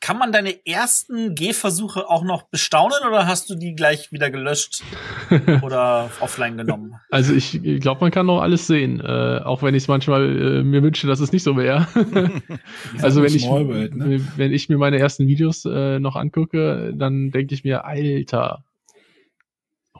kann 0.00 0.16
man 0.16 0.30
deine 0.30 0.64
ersten 0.64 1.34
Gehversuche 1.34 2.08
auch 2.08 2.22
noch 2.22 2.44
bestaunen 2.44 2.98
oder 3.08 3.26
hast 3.26 3.50
du 3.50 3.56
die 3.56 3.74
gleich 3.74 4.12
wieder 4.12 4.30
gelöscht 4.30 4.84
oder 5.62 6.08
offline 6.20 6.56
genommen? 6.56 6.94
Also 7.10 7.34
ich 7.34 7.60
glaube, 7.80 8.02
man 8.02 8.12
kann 8.12 8.26
noch 8.26 8.40
alles 8.40 8.68
sehen, 8.68 9.00
äh, 9.00 9.40
auch 9.44 9.62
wenn 9.62 9.74
ich 9.74 9.82
es 9.82 9.88
manchmal 9.88 10.60
äh, 10.60 10.62
mir 10.62 10.84
wünsche, 10.84 11.08
dass 11.08 11.18
es 11.18 11.32
nicht 11.32 11.42
so 11.42 11.56
wäre. 11.56 11.88
also 13.02 13.22
wenn 13.22 13.34
ich, 13.34 13.44
World, 13.48 13.96
ne? 13.96 14.24
wenn 14.36 14.52
ich 14.52 14.68
mir 14.68 14.78
meine 14.78 14.98
ersten 14.98 15.26
Videos 15.26 15.64
äh, 15.64 15.98
noch 15.98 16.14
angucke, 16.14 16.94
dann 16.94 17.32
denke 17.32 17.54
ich 17.54 17.64
mir, 17.64 17.84
Alter, 17.84 18.64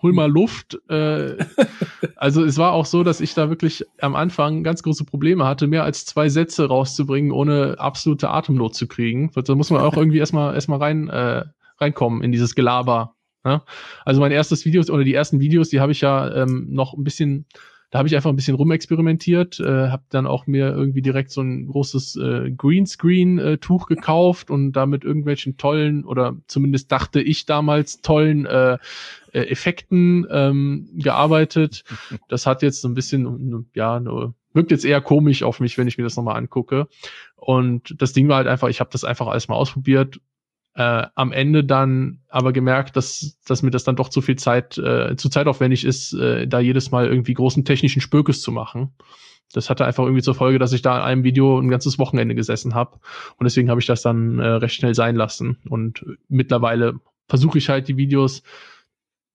hol 0.02 0.12
mal 0.12 0.30
Luft. 0.30 0.78
Äh, 0.88 1.36
also 2.16 2.44
es 2.44 2.58
war 2.58 2.72
auch 2.72 2.86
so, 2.86 3.02
dass 3.02 3.20
ich 3.20 3.34
da 3.34 3.48
wirklich 3.48 3.84
am 4.00 4.14
Anfang 4.14 4.62
ganz 4.62 4.82
große 4.82 5.04
Probleme 5.04 5.44
hatte, 5.44 5.66
mehr 5.66 5.84
als 5.84 6.06
zwei 6.06 6.28
Sätze 6.28 6.66
rauszubringen, 6.66 7.32
ohne 7.32 7.76
absolute 7.78 8.30
Atemnot 8.30 8.74
zu 8.74 8.86
kriegen. 8.86 9.30
Da 9.34 9.54
muss 9.54 9.70
man 9.70 9.82
auch 9.82 9.96
irgendwie 9.96 10.18
erstmal 10.18 10.54
erstmal 10.54 10.78
rein 10.78 11.08
äh, 11.08 11.44
reinkommen 11.78 12.22
in 12.22 12.32
dieses 12.32 12.54
Gelaber. 12.54 13.14
Ne? 13.44 13.62
Also 14.04 14.20
mein 14.20 14.32
erstes 14.32 14.64
Video 14.64 14.82
oder 14.92 15.04
die 15.04 15.14
ersten 15.14 15.40
Videos, 15.40 15.68
die 15.68 15.80
habe 15.80 15.92
ich 15.92 16.00
ja 16.00 16.34
ähm, 16.34 16.66
noch 16.70 16.94
ein 16.94 17.04
bisschen 17.04 17.46
da 17.90 17.98
habe 17.98 18.08
ich 18.08 18.14
einfach 18.14 18.28
ein 18.28 18.36
bisschen 18.36 18.54
rumexperimentiert, 18.54 19.60
äh, 19.60 19.88
habe 19.88 20.02
dann 20.10 20.26
auch 20.26 20.46
mir 20.46 20.68
irgendwie 20.68 21.00
direkt 21.00 21.30
so 21.30 21.40
ein 21.40 21.66
großes 21.66 22.16
äh, 22.16 22.50
Greenscreen-Tuch 22.50 23.90
äh, 23.90 23.94
gekauft 23.94 24.50
und 24.50 24.72
damit 24.72 25.04
irgendwelchen 25.04 25.56
tollen 25.56 26.04
oder 26.04 26.36
zumindest 26.48 26.92
dachte 26.92 27.22
ich 27.22 27.46
damals 27.46 28.02
tollen 28.02 28.44
äh, 28.44 28.76
äh, 29.32 29.40
Effekten 29.40 30.26
ähm, 30.30 30.90
gearbeitet. 30.94 31.84
Das 32.28 32.46
hat 32.46 32.62
jetzt 32.62 32.82
so 32.82 32.88
ein 32.88 32.94
bisschen, 32.94 33.70
ja, 33.74 34.00
nur, 34.00 34.34
wirkt 34.52 34.70
jetzt 34.70 34.84
eher 34.84 35.00
komisch 35.00 35.42
auf 35.42 35.60
mich, 35.60 35.78
wenn 35.78 35.88
ich 35.88 35.96
mir 35.96 36.04
das 36.04 36.16
nochmal 36.16 36.36
angucke. 36.36 36.88
Und 37.36 37.94
das 38.02 38.12
Ding 38.12 38.28
war 38.28 38.36
halt 38.36 38.48
einfach, 38.48 38.68
ich 38.68 38.80
habe 38.80 38.90
das 38.92 39.04
einfach 39.04 39.28
alles 39.28 39.48
mal 39.48 39.54
ausprobiert, 39.54 40.20
äh, 40.78 41.08
am 41.16 41.32
Ende 41.32 41.64
dann 41.64 42.20
aber 42.28 42.52
gemerkt, 42.52 42.96
dass, 42.96 43.36
dass 43.44 43.62
mir 43.64 43.72
das 43.72 43.82
dann 43.82 43.96
doch 43.96 44.10
zu 44.10 44.20
viel 44.20 44.36
Zeit, 44.36 44.78
äh, 44.78 45.16
zu 45.16 45.28
zeitaufwendig 45.28 45.84
ist, 45.84 46.12
äh, 46.12 46.46
da 46.46 46.60
jedes 46.60 46.92
Mal 46.92 47.08
irgendwie 47.08 47.34
großen 47.34 47.64
technischen 47.64 48.00
Spökes 48.00 48.42
zu 48.42 48.52
machen. 48.52 48.94
Das 49.52 49.70
hatte 49.70 49.84
einfach 49.84 50.04
irgendwie 50.04 50.22
zur 50.22 50.36
Folge, 50.36 50.60
dass 50.60 50.72
ich 50.72 50.80
da 50.80 50.96
in 50.98 51.02
einem 51.02 51.24
Video 51.24 51.58
ein 51.58 51.68
ganzes 51.68 51.98
Wochenende 51.98 52.36
gesessen 52.36 52.76
habe. 52.76 53.00
Und 53.38 53.44
deswegen 53.44 53.70
habe 53.70 53.80
ich 53.80 53.86
das 53.86 54.02
dann 54.02 54.38
äh, 54.38 54.46
recht 54.46 54.76
schnell 54.76 54.94
sein 54.94 55.16
lassen. 55.16 55.58
Und 55.68 56.06
mittlerweile 56.28 57.00
versuche 57.26 57.58
ich 57.58 57.68
halt 57.68 57.88
die 57.88 57.96
Videos 57.96 58.44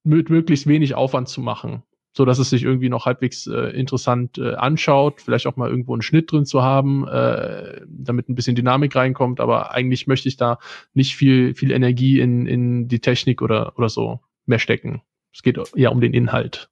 mit 0.05 0.29
möglichst 0.29 0.65
wenig 0.65 0.95
Aufwand 0.95 1.27
zu 1.27 1.41
machen 1.41 1.83
so 2.13 2.25
dass 2.25 2.39
es 2.39 2.49
sich 2.49 2.63
irgendwie 2.63 2.89
noch 2.89 3.05
halbwegs 3.05 3.47
äh, 3.47 3.71
interessant 3.71 4.37
äh, 4.37 4.53
anschaut, 4.53 5.21
vielleicht 5.21 5.47
auch 5.47 5.55
mal 5.55 5.69
irgendwo 5.69 5.93
einen 5.93 6.01
Schnitt 6.01 6.31
drin 6.31 6.45
zu 6.45 6.61
haben, 6.61 7.07
äh, 7.07 7.81
damit 7.87 8.29
ein 8.29 8.35
bisschen 8.35 8.55
Dynamik 8.55 8.95
reinkommt, 8.95 9.39
aber 9.39 9.73
eigentlich 9.73 10.07
möchte 10.07 10.29
ich 10.29 10.37
da 10.37 10.59
nicht 10.93 11.15
viel 11.15 11.55
viel 11.55 11.71
Energie 11.71 12.19
in 12.19 12.45
in 12.45 12.87
die 12.87 12.99
Technik 12.99 13.41
oder 13.41 13.77
oder 13.77 13.89
so 13.89 14.19
mehr 14.45 14.59
stecken. 14.59 15.01
Es 15.33 15.41
geht 15.41 15.59
ja 15.75 15.89
um 15.89 16.01
den 16.01 16.13
Inhalt. 16.13 16.69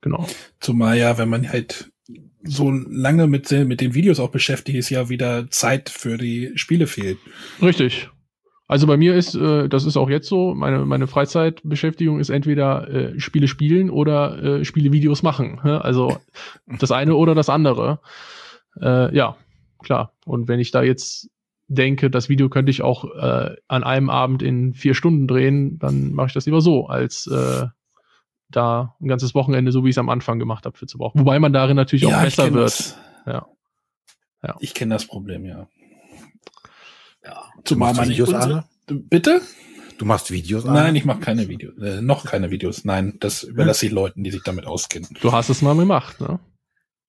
Genau. 0.00 0.26
Zumal 0.60 0.96
ja, 0.96 1.18
wenn 1.18 1.28
man 1.28 1.50
halt 1.50 1.90
so 2.42 2.70
lange 2.70 3.26
mit, 3.26 3.50
mit 3.50 3.80
den 3.80 3.94
Videos 3.94 4.20
auch 4.20 4.30
beschäftigt 4.30 4.78
ist, 4.78 4.90
ja 4.90 5.08
wieder 5.08 5.50
Zeit 5.50 5.90
für 5.90 6.16
die 6.16 6.52
Spiele 6.54 6.86
fehlt. 6.86 7.18
Richtig. 7.60 8.08
Also 8.68 8.86
bei 8.86 8.96
mir 8.96 9.14
ist, 9.14 9.34
äh, 9.34 9.68
das 9.68 9.84
ist 9.84 9.96
auch 9.96 10.10
jetzt 10.10 10.28
so, 10.28 10.54
meine, 10.54 10.84
meine 10.84 11.06
Freizeitbeschäftigung 11.06 12.18
ist 12.18 12.30
entweder 12.30 12.88
äh, 12.88 13.20
Spiele 13.20 13.46
spielen 13.46 13.90
oder 13.90 14.42
äh, 14.42 14.64
Spiele 14.64 14.92
Videos 14.92 15.22
machen. 15.22 15.60
Ne? 15.62 15.82
Also 15.84 16.16
das 16.66 16.90
eine 16.90 17.14
oder 17.14 17.34
das 17.34 17.48
andere. 17.48 18.00
Äh, 18.80 19.14
ja, 19.14 19.36
klar. 19.82 20.12
Und 20.24 20.48
wenn 20.48 20.58
ich 20.58 20.72
da 20.72 20.82
jetzt 20.82 21.30
denke, 21.68 22.10
das 22.10 22.28
Video 22.28 22.48
könnte 22.48 22.70
ich 22.70 22.82
auch 22.82 23.04
äh, 23.14 23.56
an 23.68 23.84
einem 23.84 24.10
Abend 24.10 24.42
in 24.42 24.74
vier 24.74 24.94
Stunden 24.94 25.28
drehen, 25.28 25.78
dann 25.78 26.12
mache 26.12 26.28
ich 26.28 26.32
das 26.32 26.46
lieber 26.46 26.60
so, 26.60 26.86
als 26.86 27.26
äh, 27.28 27.66
da 28.48 28.96
ein 29.00 29.08
ganzes 29.08 29.34
Wochenende, 29.34 29.72
so 29.72 29.84
wie 29.84 29.90
ich 29.90 29.94
es 29.94 29.98
am 29.98 30.08
Anfang 30.08 30.38
gemacht 30.38 30.66
habe, 30.66 30.76
für 30.76 30.86
zu 30.86 30.98
brauchen. 30.98 31.20
Wobei 31.20 31.38
man 31.38 31.52
darin 31.52 31.76
natürlich 31.76 32.04
ja, 32.04 32.16
auch 32.16 32.22
besser 32.22 32.52
wird. 32.52 32.66
Das. 32.66 32.98
Ja. 33.26 33.46
ja. 34.42 34.56
Ich 34.60 34.74
kenne 34.74 34.94
das 34.94 35.06
Problem, 35.06 35.44
ja. 35.44 35.68
Ja. 37.26 37.44
Zumal 37.64 37.94
man 37.94 38.08
Videos 38.08 38.28
unsere, 38.32 38.64
Bitte? 38.86 39.42
Du 39.98 40.04
machst 40.04 40.30
Videos? 40.30 40.64
Nein, 40.64 40.94
ich 40.94 41.04
mache 41.04 41.20
keine 41.20 41.48
Videos. 41.48 41.76
Äh, 41.78 42.02
noch 42.02 42.24
keine 42.24 42.50
Videos. 42.50 42.84
Nein, 42.84 43.16
das 43.18 43.42
überlasse 43.42 43.86
ich 43.86 43.92
Leuten, 43.92 44.22
die 44.22 44.30
sich 44.30 44.42
damit 44.42 44.66
auskennen. 44.66 45.08
Du 45.20 45.32
hast 45.32 45.48
es 45.48 45.62
mal 45.62 45.74
gemacht, 45.74 46.20
ne? 46.20 46.38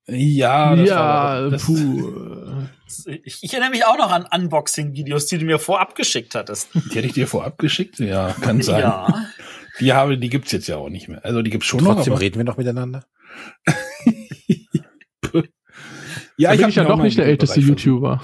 Ja, 0.09 0.73
das 0.73 0.89
ja, 0.89 0.95
war, 0.95 1.49
das, 1.49 1.65
puh. 1.65 2.13
Ich, 3.05 3.43
ich, 3.43 3.51
erinnere 3.51 3.71
mich 3.71 3.85
auch 3.85 3.97
noch 3.97 4.09
an 4.09 4.25
Unboxing-Videos, 4.33 5.25
die 5.25 5.39
du 5.39 5.45
mir 5.45 5.59
vorab 5.59 5.93
geschickt 5.95 6.35
hattest. 6.35 6.69
Die 6.73 6.95
hätte 6.95 7.07
ich 7.07 7.11
dir 7.11 7.27
vorab 7.27 7.57
geschickt? 7.57 7.99
Ja, 7.99 8.33
kann 8.39 8.61
sein. 8.61 8.79
Ja. 8.79 9.25
Die 9.81 9.91
habe, 9.91 10.17
die 10.17 10.29
gibt's 10.29 10.53
jetzt 10.53 10.67
ja 10.67 10.77
auch 10.77 10.87
nicht 10.87 11.09
mehr. 11.09 11.25
Also 11.25 11.41
die 11.41 11.49
gibt's 11.49 11.67
schon 11.67 11.79
Trotzdem 11.79 11.89
noch. 11.89 12.05
Trotzdem 12.05 12.13
reden 12.13 12.37
wir 12.37 12.45
noch 12.45 12.55
miteinander. 12.55 13.03
ja, 16.37 16.49
da 16.49 16.53
ich 16.53 16.59
bin 16.61 16.69
ich 16.69 16.75
ja 16.75 16.85
doch 16.85 17.01
nicht 17.01 17.17
der 17.17 17.25
älteste 17.25 17.59
YouTuber. 17.59 18.21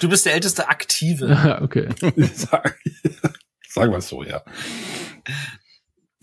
Du 0.00 0.08
bist 0.08 0.26
der 0.26 0.34
älteste 0.34 0.68
Aktive. 0.68 1.58
okay. 1.62 1.88
Sag, 2.34 2.78
sagen 3.68 3.92
wir 3.92 3.98
es 3.98 4.08
so, 4.08 4.22
ja. 4.22 4.42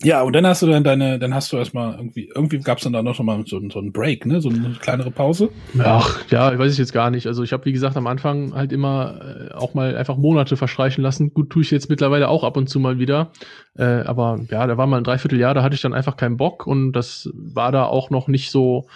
Ja, 0.00 0.22
und 0.22 0.32
dann 0.32 0.46
hast 0.46 0.62
du 0.62 0.66
dann 0.68 0.84
deine, 0.84 1.18
dann 1.18 1.34
hast 1.34 1.52
du 1.52 1.56
erstmal 1.56 1.96
irgendwie, 1.96 2.30
irgendwie 2.32 2.60
gab 2.60 2.78
es 2.78 2.84
dann 2.84 2.92
da 2.92 3.02
noch 3.02 3.18
mal 3.18 3.42
so, 3.46 3.60
so 3.68 3.80
einen 3.80 3.90
Break, 3.92 4.26
ne? 4.26 4.40
So 4.40 4.48
eine 4.48 4.76
kleinere 4.80 5.10
Pause. 5.10 5.50
Ach, 5.80 6.24
ja, 6.30 6.52
ich 6.52 6.58
weiß 6.58 6.72
ich 6.72 6.78
jetzt 6.78 6.92
gar 6.92 7.10
nicht. 7.10 7.26
Also 7.26 7.42
ich 7.42 7.52
habe, 7.52 7.64
wie 7.64 7.72
gesagt, 7.72 7.96
am 7.96 8.06
Anfang 8.06 8.54
halt 8.54 8.70
immer 8.70 9.48
äh, 9.50 9.54
auch 9.54 9.74
mal 9.74 9.96
einfach 9.96 10.16
Monate 10.16 10.56
verstreichen 10.56 11.02
lassen. 11.02 11.34
Gut, 11.34 11.50
tue 11.50 11.62
ich 11.62 11.72
jetzt 11.72 11.90
mittlerweile 11.90 12.28
auch 12.28 12.44
ab 12.44 12.56
und 12.56 12.68
zu 12.68 12.78
mal 12.78 13.00
wieder. 13.00 13.32
Äh, 13.76 14.02
aber 14.02 14.38
ja, 14.48 14.68
da 14.68 14.76
war 14.76 14.86
mal 14.86 14.98
ein 14.98 15.04
Dreivierteljahr, 15.04 15.54
da 15.54 15.64
hatte 15.64 15.74
ich 15.74 15.82
dann 15.82 15.94
einfach 15.94 16.16
keinen 16.16 16.36
Bock 16.36 16.64
und 16.64 16.92
das 16.92 17.28
war 17.34 17.72
da 17.72 17.84
auch 17.84 18.10
noch 18.10 18.28
nicht 18.28 18.52
so 18.52 18.86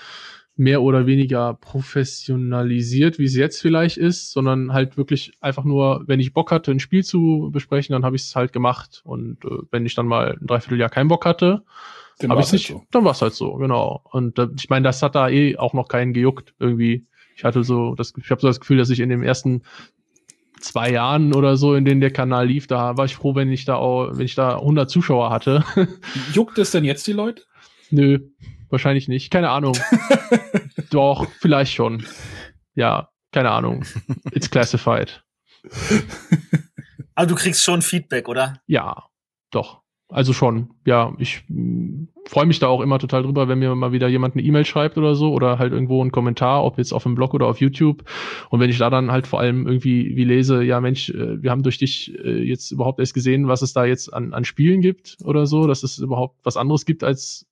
mehr 0.57 0.83
oder 0.83 1.07
weniger 1.07 1.55
professionalisiert, 1.55 3.19
wie 3.19 3.25
es 3.25 3.35
jetzt 3.35 3.61
vielleicht 3.61 3.97
ist, 3.97 4.33
sondern 4.33 4.73
halt 4.73 4.97
wirklich 4.97 5.33
einfach 5.41 5.65
nur, 5.65 6.05
wenn 6.07 6.21
ich 6.21 6.35
Bock 6.35 6.51
hatte, 6.51 6.71
ein 6.71 6.81
Spiel 6.81 7.05
zu 7.05 7.51
besprechen, 7.53 7.95
dann 7.95 8.05
habe 8.05 8.17
ich 8.17 8.23
es 8.23 8.37
halt 8.37 8.53
gemacht. 8.53 9.01
Und 9.05 9.45
äh, 9.45 9.59
wenn 9.71 9.87
ich 9.87 9.95
dann 9.95 10.07
mal 10.07 10.37
ein 10.41 10.47
Dreivierteljahr 10.47 10.91
keinen 10.91 11.09
Bock 11.09 11.25
hatte, 11.25 11.63
habe 12.23 12.41
ich 12.41 12.53
nicht, 12.53 12.71
halt 12.71 12.81
so. 12.81 12.87
dann 12.91 13.05
war 13.05 13.13
es 13.13 13.23
halt 13.23 13.35
so, 13.35 13.55
genau. 13.55 14.03
Und 14.11 14.39
äh, 14.39 14.49
ich 14.57 14.69
meine, 14.69 14.85
das 14.85 15.03
hat 15.03 15.15
da 15.15 15.29
eh 15.29 15.57
auch 15.57 15.73
noch 15.73 15.89
keinen 15.89 16.13
gejuckt 16.13 16.55
irgendwie. 16.59 17.07
Ich 17.35 17.45
hatte 17.45 17.65
so, 17.65 17.95
das, 17.95 18.13
ich 18.17 18.31
habe 18.31 18.41
so 18.41 18.47
das 18.47 18.61
Gefühl, 18.61 18.77
dass 18.77 18.91
ich 18.91 19.01
in 19.01 19.09
den 19.09 19.23
ersten 19.23 19.63
zwei 20.61 20.91
Jahren 20.91 21.35
oder 21.35 21.57
so, 21.57 21.75
in 21.75 21.85
denen 21.85 22.01
der 22.01 22.13
Kanal 22.13 22.47
lief, 22.47 22.67
da 22.67 22.97
war 22.97 23.05
ich 23.05 23.17
froh, 23.17 23.35
wenn 23.35 23.51
ich 23.51 23.65
da 23.65 23.77
auch, 23.77 24.11
wenn 24.13 24.27
ich 24.27 24.35
da 24.35 24.57
100 24.57 24.89
Zuschauer 24.89 25.31
hatte. 25.31 25.65
Juckt 26.33 26.59
es 26.59 26.71
denn 26.71 26.85
jetzt 26.85 27.07
die 27.07 27.13
Leute? 27.13 27.45
Nö. 27.91 28.21
Wahrscheinlich 28.73 29.07
nicht. 29.07 29.31
Keine 29.31 29.51
Ahnung. 29.51 29.77
Doch, 30.91 31.27
vielleicht 31.41 31.75
schon. 31.75 32.07
Ja, 32.75 33.11
keine 33.31 33.51
Ahnung. 33.51 33.85
It's 34.33 34.51
classified. 34.51 35.23
Aber 37.15 37.27
du 37.27 37.35
kriegst 37.35 37.63
schon 37.63 37.83
Feedback, 37.83 38.31
oder? 38.31 38.63
Ja, 38.67 39.09
doch. 39.51 39.83
Also 40.09 40.33
schon. 40.33 40.71
Ja, 40.87 41.15
ich 41.19 41.45
mm, 41.49 42.05
freue 42.27 42.47
mich 42.47 42.61
da 42.61 42.69
auch 42.69 42.81
immer 42.81 42.99
total 42.99 43.23
drüber, 43.23 43.47
wenn 43.47 43.59
mir 43.59 43.75
mal 43.75 43.93
wieder 43.93 44.09
jemand 44.09 44.35
eine 44.35 44.43
E-Mail 44.43 44.65
schreibt 44.65 44.97
oder 44.97 45.15
so 45.15 45.33
oder 45.33 45.59
halt 45.59 45.73
irgendwo 45.73 46.01
einen 46.01 46.11
Kommentar, 46.11 46.65
ob 46.65 46.79
jetzt 46.79 46.93
auf 46.93 47.03
dem 47.03 47.15
Blog 47.15 47.35
oder 47.35 47.47
auf 47.49 47.61
YouTube. 47.61 48.05
Und 48.49 48.61
wenn 48.61 48.71
ich 48.71 48.79
da 48.79 48.89
dann 48.89 49.13
halt 49.13 49.27
vor 49.27 49.41
allem 49.41 49.67
irgendwie 49.67 50.17
wie 50.17 50.25
lese, 50.25 50.63
ja 50.63 50.81
Mensch, 50.81 51.11
äh, 51.11 51.43
wir 51.43 51.51
haben 51.51 51.63
durch 51.63 51.77
dich 51.77 52.19
äh, 52.25 52.43
jetzt 52.43 52.71
überhaupt 52.71 53.01
erst 53.01 53.13
gesehen, 53.13 53.49
was 53.49 53.61
es 53.61 53.75
da 53.75 53.85
jetzt 53.85 54.13
an, 54.13 54.33
an 54.33 54.47
Spielen 54.47 54.81
gibt 54.81 55.19
oder 55.25 55.45
so, 55.45 55.67
dass 55.67 55.83
es 55.83 55.99
überhaupt 55.99 56.41
was 56.43 56.57
anderes 56.57 56.87
gibt 56.87 57.05
als 57.05 57.47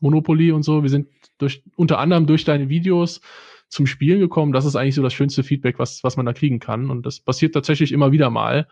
Monopoly 0.00 0.52
und 0.52 0.62
so. 0.62 0.82
Wir 0.82 0.90
sind 0.90 1.08
durch, 1.38 1.62
unter 1.76 1.98
anderem 1.98 2.26
durch 2.26 2.44
deine 2.44 2.68
Videos 2.68 3.20
zum 3.68 3.86
Spielen 3.86 4.20
gekommen. 4.20 4.52
Das 4.52 4.64
ist 4.64 4.76
eigentlich 4.76 4.94
so 4.94 5.02
das 5.02 5.12
schönste 5.12 5.42
Feedback, 5.42 5.78
was, 5.78 6.04
was 6.04 6.16
man 6.16 6.26
da 6.26 6.32
kriegen 6.32 6.60
kann. 6.60 6.90
Und 6.90 7.04
das 7.04 7.20
passiert 7.20 7.54
tatsächlich 7.54 7.92
immer 7.92 8.12
wieder 8.12 8.30
mal. 8.30 8.68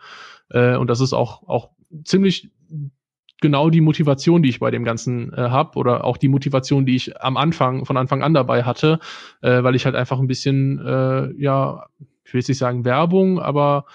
Äh, 0.49 0.75
und 0.77 0.89
das 0.89 1.01
ist 1.01 1.13
auch, 1.13 1.47
auch 1.47 1.69
ziemlich 2.03 2.49
genau 3.41 3.69
die 3.69 3.81
Motivation, 3.81 4.41
die 4.41 4.49
ich 4.49 4.59
bei 4.59 4.71
dem 4.71 4.83
Ganzen 4.83 5.33
äh, 5.33 5.37
habe 5.37 5.77
oder 5.77 6.05
auch 6.05 6.17
die 6.17 6.29
Motivation, 6.29 6.85
die 6.85 6.95
ich 6.95 7.21
am 7.21 7.37
Anfang, 7.37 7.85
von 7.85 7.97
Anfang 7.97 8.23
an 8.23 8.33
dabei 8.33 8.63
hatte, 8.63 8.99
äh, 9.41 9.61
weil 9.63 9.75
ich 9.75 9.85
halt 9.85 9.95
einfach 9.95 10.19
ein 10.19 10.27
bisschen, 10.27 10.79
äh, 10.79 11.31
ja, 11.37 11.85
ich 12.23 12.33
will 12.33 12.39
jetzt 12.39 12.47
nicht 12.47 12.57
sagen 12.57 12.85
Werbung, 12.85 13.39
aber 13.39 13.85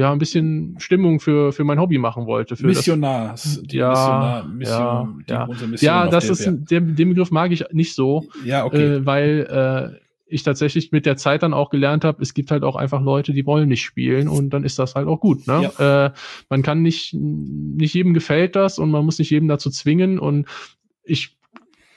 ja 0.00 0.12
ein 0.12 0.18
bisschen 0.18 0.76
Stimmung 0.78 1.20
für 1.20 1.52
für 1.52 1.64
mein 1.64 1.78
Hobby 1.78 1.98
machen 1.98 2.26
wollte. 2.26 2.56
Für 2.56 2.66
Missionar. 2.66 3.30
Das, 3.30 3.62
ja, 3.68 3.88
Missionar, 3.90 4.44
Mission, 4.46 5.24
ja, 5.28 5.48
ja. 5.48 6.04
Ja, 6.04 6.08
das 6.08 6.28
ist 6.28 6.50
der, 6.70 6.80
den 6.80 7.10
Begriff 7.10 7.30
mag 7.30 7.52
ich 7.52 7.64
nicht 7.72 7.94
so, 7.94 8.26
ja, 8.44 8.64
okay. 8.64 8.96
äh, 8.96 9.06
weil 9.06 9.92
äh, 9.94 10.00
ich 10.26 10.42
tatsächlich 10.42 10.92
mit 10.92 11.06
der 11.06 11.16
Zeit 11.16 11.42
dann 11.42 11.52
auch 11.52 11.70
gelernt 11.70 12.04
habe, 12.04 12.22
es 12.22 12.34
gibt 12.34 12.50
halt 12.50 12.62
auch 12.62 12.76
einfach 12.76 13.02
Leute, 13.02 13.32
die 13.32 13.46
wollen 13.46 13.68
nicht 13.68 13.82
spielen 13.82 14.28
und 14.28 14.50
dann 14.50 14.64
ist 14.64 14.78
das 14.78 14.94
halt 14.94 15.08
auch 15.08 15.20
gut. 15.20 15.46
Ne? 15.46 15.70
Ja. 15.78 16.06
Äh, 16.06 16.12
man 16.48 16.62
kann 16.62 16.82
nicht, 16.82 17.14
nicht 17.14 17.94
jedem 17.94 18.14
gefällt 18.14 18.56
das 18.56 18.78
und 18.78 18.90
man 18.90 19.04
muss 19.04 19.18
nicht 19.18 19.30
jedem 19.30 19.48
dazu 19.48 19.70
zwingen 19.70 20.18
und 20.18 20.46
ich 21.04 21.36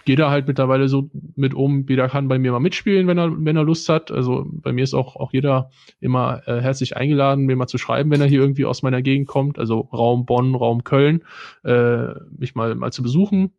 gehe 0.05 0.15
da 0.15 0.29
halt 0.29 0.47
mittlerweile 0.47 0.87
so 0.87 1.09
mit 1.35 1.53
um, 1.53 1.85
jeder 1.87 2.09
kann 2.09 2.27
bei 2.27 2.39
mir 2.39 2.51
mal 2.51 2.59
mitspielen, 2.59 3.07
wenn 3.07 3.17
er, 3.17 3.31
wenn 3.45 3.55
er 3.55 3.63
Lust 3.63 3.89
hat. 3.89 4.11
Also 4.11 4.45
bei 4.47 4.71
mir 4.71 4.83
ist 4.83 4.93
auch, 4.93 5.15
auch 5.15 5.33
jeder 5.33 5.69
immer 5.99 6.41
äh, 6.45 6.61
herzlich 6.61 6.97
eingeladen, 6.97 7.45
mir 7.45 7.55
mal 7.55 7.67
zu 7.67 7.77
schreiben, 7.77 8.11
wenn 8.11 8.21
er 8.21 8.27
hier 8.27 8.41
irgendwie 8.41 8.65
aus 8.65 8.83
meiner 8.83 9.01
Gegend 9.01 9.27
kommt, 9.27 9.59
also 9.59 9.81
Raum 9.93 10.25
Bonn, 10.25 10.55
Raum 10.55 10.83
Köln, 10.83 11.23
äh, 11.63 12.07
mich 12.37 12.55
mal, 12.55 12.75
mal 12.75 12.91
zu 12.91 13.03
besuchen. 13.03 13.51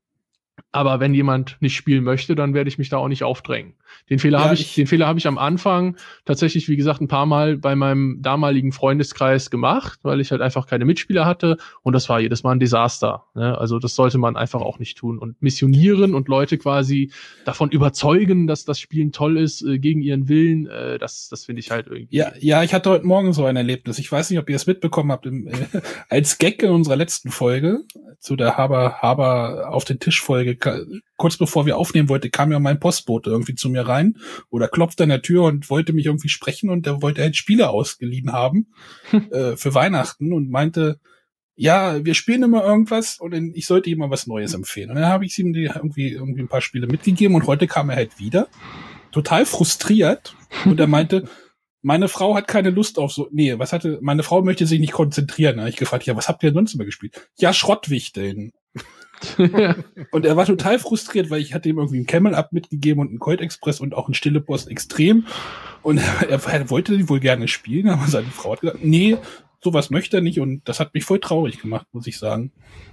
Aber 0.73 1.01
wenn 1.01 1.15
jemand 1.15 1.57
nicht 1.61 1.77
spielen 1.77 2.05
möchte, 2.05 2.35
dann 2.35 2.53
werde 2.53 2.69
ich 2.69 2.79
mich 2.79 2.89
da 2.89 2.97
auch 2.97 3.09
nicht 3.09 3.23
aufdrängen. 3.23 3.75
Den 4.11 4.19
Fehler 4.19 4.39
ja, 4.39 4.45
habe 4.45 4.55
ich, 4.55 4.63
ich, 4.63 4.75
den 4.75 4.87
Fehler 4.87 5.07
habe 5.07 5.19
ich 5.19 5.27
am 5.27 5.39
Anfang 5.39 5.97
tatsächlich, 6.25 6.69
wie 6.69 6.77
gesagt, 6.77 7.01
ein 7.01 7.09
paar 7.09 7.27
Mal 7.27 7.57
bei 7.57 7.77
meinem 7.77 8.19
damaligen 8.21 8.73
Freundeskreis 8.73 9.51
gemacht, 9.51 10.01
weil 10.03 10.21
ich 10.21 10.33
halt 10.33 10.41
einfach 10.41 10.67
keine 10.67 10.85
Mitspieler 10.85 11.27
hatte 11.27 11.59
und 11.83 11.93
das 11.93 12.09
war 12.09 12.19
jedes 12.19 12.43
Mal 12.43 12.53
ein 12.53 12.61
Desaster. 12.61 13.25
Ne? 13.35 13.57
Also 13.57 13.79
das 13.79 13.95
sollte 13.95 14.19
man 14.19 14.37
einfach 14.37 14.61
auch 14.63 14.81
nicht 14.81 14.99
tun 14.99 15.19
und 15.19 15.41
missionieren 15.41 16.13
und 16.13 16.27
Leute 16.29 16.59
quasi 16.59 17.13
davon 17.45 17.71
überzeugen, 17.71 18.49
dass 18.49 18.65
das 18.65 18.81
Spielen 18.81 19.13
toll 19.13 19.39
ist 19.39 19.63
äh, 19.63 19.79
gegen 19.79 20.01
ihren 20.01 20.29
Willen. 20.29 20.67
Äh, 20.67 20.99
das, 20.99 21.29
das 21.29 21.45
finde 21.45 21.61
ich 21.61 21.71
halt 21.71 21.87
irgendwie. 21.87 22.17
Ja, 22.17 22.33
ja, 22.41 22.65
ich 22.65 22.75
hatte 22.75 22.91
heute 22.91 23.07
Morgen 23.07 23.33
so 23.33 23.45
ein 23.45 23.57
Erlebnis. 23.57 24.01
Ich 24.01 24.11
weiß 24.11 24.31
nicht, 24.31 24.41
ob 24.41 24.51
ihr 24.51 24.57
es 24.57 24.67
mitbekommen 24.67 25.13
habt 25.13 25.27
im, 25.27 25.47
äh, 25.47 25.53
als 26.09 26.39
Gag 26.39 26.63
in 26.63 26.71
unserer 26.71 26.97
letzten 26.97 27.31
Folge 27.31 27.85
zu 28.19 28.37
der 28.37 28.57
Haber 28.57 28.99
Haber 29.01 29.69
auf 29.71 29.85
den 29.85 30.01
Tisch 30.01 30.21
Folge 30.21 30.43
kurz 31.16 31.36
bevor 31.36 31.66
wir 31.66 31.76
aufnehmen 31.76 32.09
wollte, 32.09 32.30
kam 32.30 32.53
ja 32.53 32.59
mein 32.59 32.80
Postbote 32.80 33.30
irgendwie 33.30 33.55
zu 33.55 33.68
mir 33.68 33.86
rein 33.88 34.18
oder 34.51 34.68
klopfte 34.68 35.05
an 35.05 35.09
der 35.09 35.22
Tür 35.22 35.45
und 35.45 35.70
wollte 35.70 35.92
mich 35.92 36.07
irgendwie 36.07 36.28
sprechen 36.28 36.70
und 36.70 36.86
der 36.86 37.03
wollte 37.03 37.22
halt 37.22 37.36
Spiele 37.36 37.70
ausgeliehen 37.70 38.32
haben 38.32 38.68
äh, 39.30 39.57
für 39.57 39.74
Weihnachten 39.74 40.32
und 40.32 40.51
meinte, 40.51 41.01
ja, 41.57 42.05
wir 42.05 42.14
spielen 42.14 42.42
immer 42.42 42.64
irgendwas 42.64 43.18
und 43.18 43.32
ich 43.32 43.66
sollte 43.66 43.88
ihm 43.90 43.99
mal 43.99 44.11
was 44.11 44.26
Neues 44.26 44.55
empfehlen. 44.55 44.90
Und 44.90 44.97
dann 44.97 45.07
habe 45.07 45.24
ich 45.24 45.38
ihm 45.38 45.55
irgendwie, 45.55 46.11
irgendwie 46.11 46.40
ein 46.40 46.49
paar 46.49 46.61
Spiele 46.61 46.86
mitgegeben 46.86 47.36
und 47.36 47.47
heute 47.47 47.66
kam 47.66 47.90
er 47.90 47.97
halt 47.97 48.18
wieder, 48.18 48.49
total 49.12 49.47
frustriert 49.47 50.34
und 50.64 50.80
er 50.80 50.88
meinte, 50.88 51.28
meine 51.82 52.09
Frau 52.09 52.34
hat 52.34 52.49
keine 52.49 52.70
Lust 52.70 52.99
auf 52.99 53.12
so, 53.12 53.28
nee, 53.30 53.59
was 53.59 53.72
hatte, 53.72 53.99
meine 54.01 54.22
Frau 54.22 54.42
möchte 54.42 54.66
sich 54.66 54.80
nicht 54.80 54.92
konzentrieren. 54.92 55.57
Da 55.57 55.62
habe 55.62 55.70
ich 55.70 55.76
gefragt, 55.76 56.07
ja, 56.07 56.16
was 56.16 56.28
habt 56.28 56.42
ihr 56.42 56.51
denn 56.51 56.55
sonst 56.57 56.74
immer 56.74 56.86
gespielt? 56.86 57.28
Ja, 57.36 57.53
Schrottwichteln. 57.53 58.53
und 60.11 60.25
er 60.25 60.37
war 60.37 60.47
total 60.47 60.79
frustriert, 60.79 61.31
weil 61.31 61.41
ich 61.41 61.55
hatte 61.55 61.68
ihm 61.68 61.79
irgendwie 61.79 61.99
einen 61.99 62.07
Camel 62.07 62.35
Up 62.35 62.53
mitgegeben 62.53 63.01
und 63.01 63.09
einen 63.09 63.18
Colt 63.18 63.41
Express 63.41 63.81
und 63.81 63.95
auch 63.95 64.07
einen 64.07 64.14
Stille 64.14 64.41
Post 64.41 64.68
Extrem. 64.68 65.27
Und 65.83 65.99
er, 66.29 66.45
er 66.45 66.70
wollte 66.70 66.97
die 66.97 67.09
wohl 67.09 67.20
gerne 67.20 67.49
spielen, 67.49 67.89
aber 67.89 68.07
seine 68.07 68.29
Frau 68.29 68.53
hat 68.53 68.61
gesagt, 68.61 68.85
nee, 68.85 69.18
sowas 69.64 69.91
möchte 69.91 70.18
er 70.18 70.20
nicht 70.20 70.39
und 70.39 70.61
das 70.68 70.79
hat 70.79 70.95
mich 70.95 71.05
voll 71.05 71.18
traurig 71.18 71.61
gemacht, 71.61 71.87
muss 71.93 72.07
ich 72.07 72.18
sagen. 72.18 72.53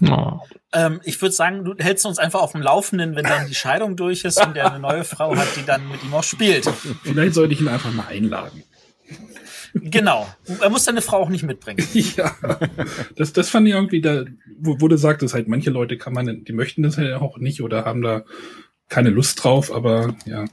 Oh. 0.09 0.39
Ähm, 0.73 1.01
ich 1.03 1.21
würde 1.21 1.36
sagen, 1.36 1.65
du 1.65 1.75
hältst 1.77 2.05
uns 2.05 2.17
einfach 2.17 2.41
auf 2.41 2.53
dem 2.53 2.61
Laufenden, 2.61 3.15
wenn 3.15 3.25
dann 3.25 3.47
die 3.47 3.55
Scheidung 3.55 3.97
durch 3.97 4.23
ist 4.23 4.43
und 4.43 4.55
er 4.55 4.71
eine 4.71 4.79
neue 4.79 5.03
Frau 5.03 5.36
hat, 5.36 5.47
die 5.57 5.65
dann 5.65 5.88
mit 5.89 6.01
ihm 6.03 6.13
auch 6.13 6.23
spielt. 6.23 6.65
Vielleicht 7.03 7.34
sollte 7.34 7.53
ich 7.53 7.61
ihn 7.61 7.67
einfach 7.67 7.93
mal 7.93 8.07
einladen. 8.07 8.63
Genau. 9.74 10.28
Er 10.59 10.69
muss 10.69 10.86
seine 10.86 11.01
Frau 11.01 11.17
auch 11.17 11.30
nicht 11.30 11.43
mitbringen. 11.43 11.86
ja. 11.93 12.36
Das, 13.15 13.34
das 13.34 13.49
fand 13.49 13.67
ich 13.67 13.74
irgendwie 13.74 14.01
da, 14.01 14.26
wo, 14.59 14.82
wo 14.82 14.88
du 14.88 14.97
sagtest, 14.97 15.34
halt, 15.34 15.47
manche 15.47 15.69
Leute 15.69 15.97
kann 15.97 16.13
man, 16.13 16.43
die 16.43 16.53
möchten 16.53 16.84
das 16.84 16.97
halt 16.97 17.13
auch 17.13 17.38
nicht 17.38 17.61
oder 17.61 17.86
haben 17.86 18.01
da 18.01 18.24
keine 18.89 19.09
Lust 19.09 19.43
drauf, 19.43 19.72
aber 19.72 20.15
ja. 20.26 20.45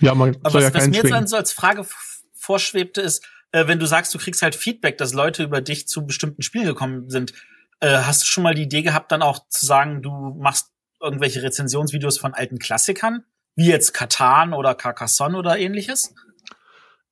Ja, 0.00 0.14
man 0.14 0.36
aber 0.42 0.50
soll 0.50 0.62
was, 0.62 0.68
ja 0.68 0.74
was 0.74 0.88
mir 0.88 0.96
jetzt 0.96 1.10
dann 1.10 1.26
so 1.26 1.36
als 1.36 1.52
Frage 1.52 1.86
vorschwebte, 2.34 3.00
ist, 3.00 3.26
äh, 3.52 3.66
wenn 3.66 3.78
du 3.78 3.86
sagst, 3.86 4.14
du 4.14 4.18
kriegst 4.18 4.42
halt 4.42 4.54
Feedback, 4.54 4.98
dass 4.98 5.12
Leute 5.12 5.44
über 5.44 5.60
dich 5.60 5.88
zu 5.88 6.06
bestimmten 6.06 6.42
Spielen 6.42 6.66
gekommen 6.66 7.10
sind, 7.10 7.32
äh, 7.80 7.98
hast 7.98 8.22
du 8.22 8.26
schon 8.26 8.42
mal 8.42 8.54
die 8.54 8.62
Idee 8.62 8.82
gehabt, 8.82 9.12
dann 9.12 9.22
auch 9.22 9.48
zu 9.48 9.66
sagen, 9.66 10.02
du 10.02 10.10
machst 10.38 10.70
irgendwelche 11.00 11.42
Rezensionsvideos 11.42 12.18
von 12.18 12.34
alten 12.34 12.58
Klassikern, 12.58 13.24
wie 13.54 13.68
jetzt 13.68 13.92
Katan 13.92 14.52
oder 14.52 14.74
Carcassonne 14.74 15.36
oder 15.36 15.58
ähnliches? 15.58 16.14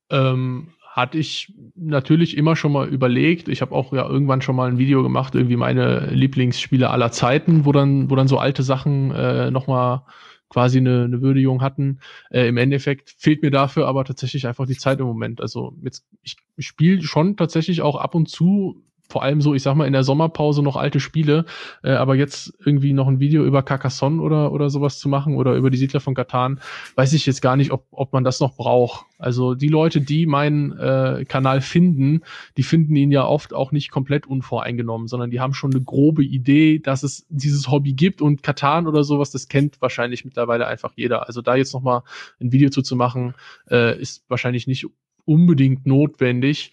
Ähm, 0.09 0.73
hatte 0.95 1.17
ich 1.17 1.53
natürlich 1.75 2.37
immer 2.37 2.55
schon 2.55 2.71
mal 2.71 2.87
überlegt. 2.87 3.49
Ich 3.49 3.61
habe 3.61 3.75
auch 3.75 3.91
ja 3.91 4.07
irgendwann 4.07 4.41
schon 4.41 4.55
mal 4.55 4.69
ein 4.69 4.77
Video 4.77 5.03
gemacht, 5.03 5.35
irgendwie 5.35 5.57
meine 5.57 6.07
Lieblingsspiele 6.07 6.89
aller 6.89 7.11
Zeiten, 7.11 7.65
wo 7.65 7.73
dann, 7.73 8.09
wo 8.09 8.15
dann 8.15 8.29
so 8.29 8.37
alte 8.37 8.63
Sachen 8.63 9.11
äh, 9.11 9.51
nochmal 9.51 10.03
quasi 10.47 10.77
eine, 10.77 11.03
eine 11.03 11.21
Würdigung 11.21 11.61
hatten. 11.61 11.99
Äh, 12.31 12.47
Im 12.47 12.55
Endeffekt 12.55 13.13
fehlt 13.17 13.41
mir 13.41 13.51
dafür 13.51 13.87
aber 13.87 14.05
tatsächlich 14.05 14.47
einfach 14.47 14.67
die 14.67 14.77
Zeit 14.77 15.01
im 15.01 15.05
Moment. 15.05 15.41
Also 15.41 15.75
jetzt, 15.83 16.07
ich 16.23 16.37
spiele 16.59 17.03
schon 17.03 17.35
tatsächlich 17.35 17.81
auch 17.81 17.97
ab 17.97 18.15
und 18.15 18.29
zu 18.29 18.81
vor 19.09 19.23
allem 19.23 19.41
so, 19.41 19.53
ich 19.53 19.63
sag 19.63 19.75
mal, 19.75 19.85
in 19.85 19.93
der 19.93 20.03
Sommerpause 20.03 20.63
noch 20.63 20.75
alte 20.75 20.99
Spiele, 20.99 21.45
äh, 21.83 21.91
aber 21.91 22.15
jetzt 22.15 22.53
irgendwie 22.65 22.93
noch 22.93 23.07
ein 23.07 23.19
Video 23.19 23.45
über 23.45 23.63
Carcassonne 23.63 24.21
oder, 24.21 24.51
oder 24.51 24.69
sowas 24.69 24.99
zu 24.99 25.09
machen 25.09 25.35
oder 25.35 25.55
über 25.55 25.69
die 25.69 25.77
Siedler 25.77 25.99
von 25.99 26.15
Katan, 26.15 26.59
weiß 26.95 27.13
ich 27.13 27.25
jetzt 27.25 27.41
gar 27.41 27.55
nicht, 27.55 27.71
ob, 27.71 27.85
ob 27.91 28.13
man 28.13 28.23
das 28.23 28.39
noch 28.39 28.55
braucht. 28.55 29.05
Also 29.17 29.55
die 29.55 29.69
Leute, 29.69 30.01
die 30.01 30.25
meinen 30.25 30.77
äh, 30.77 31.25
Kanal 31.27 31.61
finden, 31.61 32.21
die 32.57 32.63
finden 32.63 32.95
ihn 32.95 33.11
ja 33.11 33.25
oft 33.25 33.53
auch 33.53 33.71
nicht 33.71 33.91
komplett 33.91 34.27
unvoreingenommen, 34.27 35.07
sondern 35.07 35.29
die 35.29 35.39
haben 35.39 35.53
schon 35.53 35.73
eine 35.73 35.83
grobe 35.83 36.23
Idee, 36.23 36.79
dass 36.79 37.03
es 37.03 37.25
dieses 37.29 37.69
Hobby 37.69 37.93
gibt 37.93 38.21
und 38.21 38.43
Katan 38.43 38.87
oder 38.87 39.03
sowas, 39.03 39.31
das 39.31 39.47
kennt 39.47 39.81
wahrscheinlich 39.81 40.25
mittlerweile 40.25 40.67
einfach 40.67 40.93
jeder. 40.95 41.27
Also 41.27 41.41
da 41.41 41.55
jetzt 41.55 41.73
nochmal 41.73 42.01
ein 42.41 42.51
Video 42.51 42.69
zu, 42.69 42.81
zu 42.81 42.95
machen, 42.95 43.35
äh, 43.69 43.99
ist 43.99 44.23
wahrscheinlich 44.27 44.67
nicht 44.67 44.87
unbedingt 45.25 45.85
notwendig, 45.85 46.71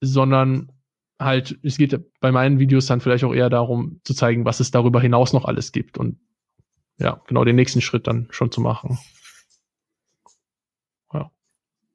sondern 0.00 0.70
halt, 1.18 1.58
es 1.62 1.76
geht 1.78 1.98
bei 2.20 2.32
meinen 2.32 2.58
Videos 2.58 2.86
dann 2.86 3.00
vielleicht 3.00 3.24
auch 3.24 3.34
eher 3.34 3.50
darum 3.50 4.00
zu 4.04 4.14
zeigen, 4.14 4.44
was 4.44 4.60
es 4.60 4.70
darüber 4.70 5.00
hinaus 5.00 5.32
noch 5.32 5.44
alles 5.44 5.72
gibt 5.72 5.98
und 5.98 6.18
ja, 6.98 7.22
genau 7.26 7.44
den 7.44 7.56
nächsten 7.56 7.80
Schritt 7.80 8.06
dann 8.06 8.26
schon 8.30 8.50
zu 8.50 8.60
machen. 8.60 8.98
Ja. 11.12 11.30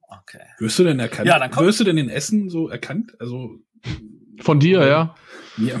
Okay. 0.00 0.42
Wirst 0.58 0.78
du 0.78 0.84
denn 0.84 0.98
erkannt? 0.98 1.28
Ja, 1.28 1.38
dann 1.38 1.50
komm. 1.50 1.66
Wirst 1.66 1.80
du 1.80 1.84
denn 1.84 1.98
in 1.98 2.08
Essen 2.08 2.48
so 2.48 2.68
erkannt? 2.68 3.14
Also 3.20 3.58
von 4.40 4.60
dir, 4.60 4.86
ja. 4.86 5.14
Ja. 5.58 5.78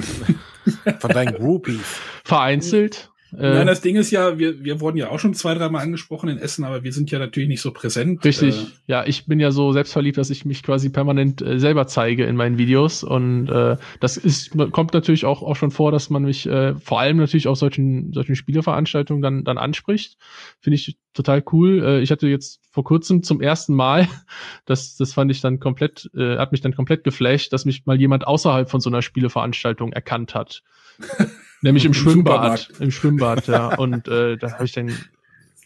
Von 0.98 1.10
deinen 1.10 1.34
Groupies. 1.34 2.00
Vereinzelt. 2.24 3.10
Äh, 3.38 3.54
Nein, 3.54 3.66
das 3.66 3.80
Ding 3.80 3.96
ist 3.96 4.10
ja, 4.10 4.38
wir, 4.38 4.64
wir 4.64 4.80
wurden 4.80 4.96
ja 4.96 5.10
auch 5.10 5.18
schon 5.18 5.34
zwei, 5.34 5.54
dreimal 5.54 5.82
angesprochen 5.82 6.28
in 6.28 6.38
Essen, 6.38 6.64
aber 6.64 6.82
wir 6.84 6.92
sind 6.92 7.10
ja 7.10 7.18
natürlich 7.18 7.48
nicht 7.48 7.60
so 7.60 7.72
präsent. 7.72 8.24
Richtig. 8.24 8.62
Äh, 8.62 8.66
ja, 8.86 9.04
ich 9.06 9.26
bin 9.26 9.40
ja 9.40 9.50
so 9.50 9.72
selbstverliebt, 9.72 10.18
dass 10.18 10.30
ich 10.30 10.44
mich 10.44 10.62
quasi 10.62 10.90
permanent 10.90 11.42
äh, 11.42 11.58
selber 11.58 11.86
zeige 11.86 12.24
in 12.24 12.36
meinen 12.36 12.58
Videos. 12.58 13.02
Und 13.02 13.48
äh, 13.48 13.76
das 14.00 14.16
ist, 14.16 14.52
kommt 14.72 14.94
natürlich 14.94 15.24
auch, 15.24 15.42
auch 15.42 15.56
schon 15.56 15.70
vor, 15.70 15.92
dass 15.92 16.10
man 16.10 16.22
mich 16.22 16.46
äh, 16.46 16.74
vor 16.76 17.00
allem 17.00 17.16
natürlich 17.16 17.48
auf 17.48 17.58
solchen, 17.58 18.12
solchen 18.12 18.36
Spieleveranstaltungen 18.36 19.22
dann, 19.22 19.44
dann 19.44 19.58
anspricht. 19.58 20.16
Finde 20.60 20.76
ich 20.76 20.96
total 21.12 21.42
cool. 21.52 21.82
Äh, 21.84 22.00
ich 22.00 22.10
hatte 22.10 22.28
jetzt 22.28 22.60
vor 22.70 22.84
kurzem 22.84 23.22
zum 23.22 23.40
ersten 23.40 23.74
Mal, 23.74 24.08
das, 24.66 24.96
das 24.96 25.12
fand 25.14 25.30
ich 25.30 25.40
dann 25.40 25.60
komplett, 25.60 26.10
äh, 26.14 26.38
hat 26.38 26.52
mich 26.52 26.60
dann 26.60 26.74
komplett 26.74 27.04
geflasht, 27.04 27.52
dass 27.52 27.64
mich 27.64 27.86
mal 27.86 27.98
jemand 27.98 28.26
außerhalb 28.26 28.70
von 28.70 28.80
so 28.80 28.90
einer 28.90 29.02
Spieleveranstaltung 29.02 29.92
erkannt 29.92 30.34
hat. 30.34 30.62
Nämlich 31.64 31.86
im, 31.86 31.92
Im 31.92 31.94
Schwimmbad. 31.94 32.68
Im 32.78 32.90
Schwimmbad, 32.90 33.46
ja. 33.46 33.74
Und 33.78 34.06
äh, 34.06 34.36
da 34.36 34.52
habe 34.52 34.66
ich 34.66 34.72
dann 34.72 34.94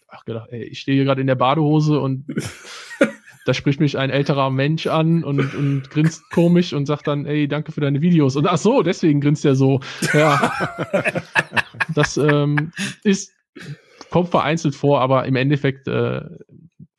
ach, 0.07 0.25
gedacht, 0.25 0.49
ey, 0.53 0.63
ich 0.63 0.79
stehe 0.79 0.95
hier 0.95 1.05
gerade 1.05 1.21
in 1.21 1.27
der 1.27 1.35
Badehose 1.35 1.99
und 1.99 2.25
da 3.47 3.53
spricht 3.53 3.81
mich 3.81 3.99
ein 3.99 4.09
älterer 4.09 4.49
Mensch 4.51 4.87
an 4.87 5.25
und, 5.25 5.55
und 5.55 5.91
grinst 5.91 6.23
komisch 6.31 6.73
und 6.73 6.87
sagt 6.87 7.09
dann, 7.09 7.27
ey, 7.27 7.49
danke 7.49 7.73
für 7.73 7.81
deine 7.81 8.01
Videos. 8.01 8.37
Und 8.37 8.47
ach 8.47 8.59
so, 8.59 8.83
deswegen 8.83 9.21
grinst 9.21 9.45
er 9.45 9.57
so. 9.57 9.81
Ja. 10.13 10.53
das 11.97 12.17
ähm, 12.17 12.71
ist, 13.03 13.33
kommt 14.11 14.29
vereinzelt 14.29 14.77
vor, 14.77 15.01
aber 15.01 15.27
im 15.27 15.35
Endeffekt, 15.35 15.89
äh, 15.89 16.21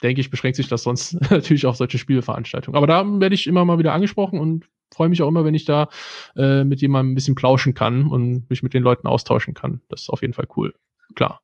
denke 0.03 0.19
ich, 0.19 0.29
beschränkt 0.29 0.57
sich 0.57 0.67
das 0.67 0.83
sonst 0.83 1.13
natürlich 1.31 1.65
auf 1.65 1.77
solche 1.77 1.99
Spieleveranstaltungen. 1.99 2.75
Aber 2.75 2.87
da 2.87 3.05
werde 3.05 3.33
ich 3.35 3.47
immer 3.47 3.63
mal 3.63 3.79
wieder 3.79 3.93
angesprochen 3.93 4.39
und 4.39 4.65
freue 4.99 5.07
mich 5.07 5.21
auch 5.21 5.29
immer, 5.29 5.45
wenn 5.45 5.55
ich 5.55 5.63
da 5.63 5.87
äh, 6.35 6.65
mit 6.65 6.81
jemandem 6.81 7.13
ein 7.13 7.15
bisschen 7.15 7.35
plauschen 7.35 7.73
kann 7.73 8.07
und 8.07 8.49
mich 8.49 8.63
mit 8.63 8.73
den 8.73 8.83
Leuten 8.83 9.07
austauschen 9.07 9.53
kann. 9.53 9.79
Das 9.87 10.01
ist 10.01 10.09
auf 10.09 10.21
jeden 10.21 10.33
Fall 10.33 10.47
cool. 10.57 10.73
Klar. 11.15 11.39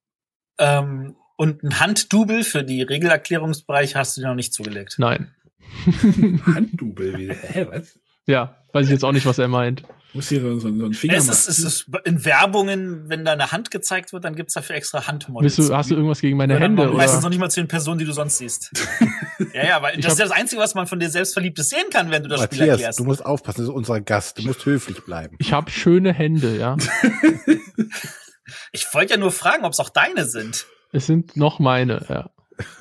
Ähm, 0.59 1.15
und 1.37 1.63
ein 1.63 1.79
Handdouble 1.79 2.43
für 2.43 2.65
die 2.65 2.81
Regelerklärungsbereiche 2.81 3.97
hast 3.97 4.17
du 4.17 4.21
dir 4.21 4.27
noch 4.27 4.35
nicht 4.35 4.53
zugelegt? 4.53 4.95
Nein. 4.97 5.33
Handdouble? 6.45 7.33
Hä, 7.33 7.67
was? 7.69 7.97
Ja, 8.27 8.57
weiß 8.73 8.87
ich 8.87 8.91
jetzt 8.91 9.05
auch 9.05 9.13
nicht, 9.13 9.25
was 9.25 9.39
er 9.39 9.47
meint. 9.47 9.83
Muss 10.15 10.29
hier 10.29 10.39
so, 10.39 10.57
so, 10.59 10.73
so 10.73 10.85
ein 10.85 10.93
Finger 10.93 11.15
Es 11.15 11.27
ist, 11.27 11.49
es 11.49 11.59
ist 11.59 11.85
in 12.05 12.23
Werbungen, 12.23 13.09
wenn 13.09 13.25
da 13.25 13.33
eine 13.33 13.51
Hand 13.51 13.69
gezeigt 13.69 14.13
wird, 14.13 14.23
dann 14.23 14.33
gibt's 14.35 14.53
dafür 14.53 14.77
extra 14.77 15.07
Handmodels. 15.07 15.57
Du, 15.57 15.75
hast 15.75 15.91
du 15.91 15.95
irgendwas 15.95 16.21
gegen 16.21 16.37
meine 16.37 16.57
Hände? 16.57 16.87
Meistens 16.87 17.17
noch 17.17 17.23
Oder? 17.23 17.29
nicht 17.31 17.39
mal 17.39 17.51
zu 17.51 17.59
den 17.59 17.67
Personen, 17.67 17.99
die 17.99 18.05
du 18.05 18.13
sonst 18.13 18.37
siehst. 18.37 18.71
ja, 19.53 19.65
ja, 19.65 19.81
weil 19.81 19.99
Ich 19.99 20.05
das 20.05 20.13
ist 20.13 20.19
ja 20.19 20.25
das 20.25 20.33
Einzige, 20.33 20.61
was 20.61 20.73
man 20.73 20.87
von 20.87 21.01
dir 21.01 21.09
Selbstverliebtes 21.09 21.67
sehen 21.67 21.89
kann, 21.91 22.11
wenn 22.11 22.23
du 22.23 22.29
das 22.29 22.43
Spiel 22.43 22.59
Matthias, 22.59 22.75
erklärst. 22.79 22.99
du 22.99 23.03
musst 23.03 23.25
aufpassen, 23.25 23.57
das 23.61 23.67
ist 23.67 23.75
unser 23.75 23.99
Gast. 23.99 24.37
Du 24.37 24.43
musst 24.43 24.65
höflich 24.65 25.03
bleiben. 25.03 25.35
Ich 25.39 25.51
habe 25.51 25.69
schöne 25.69 26.13
Hände, 26.13 26.57
ja. 26.57 26.77
Ich 28.71 28.93
wollte 28.93 29.15
ja 29.15 29.19
nur 29.19 29.31
fragen, 29.33 29.65
ob 29.65 29.73
es 29.73 29.79
auch 29.81 29.89
deine 29.89 30.23
sind. 30.25 30.65
Es 30.93 31.07
sind 31.07 31.35
noch 31.35 31.59
meine, 31.59 32.05
ja. 32.07 32.29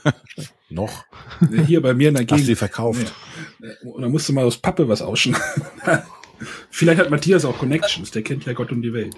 Noch? 0.70 1.04
Hier 1.66 1.82
bei 1.82 1.94
mir 1.94 2.08
in 2.08 2.14
der 2.14 2.22
Hast 2.22 2.30
du 2.30 2.34
Gegend. 2.36 2.46
sie 2.46 2.54
verkauft? 2.56 3.12
Ja. 3.60 3.70
Und 3.90 4.02
dann 4.02 4.10
musst 4.10 4.28
du 4.28 4.32
mal 4.32 4.44
aus 4.44 4.56
Pappe 4.58 4.88
was 4.88 5.02
ausschneiden. 5.02 5.42
Vielleicht 6.70 7.00
hat 7.00 7.10
Matthias 7.10 7.44
auch 7.44 7.58
Connections, 7.58 8.10
der 8.10 8.22
kennt 8.22 8.44
ja 8.44 8.52
Gott 8.52 8.72
und 8.72 8.82
die 8.82 8.92
Welt. 8.92 9.14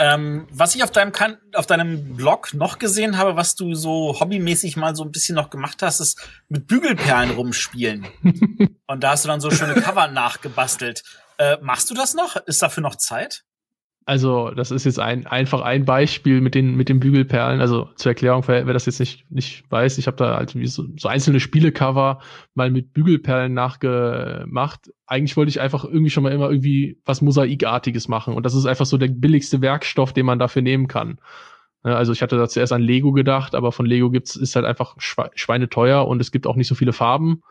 Ähm, 0.00 0.46
was 0.50 0.76
ich 0.76 0.84
auf 0.84 0.92
deinem, 0.92 1.10
kan 1.10 1.38
auf 1.54 1.66
deinem 1.66 2.14
Blog 2.14 2.54
noch 2.54 2.78
gesehen 2.78 3.18
habe, 3.18 3.34
was 3.34 3.56
du 3.56 3.74
so 3.74 4.18
hobbymäßig 4.20 4.76
mal 4.76 4.94
so 4.94 5.02
ein 5.02 5.10
bisschen 5.10 5.34
noch 5.34 5.50
gemacht 5.50 5.82
hast, 5.82 5.98
ist 5.98 6.20
mit 6.48 6.68
Bügelperlen 6.68 7.30
rumspielen. 7.30 8.06
Und 8.86 9.02
da 9.02 9.10
hast 9.10 9.24
du 9.24 9.28
dann 9.28 9.40
so 9.40 9.50
schöne 9.50 9.74
Cover 9.74 10.06
nachgebastelt. 10.06 11.02
Äh, 11.36 11.56
machst 11.62 11.90
du 11.90 11.94
das 11.94 12.14
noch? 12.14 12.36
Ist 12.46 12.62
dafür 12.62 12.82
noch 12.82 12.94
Zeit? 12.94 13.44
Also, 14.08 14.52
das 14.52 14.70
ist 14.70 14.84
jetzt 14.84 14.98
ein, 14.98 15.26
einfach 15.26 15.60
ein 15.60 15.84
Beispiel 15.84 16.40
mit 16.40 16.54
den, 16.54 16.76
mit 16.76 16.88
den 16.88 16.98
Bügelperlen. 16.98 17.60
Also 17.60 17.90
zur 17.96 18.12
Erklärung, 18.12 18.42
wer, 18.46 18.64
das 18.64 18.86
jetzt 18.86 19.00
nicht, 19.00 19.30
nicht 19.30 19.70
weiß, 19.70 19.98
ich 19.98 20.06
habe 20.06 20.16
da 20.16 20.36
halt 20.38 20.56
so, 20.64 20.86
so 20.96 21.08
einzelne 21.08 21.40
Spielecover 21.40 22.20
mal 22.54 22.70
mit 22.70 22.94
Bügelperlen 22.94 23.52
nachgemacht. 23.52 24.90
Eigentlich 25.06 25.36
wollte 25.36 25.50
ich 25.50 25.60
einfach 25.60 25.84
irgendwie 25.84 26.08
schon 26.08 26.22
mal 26.22 26.32
immer 26.32 26.48
irgendwie 26.48 26.98
was 27.04 27.20
Mosaikartiges 27.20 28.08
machen. 28.08 28.32
Und 28.32 28.46
das 28.46 28.54
ist 28.54 28.64
einfach 28.64 28.86
so 28.86 28.96
der 28.96 29.08
billigste 29.08 29.60
Werkstoff, 29.60 30.14
den 30.14 30.24
man 30.24 30.38
dafür 30.38 30.62
nehmen 30.62 30.88
kann. 30.88 31.18
Also 31.82 32.12
ich 32.14 32.22
hatte 32.22 32.38
da 32.38 32.48
zuerst 32.48 32.72
an 32.72 32.80
Lego 32.80 33.12
gedacht, 33.12 33.54
aber 33.54 33.72
von 33.72 33.84
Lego 33.84 34.08
gibt's, 34.08 34.36
ist 34.36 34.56
halt 34.56 34.64
einfach 34.64 34.96
schwe- 34.96 35.32
schweineteuer 35.34 36.08
und 36.08 36.22
es 36.22 36.32
gibt 36.32 36.46
auch 36.46 36.56
nicht 36.56 36.68
so 36.68 36.74
viele 36.74 36.94
Farben. 36.94 37.42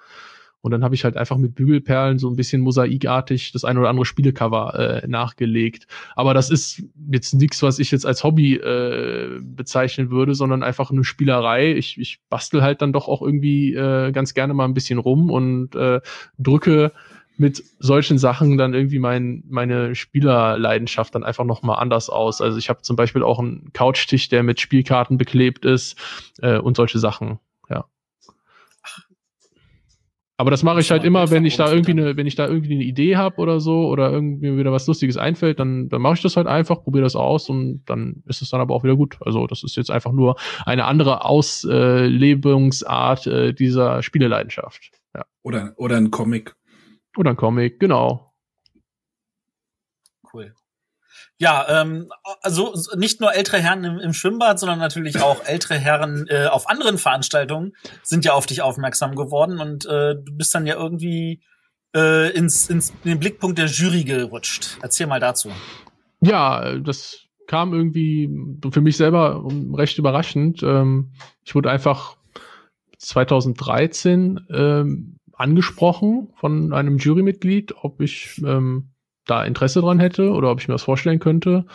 Und 0.62 0.72
dann 0.72 0.84
habe 0.84 0.96
ich 0.96 1.04
halt 1.04 1.18
einfach 1.18 1.38
mit 1.38 1.56
Bügelperlen 1.56 2.18
so 2.20 2.30
ein 2.30 2.36
bisschen 2.36 2.62
mosaikartig 2.62 3.52
das 3.52 3.64
ein 3.64 3.78
oder 3.78 3.90
andere 3.90 4.06
Spielecover 4.06 5.04
äh, 5.04 5.08
nachgelegt. 5.08 5.88
Aber 6.16 6.34
das 6.34 6.50
ist 6.50 6.84
jetzt 7.12 7.34
nichts, 7.34 7.62
was 7.62 7.80
ich 7.80 7.92
jetzt 7.92 8.06
als 8.06 8.24
Hobby 8.24 8.56
äh, 8.56 9.40
bezeichnen 9.42 10.10
würde, 10.10 10.36
sondern 10.36 10.64
einfach 10.64 10.92
eine 10.92 11.04
Spielerei. 11.04 11.74
Ich, 11.74 11.98
ich 12.00 12.20
bastel 12.30 12.64
halt 12.64 12.82
dann 12.82 12.92
doch 12.92 13.08
auch 13.08 13.22
irgendwie 13.22 13.74
äh, 13.74 14.12
ganz 14.12 14.34
gerne 14.34 14.54
mal 14.54 14.66
ein 14.66 14.74
bisschen 14.74 15.00
rum 15.00 15.30
und 15.30 15.76
äh, 15.76 16.02
drücke 16.38 16.92
mit 17.38 17.64
solchen 17.80 18.18
Sachen 18.18 18.58
dann 18.58 18.74
irgendwie 18.74 19.00
mein, 19.00 19.44
meine 19.48 19.94
Spielerleidenschaft 19.96 21.14
dann 21.14 21.24
einfach 21.24 21.46
noch 21.46 21.62
mal 21.62 21.76
anders 21.76 22.10
aus. 22.10 22.42
Also 22.42 22.58
ich 22.58 22.68
habe 22.70 22.82
zum 22.82 22.96
Beispiel 22.96 23.24
auch 23.24 23.40
einen 23.40 23.72
Couchtisch, 23.74 24.28
der 24.30 24.44
mit 24.44 24.60
Spielkarten 24.60 25.18
beklebt 25.18 25.64
ist 25.64 25.98
äh, 26.42 26.58
und 26.58 26.76
solche 26.76 27.00
Sachen. 27.00 27.40
Aber 30.40 30.52
das 30.52 30.62
mache 30.62 30.82
ich 30.82 30.92
halt 30.92 31.04
immer, 31.04 31.32
wenn 31.32 31.46
ich 31.46 31.58
da 31.58 31.72
irgendwie 31.72 31.92
eine, 31.92 32.16
wenn 32.16 32.28
ich 32.28 32.36
da 32.36 32.48
irgendwie 32.48 32.76
eine 32.76 32.84
Idee 32.84 33.18
habe 33.18 33.38
oder 33.38 33.60
so 33.60 33.88
oder 33.88 34.12
irgendwie 34.12 34.52
mir 34.52 34.60
wieder 34.60 34.72
was 34.72 34.86
Lustiges 34.86 35.18
einfällt, 35.18 35.60
dann, 35.60 35.90
dann 35.90 36.00
mache 36.00 36.14
ich 36.14 36.22
das 36.22 36.38
halt 36.38 36.46
einfach, 36.46 36.84
probiere 36.84 37.06
das 37.06 37.16
aus 37.16 37.50
und 37.50 37.84
dann 37.88 38.22
ist 38.28 38.44
es 38.44 38.52
dann 38.52 38.62
aber 38.62 38.76
auch 38.76 38.84
wieder 38.84 38.96
gut. 38.96 39.18
Also 39.22 39.48
das 39.48 39.64
ist 39.64 39.76
jetzt 39.76 39.90
einfach 39.90 40.12
nur 40.12 40.36
eine 40.64 40.86
andere 40.86 41.26
Auslebungsart 41.26 43.26
äh, 43.26 43.54
dieser 43.54 44.04
Spieleleidenschaft. 44.04 44.92
Ja. 45.16 45.26
Oder, 45.42 45.74
oder 45.76 45.98
ein 45.98 46.12
Comic. 46.12 46.56
Oder 47.18 47.32
ein 47.32 47.36
Comic, 47.36 47.80
genau. 47.80 48.32
Cool. 50.32 50.54
Ja, 51.40 51.82
ähm, 51.82 52.10
also 52.42 52.74
nicht 52.96 53.22
nur 53.22 53.34
ältere 53.34 53.60
Herren 53.60 53.84
im, 53.84 54.00
im 54.00 54.14
Schwimmbad, 54.14 54.60
sondern 54.60 54.80
natürlich 54.80 55.22
auch 55.22 55.46
ältere 55.46 55.76
Herren 55.76 56.26
äh, 56.30 56.48
auf 56.48 56.68
anderen 56.68 56.98
Veranstaltungen 56.98 57.74
sind 58.02 58.26
ja 58.26 58.34
auf 58.34 58.48
dich 58.48 58.64
aufmerksam 58.64 59.16
geworden 59.16 59.60
und 59.60 59.86
äh, 59.86 60.16
du 60.16 60.36
bist 60.36 60.56
dann 60.56 60.66
ja 60.66 60.76
irgendwie 60.76 61.44
äh, 61.96 62.32
ins, 62.32 62.70
ins 62.70 62.90
in 63.04 63.12
den 63.12 63.20
Blickpunkt 63.20 63.60
der 63.60 63.68
Jury 63.68 64.04
gerutscht. 64.04 64.78
Erzähl 64.82 65.06
mal 65.06 65.20
dazu. 65.20 65.52
Ja, 66.22 66.76
das 66.80 67.28
kam 67.48 67.74
irgendwie 67.74 68.30
für 68.72 68.82
mich 68.82 68.98
selber 68.98 69.48
recht 69.74 69.98
überraschend. 70.00 70.64
Ähm, 70.64 71.12
ich 71.44 71.54
wurde 71.54 71.70
einfach 71.70 72.18
2013 72.98 74.48
ähm, 74.50 75.20
angesprochen 75.34 76.30
von 76.36 76.74
einem 76.74 76.98
Jurymitglied, 76.98 77.76
ob 77.84 78.02
ich 78.02 78.42
ähm, 78.44 78.90
da 79.28 79.44
Interesse 79.44 79.82
dran 79.82 80.00
hätte 80.00 80.32
oder 80.32 80.52
ob 80.52 80.60
ich 80.60 80.68
mir 80.68 80.74
das 80.74 80.84
vorstellen 80.84 81.20
könnte. 81.20 81.66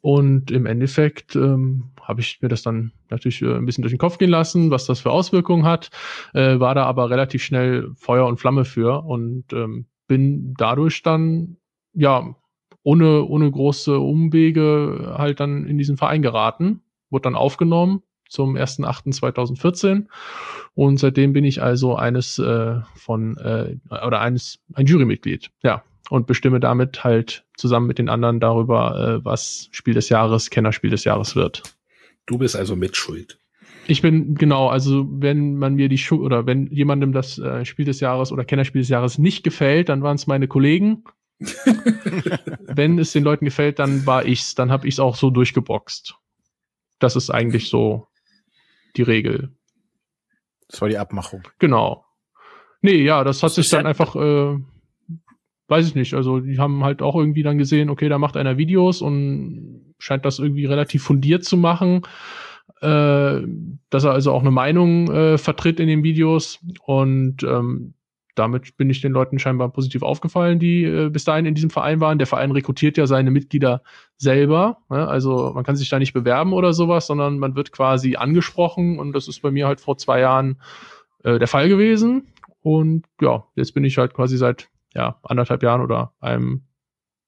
Und 0.00 0.50
im 0.50 0.66
Endeffekt 0.66 1.36
ähm, 1.36 1.90
habe 2.02 2.20
ich 2.20 2.40
mir 2.40 2.48
das 2.48 2.62
dann 2.62 2.92
natürlich 3.10 3.42
äh, 3.42 3.54
ein 3.54 3.66
bisschen 3.66 3.82
durch 3.82 3.92
den 3.92 3.98
Kopf 3.98 4.18
gehen 4.18 4.30
lassen, 4.30 4.70
was 4.70 4.86
das 4.86 5.00
für 5.00 5.10
Auswirkungen 5.10 5.64
hat, 5.64 5.90
äh, 6.34 6.58
war 6.58 6.74
da 6.74 6.84
aber 6.84 7.10
relativ 7.10 7.42
schnell 7.42 7.90
Feuer 7.96 8.26
und 8.26 8.38
Flamme 8.38 8.64
für 8.64 9.04
und 9.04 9.52
ähm, 9.52 9.86
bin 10.08 10.54
dadurch 10.56 11.02
dann 11.02 11.56
ja 11.92 12.34
ohne, 12.82 13.24
ohne 13.24 13.50
große 13.50 13.98
Umwege 13.98 15.14
halt 15.16 15.40
dann 15.40 15.66
in 15.66 15.78
diesen 15.78 15.96
Verein 15.96 16.22
geraten, 16.22 16.82
wurde 17.10 17.22
dann 17.22 17.34
aufgenommen 17.34 18.02
zum 18.28 18.56
1.8.2014 18.56 20.06
und 20.74 20.98
seitdem 20.98 21.32
bin 21.32 21.44
ich 21.44 21.62
also 21.62 21.96
eines 21.96 22.38
äh, 22.38 22.80
von 22.94 23.36
äh, 23.38 23.76
oder 24.04 24.20
eines 24.20 24.60
ein 24.74 24.86
Jurymitglied, 24.86 25.50
ja 25.62 25.82
und 26.10 26.26
bestimme 26.26 26.60
damit 26.60 27.04
halt 27.04 27.44
zusammen 27.56 27.86
mit 27.86 27.98
den 27.98 28.08
anderen 28.08 28.40
darüber, 28.40 29.18
äh, 29.20 29.24
was 29.24 29.68
Spiel 29.72 29.94
des 29.94 30.08
Jahres, 30.08 30.50
Kennerspiel 30.50 30.90
des 30.90 31.04
Jahres 31.04 31.36
wird. 31.36 31.62
Du 32.26 32.38
bist 32.38 32.56
also 32.56 32.76
mitschuld. 32.76 33.38
Ich 33.88 34.02
bin 34.02 34.34
genau, 34.34 34.68
also 34.68 35.06
wenn 35.08 35.56
man 35.58 35.74
mir 35.74 35.88
die 35.88 35.98
Schu 35.98 36.24
oder 36.24 36.44
wenn 36.46 36.66
jemandem 36.72 37.12
das 37.12 37.38
äh, 37.38 37.64
Spiel 37.64 37.84
des 37.84 38.00
Jahres 38.00 38.32
oder 38.32 38.44
Kennerspiel 38.44 38.82
des 38.82 38.88
Jahres 38.88 39.18
nicht 39.18 39.44
gefällt, 39.44 39.88
dann 39.88 40.02
waren 40.02 40.16
es 40.16 40.26
meine 40.26 40.48
Kollegen. 40.48 41.04
wenn 42.60 42.98
es 42.98 43.12
den 43.12 43.22
Leuten 43.22 43.44
gefällt, 43.44 43.78
dann 43.78 44.06
war 44.06 44.24
ich's, 44.24 44.54
dann 44.54 44.70
habe 44.70 44.88
ich's 44.88 44.98
auch 44.98 45.16
so 45.16 45.30
durchgeboxt. 45.30 46.16
Das 46.98 47.14
ist 47.14 47.30
eigentlich 47.30 47.68
so 47.68 48.08
die 48.96 49.02
Regel. 49.02 49.52
Das 50.68 50.80
war 50.80 50.88
die 50.88 50.98
Abmachung. 50.98 51.42
Genau. 51.58 52.04
Nee, 52.80 53.02
ja, 53.02 53.22
das 53.22 53.42
hat 53.42 53.48
Das 53.50 53.54
sich 53.56 53.68
dann 53.68 53.84
ja- 53.84 53.90
einfach, 53.90 54.16
äh, 54.16 54.58
weiß 55.68 55.88
ich 55.88 55.94
nicht, 55.94 56.14
also 56.14 56.40
die 56.40 56.58
haben 56.58 56.84
halt 56.84 57.02
auch 57.02 57.16
irgendwie 57.16 57.42
dann 57.42 57.58
gesehen, 57.58 57.90
okay, 57.90 58.08
da 58.08 58.18
macht 58.18 58.36
einer 58.36 58.58
Videos 58.58 59.02
und 59.02 59.94
scheint 59.98 60.24
das 60.24 60.38
irgendwie 60.38 60.66
relativ 60.66 61.02
fundiert 61.02 61.44
zu 61.44 61.56
machen, 61.56 62.02
äh, 62.80 63.40
dass 63.90 64.04
er 64.04 64.12
also 64.12 64.32
auch 64.32 64.42
eine 64.42 64.50
Meinung 64.50 65.10
äh, 65.10 65.38
vertritt 65.38 65.80
in 65.80 65.88
den 65.88 66.02
Videos 66.02 66.60
und 66.84 67.42
ähm, 67.42 67.94
damit 68.36 68.76
bin 68.76 68.90
ich 68.90 69.00
den 69.00 69.12
Leuten 69.12 69.38
scheinbar 69.38 69.70
positiv 69.72 70.02
aufgefallen, 70.02 70.58
die 70.58 70.84
äh, 70.84 71.08
bis 71.08 71.24
dahin 71.24 71.46
in 71.46 71.54
diesem 71.54 71.70
Verein 71.70 72.00
waren. 72.00 72.18
Der 72.18 72.26
Verein 72.26 72.50
rekrutiert 72.50 72.98
ja 72.98 73.06
seine 73.06 73.30
Mitglieder 73.30 73.82
selber. 74.18 74.78
Ne? 74.90 75.08
Also 75.08 75.52
man 75.54 75.64
kann 75.64 75.76
sich 75.76 75.88
da 75.88 75.98
nicht 75.98 76.12
bewerben 76.12 76.52
oder 76.52 76.74
sowas, 76.74 77.06
sondern 77.06 77.38
man 77.38 77.56
wird 77.56 77.72
quasi 77.72 78.16
angesprochen 78.16 78.98
und 78.98 79.12
das 79.12 79.26
ist 79.26 79.40
bei 79.40 79.50
mir 79.50 79.66
halt 79.66 79.80
vor 79.80 79.96
zwei 79.96 80.20
Jahren 80.20 80.60
äh, 81.24 81.38
der 81.38 81.48
Fall 81.48 81.70
gewesen. 81.70 82.28
Und 82.60 83.06
ja, 83.22 83.46
jetzt 83.54 83.72
bin 83.72 83.84
ich 83.84 83.96
halt 83.96 84.12
quasi 84.12 84.36
seit 84.36 84.68
ja, 84.96 85.20
anderthalb 85.22 85.62
Jahren 85.62 85.82
oder 85.82 86.14
einem, 86.20 86.62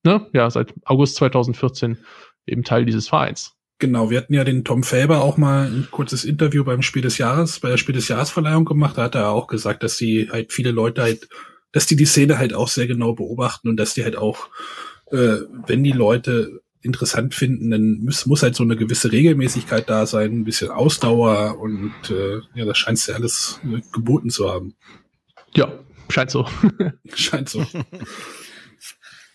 ne, 0.04 0.26
ja, 0.32 0.50
seit 0.50 0.74
August 0.84 1.16
2014 1.16 1.98
eben 2.46 2.64
Teil 2.64 2.84
dieses 2.84 3.08
Vereins. 3.08 3.54
Genau, 3.78 4.10
wir 4.10 4.18
hatten 4.18 4.34
ja 4.34 4.42
den 4.42 4.64
Tom 4.64 4.82
Felber 4.82 5.22
auch 5.22 5.36
mal 5.36 5.66
ein 5.66 5.86
kurzes 5.90 6.24
Interview 6.24 6.64
beim 6.64 6.82
Spiel 6.82 7.02
des 7.02 7.18
Jahres, 7.18 7.60
bei 7.60 7.68
der 7.68 7.76
Spiel 7.76 7.94
des 7.94 8.08
Jahresverleihung 8.08 8.64
gemacht. 8.64 8.98
Da 8.98 9.04
hat 9.04 9.14
er 9.14 9.30
auch 9.30 9.46
gesagt, 9.46 9.84
dass 9.84 9.96
die 9.98 10.30
halt 10.32 10.52
viele 10.52 10.72
Leute 10.72 11.02
halt, 11.02 11.28
dass 11.70 11.86
die 11.86 11.94
die 11.94 12.06
Szene 12.06 12.38
halt 12.38 12.54
auch 12.54 12.68
sehr 12.68 12.88
genau 12.88 13.12
beobachten 13.12 13.68
und 13.68 13.76
dass 13.76 13.94
die 13.94 14.02
halt 14.02 14.16
auch, 14.16 14.48
äh, 15.12 15.36
wenn 15.66 15.84
die 15.84 15.92
Leute 15.92 16.60
interessant 16.80 17.34
finden, 17.34 17.70
dann 17.70 18.00
muss, 18.02 18.26
muss 18.26 18.42
halt 18.42 18.56
so 18.56 18.64
eine 18.64 18.76
gewisse 18.76 19.12
Regelmäßigkeit 19.12 19.88
da 19.88 20.06
sein, 20.06 20.40
ein 20.40 20.44
bisschen 20.44 20.70
Ausdauer 20.70 21.58
und 21.60 21.92
äh, 22.10 22.40
ja, 22.54 22.64
das 22.64 22.78
scheint 22.78 23.06
ja 23.06 23.14
alles 23.14 23.60
äh, 23.64 23.80
geboten 23.92 24.30
zu 24.30 24.50
haben. 24.50 24.74
Ja, 25.54 25.72
scheint 26.08 26.30
so. 26.30 26.46
Scheint 27.14 27.48
so. 27.48 27.64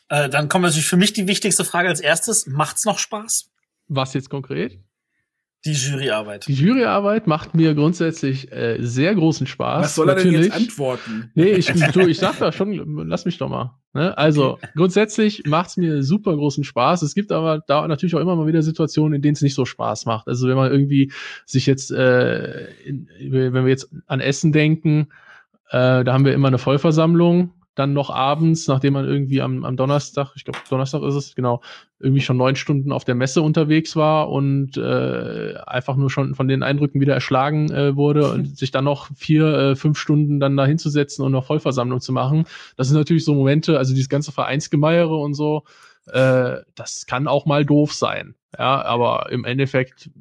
Äh, 0.10 0.30
dann 0.30 0.48
kommt 0.48 0.64
natürlich 0.64 0.86
für 0.86 0.98
mich 0.98 1.14
die 1.14 1.28
wichtigste 1.28 1.64
Frage 1.64 1.90
als 1.90 2.00
erstes. 2.00 2.46
Macht's 2.46 2.86
noch 2.86 3.00
Spaß? 3.00 3.50
Was 3.88 4.14
jetzt 4.14 4.30
konkret? 4.30 4.80
Die 5.66 5.72
Juryarbeit. 5.72 6.46
Die 6.48 6.54
Juryarbeit 6.54 7.26
macht 7.26 7.56
mir 7.56 7.74
grundsätzlich 7.74 8.52
äh, 8.52 8.78
sehr 8.82 9.16
großen 9.16 9.48
Spaß. 9.48 9.86
Was 9.86 9.96
soll 9.96 10.10
er 10.10 10.16
denn 10.16 10.26
natürlich. 10.26 10.48
jetzt 10.48 10.56
antworten? 10.56 11.32
Nee, 11.36 11.52
ich, 11.54 11.68
du, 11.94 12.02
ich 12.02 12.18
sag 12.18 12.38
da 12.38 12.52
schon, 12.52 13.08
lass 13.08 13.24
mich 13.24 13.38
doch 13.38 13.48
mal. 13.48 13.80
Ne? 13.94 14.18
Also 14.18 14.60
grundsätzlich 14.76 15.44
macht's 15.46 15.78
mir 15.78 16.04
super 16.04 16.36
großen 16.36 16.66
Spaß. 16.66 17.02
Es 17.02 17.16
gibt 17.16 17.32
aber 17.32 17.64
da 17.66 17.88
natürlich 17.88 18.14
auch 18.14 18.20
immer 18.20 18.36
mal 18.36 18.46
wieder 18.46 18.62
Situationen, 18.62 19.16
in 19.16 19.22
denen 19.22 19.36
es 19.36 19.42
nicht 19.42 19.56
so 19.56 19.64
Spaß 19.64 20.06
macht. 20.06 20.28
Also 20.28 20.50
wenn 20.50 20.58
man 20.58 20.70
irgendwie 20.70 21.14
sich 21.46 21.66
jetzt, 21.66 21.92
äh, 21.92 22.66
in, 22.84 23.08
wenn 23.22 23.54
wir 23.54 23.68
jetzt 23.68 23.90
an 24.06 24.20
Essen 24.20 24.52
denken, 24.52 25.08
äh, 25.70 26.04
da 26.04 26.14
haben 26.14 26.26
wir 26.26 26.34
immer 26.34 26.48
eine 26.48 26.58
Vollversammlung 26.58 27.52
dann 27.76 27.94
noch 27.94 28.10
abends, 28.12 28.68
nachdem 28.68 28.94
man 28.94 29.06
irgendwie 29.06 29.42
am, 29.42 29.66
am 29.66 29.76
Donnerstag, 29.76 30.34
ich 30.36 30.46
glaube 30.46 30.60
Donnerstag 30.70 31.02
ist 31.02 31.16
es, 31.16 31.36
genau, 31.36 31.62
irgendwie 32.00 32.22
schon 32.22 32.38
neun 32.38 32.56
Stunden 32.56 32.92
auf 32.92 33.04
der 33.04 33.16
Messe 33.16 33.42
unterwegs 33.42 33.96
war 33.96 34.30
und 34.30 34.78
äh, 34.78 35.56
einfach 35.66 35.96
nur 35.96 36.10
schon 36.10 36.36
von 36.36 36.48
den 36.48 36.62
Eindrücken 36.62 37.02
wieder 37.02 37.16
erschlagen 37.16 37.72
äh, 37.72 37.96
wurde 37.96 38.32
und 38.34 38.58
sich 38.58 38.72
dann 38.72 38.86
noch 38.86 39.10
vier, 39.16 39.46
äh, 39.46 39.76
fünf 39.76 39.98
Stunden 39.98 40.40
dann 40.40 40.56
da 40.56 40.66
hinzusetzen 40.66 41.26
und 41.26 41.32
noch 41.32 41.46
Vollversammlung 41.46 42.00
zu 42.00 42.12
machen. 42.12 42.46
Das 42.78 42.90
sind 42.90 42.98
natürlich 42.98 43.26
so 43.26 43.34
Momente, 43.34 43.78
also 43.78 43.94
dieses 43.94 44.10
ganze 44.10 44.32
Vereinsgemeiere 44.32 45.16
und 45.16 45.34
so, 45.34 45.64
äh, 46.08 46.58
das 46.76 47.06
kann 47.08 47.28
auch 47.28 47.46
mal 47.46 47.66
doof 47.66 47.94
sein. 47.94 48.36
Ja, 48.58 48.84
aber 48.84 49.32
im 49.32 49.46
Endeffekt 49.46 50.12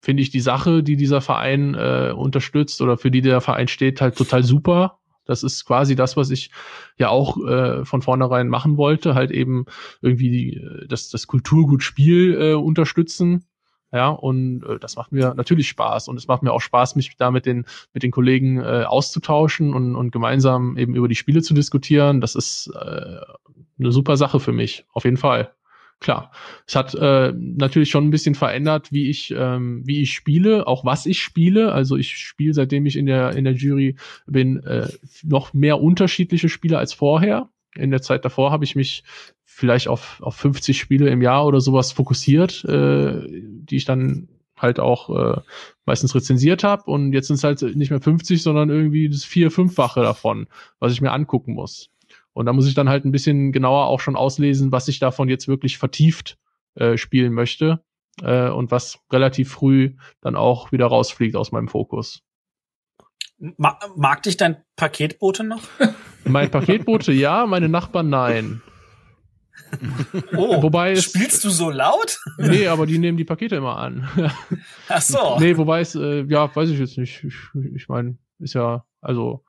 finde 0.00 0.22
ich 0.22 0.30
die 0.30 0.40
Sache, 0.40 0.82
die 0.82 0.96
dieser 0.96 1.20
Verein 1.20 1.74
äh, 1.74 2.12
unterstützt 2.16 2.80
oder 2.80 2.96
für 2.96 3.10
die 3.10 3.20
der 3.20 3.40
Verein 3.40 3.68
steht, 3.68 4.00
halt 4.00 4.16
total 4.16 4.42
super. 4.42 4.98
Das 5.26 5.42
ist 5.42 5.64
quasi 5.64 5.94
das, 5.94 6.16
was 6.16 6.30
ich 6.30 6.50
ja 6.96 7.08
auch 7.08 7.36
äh, 7.46 7.84
von 7.84 8.02
vornherein 8.02 8.48
machen 8.48 8.76
wollte, 8.76 9.14
halt 9.14 9.30
eben 9.30 9.66
irgendwie 10.00 10.30
die, 10.30 10.56
äh, 10.56 10.88
das, 10.88 11.08
das 11.10 11.26
Kulturgut 11.26 11.82
Spiel 11.82 12.34
äh, 12.40 12.54
unterstützen. 12.54 13.44
Ja, 13.92 14.08
und 14.08 14.62
äh, 14.64 14.78
das 14.78 14.96
macht 14.96 15.12
mir 15.12 15.34
natürlich 15.34 15.68
Spaß 15.68 16.08
und 16.08 16.16
es 16.16 16.28
macht 16.28 16.42
mir 16.42 16.52
auch 16.52 16.60
Spaß, 16.60 16.96
mich 16.96 17.16
da 17.16 17.30
mit 17.30 17.44
den, 17.44 17.64
mit 17.92 18.02
den 18.02 18.10
Kollegen 18.10 18.58
äh, 18.58 18.84
auszutauschen 18.86 19.74
und, 19.74 19.96
und 19.96 20.12
gemeinsam 20.12 20.76
eben 20.76 20.94
über 20.94 21.08
die 21.08 21.16
Spiele 21.16 21.42
zu 21.42 21.54
diskutieren. 21.54 22.20
Das 22.20 22.34
ist 22.34 22.70
äh, 22.74 23.20
eine 23.78 23.92
super 23.92 24.16
Sache 24.16 24.40
für 24.40 24.52
mich, 24.52 24.84
auf 24.92 25.04
jeden 25.04 25.16
Fall 25.16 25.52
klar. 26.00 26.32
Es 26.66 26.74
hat 26.74 26.94
äh, 26.94 27.32
natürlich 27.36 27.90
schon 27.90 28.06
ein 28.06 28.10
bisschen 28.10 28.34
verändert, 28.34 28.90
wie 28.90 29.08
ich, 29.08 29.32
ähm, 29.36 29.82
wie 29.86 30.02
ich 30.02 30.12
spiele, 30.12 30.66
auch 30.66 30.84
was 30.84 31.06
ich 31.06 31.22
spiele. 31.22 31.72
Also 31.72 31.96
ich 31.96 32.16
spiele, 32.16 32.54
seitdem 32.54 32.86
ich 32.86 32.96
in 32.96 33.06
der, 33.06 33.36
in 33.36 33.44
der 33.44 33.54
Jury 33.54 33.96
bin, 34.26 34.62
äh, 34.64 34.88
noch 35.22 35.52
mehr 35.52 35.80
unterschiedliche 35.80 36.48
Spiele 36.48 36.78
als 36.78 36.92
vorher. 36.92 37.48
In 37.76 37.90
der 37.90 38.02
Zeit 38.02 38.24
davor 38.24 38.50
habe 38.50 38.64
ich 38.64 38.74
mich 38.74 39.04
vielleicht 39.44 39.88
auf, 39.88 40.20
auf 40.22 40.34
50 40.36 40.78
Spiele 40.78 41.08
im 41.10 41.22
Jahr 41.22 41.46
oder 41.46 41.60
sowas 41.60 41.92
fokussiert, 41.92 42.64
äh, 42.64 43.22
die 43.28 43.76
ich 43.76 43.84
dann 43.84 44.28
halt 44.56 44.80
auch 44.80 45.10
äh, 45.10 45.40
meistens 45.84 46.14
rezensiert 46.14 46.64
habe. 46.64 46.90
Und 46.90 47.12
jetzt 47.12 47.28
sind 47.28 47.36
es 47.36 47.44
halt 47.44 47.62
nicht 47.76 47.90
mehr 47.90 48.00
50, 48.00 48.42
sondern 48.42 48.70
irgendwie 48.70 49.08
das 49.08 49.24
vier-, 49.24 49.50
fünffache 49.50 50.00
davon, 50.00 50.46
was 50.78 50.92
ich 50.92 51.00
mir 51.00 51.12
angucken 51.12 51.54
muss. 51.54 51.90
Und 52.32 52.46
da 52.46 52.52
muss 52.52 52.66
ich 52.66 52.74
dann 52.74 52.88
halt 52.88 53.04
ein 53.04 53.12
bisschen 53.12 53.52
genauer 53.52 53.86
auch 53.86 54.00
schon 54.00 54.16
auslesen, 54.16 54.72
was 54.72 54.88
ich 54.88 54.98
davon 54.98 55.28
jetzt 55.28 55.48
wirklich 55.48 55.78
vertieft 55.78 56.38
äh, 56.74 56.96
spielen 56.96 57.32
möchte 57.32 57.82
äh, 58.22 58.48
und 58.48 58.70
was 58.70 59.00
relativ 59.12 59.50
früh 59.50 59.96
dann 60.20 60.36
auch 60.36 60.72
wieder 60.72 60.86
rausfliegt 60.86 61.36
aus 61.36 61.52
meinem 61.52 61.68
Fokus. 61.68 62.22
Ma 63.38 63.78
mag 63.96 64.22
dich 64.22 64.36
dein 64.36 64.62
Paketbote 64.76 65.44
noch? 65.44 65.62
mein 66.24 66.50
Paketbote 66.50 67.12
ja, 67.12 67.46
meine 67.46 67.68
Nachbarn 67.68 68.10
nein. 68.10 68.62
Oh, 70.36 70.62
wobei 70.62 70.92
es, 70.92 71.04
spielst 71.04 71.44
du 71.44 71.50
so 71.50 71.70
laut? 71.70 72.18
Nee, 72.38 72.66
aber 72.66 72.86
die 72.86 72.98
nehmen 72.98 73.16
die 73.16 73.24
Pakete 73.24 73.56
immer 73.56 73.76
an. 73.76 74.08
Ach 74.88 75.00
so. 75.00 75.38
Nee, 75.38 75.56
wobei 75.56 75.80
es, 75.80 75.94
äh, 75.94 76.24
ja, 76.24 76.54
weiß 76.54 76.70
ich 76.70 76.78
jetzt 76.78 76.98
nicht. 76.98 77.24
Ich, 77.24 77.36
ich 77.74 77.88
meine, 77.88 78.18
ist 78.38 78.54
ja, 78.54 78.84
also 79.00 79.44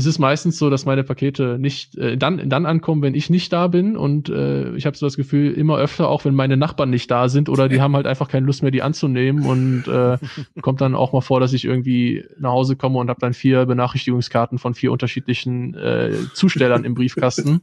es 0.00 0.06
ist 0.06 0.18
meistens 0.18 0.56
so, 0.56 0.70
dass 0.70 0.86
meine 0.86 1.04
Pakete 1.04 1.58
nicht 1.58 1.94
äh, 1.98 2.16
dann 2.16 2.48
dann 2.48 2.64
ankommen, 2.64 3.02
wenn 3.02 3.14
ich 3.14 3.28
nicht 3.28 3.52
da 3.52 3.66
bin 3.66 3.98
und 3.98 4.30
äh, 4.30 4.74
ich 4.74 4.86
habe 4.86 4.96
so 4.96 5.04
das 5.04 5.16
Gefühl 5.16 5.52
immer 5.52 5.76
öfter 5.76 6.08
auch, 6.08 6.24
wenn 6.24 6.34
meine 6.34 6.56
Nachbarn 6.56 6.88
nicht 6.88 7.10
da 7.10 7.28
sind 7.28 7.50
oder 7.50 7.68
die 7.68 7.82
haben 7.82 7.94
halt 7.94 8.06
einfach 8.06 8.28
keine 8.28 8.46
Lust 8.46 8.62
mehr, 8.62 8.70
die 8.70 8.80
anzunehmen 8.80 9.44
und 9.44 9.86
äh, 9.88 10.16
kommt 10.62 10.80
dann 10.80 10.94
auch 10.94 11.12
mal 11.12 11.20
vor, 11.20 11.38
dass 11.38 11.52
ich 11.52 11.66
irgendwie 11.66 12.24
nach 12.38 12.52
Hause 12.52 12.76
komme 12.76 12.98
und 12.98 13.10
habe 13.10 13.20
dann 13.20 13.34
vier 13.34 13.66
Benachrichtigungskarten 13.66 14.58
von 14.58 14.74
vier 14.74 14.90
unterschiedlichen 14.90 15.74
äh, 15.74 16.12
Zustellern 16.32 16.84
im 16.84 16.94
Briefkasten 16.94 17.60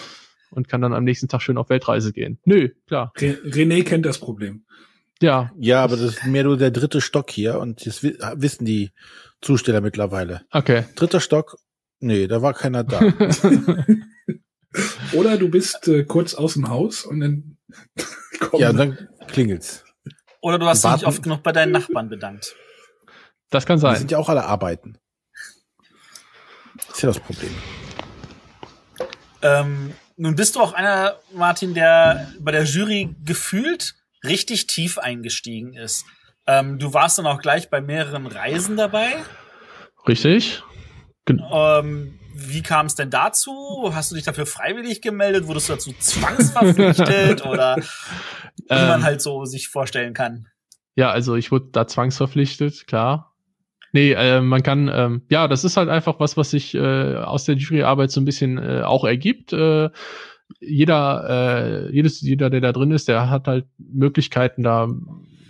und 0.50 0.66
kann 0.66 0.80
dann 0.80 0.94
am 0.94 1.04
nächsten 1.04 1.28
Tag 1.28 1.42
schön 1.42 1.58
auf 1.58 1.68
Weltreise 1.68 2.14
gehen. 2.14 2.38
Nö, 2.46 2.70
klar. 2.86 3.12
René 3.14 3.84
kennt 3.84 4.06
das 4.06 4.18
Problem. 4.18 4.64
Ja. 5.20 5.52
Ja, 5.58 5.84
aber 5.84 5.96
das 5.96 6.16
ist 6.16 6.26
mehr 6.26 6.44
nur 6.44 6.56
der 6.56 6.70
dritte 6.70 7.02
Stock 7.02 7.30
hier 7.30 7.58
und 7.58 7.84
das 7.86 8.02
wissen 8.02 8.64
die 8.64 8.90
Zusteller 9.44 9.80
mittlerweile. 9.80 10.42
Okay. 10.50 10.84
Dritter 10.94 11.20
Stock 11.20 11.58
Nee, 12.04 12.26
da 12.26 12.42
war 12.42 12.52
keiner 12.52 12.84
da. 12.84 13.00
Oder 15.14 15.38
du 15.38 15.48
bist 15.48 15.88
äh, 15.88 16.04
kurz 16.04 16.34
aus 16.34 16.52
dem 16.52 16.68
Haus 16.68 17.06
und 17.06 17.20
dann 17.20 17.56
kommt. 18.40 18.60
Ja, 18.60 18.74
dann 18.74 19.08
klingelt's. 19.26 19.82
Oder 20.42 20.58
du 20.58 20.66
hast 20.66 20.84
dich 20.84 20.92
nicht 20.92 21.06
oft 21.06 21.22
genug 21.22 21.42
bei 21.42 21.52
deinen 21.52 21.72
Nachbarn 21.72 22.10
bedankt. 22.10 22.54
Das 23.48 23.64
kann 23.64 23.78
sein. 23.78 23.94
Die 23.94 24.00
sind 24.00 24.10
ja 24.10 24.18
auch 24.18 24.28
alle 24.28 24.44
arbeiten. 24.44 24.98
Das 26.76 26.96
ist 26.96 27.02
ja 27.02 27.08
das 27.08 27.20
Problem. 27.20 27.54
Ähm, 29.40 29.94
nun 30.16 30.36
bist 30.36 30.56
du 30.56 30.60
auch 30.60 30.74
einer, 30.74 31.18
Martin, 31.32 31.72
der 31.72 32.30
bei 32.38 32.52
der 32.52 32.64
Jury 32.64 33.16
gefühlt 33.24 33.94
richtig 34.24 34.66
tief 34.66 34.98
eingestiegen 34.98 35.72
ist. 35.72 36.04
Ähm, 36.46 36.78
du 36.78 36.92
warst 36.92 37.16
dann 37.16 37.26
auch 37.26 37.40
gleich 37.40 37.70
bei 37.70 37.80
mehreren 37.80 38.26
Reisen 38.26 38.76
dabei. 38.76 39.14
Richtig. 40.06 40.62
Ähm, 41.28 42.18
wie 42.34 42.62
kam 42.62 42.86
es 42.86 42.94
denn 42.94 43.10
dazu? 43.10 43.90
Hast 43.94 44.10
du 44.10 44.16
dich 44.16 44.24
dafür 44.24 44.46
freiwillig 44.46 45.00
gemeldet? 45.00 45.46
Wurdest 45.46 45.68
du 45.68 45.74
dazu 45.74 45.92
zwangsverpflichtet 45.98 47.46
oder 47.46 47.76
wie 47.76 47.82
ähm, 48.68 48.88
man 48.88 49.02
halt 49.04 49.22
so 49.22 49.44
sich 49.44 49.68
vorstellen 49.68 50.14
kann? 50.14 50.48
Ja, 50.96 51.10
also 51.10 51.36
ich 51.36 51.50
wurde 51.50 51.68
da 51.72 51.86
zwangsverpflichtet, 51.86 52.86
klar. 52.86 53.34
Nee, 53.92 54.12
äh, 54.12 54.40
man 54.40 54.62
kann, 54.62 54.90
ähm, 54.92 55.22
ja, 55.30 55.46
das 55.46 55.64
ist 55.64 55.76
halt 55.76 55.88
einfach 55.88 56.18
was, 56.18 56.36
was 56.36 56.50
sich 56.50 56.74
äh, 56.74 57.14
aus 57.16 57.44
der 57.44 57.54
Juryarbeit 57.54 58.10
so 58.10 58.20
ein 58.20 58.24
bisschen 58.24 58.58
äh, 58.58 58.82
auch 58.82 59.04
ergibt. 59.04 59.52
Äh, 59.52 59.90
jeder, 60.60 61.88
äh, 61.88 61.92
jedes, 61.92 62.20
jeder, 62.20 62.50
der 62.50 62.60
da 62.60 62.72
drin 62.72 62.90
ist, 62.90 63.08
der 63.08 63.30
hat 63.30 63.46
halt 63.46 63.66
Möglichkeiten, 63.78 64.62
da 64.62 64.88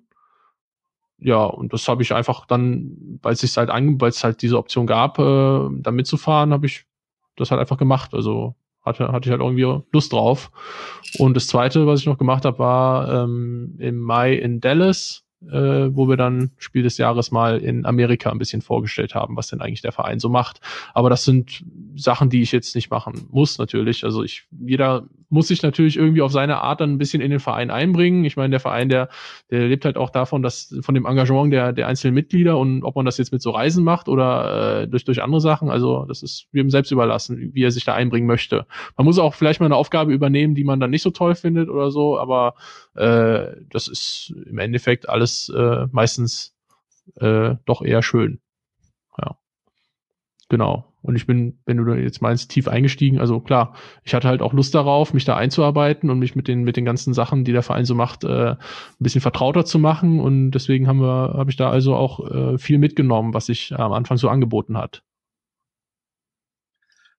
ja, 1.20 1.44
und 1.44 1.72
das 1.72 1.88
habe 1.88 2.02
ich 2.02 2.12
einfach 2.12 2.46
dann, 2.46 3.18
weil 3.22 3.32
es 3.32 3.40
sich 3.40 3.56
halt 3.56 3.70
an, 3.70 4.00
weil 4.00 4.10
es 4.10 4.22
halt 4.22 4.42
diese 4.42 4.58
Option 4.58 4.86
gab, 4.86 5.18
äh, 5.18 5.68
da 5.80 5.90
mitzufahren, 5.90 6.52
habe 6.52 6.66
ich 6.66 6.84
das 7.36 7.50
halt 7.50 7.60
einfach 7.60 7.78
gemacht. 7.78 8.14
Also 8.14 8.54
hatte, 8.82 9.10
hatte 9.12 9.28
ich 9.28 9.30
halt 9.30 9.40
irgendwie 9.40 9.82
Lust 9.92 10.12
drauf. 10.12 10.50
Und 11.18 11.34
das 11.34 11.48
zweite, 11.48 11.86
was 11.86 12.00
ich 12.00 12.06
noch 12.06 12.18
gemacht 12.18 12.44
habe, 12.44 12.58
war 12.58 13.24
ähm, 13.24 13.76
im 13.78 13.98
Mai 13.98 14.34
in 14.34 14.60
Dallas 14.60 15.24
äh, 15.46 15.94
wo 15.94 16.08
wir 16.08 16.16
dann 16.16 16.50
Spiel 16.58 16.82
des 16.82 16.98
Jahres 16.98 17.30
mal 17.30 17.58
in 17.58 17.86
Amerika 17.86 18.30
ein 18.30 18.38
bisschen 18.38 18.62
vorgestellt 18.62 19.14
haben, 19.14 19.36
was 19.36 19.48
denn 19.48 19.60
eigentlich 19.60 19.82
der 19.82 19.92
Verein 19.92 20.18
so 20.18 20.28
macht. 20.28 20.60
Aber 20.94 21.10
das 21.10 21.24
sind 21.24 21.64
Sachen, 21.96 22.30
die 22.30 22.42
ich 22.42 22.52
jetzt 22.52 22.74
nicht 22.74 22.90
machen 22.90 23.26
muss, 23.30 23.58
natürlich. 23.58 24.04
Also 24.04 24.22
ich, 24.22 24.46
jeder 24.50 25.06
muss 25.30 25.48
sich 25.48 25.62
natürlich 25.62 25.96
irgendwie 25.96 26.22
auf 26.22 26.32
seine 26.32 26.62
Art 26.62 26.80
dann 26.80 26.92
ein 26.92 26.98
bisschen 26.98 27.20
in 27.20 27.30
den 27.30 27.40
Verein 27.40 27.70
einbringen. 27.70 28.24
Ich 28.24 28.36
meine, 28.36 28.50
der 28.50 28.60
Verein, 28.60 28.88
der, 28.88 29.08
der 29.50 29.68
lebt 29.68 29.84
halt 29.84 29.96
auch 29.96 30.10
davon, 30.10 30.42
dass 30.42 30.74
von 30.80 30.94
dem 30.94 31.06
Engagement 31.06 31.52
der, 31.52 31.72
der 31.72 31.86
einzelnen 31.86 32.14
Mitglieder 32.14 32.58
und 32.58 32.82
ob 32.82 32.96
man 32.96 33.04
das 33.04 33.18
jetzt 33.18 33.32
mit 33.32 33.42
so 33.42 33.50
Reisen 33.50 33.84
macht 33.84 34.08
oder 34.08 34.82
äh, 34.82 34.88
durch, 34.88 35.04
durch 35.04 35.22
andere 35.22 35.40
Sachen. 35.40 35.70
Also 35.70 36.04
das 36.06 36.22
ist 36.22 36.46
jedem 36.52 36.70
selbst 36.70 36.90
überlassen, 36.90 37.50
wie 37.52 37.62
er 37.62 37.70
sich 37.70 37.84
da 37.84 37.94
einbringen 37.94 38.26
möchte. 38.26 38.66
Man 38.96 39.04
muss 39.04 39.18
auch 39.18 39.34
vielleicht 39.34 39.60
mal 39.60 39.66
eine 39.66 39.76
Aufgabe 39.76 40.12
übernehmen, 40.12 40.54
die 40.54 40.64
man 40.64 40.80
dann 40.80 40.90
nicht 40.90 41.02
so 41.02 41.10
toll 41.10 41.34
findet 41.34 41.68
oder 41.68 41.90
so, 41.90 42.18
aber 42.18 42.54
äh, 42.94 43.56
das 43.70 43.88
ist 43.88 44.34
im 44.46 44.58
Endeffekt 44.58 45.08
alles 45.08 45.52
äh, 45.54 45.86
meistens 45.92 46.54
äh, 47.16 47.56
doch 47.64 47.82
eher 47.82 48.02
schön. 48.02 48.40
Ja. 49.20 49.36
Genau. 50.48 50.87
Und 51.00 51.16
ich 51.16 51.26
bin, 51.26 51.58
wenn 51.64 51.76
du 51.76 51.94
jetzt 51.94 52.22
meinst, 52.22 52.50
tief 52.50 52.68
eingestiegen. 52.68 53.20
Also 53.20 53.40
klar, 53.40 53.74
ich 54.02 54.14
hatte 54.14 54.28
halt 54.28 54.42
auch 54.42 54.52
Lust 54.52 54.74
darauf, 54.74 55.14
mich 55.14 55.24
da 55.24 55.36
einzuarbeiten 55.36 56.10
und 56.10 56.18
mich 56.18 56.34
mit 56.34 56.48
den, 56.48 56.64
mit 56.64 56.76
den 56.76 56.84
ganzen 56.84 57.14
Sachen, 57.14 57.44
die 57.44 57.52
der 57.52 57.62
Verein 57.62 57.84
so 57.84 57.94
macht, 57.94 58.24
äh, 58.24 58.50
ein 58.50 58.56
bisschen 58.98 59.20
vertrauter 59.20 59.64
zu 59.64 59.78
machen. 59.78 60.20
Und 60.20 60.50
deswegen 60.50 60.88
haben 60.88 61.00
wir, 61.00 61.34
habe 61.36 61.50
ich 61.50 61.56
da 61.56 61.70
also 61.70 61.94
auch 61.94 62.28
äh, 62.30 62.58
viel 62.58 62.78
mitgenommen, 62.78 63.32
was 63.32 63.46
sich 63.46 63.72
am 63.78 63.92
Anfang 63.92 64.16
so 64.16 64.28
angeboten 64.28 64.76
hat. 64.76 65.02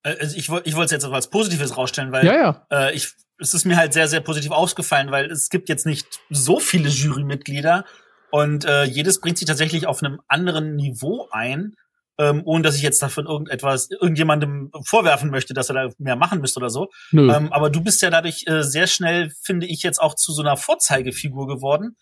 Äh, 0.03 0.15
also 0.19 0.37
ich 0.37 0.49
wollte 0.49 0.67
ich 0.69 0.75
wollte 0.75 0.85
es 0.85 0.91
jetzt 0.91 1.05
auch 1.05 1.13
als 1.13 1.29
Positives 1.29 1.77
rausstellen, 1.77 2.11
weil 2.11 2.25
ja, 2.25 2.35
ja. 2.35 2.65
Äh, 2.69 2.95
ich 2.95 3.09
es 3.37 3.53
ist 3.53 3.65
mir 3.65 3.77
halt 3.77 3.93
sehr 3.93 4.07
sehr 4.07 4.21
positiv 4.21 4.51
aufgefallen, 4.51 5.11
weil 5.11 5.31
es 5.31 5.49
gibt 5.49 5.69
jetzt 5.69 5.85
nicht 5.85 6.19
so 6.29 6.59
viele 6.59 6.89
Jurymitglieder 6.89 7.85
und 8.31 8.65
äh, 8.65 8.83
jedes 8.83 9.19
bringt 9.19 9.37
sich 9.37 9.47
tatsächlich 9.47 9.87
auf 9.87 10.03
einem 10.03 10.19
anderen 10.27 10.75
Niveau 10.75 11.27
ein. 11.31 11.75
Ähm, 12.19 12.41
ohne 12.45 12.63
dass 12.63 12.75
ich 12.75 12.81
jetzt 12.81 13.01
davon 13.01 13.25
irgendetwas 13.25 13.89
irgendjemandem 13.89 14.71
vorwerfen 14.83 15.31
möchte, 15.31 15.53
dass 15.53 15.69
er 15.69 15.73
da 15.75 15.89
mehr 15.97 16.17
machen 16.17 16.41
müsste 16.41 16.59
oder 16.59 16.69
so. 16.69 16.89
Ähm, 17.13 17.51
aber 17.51 17.69
du 17.69 17.81
bist 17.81 18.01
ja 18.01 18.09
dadurch 18.09 18.43
äh, 18.45 18.61
sehr 18.61 18.87
schnell, 18.87 19.31
finde 19.41 19.65
ich, 19.65 19.81
jetzt 19.83 19.99
auch 19.99 20.13
zu 20.15 20.33
so 20.33 20.41
einer 20.41 20.57
Vorzeigefigur 20.57 21.47
geworden, 21.47 21.95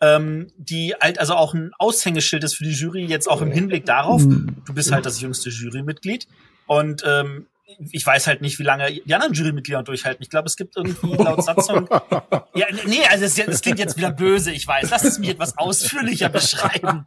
ähm, 0.00 0.48
die 0.58 0.94
halt 1.00 1.18
also 1.18 1.34
auch 1.34 1.54
ein 1.54 1.70
Aushängeschild 1.78 2.44
ist 2.44 2.56
für 2.56 2.64
die 2.64 2.72
Jury, 2.72 3.04
jetzt 3.06 3.28
auch 3.30 3.40
im 3.40 3.50
Hinblick 3.50 3.86
darauf, 3.86 4.20
Hm. 4.22 4.56
du 4.66 4.74
bist 4.74 4.92
halt 4.92 5.06
das 5.06 5.20
jüngste 5.20 5.48
Jurymitglied 5.48 6.26
und 6.66 7.02
ähm, 7.06 7.46
ich 7.90 8.04
weiß 8.04 8.26
halt 8.26 8.42
nicht, 8.42 8.58
wie 8.58 8.64
lange 8.64 8.92
die 8.92 9.14
anderen 9.14 9.32
Jurymitglieder 9.32 9.82
durchhalten. 9.82 10.22
Ich 10.22 10.28
glaube, 10.28 10.46
es 10.46 10.56
gibt 10.56 10.76
irgendwie 10.76 11.14
laut 11.22 11.42
Satzung. 11.42 11.88
ja, 12.54 12.66
nee, 12.86 13.00
also 13.10 13.24
es, 13.24 13.38
es 13.38 13.62
klingt 13.62 13.78
jetzt 13.78 13.96
wieder 13.96 14.10
böse, 14.10 14.52
ich 14.52 14.66
weiß. 14.66 14.90
Lass 14.90 15.04
es 15.04 15.18
mich 15.18 15.30
etwas 15.30 15.56
ausführlicher 15.56 16.28
beschreiben. 16.28 17.06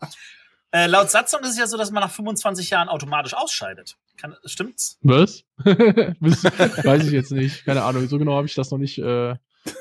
Äh, 0.76 0.88
laut 0.88 1.10
Satzung 1.10 1.40
ist 1.44 1.52
es 1.52 1.58
ja 1.58 1.68
so, 1.68 1.78
dass 1.78 1.90
man 1.92 2.04
nach 2.04 2.12
25 2.12 2.70
Jahren 2.70 2.90
automatisch 2.90 3.34
ausscheidet. 3.34 3.96
Kann, 4.18 4.36
stimmt's? 4.44 5.00
Was? 5.04 5.46
Weiß 5.64 7.06
ich 7.06 7.14
jetzt 7.14 7.32
nicht. 7.32 7.64
Keine 7.64 7.84
Ahnung. 7.84 8.10
So 8.10 8.20
genau 8.20 8.36
habe 8.36 8.46
ich 8.46 8.56
das 8.56 8.72
noch 8.72 8.78
nicht. 8.78 9.00
Äh, 9.00 9.36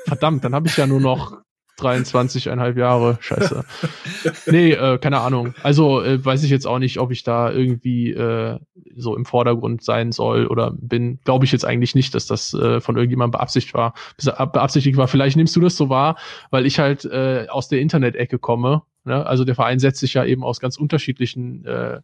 verdammt, 0.05 0.45
dann 0.45 0.55
habe 0.55 0.69
ich 0.69 0.77
ja 0.77 0.87
nur 0.87 1.01
noch 1.01 1.33
23,5 1.79 2.79
Jahre. 2.79 3.17
Scheiße. 3.19 3.65
Nee, 4.47 4.71
äh, 4.71 4.97
keine 4.97 5.19
Ahnung. 5.19 5.53
Also 5.63 6.01
äh, 6.01 6.23
weiß 6.23 6.43
ich 6.43 6.49
jetzt 6.49 6.65
auch 6.65 6.79
nicht, 6.79 6.97
ob 6.99 7.11
ich 7.11 7.23
da 7.23 7.51
irgendwie 7.51 8.11
äh, 8.11 8.57
so 8.95 9.17
im 9.17 9.25
Vordergrund 9.25 9.83
sein 9.83 10.13
soll 10.13 10.47
oder 10.47 10.71
bin. 10.71 11.19
Glaube 11.25 11.43
ich 11.43 11.51
jetzt 11.51 11.65
eigentlich 11.65 11.93
nicht, 11.93 12.15
dass 12.15 12.25
das 12.25 12.53
äh, 12.53 12.79
von 12.79 12.95
irgendjemandem 12.95 13.37
beabsichtigt 13.37 13.73
war. 13.73 13.95
Beabsichtigt 14.23 14.95
war. 14.95 15.09
Vielleicht 15.09 15.35
nimmst 15.35 15.55
du 15.55 15.59
das 15.59 15.75
so 15.75 15.89
wahr, 15.89 16.15
weil 16.51 16.65
ich 16.65 16.79
halt 16.79 17.03
äh, 17.03 17.47
aus 17.49 17.67
der 17.67 17.81
Internet-Ecke 17.81 18.39
komme. 18.39 18.83
Ne? 19.05 19.25
Also 19.25 19.45
der 19.45 19.55
Verein 19.55 19.79
setzt 19.79 19.99
sich 19.99 20.13
ja 20.13 20.25
eben 20.25 20.43
aus 20.43 20.59
ganz 20.59 20.77
unterschiedlichen 20.77 21.65
äh, 21.65 22.01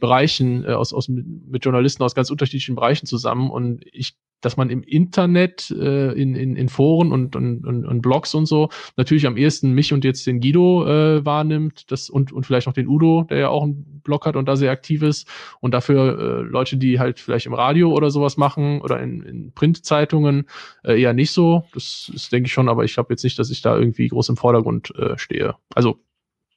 Bereichen, 0.00 0.64
äh, 0.64 0.72
aus, 0.72 0.92
aus 0.92 1.08
mit 1.08 1.64
Journalisten 1.64 2.02
aus 2.02 2.14
ganz 2.14 2.30
unterschiedlichen 2.30 2.74
Bereichen 2.74 3.06
zusammen 3.06 3.50
und 3.50 3.84
ich 3.92 4.16
dass 4.42 4.56
man 4.56 4.68
im 4.68 4.82
Internet, 4.82 5.70
äh, 5.70 6.12
in, 6.12 6.34
in, 6.34 6.56
in 6.56 6.68
Foren 6.68 7.12
und, 7.12 7.34
und, 7.34 7.64
und, 7.64 7.86
und 7.86 8.02
Blogs 8.02 8.34
und 8.34 8.46
so 8.46 8.68
natürlich 8.96 9.26
am 9.26 9.36
ehesten 9.36 9.72
mich 9.72 9.92
und 9.92 10.04
jetzt 10.04 10.26
den 10.26 10.40
Guido 10.40 10.86
äh, 10.86 11.24
wahrnimmt 11.24 11.90
das, 11.90 12.10
und, 12.10 12.32
und 12.32 12.44
vielleicht 12.44 12.66
noch 12.66 12.74
den 12.74 12.88
Udo, 12.88 13.24
der 13.30 13.38
ja 13.38 13.48
auch 13.48 13.62
einen 13.62 14.00
Blog 14.04 14.26
hat 14.26 14.36
und 14.36 14.46
da 14.46 14.56
sehr 14.56 14.72
aktiv 14.72 15.02
ist. 15.02 15.26
Und 15.60 15.72
dafür 15.72 16.18
äh, 16.18 16.42
Leute, 16.42 16.76
die 16.76 16.98
halt 16.98 17.20
vielleicht 17.20 17.46
im 17.46 17.54
Radio 17.54 17.92
oder 17.92 18.10
sowas 18.10 18.36
machen 18.36 18.80
oder 18.82 19.00
in, 19.00 19.22
in 19.22 19.52
Printzeitungen 19.52 20.46
äh, 20.84 21.00
eher 21.00 21.14
nicht 21.14 21.30
so. 21.30 21.64
Das 21.72 22.10
ist, 22.12 22.32
denke 22.32 22.48
ich 22.48 22.52
schon, 22.52 22.68
aber 22.68 22.84
ich 22.84 22.94
glaube 22.94 23.12
jetzt 23.12 23.22
nicht, 23.22 23.38
dass 23.38 23.50
ich 23.50 23.62
da 23.62 23.78
irgendwie 23.78 24.08
groß 24.08 24.28
im 24.28 24.36
Vordergrund 24.36 24.92
äh, 24.96 25.16
stehe. 25.16 25.54
Also 25.74 26.00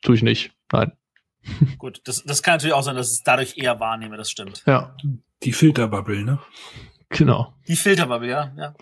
tue 0.05 0.15
ich 0.15 0.21
nicht. 0.23 0.51
Nein. 0.71 0.93
Gut, 1.77 2.01
das, 2.05 2.23
das 2.23 2.41
kann 2.41 2.55
natürlich 2.55 2.73
auch 2.73 2.81
sein, 2.83 2.95
dass 2.95 3.07
ich 3.11 3.17
es 3.17 3.23
dadurch 3.23 3.57
eher 3.57 3.79
wahrnehme, 3.79 4.17
das 4.17 4.29
stimmt. 4.31 4.63
Ja. 4.65 4.95
Die 5.43 5.53
Filterbubble, 5.53 6.23
ne? 6.23 6.39
Genau. 7.09 7.53
Die 7.67 7.75
Filterbubble, 7.75 8.27
ja, 8.29 8.53
ja. 8.57 8.73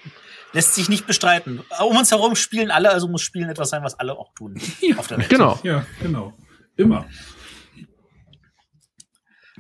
Lässt 0.54 0.76
sich 0.76 0.88
nicht 0.88 1.06
bestreiten. 1.06 1.62
Um 1.86 1.98
uns 1.98 2.12
herum 2.12 2.36
spielen 2.36 2.72
alle, 2.72 2.90
also 2.92 3.08
muss 3.08 3.22
Spielen 3.22 3.50
etwas 3.50 3.70
sein, 3.70 3.84
was 3.84 4.00
alle 4.00 4.14
auch 4.18 4.34
tun 4.34 4.56
Ja. 4.82 4.98
auf 4.98 5.08
der 5.08 5.18
Welt. 5.18 5.30
Genau. 5.30 5.60
Ja, 5.64 5.86
genau. 6.02 6.34
Immer. 6.78 7.06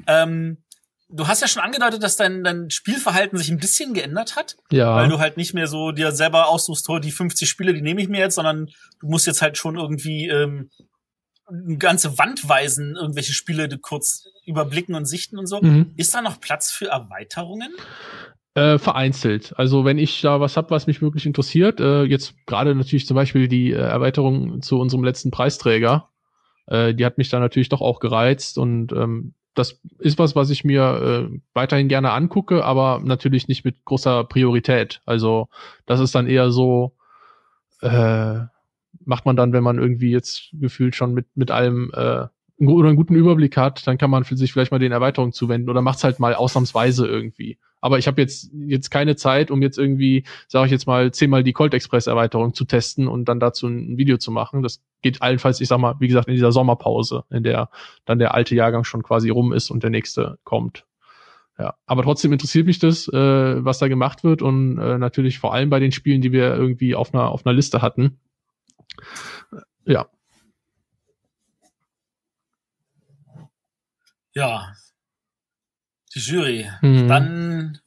Ähm, 0.08 0.58
du 1.10 1.28
hast 1.28 1.42
ja 1.42 1.48
schon 1.48 1.62
angedeutet, 1.62 2.02
dass 2.04 2.16
dein, 2.16 2.44
dein 2.44 2.70
Spielverhalten 2.70 3.38
sich 3.38 3.50
ein 3.50 3.60
bisschen 3.60 3.94
geändert 3.94 4.36
hat, 4.36 4.56
Ja. 4.72 4.96
weil 4.96 5.10
du 5.10 5.20
halt 5.20 5.38
nicht 5.38 5.54
mehr 5.54 5.68
so 5.68 5.92
dir 5.92 6.12
selber 6.12 6.48
aussuchst, 6.48 6.88
oh, 6.90 7.00
die 7.00 7.12
50 7.12 7.50
Spiele, 7.50 7.74
die 7.74 7.82
nehme 7.82 8.02
ich 8.02 8.08
mir 8.10 8.20
jetzt, 8.20 8.36
sondern 8.36 8.68
du 9.00 9.08
musst 9.08 9.28
jetzt 9.28 9.42
halt 9.42 9.58
schon 9.58 9.76
irgendwie 9.78 10.28
ähm, 10.30 10.70
ganze 11.78 12.18
Wand 12.18 12.48
weisen, 12.48 12.96
irgendwelche 12.96 13.34
Spiele 13.34 13.70
kurz 13.78 14.26
überblicken 14.46 14.96
und 14.96 15.06
sichten 15.06 15.38
und 15.38 15.48
so. 15.48 15.62
Mhm. 15.62 15.94
Ist 15.98 16.14
da 16.14 16.22
noch 16.22 16.40
Platz 16.40 16.72
für 16.72 16.88
Erweiterungen? 16.88 17.72
Äh, 18.56 18.78
vereinzelt. 18.78 19.54
Also 19.58 19.84
wenn 19.84 19.98
ich 19.98 20.22
da 20.22 20.40
was 20.40 20.58
hab, 20.58 20.70
was 20.70 20.86
mich 20.86 21.02
wirklich 21.02 21.26
interessiert, 21.26 21.80
äh, 21.80 22.04
jetzt 22.04 22.36
gerade 22.46 22.76
natürlich 22.76 23.08
zum 23.08 23.16
Beispiel 23.16 23.48
die 23.48 23.72
äh, 23.72 23.78
Erweiterung 23.78 24.62
zu 24.62 24.80
unserem 24.80 25.04
letzten 25.04 25.32
Preisträger, 25.32 26.10
äh, 26.68 26.94
die 26.94 27.06
hat 27.06 27.18
mich 27.18 27.30
da 27.30 27.40
natürlich 27.40 27.70
doch 27.70 27.82
auch 27.82 28.00
gereizt 28.00 28.60
und 28.60 28.92
ähm, 28.92 29.34
das 29.56 29.80
ist 30.00 30.20
was, 30.20 30.36
was 30.36 30.50
ich 30.50 30.64
mir 30.64 31.30
äh, 31.32 31.40
weiterhin 31.54 31.88
gerne 31.88 32.12
angucke, 32.12 32.64
aber 32.64 33.02
natürlich 33.04 33.48
nicht 33.48 33.66
mit 33.66 33.86
großer 33.86 34.24
Priorität. 34.24 35.02
Also 35.06 35.48
das 35.86 36.00
ist 36.00 36.16
dann 36.16 36.28
eher 36.28 36.52
so, 36.52 36.96
äh, 37.82 38.40
macht 39.06 39.26
man 39.26 39.36
dann, 39.36 39.54
wenn 39.54 39.64
man 39.64 39.80
irgendwie 39.80 40.12
jetzt 40.12 40.50
gefühlt 40.54 40.96
schon 40.96 41.14
mit, 41.14 41.28
mit 41.36 41.52
allem 41.52 41.92
äh, 41.94 42.28
oder 42.60 42.88
einen 42.88 42.98
guten 42.98 43.16
Überblick 43.16 43.58
hat, 43.58 43.86
dann 43.88 43.98
kann 43.98 44.10
man 44.10 44.24
für 44.24 44.38
sich 44.38 44.54
vielleicht 44.54 44.72
mal 44.72 44.80
den 44.80 44.92
Erweiterungen 44.92 45.34
zuwenden 45.34 45.70
oder 45.70 45.82
macht's 45.82 46.04
halt 46.04 46.20
mal 46.20 46.36
ausnahmsweise 46.36 47.08
irgendwie. 47.08 47.58
Aber 47.82 47.98
ich 47.98 48.08
habe 48.08 48.22
jetzt 48.22 48.50
jetzt 48.68 48.92
keine 48.92 49.18
Zeit, 49.18 49.52
um 49.52 49.62
jetzt 49.62 49.78
irgendwie, 49.78 50.24
sage 50.48 50.68
ich 50.68 50.72
jetzt 50.72 50.88
mal, 50.88 51.12
zehnmal 51.12 51.44
die 51.44 51.52
Colt 51.52 51.74
Express 51.74 52.08
Erweiterung 52.08 52.54
zu 52.54 52.64
testen 52.64 53.10
und 53.10 53.26
dann 53.26 53.42
dazu 53.42 53.68
ein 53.68 53.98
Video 53.98 54.18
zu 54.18 54.32
machen. 54.32 54.64
Das 54.64 54.82
geht 55.02 55.22
allenfalls, 55.22 55.60
ich 55.60 55.68
sag 55.68 55.80
mal, 55.80 55.96
wie 56.00 56.08
gesagt, 56.08 56.30
in 56.30 56.34
dieser 56.34 56.54
Sommerpause, 56.54 57.26
in 57.30 57.44
der 57.44 57.70
dann 58.06 58.20
der 58.20 58.34
alte 58.34 58.56
Jahrgang 58.56 58.86
schon 58.86 59.04
quasi 59.04 59.30
rum 59.30 59.52
ist 59.52 59.70
und 59.70 59.84
der 59.84 59.90
nächste 59.90 60.38
kommt. 60.46 60.86
Ja, 61.60 61.76
aber 61.86 62.04
trotzdem 62.04 62.32
interessiert 62.32 62.66
mich 62.66 62.80
das, 62.80 63.08
äh, 63.10 63.66
was 63.66 63.80
da 63.80 63.88
gemacht 63.88 64.24
wird 64.24 64.42
und 64.42 64.80
äh, 64.80 64.98
natürlich 64.98 65.40
vor 65.40 65.54
allem 65.54 65.70
bei 65.70 65.80
den 65.80 65.92
Spielen, 65.92 66.22
die 66.22 66.32
wir 66.32 66.56
irgendwie 66.56 66.96
auf 66.96 67.14
einer 67.14 67.30
auf 67.30 67.46
einer 67.46 67.54
Liste 67.54 67.82
hatten. 67.82 68.18
Ja, 69.86 70.08
Ja. 74.34 74.74
Die 76.16 76.20
Jury. 76.20 76.70
Mhm. 76.82 77.08
Dann 77.08 77.80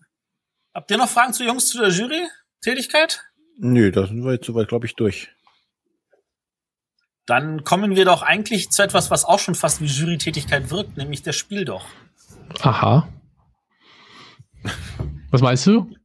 habt 0.75 0.91
ihr 0.91 0.99
noch 0.99 1.09
Fragen 1.09 1.33
zu 1.33 1.45
Jungs 1.45 1.69
zu 1.69 1.79
der 1.79 1.91
Jury-Tätigkeit? 1.91 3.25
Nö, 3.59 3.91
da 3.91 4.07
sind 4.07 4.25
wir 4.25 4.33
jetzt 4.33 4.47
soweit, 4.47 4.69
glaube 4.69 4.87
ich, 4.87 4.95
durch. 4.95 5.29
Dann 7.27 7.65
kommen 7.65 7.97
wir 7.97 8.05
doch 8.05 8.23
eigentlich 8.23 8.71
zu 8.71 8.83
etwas, 8.83 9.11
was 9.11 9.25
auch 9.25 9.41
schon 9.41 9.55
fast 9.55 9.81
wie 9.81 9.87
Jury-Tätigkeit 9.87 10.71
wirkt, 10.71 10.97
nämlich 10.97 11.23
der 11.23 11.33
Spiel 11.33 11.65
doch. 11.65 11.87
aha. 12.61 13.09
Was 15.31 15.41
meinst 15.41 15.67
du? 15.67 15.91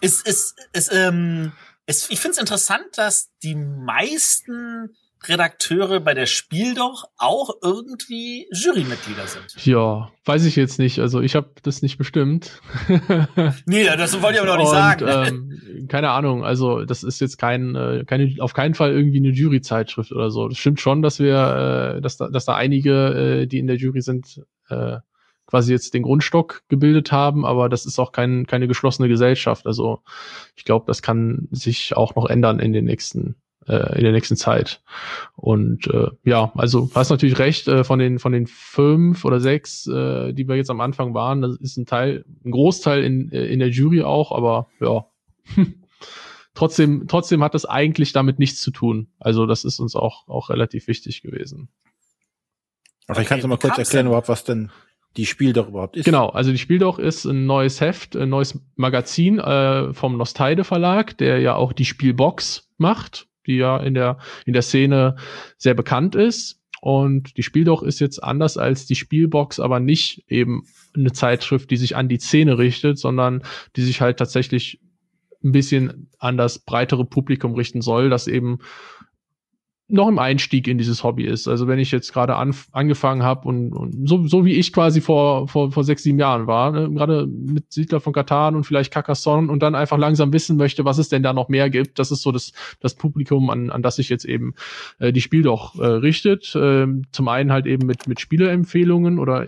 Es, 0.00 0.22
es, 0.24 0.54
es, 0.72 0.92
ähm, 0.92 1.50
es, 1.88 2.10
ich 2.10 2.20
finde 2.20 2.32
es 2.32 2.38
interessant, 2.38 2.84
dass 2.96 3.30
die 3.42 3.54
meisten 3.54 4.90
Redakteure 5.24 6.00
bei 6.00 6.12
der 6.12 6.26
Spiel 6.26 6.74
doch 6.74 7.06
auch 7.16 7.50
irgendwie 7.62 8.46
Jurymitglieder 8.52 9.26
sind. 9.26 9.64
Ja, 9.64 10.12
weiß 10.26 10.44
ich 10.44 10.54
jetzt 10.54 10.78
nicht. 10.78 11.00
Also 11.00 11.20
ich 11.22 11.34
habe 11.34 11.50
das 11.62 11.82
nicht 11.82 11.98
bestimmt. 11.98 12.60
Nee, 13.66 13.84
das 13.84 14.20
wollte 14.20 14.36
ich 14.36 14.42
aber 14.42 14.52
noch 14.52 14.58
nicht 14.58 14.70
sagen. 14.70 15.06
Ähm, 15.08 15.88
keine 15.88 16.10
Ahnung. 16.10 16.44
Also 16.44 16.84
das 16.84 17.02
ist 17.02 17.20
jetzt 17.20 17.38
kein, 17.38 17.74
äh, 17.74 18.04
keine, 18.06 18.34
auf 18.40 18.52
keinen 18.52 18.74
Fall 18.74 18.92
irgendwie 18.92 19.18
eine 19.18 19.30
Juryzeitschrift 19.30 20.12
oder 20.12 20.30
so. 20.30 20.46
Das 20.48 20.58
stimmt 20.58 20.80
schon, 20.80 21.02
dass 21.02 21.18
wir, 21.18 21.96
äh, 21.96 22.00
dass 22.00 22.18
da, 22.18 22.28
dass 22.28 22.44
da 22.44 22.54
einige, 22.54 23.40
äh, 23.42 23.46
die 23.46 23.58
in 23.58 23.66
der 23.66 23.76
Jury 23.76 24.02
sind, 24.02 24.42
äh, 24.68 24.98
quasi 25.48 25.72
jetzt 25.72 25.94
den 25.94 26.02
Grundstock 26.02 26.62
gebildet 26.68 27.10
haben, 27.10 27.46
aber 27.46 27.68
das 27.68 27.86
ist 27.86 27.98
auch 27.98 28.12
kein, 28.12 28.46
keine 28.46 28.68
geschlossene 28.68 29.08
Gesellschaft. 29.08 29.66
Also 29.66 30.00
ich 30.54 30.64
glaube, 30.64 30.84
das 30.86 31.02
kann 31.02 31.48
sich 31.50 31.96
auch 31.96 32.14
noch 32.14 32.26
ändern 32.26 32.60
in 32.60 32.72
den 32.72 32.84
nächsten 32.84 33.34
äh, 33.66 33.96
in 33.96 34.04
der 34.04 34.12
nächsten 34.12 34.36
Zeit. 34.36 34.82
Und 35.36 35.86
äh, 35.88 36.08
ja, 36.22 36.52
also 36.54 36.90
hast 36.94 37.08
natürlich 37.08 37.38
recht, 37.38 37.66
äh, 37.66 37.82
von 37.82 37.98
den 37.98 38.18
von 38.18 38.32
den 38.32 38.46
fünf 38.46 39.24
oder 39.24 39.40
sechs, 39.40 39.86
äh, 39.86 40.34
die 40.34 40.46
wir 40.48 40.56
jetzt 40.56 40.70
am 40.70 40.82
Anfang 40.82 41.14
waren, 41.14 41.40
das 41.40 41.56
ist 41.56 41.78
ein 41.78 41.86
Teil, 41.86 42.24
ein 42.44 42.50
Großteil 42.50 43.02
in, 43.02 43.32
äh, 43.32 43.46
in 43.46 43.58
der 43.58 43.70
Jury 43.70 44.02
auch, 44.02 44.32
aber 44.32 44.68
ja. 44.80 45.06
trotzdem, 46.54 47.06
trotzdem 47.08 47.42
hat 47.42 47.54
das 47.54 47.64
eigentlich 47.64 48.12
damit 48.12 48.38
nichts 48.38 48.60
zu 48.60 48.70
tun. 48.70 49.08
Also 49.18 49.46
das 49.46 49.64
ist 49.64 49.80
uns 49.80 49.96
auch, 49.96 50.28
auch 50.28 50.50
relativ 50.50 50.88
wichtig 50.88 51.22
gewesen. 51.22 51.70
Aber 53.06 53.14
Vielleicht 53.14 53.28
kannst 53.30 53.44
du 53.44 53.48
mal 53.48 53.56
kurz 53.56 53.78
erklären, 53.78 54.06
überhaupt, 54.06 54.28
was 54.28 54.44
denn 54.44 54.70
die 55.16 55.26
Spiel 55.26 55.52
doch 55.52 55.68
überhaupt 55.68 55.96
ist. 55.96 56.04
Genau, 56.04 56.28
also 56.28 56.52
die 56.52 56.58
Spiel 56.58 56.78
doch 56.78 56.98
ist 56.98 57.24
ein 57.24 57.46
neues 57.46 57.80
Heft, 57.80 58.16
ein 58.16 58.28
neues 58.28 58.60
Magazin 58.76 59.38
äh, 59.38 59.92
vom 59.92 60.16
Nostalde 60.16 60.64
Verlag, 60.64 61.16
der 61.18 61.40
ja 61.40 61.54
auch 61.54 61.72
die 61.72 61.84
Spielbox 61.84 62.68
macht, 62.76 63.26
die 63.46 63.56
ja 63.56 63.78
in 63.78 63.94
der, 63.94 64.18
in 64.46 64.52
der 64.52 64.62
Szene 64.62 65.16
sehr 65.56 65.74
bekannt 65.74 66.14
ist. 66.14 66.60
Und 66.80 67.36
die 67.36 67.42
Spiel 67.42 67.64
doch 67.64 67.82
ist 67.82 67.98
jetzt 67.98 68.22
anders 68.22 68.56
als 68.56 68.86
die 68.86 68.94
Spielbox, 68.94 69.58
aber 69.58 69.80
nicht 69.80 70.24
eben 70.28 70.64
eine 70.94 71.12
Zeitschrift, 71.12 71.70
die 71.70 71.76
sich 71.76 71.96
an 71.96 72.08
die 72.08 72.18
Szene 72.18 72.58
richtet, 72.58 72.98
sondern 72.98 73.42
die 73.74 73.82
sich 73.82 74.00
halt 74.00 74.18
tatsächlich 74.18 74.80
ein 75.42 75.52
bisschen 75.52 76.08
an 76.18 76.36
das 76.36 76.60
breitere 76.60 77.04
Publikum 77.04 77.54
richten 77.54 77.80
soll, 77.80 78.10
das 78.10 78.26
eben 78.26 78.58
noch 79.90 80.08
im 80.08 80.18
Einstieg 80.18 80.68
in 80.68 80.76
dieses 80.76 81.02
Hobby 81.02 81.24
ist. 81.24 81.48
Also 81.48 81.66
wenn 81.66 81.78
ich 81.78 81.90
jetzt 81.90 82.12
gerade 82.12 82.36
an, 82.36 82.54
angefangen 82.72 83.22
habe 83.22 83.48
und, 83.48 83.72
und 83.72 84.06
so, 84.06 84.26
so 84.26 84.44
wie 84.44 84.52
ich 84.52 84.72
quasi 84.72 85.00
vor, 85.00 85.48
vor, 85.48 85.72
vor 85.72 85.82
sechs, 85.82 86.02
sieben 86.02 86.18
Jahren 86.18 86.46
war, 86.46 86.70
ne, 86.72 86.90
gerade 86.90 87.26
mit 87.26 87.72
Siedler 87.72 87.98
von 88.00 88.12
Katan 88.12 88.54
und 88.54 88.64
vielleicht 88.64 88.92
Carcassonne 88.92 89.50
und 89.50 89.62
dann 89.62 89.74
einfach 89.74 89.96
langsam 89.96 90.32
wissen 90.32 90.58
möchte, 90.58 90.84
was 90.84 90.98
es 90.98 91.08
denn 91.08 91.22
da 91.22 91.32
noch 91.32 91.48
mehr 91.48 91.70
gibt. 91.70 91.98
Das 91.98 92.10
ist 92.10 92.20
so 92.20 92.32
das, 92.32 92.52
das 92.80 92.94
Publikum, 92.94 93.48
an, 93.48 93.70
an 93.70 93.82
das 93.82 93.96
sich 93.96 94.10
jetzt 94.10 94.26
eben 94.26 94.54
äh, 94.98 95.10
die 95.10 95.22
Spiel 95.22 95.42
doch 95.42 95.78
äh, 95.78 95.86
richtet. 95.86 96.54
Ähm, 96.54 97.04
zum 97.10 97.28
einen 97.28 97.50
halt 97.50 97.64
eben 97.66 97.86
mit, 97.86 98.06
mit 98.06 98.20
Spieleempfehlungen 98.20 99.18
oder 99.18 99.46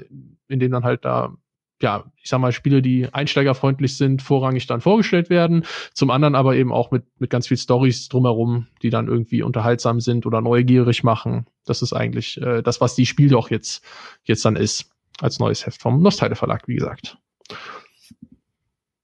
in 0.48 0.58
dem 0.58 0.72
dann 0.72 0.84
halt 0.84 1.04
da 1.04 1.34
ja, 1.82 2.04
ich 2.22 2.28
sag 2.28 2.40
mal, 2.40 2.52
Spiele, 2.52 2.82
die 2.82 3.08
einsteigerfreundlich 3.12 3.96
sind, 3.96 4.22
vorrangig 4.22 4.66
dann 4.66 4.80
vorgestellt 4.80 5.30
werden. 5.30 5.64
Zum 5.94 6.10
anderen 6.10 6.34
aber 6.34 6.56
eben 6.56 6.72
auch 6.72 6.90
mit, 6.90 7.04
mit 7.18 7.30
ganz 7.30 7.48
viel 7.48 7.56
Stories 7.56 8.08
drumherum, 8.08 8.66
die 8.82 8.90
dann 8.90 9.08
irgendwie 9.08 9.42
unterhaltsam 9.42 10.00
sind 10.00 10.26
oder 10.26 10.40
neugierig 10.40 11.02
machen. 11.02 11.46
Das 11.64 11.82
ist 11.82 11.92
eigentlich 11.92 12.40
äh, 12.40 12.62
das, 12.62 12.80
was 12.80 12.94
die 12.94 13.06
Spiel 13.06 13.28
doch 13.28 13.50
jetzt, 13.50 13.84
jetzt 14.24 14.44
dann 14.44 14.56
ist. 14.56 14.90
Als 15.20 15.38
neues 15.38 15.66
Heft 15.66 15.82
vom 15.82 16.00
Nostalgia 16.00 16.34
Verlag, 16.34 16.66
wie 16.66 16.76
gesagt. 16.76 17.18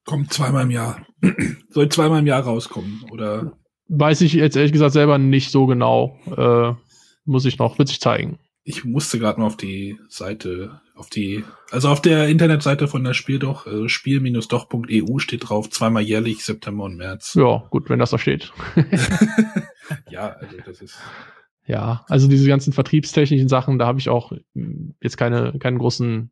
Kommt 0.07 0.33
zweimal 0.33 0.63
im 0.63 0.71
Jahr. 0.71 1.05
Soll 1.69 1.91
zweimal 1.91 2.21
im 2.21 2.27
Jahr 2.27 2.43
rauskommen, 2.43 3.05
oder? 3.11 3.53
Weiß 3.89 4.23
ich 4.23 4.33
jetzt 4.33 4.57
ehrlich 4.57 4.73
gesagt 4.73 4.93
selber 4.93 5.19
nicht 5.19 5.51
so 5.51 5.67
genau. 5.67 6.19
Äh, 6.35 6.73
muss 7.27 7.45
ich 7.45 7.59
noch, 7.59 7.79
wird 7.79 7.89
sich 7.89 8.01
zeigen. 8.01 8.39
Ich 8.65 8.85
musste 8.85 9.19
gerade 9.19 9.41
mal 9.41 9.47
auf 9.47 9.57
die 9.57 9.99
Seite 10.09 10.81
auf 10.97 11.11
die, 11.11 11.45
also 11.71 11.91
auf 11.91 12.01
der 12.01 12.29
Internetseite 12.29 12.89
von 12.89 13.05
der 13.05 13.15
Spiel 13.15 13.39
doch, 13.39 13.67
also 13.67 13.87
spiel-doch.eu 13.87 15.19
steht 15.19 15.49
drauf, 15.49 15.69
zweimal 15.71 16.03
jährlich, 16.03 16.45
September 16.45 16.85
und 16.85 16.97
März. 16.97 17.35
Ja, 17.35 17.65
gut, 17.71 17.91
wenn 17.91 17.99
das 17.99 18.11
da 18.11 18.19
steht. 18.19 18.53
ja, 20.11 20.31
also 20.31 20.57
das 20.65 20.81
ist. 20.81 20.99
Ja, 21.67 22.05
also 22.09 22.29
diese 22.29 22.49
ganzen 22.49 22.73
vertriebstechnischen 22.73 23.49
Sachen, 23.49 23.79
da 23.79 23.87
habe 23.87 23.99
ich 23.99 24.09
auch 24.09 24.33
jetzt 25.01 25.17
keine, 25.17 25.59
keinen 25.59 25.79
großen, 25.79 26.31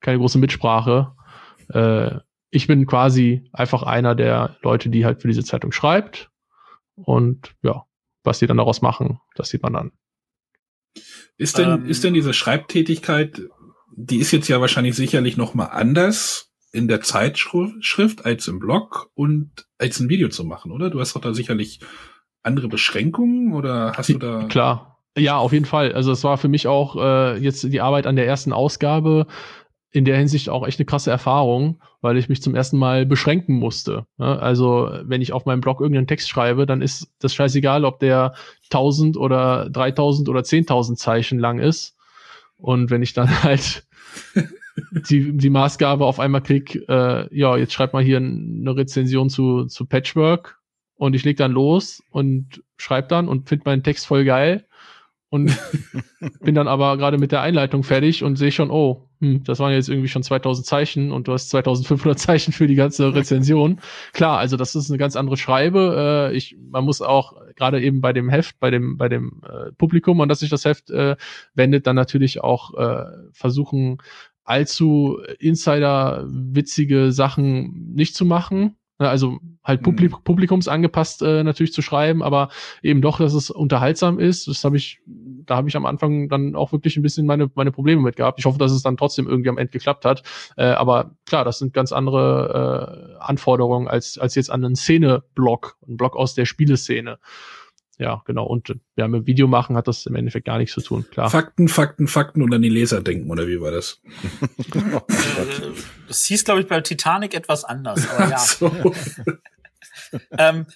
keine 0.00 0.18
große 0.18 0.38
Mitsprache. 0.38 1.12
Äh, 1.70 2.20
ich 2.50 2.66
bin 2.68 2.86
quasi 2.86 3.48
einfach 3.52 3.82
einer 3.82 4.14
der 4.14 4.56
Leute, 4.62 4.90
die 4.90 5.04
halt 5.04 5.22
für 5.22 5.28
diese 5.28 5.44
Zeitung 5.44 5.72
schreibt. 5.72 6.30
Und 6.94 7.56
ja, 7.62 7.84
was 8.22 8.38
die 8.38 8.46
dann 8.46 8.58
daraus 8.58 8.82
machen, 8.82 9.18
das 9.34 9.48
sieht 9.48 9.62
man 9.62 9.72
dann. 9.72 9.92
Ist 11.36 11.58
denn, 11.58 11.70
ähm, 11.70 11.86
ist 11.86 12.04
denn 12.04 12.14
diese 12.14 12.32
Schreibtätigkeit 12.32 13.42
die 13.96 14.18
ist 14.18 14.32
jetzt 14.32 14.48
ja 14.48 14.60
wahrscheinlich 14.60 14.96
sicherlich 14.96 15.36
noch 15.36 15.54
mal 15.54 15.66
anders 15.66 16.50
in 16.72 16.88
der 16.88 17.00
Zeitschrift 17.00 18.24
als 18.24 18.48
im 18.48 18.58
Blog 18.58 19.10
und 19.14 19.66
als 19.78 20.00
ein 20.00 20.08
Video 20.08 20.28
zu 20.28 20.44
machen, 20.44 20.72
oder? 20.72 20.90
Du 20.90 21.00
hast 21.00 21.14
doch 21.14 21.20
da 21.20 21.32
sicherlich 21.32 21.80
andere 22.42 22.68
Beschränkungen 22.68 23.52
oder 23.54 23.92
hast 23.96 24.08
du 24.08 24.18
da? 24.18 24.44
Klar. 24.48 24.98
Ja, 25.16 25.36
auf 25.36 25.52
jeden 25.52 25.64
Fall. 25.64 25.92
Also 25.92 26.10
es 26.10 26.24
war 26.24 26.38
für 26.38 26.48
mich 26.48 26.66
auch 26.66 26.96
äh, 26.96 27.38
jetzt 27.38 27.62
die 27.62 27.80
Arbeit 27.80 28.08
an 28.08 28.16
der 28.16 28.26
ersten 28.26 28.52
Ausgabe 28.52 29.28
in 29.92 30.04
der 30.04 30.16
Hinsicht 30.16 30.48
auch 30.48 30.66
echt 30.66 30.80
eine 30.80 30.86
krasse 30.86 31.12
Erfahrung, 31.12 31.80
weil 32.00 32.16
ich 32.16 32.28
mich 32.28 32.42
zum 32.42 32.56
ersten 32.56 32.78
Mal 32.78 33.06
beschränken 33.06 33.54
musste. 33.54 34.06
Ne? 34.18 34.42
Also 34.42 34.90
wenn 35.04 35.22
ich 35.22 35.32
auf 35.32 35.46
meinem 35.46 35.60
Blog 35.60 35.80
irgendeinen 35.80 36.08
Text 36.08 36.28
schreibe, 36.28 36.66
dann 36.66 36.82
ist 36.82 37.12
das 37.20 37.32
scheißegal, 37.32 37.84
ob 37.84 38.00
der 38.00 38.34
1000 38.72 39.16
oder 39.16 39.70
3000 39.70 40.28
oder 40.28 40.40
10.000 40.40 40.96
Zeichen 40.96 41.38
lang 41.38 41.60
ist. 41.60 41.93
Und 42.56 42.90
wenn 42.90 43.02
ich 43.02 43.12
dann 43.12 43.28
halt 43.42 43.86
die, 45.08 45.36
die 45.36 45.50
Maßgabe 45.50 46.04
auf 46.04 46.20
einmal 46.20 46.42
krieg, 46.42 46.82
äh, 46.88 47.36
ja, 47.36 47.56
jetzt 47.56 47.72
schreib 47.72 47.92
mal 47.92 48.02
hier 48.02 48.18
eine 48.18 48.76
Rezension 48.76 49.30
zu, 49.30 49.66
zu 49.66 49.86
Patchwork 49.86 50.58
und 50.96 51.14
ich 51.14 51.24
leg 51.24 51.36
dann 51.36 51.52
los 51.52 52.02
und 52.10 52.62
schreib 52.76 53.08
dann 53.08 53.28
und 53.28 53.48
find 53.48 53.64
meinen 53.64 53.82
Text 53.82 54.06
voll 54.06 54.24
geil 54.24 54.66
und 55.34 55.56
bin 56.40 56.54
dann 56.54 56.68
aber 56.68 56.96
gerade 56.96 57.18
mit 57.18 57.32
der 57.32 57.42
Einleitung 57.42 57.82
fertig 57.82 58.22
und 58.22 58.36
sehe 58.36 58.52
schon, 58.52 58.70
oh, 58.70 59.08
hm, 59.20 59.42
das 59.44 59.58
waren 59.58 59.72
jetzt 59.72 59.88
irgendwie 59.88 60.08
schon 60.08 60.22
2000 60.22 60.66
Zeichen 60.66 61.12
und 61.12 61.26
du 61.26 61.32
hast 61.32 61.50
2500 61.50 62.18
Zeichen 62.20 62.52
für 62.52 62.66
die 62.66 62.76
ganze 62.76 63.14
Rezension. 63.14 63.80
Klar, 64.12 64.38
also 64.38 64.56
das 64.56 64.74
ist 64.74 64.90
eine 64.90 64.98
ganz 64.98 65.16
andere 65.16 65.36
Schreibe. 65.36 66.30
Äh, 66.32 66.36
ich, 66.36 66.56
man 66.70 66.84
muss 66.84 67.02
auch 67.02 67.34
gerade 67.56 67.82
eben 67.82 68.00
bei 68.00 68.12
dem 68.12 68.28
Heft, 68.28 68.58
bei 68.60 68.70
dem, 68.70 68.96
bei 68.96 69.08
dem 69.08 69.42
äh, 69.44 69.72
Publikum, 69.72 70.20
an 70.20 70.28
das 70.28 70.40
sich 70.40 70.50
das 70.50 70.64
Heft 70.64 70.90
äh, 70.90 71.16
wendet, 71.54 71.86
dann 71.86 71.96
natürlich 71.96 72.42
auch 72.42 72.74
äh, 72.74 73.06
versuchen, 73.32 73.98
allzu 74.44 75.18
Insider-witzige 75.38 77.12
Sachen 77.12 77.94
nicht 77.94 78.14
zu 78.14 78.24
machen. 78.24 78.76
Also 78.98 79.38
halt 79.64 79.80
mhm. 79.80 79.84
Publik 79.84 80.24
publikumsangepasst 80.24 81.22
äh, 81.22 81.42
natürlich 81.42 81.72
zu 81.72 81.82
schreiben, 81.82 82.22
aber 82.22 82.48
eben 82.82 83.02
doch, 83.02 83.18
dass 83.18 83.34
es 83.34 83.50
unterhaltsam 83.50 84.20
ist. 84.20 84.46
Das 84.46 84.62
habe 84.64 84.76
ich, 84.76 85.00
da 85.06 85.56
habe 85.56 85.68
ich 85.68 85.76
am 85.76 85.84
Anfang 85.84 86.28
dann 86.28 86.54
auch 86.54 86.70
wirklich 86.70 86.96
ein 86.96 87.02
bisschen 87.02 87.26
meine, 87.26 87.50
meine 87.54 87.72
Probleme 87.72 88.02
mit 88.02 88.16
gehabt. 88.16 88.38
Ich 88.38 88.44
hoffe, 88.44 88.58
dass 88.58 88.70
es 88.70 88.82
dann 88.82 88.96
trotzdem 88.96 89.26
irgendwie 89.26 89.48
am 89.48 89.58
Ende 89.58 89.72
geklappt 89.72 90.04
hat. 90.04 90.22
Äh, 90.56 90.66
aber 90.66 91.16
klar, 91.26 91.44
das 91.44 91.58
sind 91.58 91.74
ganz 91.74 91.90
andere 91.90 93.16
äh, 93.18 93.22
Anforderungen 93.24 93.88
als, 93.88 94.16
als 94.18 94.36
jetzt 94.36 94.50
an 94.50 94.64
einen 94.64 94.76
Szene-Blog, 94.76 95.76
ein 95.88 95.96
Blog 95.96 96.16
aus 96.16 96.34
der 96.34 96.44
Spieleszene 96.44 97.18
ja, 97.98 98.22
genau. 98.24 98.44
Und 98.44 98.74
ja, 98.96 99.08
mit 99.08 99.26
Video 99.26 99.46
machen 99.46 99.76
hat 99.76 99.88
das 99.88 100.06
im 100.06 100.14
Endeffekt 100.14 100.46
gar 100.46 100.58
nichts 100.58 100.74
zu 100.74 100.80
tun, 100.80 101.06
klar. 101.10 101.30
Fakten, 101.30 101.68
Fakten, 101.68 102.08
Fakten 102.08 102.42
und 102.42 102.52
an 102.52 102.62
die 102.62 102.68
Leser 102.68 103.00
denken, 103.00 103.30
oder 103.30 103.46
wie 103.46 103.60
war 103.60 103.70
das? 103.70 104.00
Äh, 104.74 105.40
das 106.08 106.24
hieß, 106.24 106.44
glaube 106.44 106.60
ich, 106.60 106.66
bei 106.66 106.80
Titanic 106.80 107.34
etwas 107.34 107.64
anders, 107.64 108.08
aber 108.08 108.30
ja. 108.30 108.38
So. 108.38 108.70
ähm, 110.38 110.66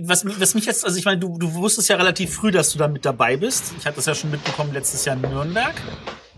was, 0.00 0.24
was 0.40 0.54
mich 0.54 0.66
jetzt, 0.66 0.84
also 0.84 0.98
ich 0.98 1.04
meine, 1.04 1.18
du, 1.18 1.38
du 1.38 1.52
wusstest 1.54 1.88
ja 1.88 1.96
relativ 1.96 2.34
früh, 2.34 2.50
dass 2.50 2.72
du 2.72 2.78
da 2.78 2.88
mit 2.88 3.04
dabei 3.04 3.36
bist. 3.36 3.72
Ich 3.78 3.86
hatte 3.86 3.96
das 3.96 4.06
ja 4.06 4.14
schon 4.14 4.30
mitbekommen 4.30 4.72
letztes 4.72 5.04
Jahr 5.04 5.16
in 5.16 5.22
Nürnberg, 5.22 5.74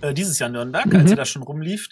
äh, 0.00 0.14
dieses 0.14 0.38
Jahr 0.38 0.48
in 0.48 0.54
Nürnberg, 0.54 0.86
mhm. 0.86 0.96
als 0.96 1.10
ihr 1.10 1.16
da 1.16 1.24
schon 1.24 1.42
rumlief. 1.42 1.88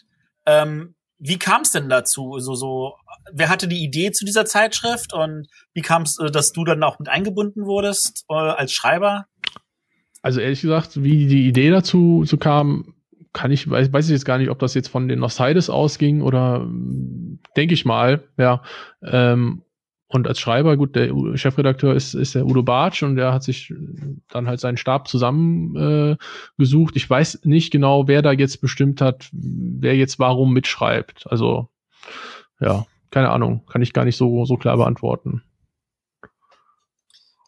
Ähm, 0.46 0.94
wie 1.18 1.38
kam 1.38 1.62
es 1.62 1.72
denn 1.72 1.88
dazu? 1.88 2.38
So, 2.38 2.54
so, 2.54 2.94
wer 3.32 3.48
hatte 3.48 3.68
die 3.68 3.82
Idee 3.82 4.12
zu 4.12 4.24
dieser 4.24 4.44
Zeitschrift 4.44 5.12
und 5.12 5.48
wie 5.74 5.82
kam 5.82 6.02
es, 6.02 6.18
äh, 6.18 6.30
dass 6.30 6.52
du 6.52 6.64
dann 6.64 6.82
auch 6.82 6.98
mit 6.98 7.08
eingebunden 7.08 7.66
wurdest 7.66 8.24
äh, 8.28 8.34
als 8.34 8.72
Schreiber? 8.72 9.26
Also 10.22 10.40
ehrlich 10.40 10.60
gesagt, 10.60 11.02
wie 11.02 11.26
die 11.26 11.46
Idee 11.46 11.70
dazu 11.70 12.24
zu 12.26 12.38
kam, 12.38 12.94
kann 13.32 13.50
ich, 13.50 13.68
weiß, 13.68 13.92
weiß 13.92 14.06
ich 14.06 14.12
jetzt 14.12 14.24
gar 14.24 14.38
nicht, 14.38 14.50
ob 14.50 14.58
das 14.58 14.74
jetzt 14.74 14.88
von 14.88 15.08
den 15.08 15.20
Nostaldes 15.20 15.70
ausging 15.70 16.22
oder 16.22 16.66
denke 17.56 17.74
ich 17.74 17.84
mal, 17.84 18.24
ja. 18.36 18.62
Ähm, 19.02 19.62
und 20.10 20.26
als 20.26 20.40
Schreiber, 20.40 20.78
gut, 20.78 20.96
der 20.96 21.12
Chefredakteur 21.36 21.94
ist, 21.94 22.14
ist 22.14 22.34
der 22.34 22.46
Udo 22.46 22.62
Bartsch 22.62 23.02
und 23.02 23.16
der 23.16 23.34
hat 23.34 23.42
sich 23.42 23.74
dann 24.28 24.48
halt 24.48 24.58
seinen 24.58 24.78
Stab 24.78 25.06
zusammengesucht. 25.06 26.94
Äh, 26.94 26.96
ich 26.96 27.10
weiß 27.10 27.44
nicht 27.44 27.70
genau, 27.70 28.08
wer 28.08 28.22
da 28.22 28.32
jetzt 28.32 28.62
bestimmt 28.62 29.02
hat, 29.02 29.28
wer 29.32 29.96
jetzt 29.96 30.18
warum 30.18 30.54
mitschreibt. 30.54 31.30
Also, 31.30 31.68
ja, 32.58 32.86
keine 33.10 33.28
Ahnung, 33.28 33.66
kann 33.66 33.82
ich 33.82 33.92
gar 33.92 34.06
nicht 34.06 34.16
so, 34.16 34.46
so 34.46 34.56
klar 34.56 34.78
beantworten. 34.78 35.42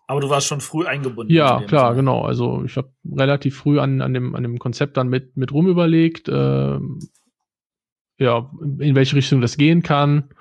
Aber 0.06 0.20
du 0.20 0.28
warst 0.28 0.46
schon 0.46 0.60
früh 0.60 0.86
eingebunden. 0.86 1.32
Ja, 1.32 1.62
klar, 1.62 1.92
Sinne. 1.92 2.02
genau. 2.02 2.22
Also 2.22 2.64
ich 2.64 2.76
habe 2.76 2.92
relativ 3.10 3.56
früh 3.56 3.78
an, 3.78 4.02
an, 4.02 4.12
dem, 4.12 4.34
an 4.34 4.42
dem 4.42 4.58
Konzept 4.58 4.98
dann 4.98 5.08
mit, 5.08 5.34
mit 5.36 5.52
rumüberlegt, 5.52 6.28
äh, 6.28 6.78
ja, 8.18 8.50
in 8.80 8.94
welche 8.94 9.16
Richtung 9.16 9.40
das 9.40 9.56
gehen 9.56 9.82
kann 9.82 10.24
äh, 10.24 10.34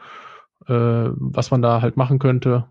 was 0.73 1.51
man 1.51 1.61
da 1.61 1.81
halt 1.81 1.97
machen 1.97 2.19
könnte. 2.19 2.67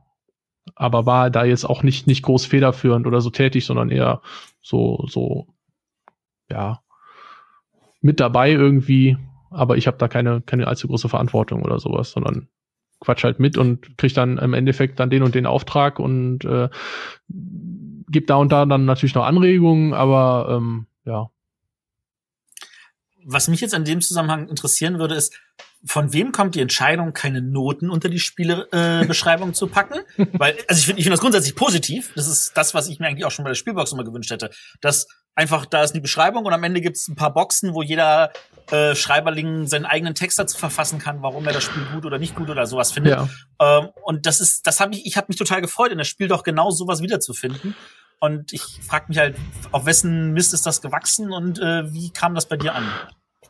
Aber 0.75 1.07
war 1.07 1.31
da 1.31 1.45
jetzt 1.45 1.65
auch 1.65 1.83
nicht, 1.83 2.07
nicht 2.07 2.23
groß 2.23 2.45
federführend 2.45 3.07
oder 3.07 3.21
so 3.21 3.31
tätig, 3.31 3.65
sondern 3.65 3.91
eher 3.91 4.21
so, 4.61 5.07
so, 5.09 5.47
ja, 6.51 6.81
mit 8.01 8.21
dabei 8.21 8.51
irgendwie. 8.51 9.17
Aber 9.51 9.77
ich 9.77 9.87
habe 9.87 9.97
da 9.97 10.09
keine, 10.09 10.43
keine 10.43 10.67
allzu 10.67 10.89
große 10.89 11.09
Verantwortung 11.09 11.63
oder 11.63 11.79
sowas, 11.79 12.11
sondern 12.11 12.49
quatsch 13.01 13.25
halt 13.25 13.39
mit 13.39 13.57
und 13.57 13.97
krieg 13.97 14.13
dann 14.15 14.39
im 14.39 14.55
Endeffekt 14.55 15.01
dann 15.01 15.11
den 15.11 15.23
und 15.23 15.35
den 15.35 15.47
Auftrag 15.47 15.99
und 15.99 16.45
äh, 16.45 16.69
gebe 17.29 18.27
da 18.27 18.37
und 18.37 18.51
da 18.51 18.67
dann 18.67 18.85
natürlich 18.85 19.15
noch 19.15 19.25
Anregungen, 19.25 19.95
aber 19.95 20.57
ähm, 20.57 20.87
ja. 21.05 21.31
Was 23.25 23.49
mich 23.49 23.61
jetzt 23.61 23.75
an 23.75 23.85
dem 23.85 24.01
Zusammenhang 24.01 24.49
interessieren 24.49 24.99
würde, 24.99 25.15
ist, 25.15 25.39
von 25.85 26.13
wem 26.13 26.33
kommt 26.33 26.55
die 26.55 26.61
Entscheidung, 26.61 27.13
keine 27.13 27.41
Noten 27.41 27.91
unter 27.91 28.09
die 28.09 28.19
Spielebeschreibung 28.19 29.51
äh, 29.51 29.53
zu 29.53 29.69
packen? 29.69 30.01
Weil, 30.33 30.57
also 30.67 30.79
ich 30.79 30.87
finde 30.87 31.01
ich 31.01 31.05
finde 31.05 31.11
das 31.11 31.21
grundsätzlich 31.21 31.55
positiv. 31.55 32.13
Das 32.17 32.27
ist 32.27 32.57
das, 32.57 32.75
was 32.75 32.89
ich 32.89 32.99
mir 32.99 33.07
eigentlich 33.07 33.25
auch 33.25 33.31
schon 33.31 33.45
bei 33.45 33.51
der 33.51 33.55
Spielbox 33.55 33.93
immer 33.93 34.05
gewünscht 34.05 34.31
hätte. 34.31 34.51
Dass 34.81 35.07
einfach, 35.35 35.67
da 35.67 35.83
ist 35.83 35.93
die 35.93 36.01
Beschreibung 36.01 36.45
und 36.45 36.53
am 36.53 36.65
Ende 36.65 36.81
gibt 36.81 36.97
es 36.97 37.09
ein 37.09 37.15
paar 37.15 37.33
Boxen, 37.33 37.75
wo 37.75 37.83
jeder 37.83 38.33
äh, 38.71 38.95
Schreiberling 38.95 39.67
seinen 39.67 39.87
eigenen 39.87 40.15
Text 40.15 40.39
dazu 40.39 40.59
verfassen 40.59 40.99
kann, 40.99 41.23
warum 41.23 41.47
er 41.47 41.53
das 41.53 41.65
Spiel 41.65 41.85
gut 41.93 42.05
oder 42.05 42.19
nicht 42.19 42.35
gut 42.35 42.51
oder 42.51 42.67
sowas 42.67 42.93
findet. 42.93 43.15
Ja. 43.15 43.29
Ähm, 43.61 43.89
und 44.03 44.27
das 44.27 44.41
ist, 44.41 44.67
das 44.67 44.81
habe 44.81 44.95
ich, 44.95 45.07
ich 45.07 45.17
habe 45.17 45.27
mich 45.29 45.39
total 45.39 45.61
gefreut, 45.61 45.93
in 45.93 45.99
das 45.99 46.09
Spiel 46.09 46.29
doch 46.29 46.43
genau 46.43 46.71
sowas 46.71 47.03
wiederzufinden. 47.03 47.75
Und 48.21 48.53
ich 48.53 48.63
frage 48.87 49.07
mich 49.09 49.19
halt, 49.19 49.37
auf 49.71 49.87
wessen 49.87 50.33
Mist 50.33 50.53
ist 50.53 50.67
das 50.67 50.83
gewachsen 50.83 51.33
und 51.33 51.61
äh, 51.61 51.93
wie 51.93 52.11
kam 52.11 52.35
das 52.35 52.47
bei 52.47 52.57
dir 52.57 52.75
an? 52.75 52.91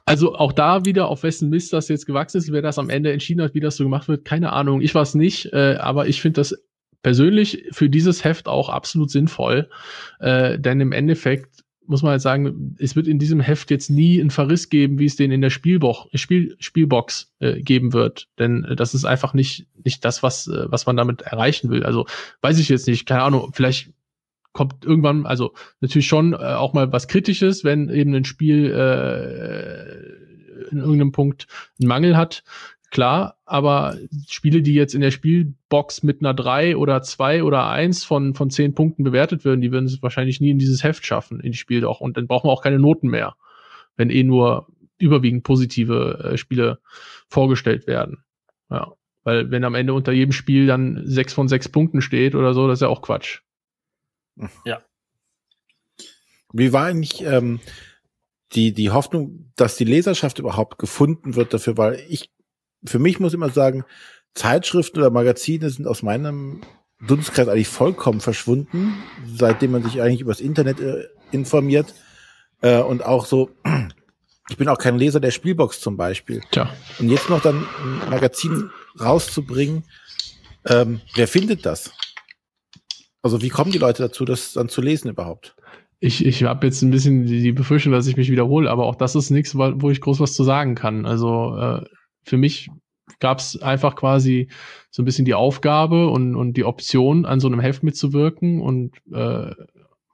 Also 0.08 0.34
auch 0.34 0.52
da 0.52 0.84
wieder, 0.84 1.08
auf 1.08 1.22
wessen 1.22 1.50
Mist 1.50 1.72
das 1.72 1.88
jetzt 1.88 2.06
gewachsen 2.06 2.38
ist, 2.38 2.50
wer 2.50 2.62
das 2.62 2.78
am 2.78 2.88
Ende 2.88 3.12
entschieden 3.12 3.42
hat, 3.42 3.54
wie 3.54 3.60
das 3.60 3.76
so 3.76 3.84
gemacht 3.84 4.08
wird, 4.08 4.24
keine 4.24 4.52
Ahnung. 4.52 4.80
Ich 4.80 4.94
es 4.94 5.14
nicht, 5.14 5.52
äh, 5.52 5.76
aber 5.78 6.08
ich 6.08 6.20
finde 6.20 6.40
das 6.40 6.56
persönlich 7.02 7.64
für 7.70 7.88
dieses 7.88 8.24
Heft 8.24 8.48
auch 8.48 8.68
absolut 8.70 9.10
sinnvoll. 9.10 9.68
Äh, 10.20 10.58
denn 10.58 10.80
im 10.80 10.92
Endeffekt 10.92 11.62
muss 11.86 12.02
man 12.02 12.12
halt 12.12 12.20
sagen, 12.20 12.76
es 12.78 12.96
wird 12.96 13.08
in 13.08 13.18
diesem 13.18 13.40
Heft 13.40 13.70
jetzt 13.70 13.90
nie 13.90 14.20
einen 14.20 14.30
Verriss 14.30 14.68
geben, 14.68 14.98
wie 14.98 15.06
es 15.06 15.16
den 15.16 15.32
in 15.32 15.40
der 15.40 15.50
Spielbox, 15.50 16.08
Spiel, 16.20 16.54
Spielbox 16.58 17.32
äh, 17.38 17.60
geben 17.62 17.94
wird. 17.94 18.28
Denn 18.38 18.64
äh, 18.64 18.76
das 18.76 18.94
ist 18.94 19.06
einfach 19.06 19.32
nicht, 19.32 19.66
nicht 19.84 20.04
das, 20.04 20.22
was, 20.22 20.48
äh, 20.48 20.66
was 20.70 20.84
man 20.86 20.96
damit 20.96 21.22
erreichen 21.22 21.70
will. 21.70 21.84
Also 21.84 22.06
weiß 22.42 22.58
ich 22.58 22.68
jetzt 22.68 22.86
nicht, 22.88 23.06
keine 23.06 23.22
Ahnung, 23.22 23.52
vielleicht 23.54 23.90
kommt 24.58 24.84
irgendwann, 24.84 25.24
also 25.24 25.54
natürlich 25.80 26.08
schon 26.08 26.32
äh, 26.32 26.36
auch 26.36 26.72
mal 26.72 26.92
was 26.92 27.06
Kritisches, 27.06 27.62
wenn 27.62 27.88
eben 27.90 28.12
ein 28.12 28.24
Spiel 28.24 28.72
äh, 28.72 30.72
in 30.72 30.78
irgendeinem 30.78 31.12
Punkt 31.12 31.46
einen 31.80 31.86
Mangel 31.86 32.16
hat, 32.16 32.42
klar, 32.90 33.36
aber 33.44 33.96
Spiele, 34.28 34.60
die 34.60 34.74
jetzt 34.74 34.96
in 34.96 35.00
der 35.00 35.12
Spielbox 35.12 36.02
mit 36.02 36.22
einer 36.22 36.34
3 36.34 36.76
oder 36.76 37.02
2 37.02 37.44
oder 37.44 37.68
1 37.68 38.04
von, 38.04 38.34
von 38.34 38.50
10 38.50 38.74
Punkten 38.74 39.04
bewertet 39.04 39.44
werden, 39.44 39.60
die 39.60 39.70
würden 39.70 39.86
es 39.86 40.02
wahrscheinlich 40.02 40.40
nie 40.40 40.50
in 40.50 40.58
dieses 40.58 40.82
Heft 40.82 41.06
schaffen, 41.06 41.38
in 41.38 41.52
die 41.52 41.58
Spiel 41.58 41.82
doch. 41.82 42.00
Und 42.00 42.16
dann 42.16 42.26
brauchen 42.26 42.48
wir 42.48 42.52
auch 42.52 42.62
keine 42.62 42.80
Noten 42.80 43.06
mehr, 43.06 43.36
wenn 43.96 44.10
eh 44.10 44.24
nur 44.24 44.66
überwiegend 44.98 45.44
positive 45.44 46.32
äh, 46.32 46.36
Spiele 46.36 46.80
vorgestellt 47.28 47.86
werden. 47.86 48.24
Ja. 48.70 48.92
Weil 49.22 49.52
wenn 49.52 49.62
am 49.62 49.76
Ende 49.76 49.94
unter 49.94 50.10
jedem 50.10 50.32
Spiel 50.32 50.66
dann 50.66 51.00
6 51.04 51.32
von 51.32 51.46
6 51.46 51.68
Punkten 51.68 52.00
steht 52.00 52.34
oder 52.34 52.54
so, 52.54 52.66
das 52.66 52.78
ist 52.78 52.82
ja 52.82 52.88
auch 52.88 53.02
Quatsch. 53.02 53.42
Ja. 54.64 54.82
Wie 56.52 56.72
war 56.72 56.86
eigentlich 56.86 57.22
ähm, 57.22 57.60
die, 58.52 58.72
die 58.72 58.90
Hoffnung, 58.90 59.52
dass 59.56 59.76
die 59.76 59.84
Leserschaft 59.84 60.38
überhaupt 60.38 60.78
gefunden 60.78 61.36
wird 61.36 61.52
dafür? 61.52 61.76
Weil 61.76 62.02
ich, 62.08 62.30
für 62.84 62.98
mich 62.98 63.20
muss 63.20 63.32
ich 63.32 63.36
immer 63.36 63.50
sagen, 63.50 63.84
Zeitschriften 64.34 64.98
oder 64.98 65.10
Magazine 65.10 65.68
sind 65.68 65.86
aus 65.86 66.02
meinem 66.02 66.62
Dunstkreis 67.06 67.48
eigentlich 67.48 67.68
vollkommen 67.68 68.20
verschwunden, 68.20 68.94
seitdem 69.26 69.72
man 69.72 69.82
sich 69.82 70.00
eigentlich 70.00 70.20
übers 70.20 70.40
Internet 70.40 70.80
äh, 70.80 71.04
informiert. 71.32 71.94
Äh, 72.60 72.80
und 72.80 73.04
auch 73.04 73.26
so, 73.26 73.50
ich 74.48 74.56
bin 74.56 74.68
auch 74.68 74.78
kein 74.78 74.98
Leser 74.98 75.20
der 75.20 75.30
Spielbox 75.30 75.80
zum 75.80 75.96
Beispiel. 75.96 76.40
Tja. 76.50 76.72
Und 76.98 77.10
jetzt 77.10 77.30
noch 77.30 77.42
dann 77.42 77.66
ein 77.82 78.10
Magazin 78.10 78.70
rauszubringen, 78.98 79.84
ähm, 80.66 81.00
wer 81.14 81.28
findet 81.28 81.64
das? 81.64 81.92
Also 83.22 83.42
wie 83.42 83.48
kommen 83.48 83.72
die 83.72 83.78
Leute 83.78 84.02
dazu, 84.02 84.24
das 84.24 84.52
dann 84.52 84.68
zu 84.68 84.80
lesen 84.80 85.08
überhaupt? 85.08 85.56
Ich, 86.00 86.24
ich 86.24 86.44
habe 86.44 86.66
jetzt 86.66 86.82
ein 86.82 86.90
bisschen 86.90 87.26
die, 87.26 87.42
die 87.42 87.52
Befürchtung, 87.52 87.92
dass 87.92 88.06
ich 88.06 88.16
mich 88.16 88.30
wiederhole, 88.30 88.70
aber 88.70 88.86
auch 88.86 88.94
das 88.94 89.16
ist 89.16 89.30
nichts, 89.30 89.56
wo 89.56 89.90
ich 89.90 90.00
groß 90.00 90.20
was 90.20 90.34
zu 90.34 90.44
sagen 90.44 90.76
kann. 90.76 91.06
Also 91.06 91.56
äh, 91.56 91.84
für 92.22 92.36
mich 92.36 92.70
gab 93.18 93.38
es 93.38 93.60
einfach 93.60 93.96
quasi 93.96 94.48
so 94.90 95.02
ein 95.02 95.04
bisschen 95.04 95.24
die 95.24 95.34
Aufgabe 95.34 96.08
und, 96.08 96.36
und 96.36 96.56
die 96.56 96.64
Option, 96.64 97.24
an 97.24 97.40
so 97.40 97.48
einem 97.48 97.60
Heft 97.60 97.82
mitzuwirken 97.82 98.60
und 98.60 98.92
äh, 99.12 99.50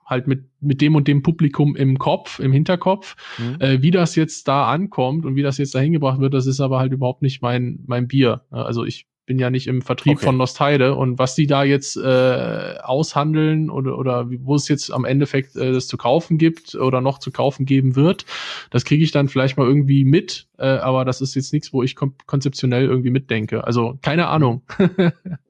halt 0.05 0.27
mit, 0.27 0.45
mit 0.59 0.81
dem 0.81 0.95
und 0.95 1.07
dem 1.07 1.23
Publikum 1.23 1.75
im 1.75 1.97
Kopf, 1.97 2.39
im 2.39 2.51
Hinterkopf. 2.51 3.15
Mhm. 3.37 3.57
Äh, 3.59 3.81
wie 3.81 3.91
das 3.91 4.15
jetzt 4.15 4.47
da 4.47 4.67
ankommt 4.67 5.25
und 5.25 5.35
wie 5.35 5.41
das 5.41 5.57
jetzt 5.57 5.75
dahin 5.75 5.93
gebracht 5.93 6.19
wird, 6.19 6.33
das 6.33 6.45
ist 6.45 6.61
aber 6.61 6.79
halt 6.79 6.93
überhaupt 6.93 7.21
nicht 7.21 7.41
mein, 7.41 7.83
mein 7.85 8.07
Bier. 8.07 8.45
Also 8.49 8.85
ich 8.85 9.07
bin 9.25 9.39
ja 9.39 9.49
nicht 9.49 9.67
im 9.67 9.81
Vertrieb 9.81 10.17
okay. 10.17 10.25
von 10.25 10.37
Nostheide 10.37 10.95
und 10.95 11.17
was 11.17 11.35
die 11.35 11.47
da 11.47 11.63
jetzt 11.63 11.97
äh, 11.97 12.75
aushandeln 12.81 13.69
oder, 13.69 13.97
oder 13.97 14.27
wo 14.29 14.55
es 14.55 14.67
jetzt 14.67 14.91
am 14.91 15.05
Endeffekt 15.05 15.55
äh, 15.55 15.71
das 15.71 15.87
zu 15.87 15.97
kaufen 15.97 16.37
gibt 16.37 16.75
oder 16.75 17.01
noch 17.01 17.19
zu 17.19 17.31
kaufen 17.31 17.65
geben 17.65 17.95
wird, 17.95 18.25
das 18.69 18.85
kriege 18.85 19.03
ich 19.03 19.11
dann 19.11 19.27
vielleicht 19.27 19.57
mal 19.57 19.67
irgendwie 19.67 20.05
mit, 20.05 20.47
äh, 20.57 20.65
aber 20.65 21.05
das 21.05 21.21
ist 21.21 21.35
jetzt 21.35 21.53
nichts, 21.53 21.73
wo 21.73 21.83
ich 21.83 21.95
konzeptionell 21.95 22.85
irgendwie 22.85 23.11
mitdenke. 23.11 23.63
Also 23.63 23.97
keine 24.01 24.27
Ahnung. 24.27 24.61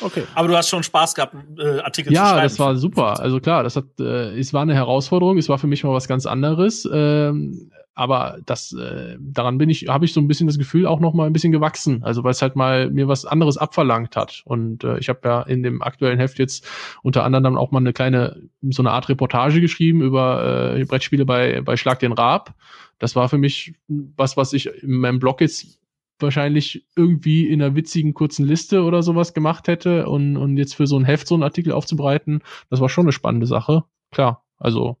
Okay. 0.00 0.24
Aber 0.34 0.48
du 0.48 0.56
hast 0.56 0.68
schon 0.68 0.82
Spaß 0.82 1.14
gehabt, 1.14 1.34
äh, 1.58 1.80
Artikel 1.80 2.12
ja, 2.12 2.22
zu 2.22 2.26
schreiben. 2.26 2.38
Ja, 2.38 2.42
das 2.44 2.58
war 2.58 2.76
super. 2.76 3.20
Also 3.20 3.40
klar, 3.40 3.62
das 3.62 3.76
hat, 3.76 3.84
äh, 4.00 4.38
es 4.38 4.52
war 4.52 4.62
eine 4.62 4.74
Herausforderung. 4.74 5.38
Es 5.38 5.48
war 5.48 5.58
für 5.58 5.66
mich 5.66 5.84
mal 5.84 5.92
was 5.92 6.08
ganz 6.08 6.26
anderes. 6.26 6.88
Ähm, 6.92 7.70
aber 7.94 8.38
das, 8.46 8.72
äh, 8.72 9.16
daran 9.20 9.58
bin 9.58 9.68
ich, 9.68 9.88
habe 9.88 10.06
ich 10.06 10.14
so 10.14 10.20
ein 10.20 10.26
bisschen 10.26 10.46
das 10.46 10.56
Gefühl 10.56 10.86
auch 10.86 10.98
noch 10.98 11.12
mal 11.12 11.26
ein 11.26 11.32
bisschen 11.32 11.52
gewachsen. 11.52 12.02
Also 12.02 12.24
weil 12.24 12.30
es 12.30 12.40
halt 12.40 12.56
mal 12.56 12.90
mir 12.90 13.06
was 13.06 13.26
anderes 13.26 13.58
abverlangt 13.58 14.16
hat. 14.16 14.42
Und 14.46 14.82
äh, 14.82 14.98
ich 14.98 15.08
habe 15.08 15.20
ja 15.24 15.42
in 15.42 15.62
dem 15.62 15.82
aktuellen 15.82 16.18
Heft 16.18 16.38
jetzt 16.38 16.66
unter 17.02 17.24
anderem 17.24 17.44
dann 17.44 17.56
auch 17.58 17.70
mal 17.70 17.80
eine 17.80 17.92
kleine, 17.92 18.40
so 18.70 18.82
eine 18.82 18.92
Art 18.92 19.08
Reportage 19.08 19.60
geschrieben 19.60 20.00
über 20.00 20.74
äh, 20.74 20.84
Brettspiele 20.84 21.26
bei 21.26 21.60
bei 21.60 21.76
Schlag 21.76 21.98
den 21.98 22.12
Raab. 22.12 22.54
Das 22.98 23.14
war 23.14 23.28
für 23.28 23.38
mich 23.38 23.74
was, 23.88 24.36
was 24.36 24.52
ich 24.52 24.66
in 24.82 24.92
meinem 24.92 25.18
Blog 25.18 25.40
jetzt 25.40 25.81
wahrscheinlich 26.22 26.86
irgendwie 26.96 27.48
in 27.48 27.62
einer 27.62 27.74
witzigen 27.74 28.14
kurzen 28.14 28.46
Liste 28.46 28.82
oder 28.82 29.02
sowas 29.02 29.34
gemacht 29.34 29.68
hätte 29.68 30.08
und, 30.08 30.36
und 30.36 30.56
jetzt 30.56 30.74
für 30.74 30.86
so 30.86 30.98
ein 30.98 31.04
Heft 31.04 31.26
so 31.26 31.34
einen 31.34 31.42
Artikel 31.42 31.72
aufzubereiten, 31.72 32.42
das 32.70 32.80
war 32.80 32.88
schon 32.88 33.04
eine 33.04 33.12
spannende 33.12 33.46
Sache. 33.46 33.84
Klar, 34.10 34.44
also 34.58 34.98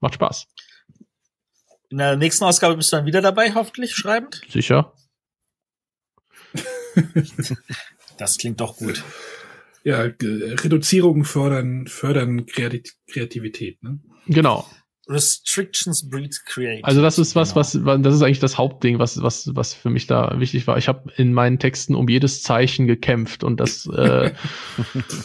macht 0.00 0.14
Spaß. 0.14 0.46
In 1.90 1.98
der 1.98 2.16
nächsten 2.16 2.44
Ausgabe 2.44 2.76
bist 2.76 2.92
du 2.92 2.96
dann 2.96 3.06
wieder 3.06 3.22
dabei, 3.22 3.54
hoffentlich 3.54 3.94
schreibend? 3.94 4.42
Sicher. 4.48 4.92
das 8.18 8.38
klingt 8.38 8.60
doch 8.60 8.76
gut. 8.76 9.04
Ja, 9.84 10.00
Reduzierungen 10.00 11.24
fördern, 11.24 11.86
fördern 11.86 12.46
Kreativität, 12.46 13.82
ne? 13.82 14.00
Genau. 14.26 14.66
Restrictions 15.08 16.08
breed 16.08 16.34
create. 16.46 16.84
Also 16.84 17.02
das 17.02 17.18
ist 17.18 17.36
was, 17.36 17.50
genau. 17.50 17.86
was, 17.86 18.02
das 18.02 18.14
ist 18.14 18.22
eigentlich 18.22 18.40
das 18.40 18.56
Hauptding, 18.56 18.98
was, 18.98 19.22
was, 19.22 19.54
was 19.54 19.74
für 19.74 19.90
mich 19.90 20.06
da 20.06 20.38
wichtig 20.38 20.66
war. 20.66 20.78
Ich 20.78 20.88
habe 20.88 21.12
in 21.16 21.32
meinen 21.32 21.58
Texten 21.58 21.94
um 21.94 22.08
jedes 22.08 22.42
Zeichen 22.42 22.86
gekämpft 22.86 23.44
und 23.44 23.60
das 23.60 23.86
äh, 23.86 24.32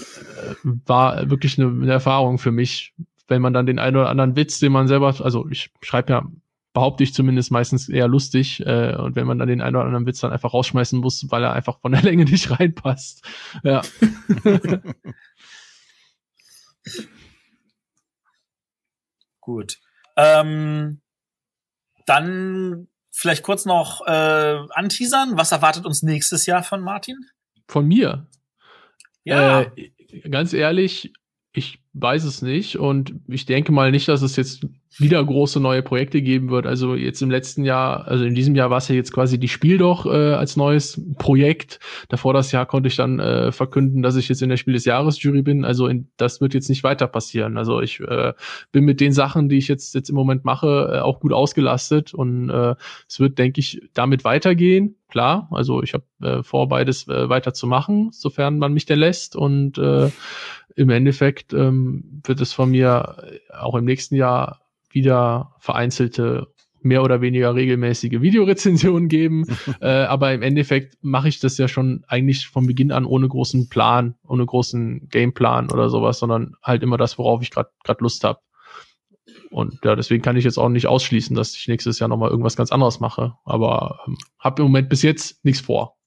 war 0.63 1.29
wirklich 1.29 1.57
eine, 1.59 1.67
eine, 1.69 1.91
Erfahrung 1.91 2.37
für 2.39 2.51
mich, 2.51 2.93
wenn 3.27 3.41
man 3.41 3.53
dann 3.53 3.65
den 3.65 3.79
einen 3.79 3.95
oder 3.97 4.09
anderen 4.09 4.35
Witz, 4.35 4.59
den 4.59 4.71
man 4.71 4.87
selber, 4.87 5.15
also 5.21 5.47
ich 5.49 5.71
schreibe 5.81 6.11
ja, 6.11 6.27
behaupte 6.73 7.03
ich 7.03 7.13
zumindest 7.13 7.51
meistens 7.51 7.89
eher 7.89 8.07
lustig 8.07 8.65
äh, 8.65 8.95
und 8.95 9.15
wenn 9.15 9.27
man 9.27 9.39
dann 9.39 9.47
den 9.47 9.61
einen 9.61 9.75
oder 9.75 9.85
anderen 9.85 10.05
Witz 10.05 10.19
dann 10.19 10.31
einfach 10.31 10.53
rausschmeißen 10.53 10.99
muss, 10.99 11.25
weil 11.29 11.43
er 11.43 11.53
einfach 11.53 11.79
von 11.79 11.91
der 11.93 12.01
Länge 12.03 12.25
nicht 12.25 12.51
reinpasst. 12.59 13.23
Ja. 13.63 13.81
Gut. 19.49 19.79
Ähm, 20.15 21.01
dann 22.05 22.87
vielleicht 23.09 23.41
kurz 23.41 23.65
noch 23.65 24.05
äh, 24.05 24.11
anteasern. 24.69 25.37
Was 25.37 25.51
erwartet 25.51 25.87
uns 25.87 26.03
nächstes 26.03 26.45
Jahr 26.45 26.61
von 26.61 26.81
Martin? 26.81 27.17
Von 27.67 27.87
mir? 27.87 28.27
Ja. 29.23 29.61
Äh, 29.61 29.91
ganz 30.29 30.53
ehrlich, 30.53 31.13
ich 31.59 31.79
weiß 31.93 32.23
es 32.23 32.41
nicht 32.41 32.77
und 32.77 33.13
ich 33.27 33.45
denke 33.45 33.71
mal 33.71 33.91
nicht, 33.91 34.07
dass 34.07 34.21
es 34.21 34.35
jetzt 34.35 34.65
wieder 34.97 35.23
große 35.23 35.59
neue 35.59 35.83
Projekte 35.83 36.21
geben 36.21 36.49
wird. 36.49 36.65
Also 36.65 36.95
jetzt 36.95 37.21
im 37.21 37.29
letzten 37.29 37.63
Jahr, 37.63 38.07
also 38.07 38.25
in 38.25 38.35
diesem 38.35 38.55
Jahr 38.55 38.69
war 38.69 38.77
es 38.77 38.87
ja 38.87 38.95
jetzt 38.95 39.13
quasi 39.13 39.39
die 39.39 39.47
Spiel 39.47 39.77
doch 39.77 40.05
äh, 40.05 40.33
als 40.33 40.55
neues 40.55 41.01
Projekt. 41.17 41.79
Davor 42.09 42.33
das 42.33 42.51
Jahr 42.51 42.65
konnte 42.65 42.87
ich 42.87 42.95
dann 42.95 43.19
äh, 43.19 43.51
verkünden, 43.51 44.01
dass 44.01 44.15
ich 44.15 44.29
jetzt 44.29 44.41
in 44.41 44.49
der 44.49 44.57
Spiel 44.57 44.73
des 44.73 44.85
Jahres 44.85 45.21
Jury 45.21 45.41
bin. 45.41 45.63
Also 45.63 45.87
in, 45.87 46.09
das 46.17 46.41
wird 46.41 46.53
jetzt 46.53 46.69
nicht 46.69 46.83
weiter 46.83 47.07
passieren. 47.07 47.57
Also 47.57 47.81
ich 47.81 47.99
äh, 47.99 48.33
bin 48.71 48.83
mit 48.83 48.99
den 48.99 49.11
Sachen, 49.11 49.47
die 49.47 49.57
ich 49.57 49.67
jetzt 49.67 49.93
jetzt 49.93 50.09
im 50.09 50.15
Moment 50.15 50.45
mache, 50.45 50.91
äh, 50.93 50.99
auch 50.99 51.19
gut 51.19 51.33
ausgelastet 51.33 52.13
und 52.13 52.49
äh, 52.49 52.75
es 53.07 53.19
wird, 53.19 53.37
denke 53.37 53.59
ich, 53.59 53.81
damit 53.93 54.23
weitergehen. 54.23 54.95
Klar, 55.09 55.47
also 55.51 55.81
ich 55.81 55.95
habe 55.95 56.03
äh, 56.21 56.43
vor, 56.43 56.67
beides 56.67 57.07
äh, 57.07 57.29
weiter 57.29 57.53
zu 57.53 57.65
machen, 57.65 58.09
sofern 58.11 58.59
man 58.59 58.73
mich 58.73 58.85
denn 58.85 58.99
lässt 58.99 59.35
und 59.35 59.79
äh, 59.79 60.11
im 60.75 60.89
Endeffekt 60.89 61.53
ähm, 61.53 62.21
wird 62.23 62.41
es 62.41 62.53
von 62.53 62.69
mir 62.71 63.23
auch 63.57 63.75
im 63.75 63.85
nächsten 63.85 64.15
Jahr 64.15 64.61
wieder 64.91 65.55
vereinzelte 65.59 66.47
mehr 66.81 67.03
oder 67.03 67.21
weniger 67.21 67.55
regelmäßige 67.55 68.21
Videorezensionen 68.21 69.09
geben. 69.09 69.45
äh, 69.81 69.87
aber 69.87 70.33
im 70.33 70.41
Endeffekt 70.41 70.97
mache 71.01 71.29
ich 71.29 71.39
das 71.39 71.57
ja 71.57 71.67
schon 71.67 72.03
eigentlich 72.07 72.47
von 72.47 72.67
Beginn 72.67 72.91
an 72.91 73.05
ohne 73.05 73.27
großen 73.27 73.69
Plan, 73.69 74.15
ohne 74.27 74.45
großen 74.45 75.09
Gameplan 75.09 75.71
oder 75.71 75.89
sowas, 75.89 76.19
sondern 76.19 76.55
halt 76.63 76.83
immer 76.83 76.97
das, 76.97 77.17
worauf 77.17 77.41
ich 77.41 77.51
gerade 77.51 77.71
Lust 77.99 78.23
habe. 78.23 78.39
Und 79.51 79.79
ja, 79.83 79.95
deswegen 79.95 80.21
kann 80.21 80.37
ich 80.37 80.45
jetzt 80.45 80.59
auch 80.59 80.69
nicht 80.69 80.87
ausschließen, 80.87 81.35
dass 81.35 81.55
ich 81.55 81.67
nächstes 81.67 81.99
Jahr 81.99 82.07
nochmal 82.07 82.29
irgendwas 82.29 82.55
ganz 82.55 82.71
anderes 82.71 82.99
mache. 82.99 83.33
Aber 83.45 83.99
ähm, 84.07 84.17
habe 84.37 84.61
im 84.61 84.67
Moment 84.67 84.89
bis 84.89 85.01
jetzt 85.01 85.43
nichts 85.43 85.61
vor. 85.61 85.97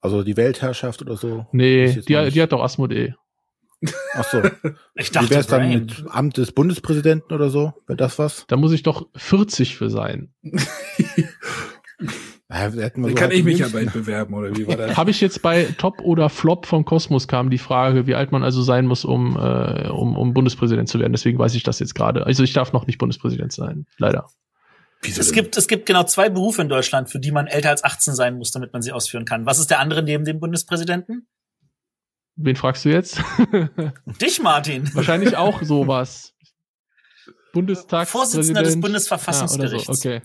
Also 0.00 0.22
die 0.22 0.36
Weltherrschaft 0.36 1.02
oder 1.02 1.16
so? 1.16 1.46
Nee, 1.52 2.00
die, 2.08 2.30
die 2.30 2.42
hat 2.42 2.52
doch 2.52 2.62
Asmodee. 2.62 3.14
Ach 4.14 4.24
so. 4.24 4.42
Ich 4.94 5.10
dachte, 5.10 5.26
Wie 5.26 5.30
wäre 5.30 5.40
es 5.40 5.46
dann 5.46 5.68
mit 5.68 6.04
Amt 6.08 6.36
des 6.36 6.52
Bundespräsidenten 6.52 7.32
oder 7.32 7.48
so? 7.48 7.72
Wäre 7.86 7.96
das 7.96 8.18
was? 8.18 8.44
Da 8.48 8.56
muss 8.56 8.72
ich 8.72 8.82
doch 8.82 9.08
40 9.16 9.76
für 9.76 9.90
sein. 9.90 10.32
Ja, 12.52 12.68
so 12.68 13.14
kann 13.14 13.30
ich 13.30 13.44
mich 13.44 13.60
ja 13.60 13.68
bald 13.68 13.92
bewerben, 13.92 14.34
oder 14.34 14.56
wie 14.56 14.66
war 14.66 14.76
das? 14.76 14.96
Habe 14.96 15.12
ich 15.12 15.20
jetzt 15.20 15.40
bei 15.40 15.66
Top 15.78 16.00
oder 16.02 16.28
Flop 16.28 16.66
von 16.66 16.84
Kosmos 16.84 17.28
kam 17.28 17.48
die 17.48 17.58
Frage, 17.58 18.08
wie 18.08 18.16
alt 18.16 18.32
man 18.32 18.42
also 18.42 18.60
sein 18.62 18.86
muss, 18.86 19.04
um, 19.04 19.36
äh, 19.36 19.88
um, 19.88 20.16
um 20.16 20.34
Bundespräsident 20.34 20.88
zu 20.88 20.98
werden. 20.98 21.12
Deswegen 21.12 21.38
weiß 21.38 21.54
ich 21.54 21.62
das 21.62 21.78
jetzt 21.78 21.94
gerade. 21.94 22.26
Also 22.26 22.42
ich 22.42 22.52
darf 22.52 22.72
noch 22.72 22.88
nicht 22.88 22.98
Bundespräsident 22.98 23.52
sein, 23.52 23.86
leider. 23.98 24.26
Wieso 25.02 25.20
es 25.20 25.32
gibt, 25.32 25.56
es 25.56 25.68
gibt 25.68 25.86
genau 25.86 26.02
zwei 26.02 26.28
Berufe 26.28 26.60
in 26.62 26.68
Deutschland, 26.68 27.08
für 27.08 27.20
die 27.20 27.30
man 27.30 27.46
älter 27.46 27.70
als 27.70 27.84
18 27.84 28.14
sein 28.14 28.36
muss, 28.36 28.50
damit 28.50 28.72
man 28.72 28.82
sie 28.82 28.90
ausführen 28.90 29.24
kann. 29.24 29.46
Was 29.46 29.60
ist 29.60 29.70
der 29.70 29.78
andere 29.78 30.02
neben 30.02 30.24
dem 30.24 30.40
Bundespräsidenten? 30.40 31.28
Wen 32.36 32.56
fragst 32.56 32.84
du 32.84 32.90
jetzt? 32.90 33.20
Dich, 34.20 34.40
Martin. 34.40 34.88
Wahrscheinlich 34.94 35.36
auch 35.36 35.62
sowas. 35.62 36.34
Bundestags 37.52 38.10
Vorsitzender 38.10 38.62
des 38.62 38.80
Bundesverfassungsgerichts. 38.80 39.88
Ah, 39.88 39.94
so. 39.94 40.08
Okay. 40.08 40.22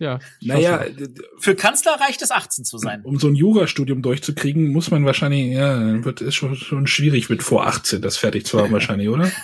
Ja. 0.00 0.20
Naja, 0.40 0.84
für 1.38 1.56
Kanzler 1.56 1.92
reicht 2.00 2.22
es 2.22 2.30
18 2.30 2.64
zu 2.64 2.78
sein. 2.78 3.02
Um 3.02 3.18
so 3.18 3.26
ein 3.28 3.34
Jurastudium 3.34 4.00
durchzukriegen, 4.02 4.68
muss 4.68 4.90
man 4.90 5.04
wahrscheinlich, 5.04 5.52
ja, 5.52 6.04
wird 6.04 6.20
ist 6.20 6.36
schon, 6.36 6.54
schon 6.54 6.86
schwierig 6.86 7.28
mit 7.30 7.42
vor 7.42 7.66
18 7.66 8.00
das 8.00 8.16
fertig 8.16 8.46
zu 8.46 8.60
haben 8.60 8.72
wahrscheinlich, 8.72 9.08
oder? 9.08 9.30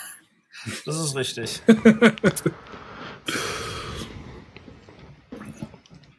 Das 0.87 0.99
ist 0.99 1.15
richtig. 1.15 1.61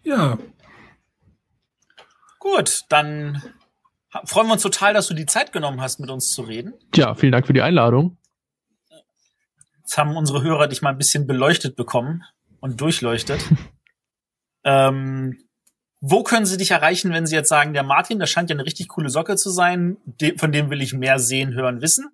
Ja. 0.03 0.38
Gut, 2.38 2.84
dann 2.89 3.41
freuen 4.23 4.47
wir 4.47 4.53
uns 4.53 4.61
total, 4.61 4.93
dass 4.93 5.07
du 5.07 5.13
die 5.13 5.25
Zeit 5.25 5.51
genommen 5.51 5.81
hast, 5.81 5.99
mit 5.99 6.09
uns 6.09 6.31
zu 6.31 6.43
reden. 6.43 6.73
Ja, 6.95 7.15
vielen 7.15 7.31
Dank 7.31 7.47
für 7.47 7.53
die 7.53 7.61
Einladung. 7.61 8.17
Jetzt 9.79 9.97
haben 9.97 10.15
unsere 10.15 10.41
Hörer 10.41 10.67
dich 10.67 10.81
mal 10.81 10.89
ein 10.89 10.97
bisschen 10.97 11.27
beleuchtet 11.27 11.75
bekommen 11.75 12.23
und 12.59 12.81
durchleuchtet. 12.81 13.39
ähm, 14.63 15.37
wo 16.01 16.23
können 16.23 16.45
sie 16.45 16.57
dich 16.57 16.71
erreichen, 16.71 17.11
wenn 17.11 17.25
sie 17.25 17.35
jetzt 17.35 17.49
sagen, 17.49 17.73
der 17.73 17.83
Martin, 17.83 18.19
das 18.19 18.29
scheint 18.29 18.49
ja 18.49 18.55
eine 18.55 18.65
richtig 18.65 18.87
coole 18.89 19.09
Socke 19.09 19.35
zu 19.35 19.49
sein, 19.49 19.97
de 20.05 20.37
von 20.37 20.51
dem 20.51 20.69
will 20.69 20.81
ich 20.81 20.93
mehr 20.93 21.19
sehen, 21.19 21.53
hören, 21.53 21.81
wissen? 21.81 22.09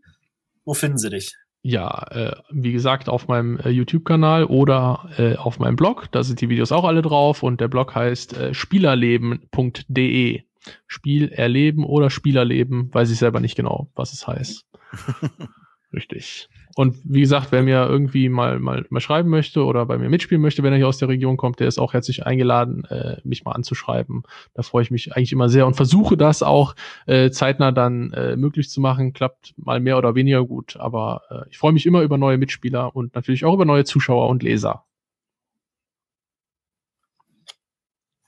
Wo 0.64 0.74
finden 0.74 0.98
sie 0.98 1.10
dich? 1.10 1.36
Ja, 1.64 2.08
äh, 2.10 2.36
wie 2.50 2.72
gesagt, 2.72 3.08
auf 3.08 3.28
meinem 3.28 3.58
äh, 3.60 3.70
YouTube-Kanal 3.70 4.46
oder 4.46 5.10
äh, 5.18 5.36
auf 5.36 5.60
meinem 5.60 5.76
Blog. 5.76 6.12
Da 6.12 6.24
sind 6.24 6.42
die 6.42 6.50
Videos 6.50 6.72
auch 6.72 6.86
alle 6.86 7.02
drauf 7.02 7.44
und 7.44 7.62
der 7.62 7.68
Blog 7.68 7.94
heißt 7.94 8.34
äh, 8.34 8.54
spielerleben.de. 8.54 10.44
Spiel 10.88 11.30
erleben 11.30 11.86
oder 11.86 12.10
Spielerleben, 12.10 12.94
weiß 12.94 13.12
ich 13.12 13.18
selber 13.18 13.40
nicht 13.40 13.56
genau, 13.56 13.90
was 13.96 14.14
es 14.14 14.28
heißt. 14.28 14.66
Richtig. 15.94 16.48
Und 16.76 16.96
wie 17.04 17.20
gesagt, 17.20 17.52
wer 17.52 17.64
mir 17.64 17.86
irgendwie 17.86 18.30
mal, 18.30 18.60
mal, 18.60 18.86
mal 18.90 19.02
schreiben 19.02 19.30
möchte 19.30 19.66
oder 19.66 19.86
bei 19.86 19.98
mir 19.98 20.10
mitspielen 20.10 20.42
möchte, 20.42 20.64
wenn 20.64 20.72
er 20.72 20.78
hier 20.78 20.88
aus 20.88 21.00
der 21.00 21.10
Region 21.10 21.36
kommt, 21.36 21.60
der 21.60 21.68
ist 21.68 21.80
auch 21.80 21.92
herzlich 21.92 22.26
eingeladen, 22.26 22.86
äh, 22.86 23.18
mich 23.26 23.44
mal 23.44 23.52
anzuschreiben. 23.52 24.24
Da 24.54 24.64
freue 24.64 24.84
ich 24.84 24.92
mich 24.92 25.14
eigentlich 25.14 25.34
immer 25.34 25.50
sehr 25.50 25.68
und 25.68 25.76
versuche 25.76 26.16
das 26.16 26.44
auch 26.44 26.76
äh, 27.08 27.30
zeitnah 27.30 27.74
dann 27.74 28.14
äh, 28.14 28.38
möglich 28.38 28.70
zu 28.70 28.80
machen. 28.80 29.12
Klappt 29.12 29.54
mal 29.58 29.82
mehr 29.82 29.98
oder 29.98 30.16
weniger 30.16 30.46
gut, 30.46 30.78
aber 30.78 31.24
äh, 31.30 31.50
ich 31.50 31.58
freue 31.58 31.74
mich 31.74 31.86
immer 31.86 32.04
über 32.04 32.18
neue 32.18 32.38
Mitspieler 32.38 32.96
und 32.96 33.14
natürlich 33.14 33.44
auch 33.44 33.54
über 33.54 33.66
neue 33.66 33.84
Zuschauer 33.84 34.30
und 34.30 34.44
Leser. 34.44 34.86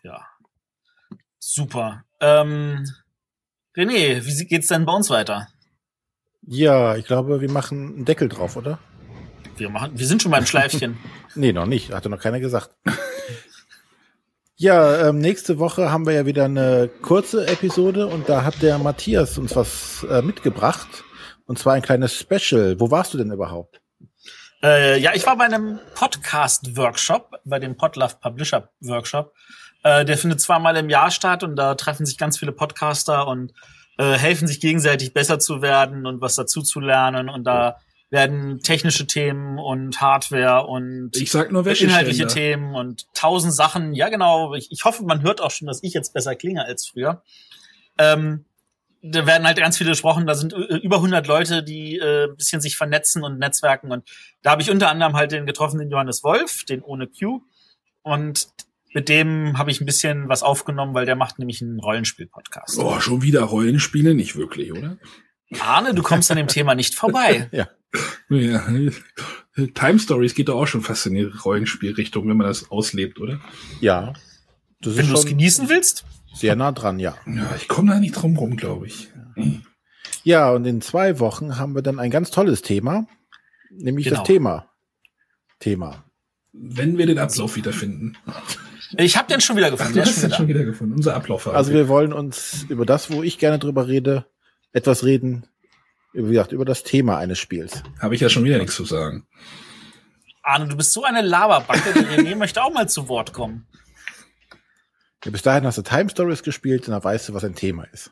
Ja. 0.03 0.27
Super. 1.39 2.03
Ähm, 2.23 2.87
René, 3.75 4.25
wie 4.25 4.45
geht's 4.45 4.67
denn 4.67 4.85
bei 4.85 4.93
uns 4.93 5.09
weiter? 5.09 5.49
Ja, 6.47 6.95
ich 6.95 7.05
glaube, 7.05 7.41
wir 7.41 7.51
machen 7.51 7.95
einen 7.95 8.05
Deckel 8.05 8.29
drauf, 8.29 8.55
oder? 8.55 8.79
Wir 9.57 9.69
machen, 9.69 9.99
wir 9.99 10.07
sind 10.07 10.21
schon 10.21 10.31
beim 10.31 10.45
Schleifchen. 10.45 10.97
nee, 11.35 11.51
noch 11.51 11.65
nicht. 11.65 11.91
Hatte 11.91 12.09
noch 12.09 12.19
keiner 12.19 12.39
gesagt. 12.39 12.69
ja, 14.55 15.09
ähm, 15.09 15.19
nächste 15.19 15.59
Woche 15.59 15.91
haben 15.91 16.05
wir 16.05 16.13
ja 16.13 16.25
wieder 16.25 16.45
eine 16.45 16.89
kurze 17.01 17.45
Episode 17.47 18.07
und 18.07 18.29
da 18.29 18.45
hat 18.45 18.61
der 18.61 18.77
Matthias 18.77 19.37
uns 19.37 19.55
was 19.55 20.05
äh, 20.09 20.21
mitgebracht. 20.21 21.03
Und 21.45 21.59
zwar 21.59 21.73
ein 21.73 21.81
kleines 21.81 22.17
Special. 22.17 22.79
Wo 22.79 22.89
warst 22.89 23.13
du 23.13 23.17
denn 23.17 23.31
überhaupt? 23.31 23.81
Äh, 24.63 24.97
ja, 24.99 25.11
ich 25.13 25.25
war 25.25 25.35
bei 25.35 25.43
einem 25.43 25.79
Podcast-Workshop, 25.95 27.31
bei 27.43 27.59
dem 27.59 27.75
Podlove 27.75 28.15
Publisher 28.21 28.69
Workshop. 28.79 29.33
Äh, 29.83 30.05
der 30.05 30.17
findet 30.17 30.41
zweimal 30.41 30.75
im 30.77 30.89
Jahr 30.89 31.11
statt 31.11 31.43
und 31.43 31.55
da 31.55 31.75
treffen 31.75 32.05
sich 32.05 32.17
ganz 32.17 32.37
viele 32.37 32.51
Podcaster 32.51 33.27
und 33.27 33.53
äh, 33.97 34.13
helfen 34.13 34.47
sich 34.47 34.59
gegenseitig 34.59 35.13
besser 35.13 35.39
zu 35.39 35.61
werden 35.61 36.05
und 36.05 36.21
was 36.21 36.35
dazu 36.35 36.61
zu 36.61 36.79
lernen 36.79 37.29
und 37.29 37.43
da 37.43 37.77
werden 38.09 38.59
technische 38.59 39.07
Themen 39.07 39.57
und 39.57 39.99
Hardware 39.99 40.67
und 40.67 41.17
ich 41.17 41.31
sag 41.31 41.51
nur 41.51 41.65
inhaltliche 41.65 42.27
Themen 42.27 42.75
und 42.75 43.11
tausend 43.15 43.53
Sachen. 43.55 43.95
Ja, 43.95 44.09
genau. 44.09 44.53
Ich, 44.53 44.71
ich 44.71 44.85
hoffe, 44.85 45.03
man 45.03 45.23
hört 45.23 45.41
auch 45.41 45.49
schon, 45.49 45.67
dass 45.67 45.81
ich 45.81 45.93
jetzt 45.93 46.13
besser 46.13 46.35
klinge 46.35 46.63
als 46.63 46.87
früher. 46.87 47.23
Ähm, 47.97 48.45
da 49.01 49.25
werden 49.25 49.47
halt 49.47 49.57
ganz 49.57 49.79
viele 49.79 49.89
gesprochen. 49.89 50.27
Da 50.27 50.35
sind 50.35 50.53
äh, 50.53 50.75
über 50.77 50.97
100 50.97 51.25
Leute, 51.25 51.63
die 51.63 51.97
äh, 51.97 52.25
ein 52.29 52.37
bisschen 52.37 52.61
sich 52.61 52.77
vernetzen 52.77 53.23
und 53.23 53.39
netzwerken. 53.39 53.91
Und 53.91 54.07
da 54.43 54.51
habe 54.51 54.61
ich 54.61 54.69
unter 54.69 54.89
anderem 54.89 55.15
halt 55.15 55.31
den 55.31 55.47
getroffen, 55.47 55.79
den 55.79 55.89
Johannes 55.89 56.23
Wolf, 56.23 56.65
den 56.65 56.83
ohne 56.83 57.07
Q. 57.07 57.41
Und 58.03 58.47
mit 58.93 59.09
dem 59.09 59.57
habe 59.57 59.71
ich 59.71 59.81
ein 59.81 59.85
bisschen 59.85 60.29
was 60.29 60.43
aufgenommen, 60.43 60.93
weil 60.93 61.05
der 61.05 61.15
macht 61.15 61.39
nämlich 61.39 61.61
einen 61.61 61.79
Rollenspiel-Podcast. 61.79 62.77
Oh, 62.79 62.99
schon 62.99 63.21
wieder 63.21 63.41
Rollenspiele? 63.41 64.13
Nicht 64.13 64.35
wirklich, 64.35 64.71
oder? 64.71 64.97
Arne, 65.59 65.93
du 65.93 66.03
kommst 66.03 66.31
an 66.31 66.37
dem 66.37 66.47
Thema 66.47 66.75
nicht 66.75 66.95
vorbei. 66.95 67.49
ja. 67.51 67.67
ja. 68.29 68.63
Time 69.73 69.99
Stories 69.99 70.35
geht 70.35 70.49
doch 70.49 70.55
auch 70.55 70.67
schon 70.67 70.81
fast 70.81 71.05
in 71.05 71.13
die 71.13 71.23
Rollenspielrichtung, 71.23 72.27
wenn 72.27 72.37
man 72.37 72.47
das 72.47 72.71
auslebt, 72.71 73.19
oder? 73.19 73.39
Ja. 73.81 74.13
wenn 74.81 75.07
du 75.07 75.13
es 75.13 75.25
genießen 75.25 75.69
willst? 75.69 76.05
Sehr 76.33 76.55
nah 76.55 76.71
dran, 76.71 76.99
ja. 76.99 77.15
Ja, 77.27 77.55
ich 77.55 77.67
komme 77.67 77.91
da 77.91 77.99
nicht 77.99 78.13
drum 78.13 78.37
rum, 78.37 78.57
glaube 78.57 78.87
ich. 78.87 79.09
Ja, 80.23 80.51
und 80.51 80.65
in 80.65 80.81
zwei 80.81 81.19
Wochen 81.19 81.57
haben 81.57 81.75
wir 81.75 81.81
dann 81.81 81.99
ein 81.99 82.09
ganz 82.09 82.31
tolles 82.31 82.61
Thema, 82.61 83.07
nämlich 83.69 84.05
genau. 84.05 84.19
das 84.19 84.27
Thema. 84.27 84.69
Thema. 85.59 86.05
Wenn 86.51 86.97
wir 86.97 87.05
den 87.05 87.19
Ablauf 87.19 87.55
wiederfinden. 87.55 88.17
Ich 88.97 89.17
habe 89.17 89.27
den 89.27 89.41
schon 89.41 89.55
wieder 89.55 89.71
gefunden. 89.71 89.93
Ach, 89.99 90.03
du 90.03 90.09
hast 90.09 90.23
den 90.23 90.33
schon 90.33 90.47
wieder 90.47 90.63
gefunden. 90.63 90.93
Unser 90.93 91.15
Ablauf. 91.15 91.47
Also 91.47 91.71
wir 91.73 91.87
wollen 91.87 92.13
uns 92.13 92.65
über 92.69 92.85
das, 92.85 93.11
wo 93.11 93.23
ich 93.23 93.39
gerne 93.39 93.59
drüber 93.59 93.87
rede, 93.87 94.25
etwas 94.71 95.03
reden. 95.03 95.47
Wie 96.13 96.21
gesagt, 96.21 96.51
über 96.51 96.65
das 96.65 96.83
Thema 96.83 97.17
eines 97.17 97.39
Spiels. 97.39 97.81
Habe 97.99 98.13
ich 98.13 98.21
ja 98.21 98.29
schon 98.29 98.43
wieder 98.43 98.59
nichts 98.59 98.75
zu 98.75 98.85
sagen. 98.85 99.25
Arne, 100.43 100.67
du 100.67 100.75
bist 100.75 100.93
so 100.93 101.03
eine 101.03 101.21
Laberbacke. 101.21 101.93
Der 101.93 102.03
René 102.03 102.35
möchte 102.37 102.61
auch 102.61 102.71
mal 102.71 102.87
zu 102.87 103.07
Wort 103.07 103.33
kommen. 103.33 103.65
Ja, 105.23 105.31
bis 105.31 105.41
dahin 105.41 105.65
hast 105.65 105.77
du 105.77 105.81
Time 105.81 106.09
Stories 106.09 106.43
gespielt 106.43 106.87
und 106.87 106.91
dann 106.91 107.03
weißt 107.03 107.29
du, 107.29 107.33
was 107.33 107.43
ein 107.43 107.55
Thema 107.55 107.85
ist. 107.85 108.11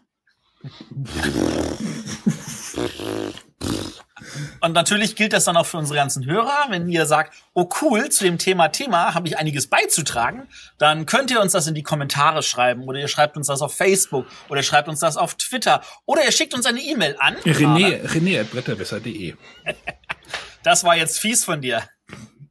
Und 4.59 4.73
natürlich 4.73 5.15
gilt 5.15 5.33
das 5.33 5.45
dann 5.45 5.57
auch 5.57 5.65
für 5.65 5.77
unsere 5.77 5.97
ganzen 5.97 6.25
Hörer. 6.25 6.67
Wenn 6.69 6.87
ihr 6.87 7.05
sagt, 7.05 7.33
oh 7.53 7.67
cool, 7.81 8.09
zu 8.09 8.23
dem 8.23 8.37
Thema 8.37 8.67
Thema 8.69 9.13
habe 9.13 9.27
ich 9.27 9.37
einiges 9.37 9.67
beizutragen, 9.67 10.47
dann 10.77 11.05
könnt 11.05 11.31
ihr 11.31 11.41
uns 11.41 11.53
das 11.53 11.67
in 11.67 11.75
die 11.75 11.83
Kommentare 11.83 12.43
schreiben 12.43 12.83
oder 12.83 12.99
ihr 12.99 13.07
schreibt 13.07 13.37
uns 13.37 13.47
das 13.47 13.61
auf 13.61 13.75
Facebook 13.75 14.27
oder 14.49 14.59
ihr 14.59 14.63
schreibt 14.63 14.87
uns 14.87 14.99
das 14.99 15.17
auf 15.17 15.35
Twitter 15.35 15.81
oder 16.05 16.23
ihr 16.23 16.31
schickt 16.31 16.53
uns 16.53 16.65
eine 16.65 16.79
E-Mail 16.79 17.15
an. 17.19 17.35
René, 17.37 18.05
René 18.05 18.41
at 18.41 18.51
bretterwisser.de. 18.51 19.35
Das 20.63 20.83
war 20.83 20.95
jetzt 20.95 21.19
fies 21.19 21.43
von 21.43 21.59
dir. 21.59 21.81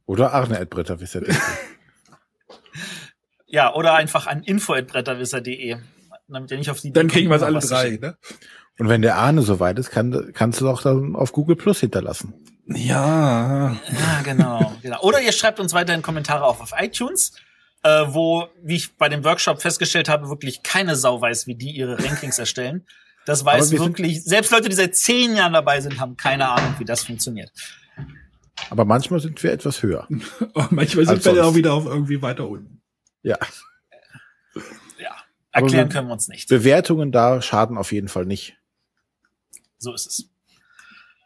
Oder 0.05 0.33
Arne 0.33 0.59
at 0.59 0.69
bretterwisser.de. 0.69 1.33
ja, 3.47 3.73
oder 3.73 3.93
einfach 3.93 4.27
an 4.27 4.43
info 4.43 4.73
at 4.73 4.87
bretterwisser.de. 4.87 5.77
Damit 6.27 6.51
ihr 6.51 6.57
nicht 6.57 6.69
auf 6.69 6.81
die 6.81 6.91
Dann 6.91 7.07
kriegen 7.07 7.29
wir 7.29 7.37
es 7.37 7.43
alle 7.43 7.59
drei, 7.59 7.91
ne? 8.01 8.17
Und 8.79 8.89
wenn 8.89 9.01
der 9.01 9.17
Ahne 9.17 9.41
soweit 9.41 9.77
ist, 9.77 9.91
kann, 9.91 10.31
kannst 10.33 10.61
du 10.61 10.65
doch 10.65 10.81
dann 10.81 11.15
auf 11.15 11.33
Google 11.33 11.55
Plus 11.55 11.79
hinterlassen. 11.79 12.33
Ja. 12.67 13.73
Ja, 13.73 14.21
genau, 14.23 14.73
genau. 14.81 15.01
Oder 15.01 15.21
ihr 15.21 15.31
schreibt 15.31 15.59
uns 15.59 15.73
weiterhin 15.73 16.01
Kommentare 16.01 16.43
auch 16.45 16.61
auf 16.61 16.71
iTunes, 16.77 17.33
äh, 17.83 18.05
wo, 18.07 18.47
wie 18.63 18.75
ich 18.75 18.95
bei 18.97 19.09
dem 19.09 19.23
Workshop 19.23 19.61
festgestellt 19.61 20.09
habe, 20.09 20.29
wirklich 20.29 20.63
keine 20.63 20.95
Sau 20.95 21.19
weiß, 21.19 21.47
wie 21.47 21.55
die 21.55 21.71
ihre 21.71 22.03
Rankings 22.03 22.39
erstellen. 22.39 22.85
Das 23.25 23.45
weiß 23.45 23.71
wirklich, 23.71 24.23
selbst 24.23 24.51
Leute, 24.51 24.69
die 24.69 24.75
seit 24.75 24.95
zehn 24.95 25.35
Jahren 25.35 25.53
dabei 25.53 25.79
sind, 25.81 25.99
haben 25.99 26.17
keine 26.17 26.49
Ahnung, 26.49 26.75
wie 26.79 26.85
das 26.85 27.03
funktioniert. 27.03 27.51
Aber 28.69 28.85
manchmal 28.85 29.19
sind 29.19 29.41
wir 29.43 29.51
etwas 29.51 29.83
höher. 29.83 30.07
manchmal 30.69 31.05
sind 31.05 31.25
wir 31.25 31.45
auch 31.45 31.55
wieder 31.55 31.73
auf 31.73 31.85
irgendwie 31.85 32.21
weiter 32.21 32.47
unten. 32.47 32.81
Ja. 33.21 33.37
Ja. 34.99 35.15
Erklären 35.51 35.89
können 35.89 36.07
wir 36.07 36.13
uns 36.13 36.27
nicht. 36.27 36.49
Bewertungen 36.49 37.11
da 37.11 37.41
schaden 37.41 37.77
auf 37.77 37.91
jeden 37.91 38.07
Fall 38.07 38.25
nicht. 38.25 38.57
So 39.81 39.93
ist 39.93 40.05
es. 40.05 40.29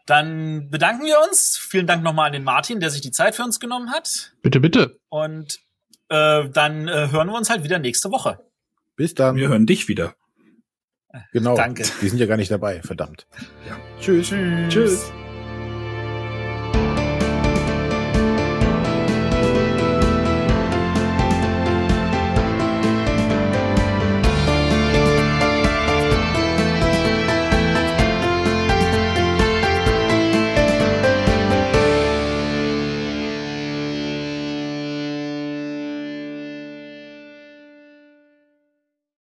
Dann 0.06 0.70
bedanken 0.70 1.06
wir 1.06 1.18
uns. 1.30 1.58
Vielen 1.58 1.88
Dank 1.88 2.04
nochmal 2.04 2.28
an 2.28 2.34
den 2.34 2.44
Martin, 2.44 2.80
der 2.80 2.90
sich 2.90 3.02
die 3.02 3.12
Zeit 3.12 3.36
für 3.36 3.44
uns 3.44 3.60
genommen 3.60 3.92
hat. 3.92 4.34
Bitte, 4.42 4.60
bitte. 4.60 5.00
Und 5.10 5.60
äh, 6.10 6.50
dann 6.50 6.88
äh, 6.88 7.10
hören 7.12 7.28
wir 7.28 7.36
uns 7.36 7.50
halt 7.50 7.64
wieder 7.64 7.80
nächste 7.80 8.12
Woche. 8.12 8.40
Bis 8.96 9.14
dann. 9.14 9.36
Wir 9.36 9.50
hören 9.50 9.66
dich 9.66 9.88
wieder. 9.88 10.16
Genau. 11.32 11.56
Danke. 11.56 11.84
Die 12.02 12.10
sind 12.10 12.20
ja 12.20 12.26
gar 12.26 12.38
nicht 12.38 12.52
dabei, 12.52 12.82
verdammt. 12.82 13.28
Ja. 13.68 13.78
Tschüss. 14.00 14.30
Tschüss. 14.30 14.74
Tschüss. 14.74 15.12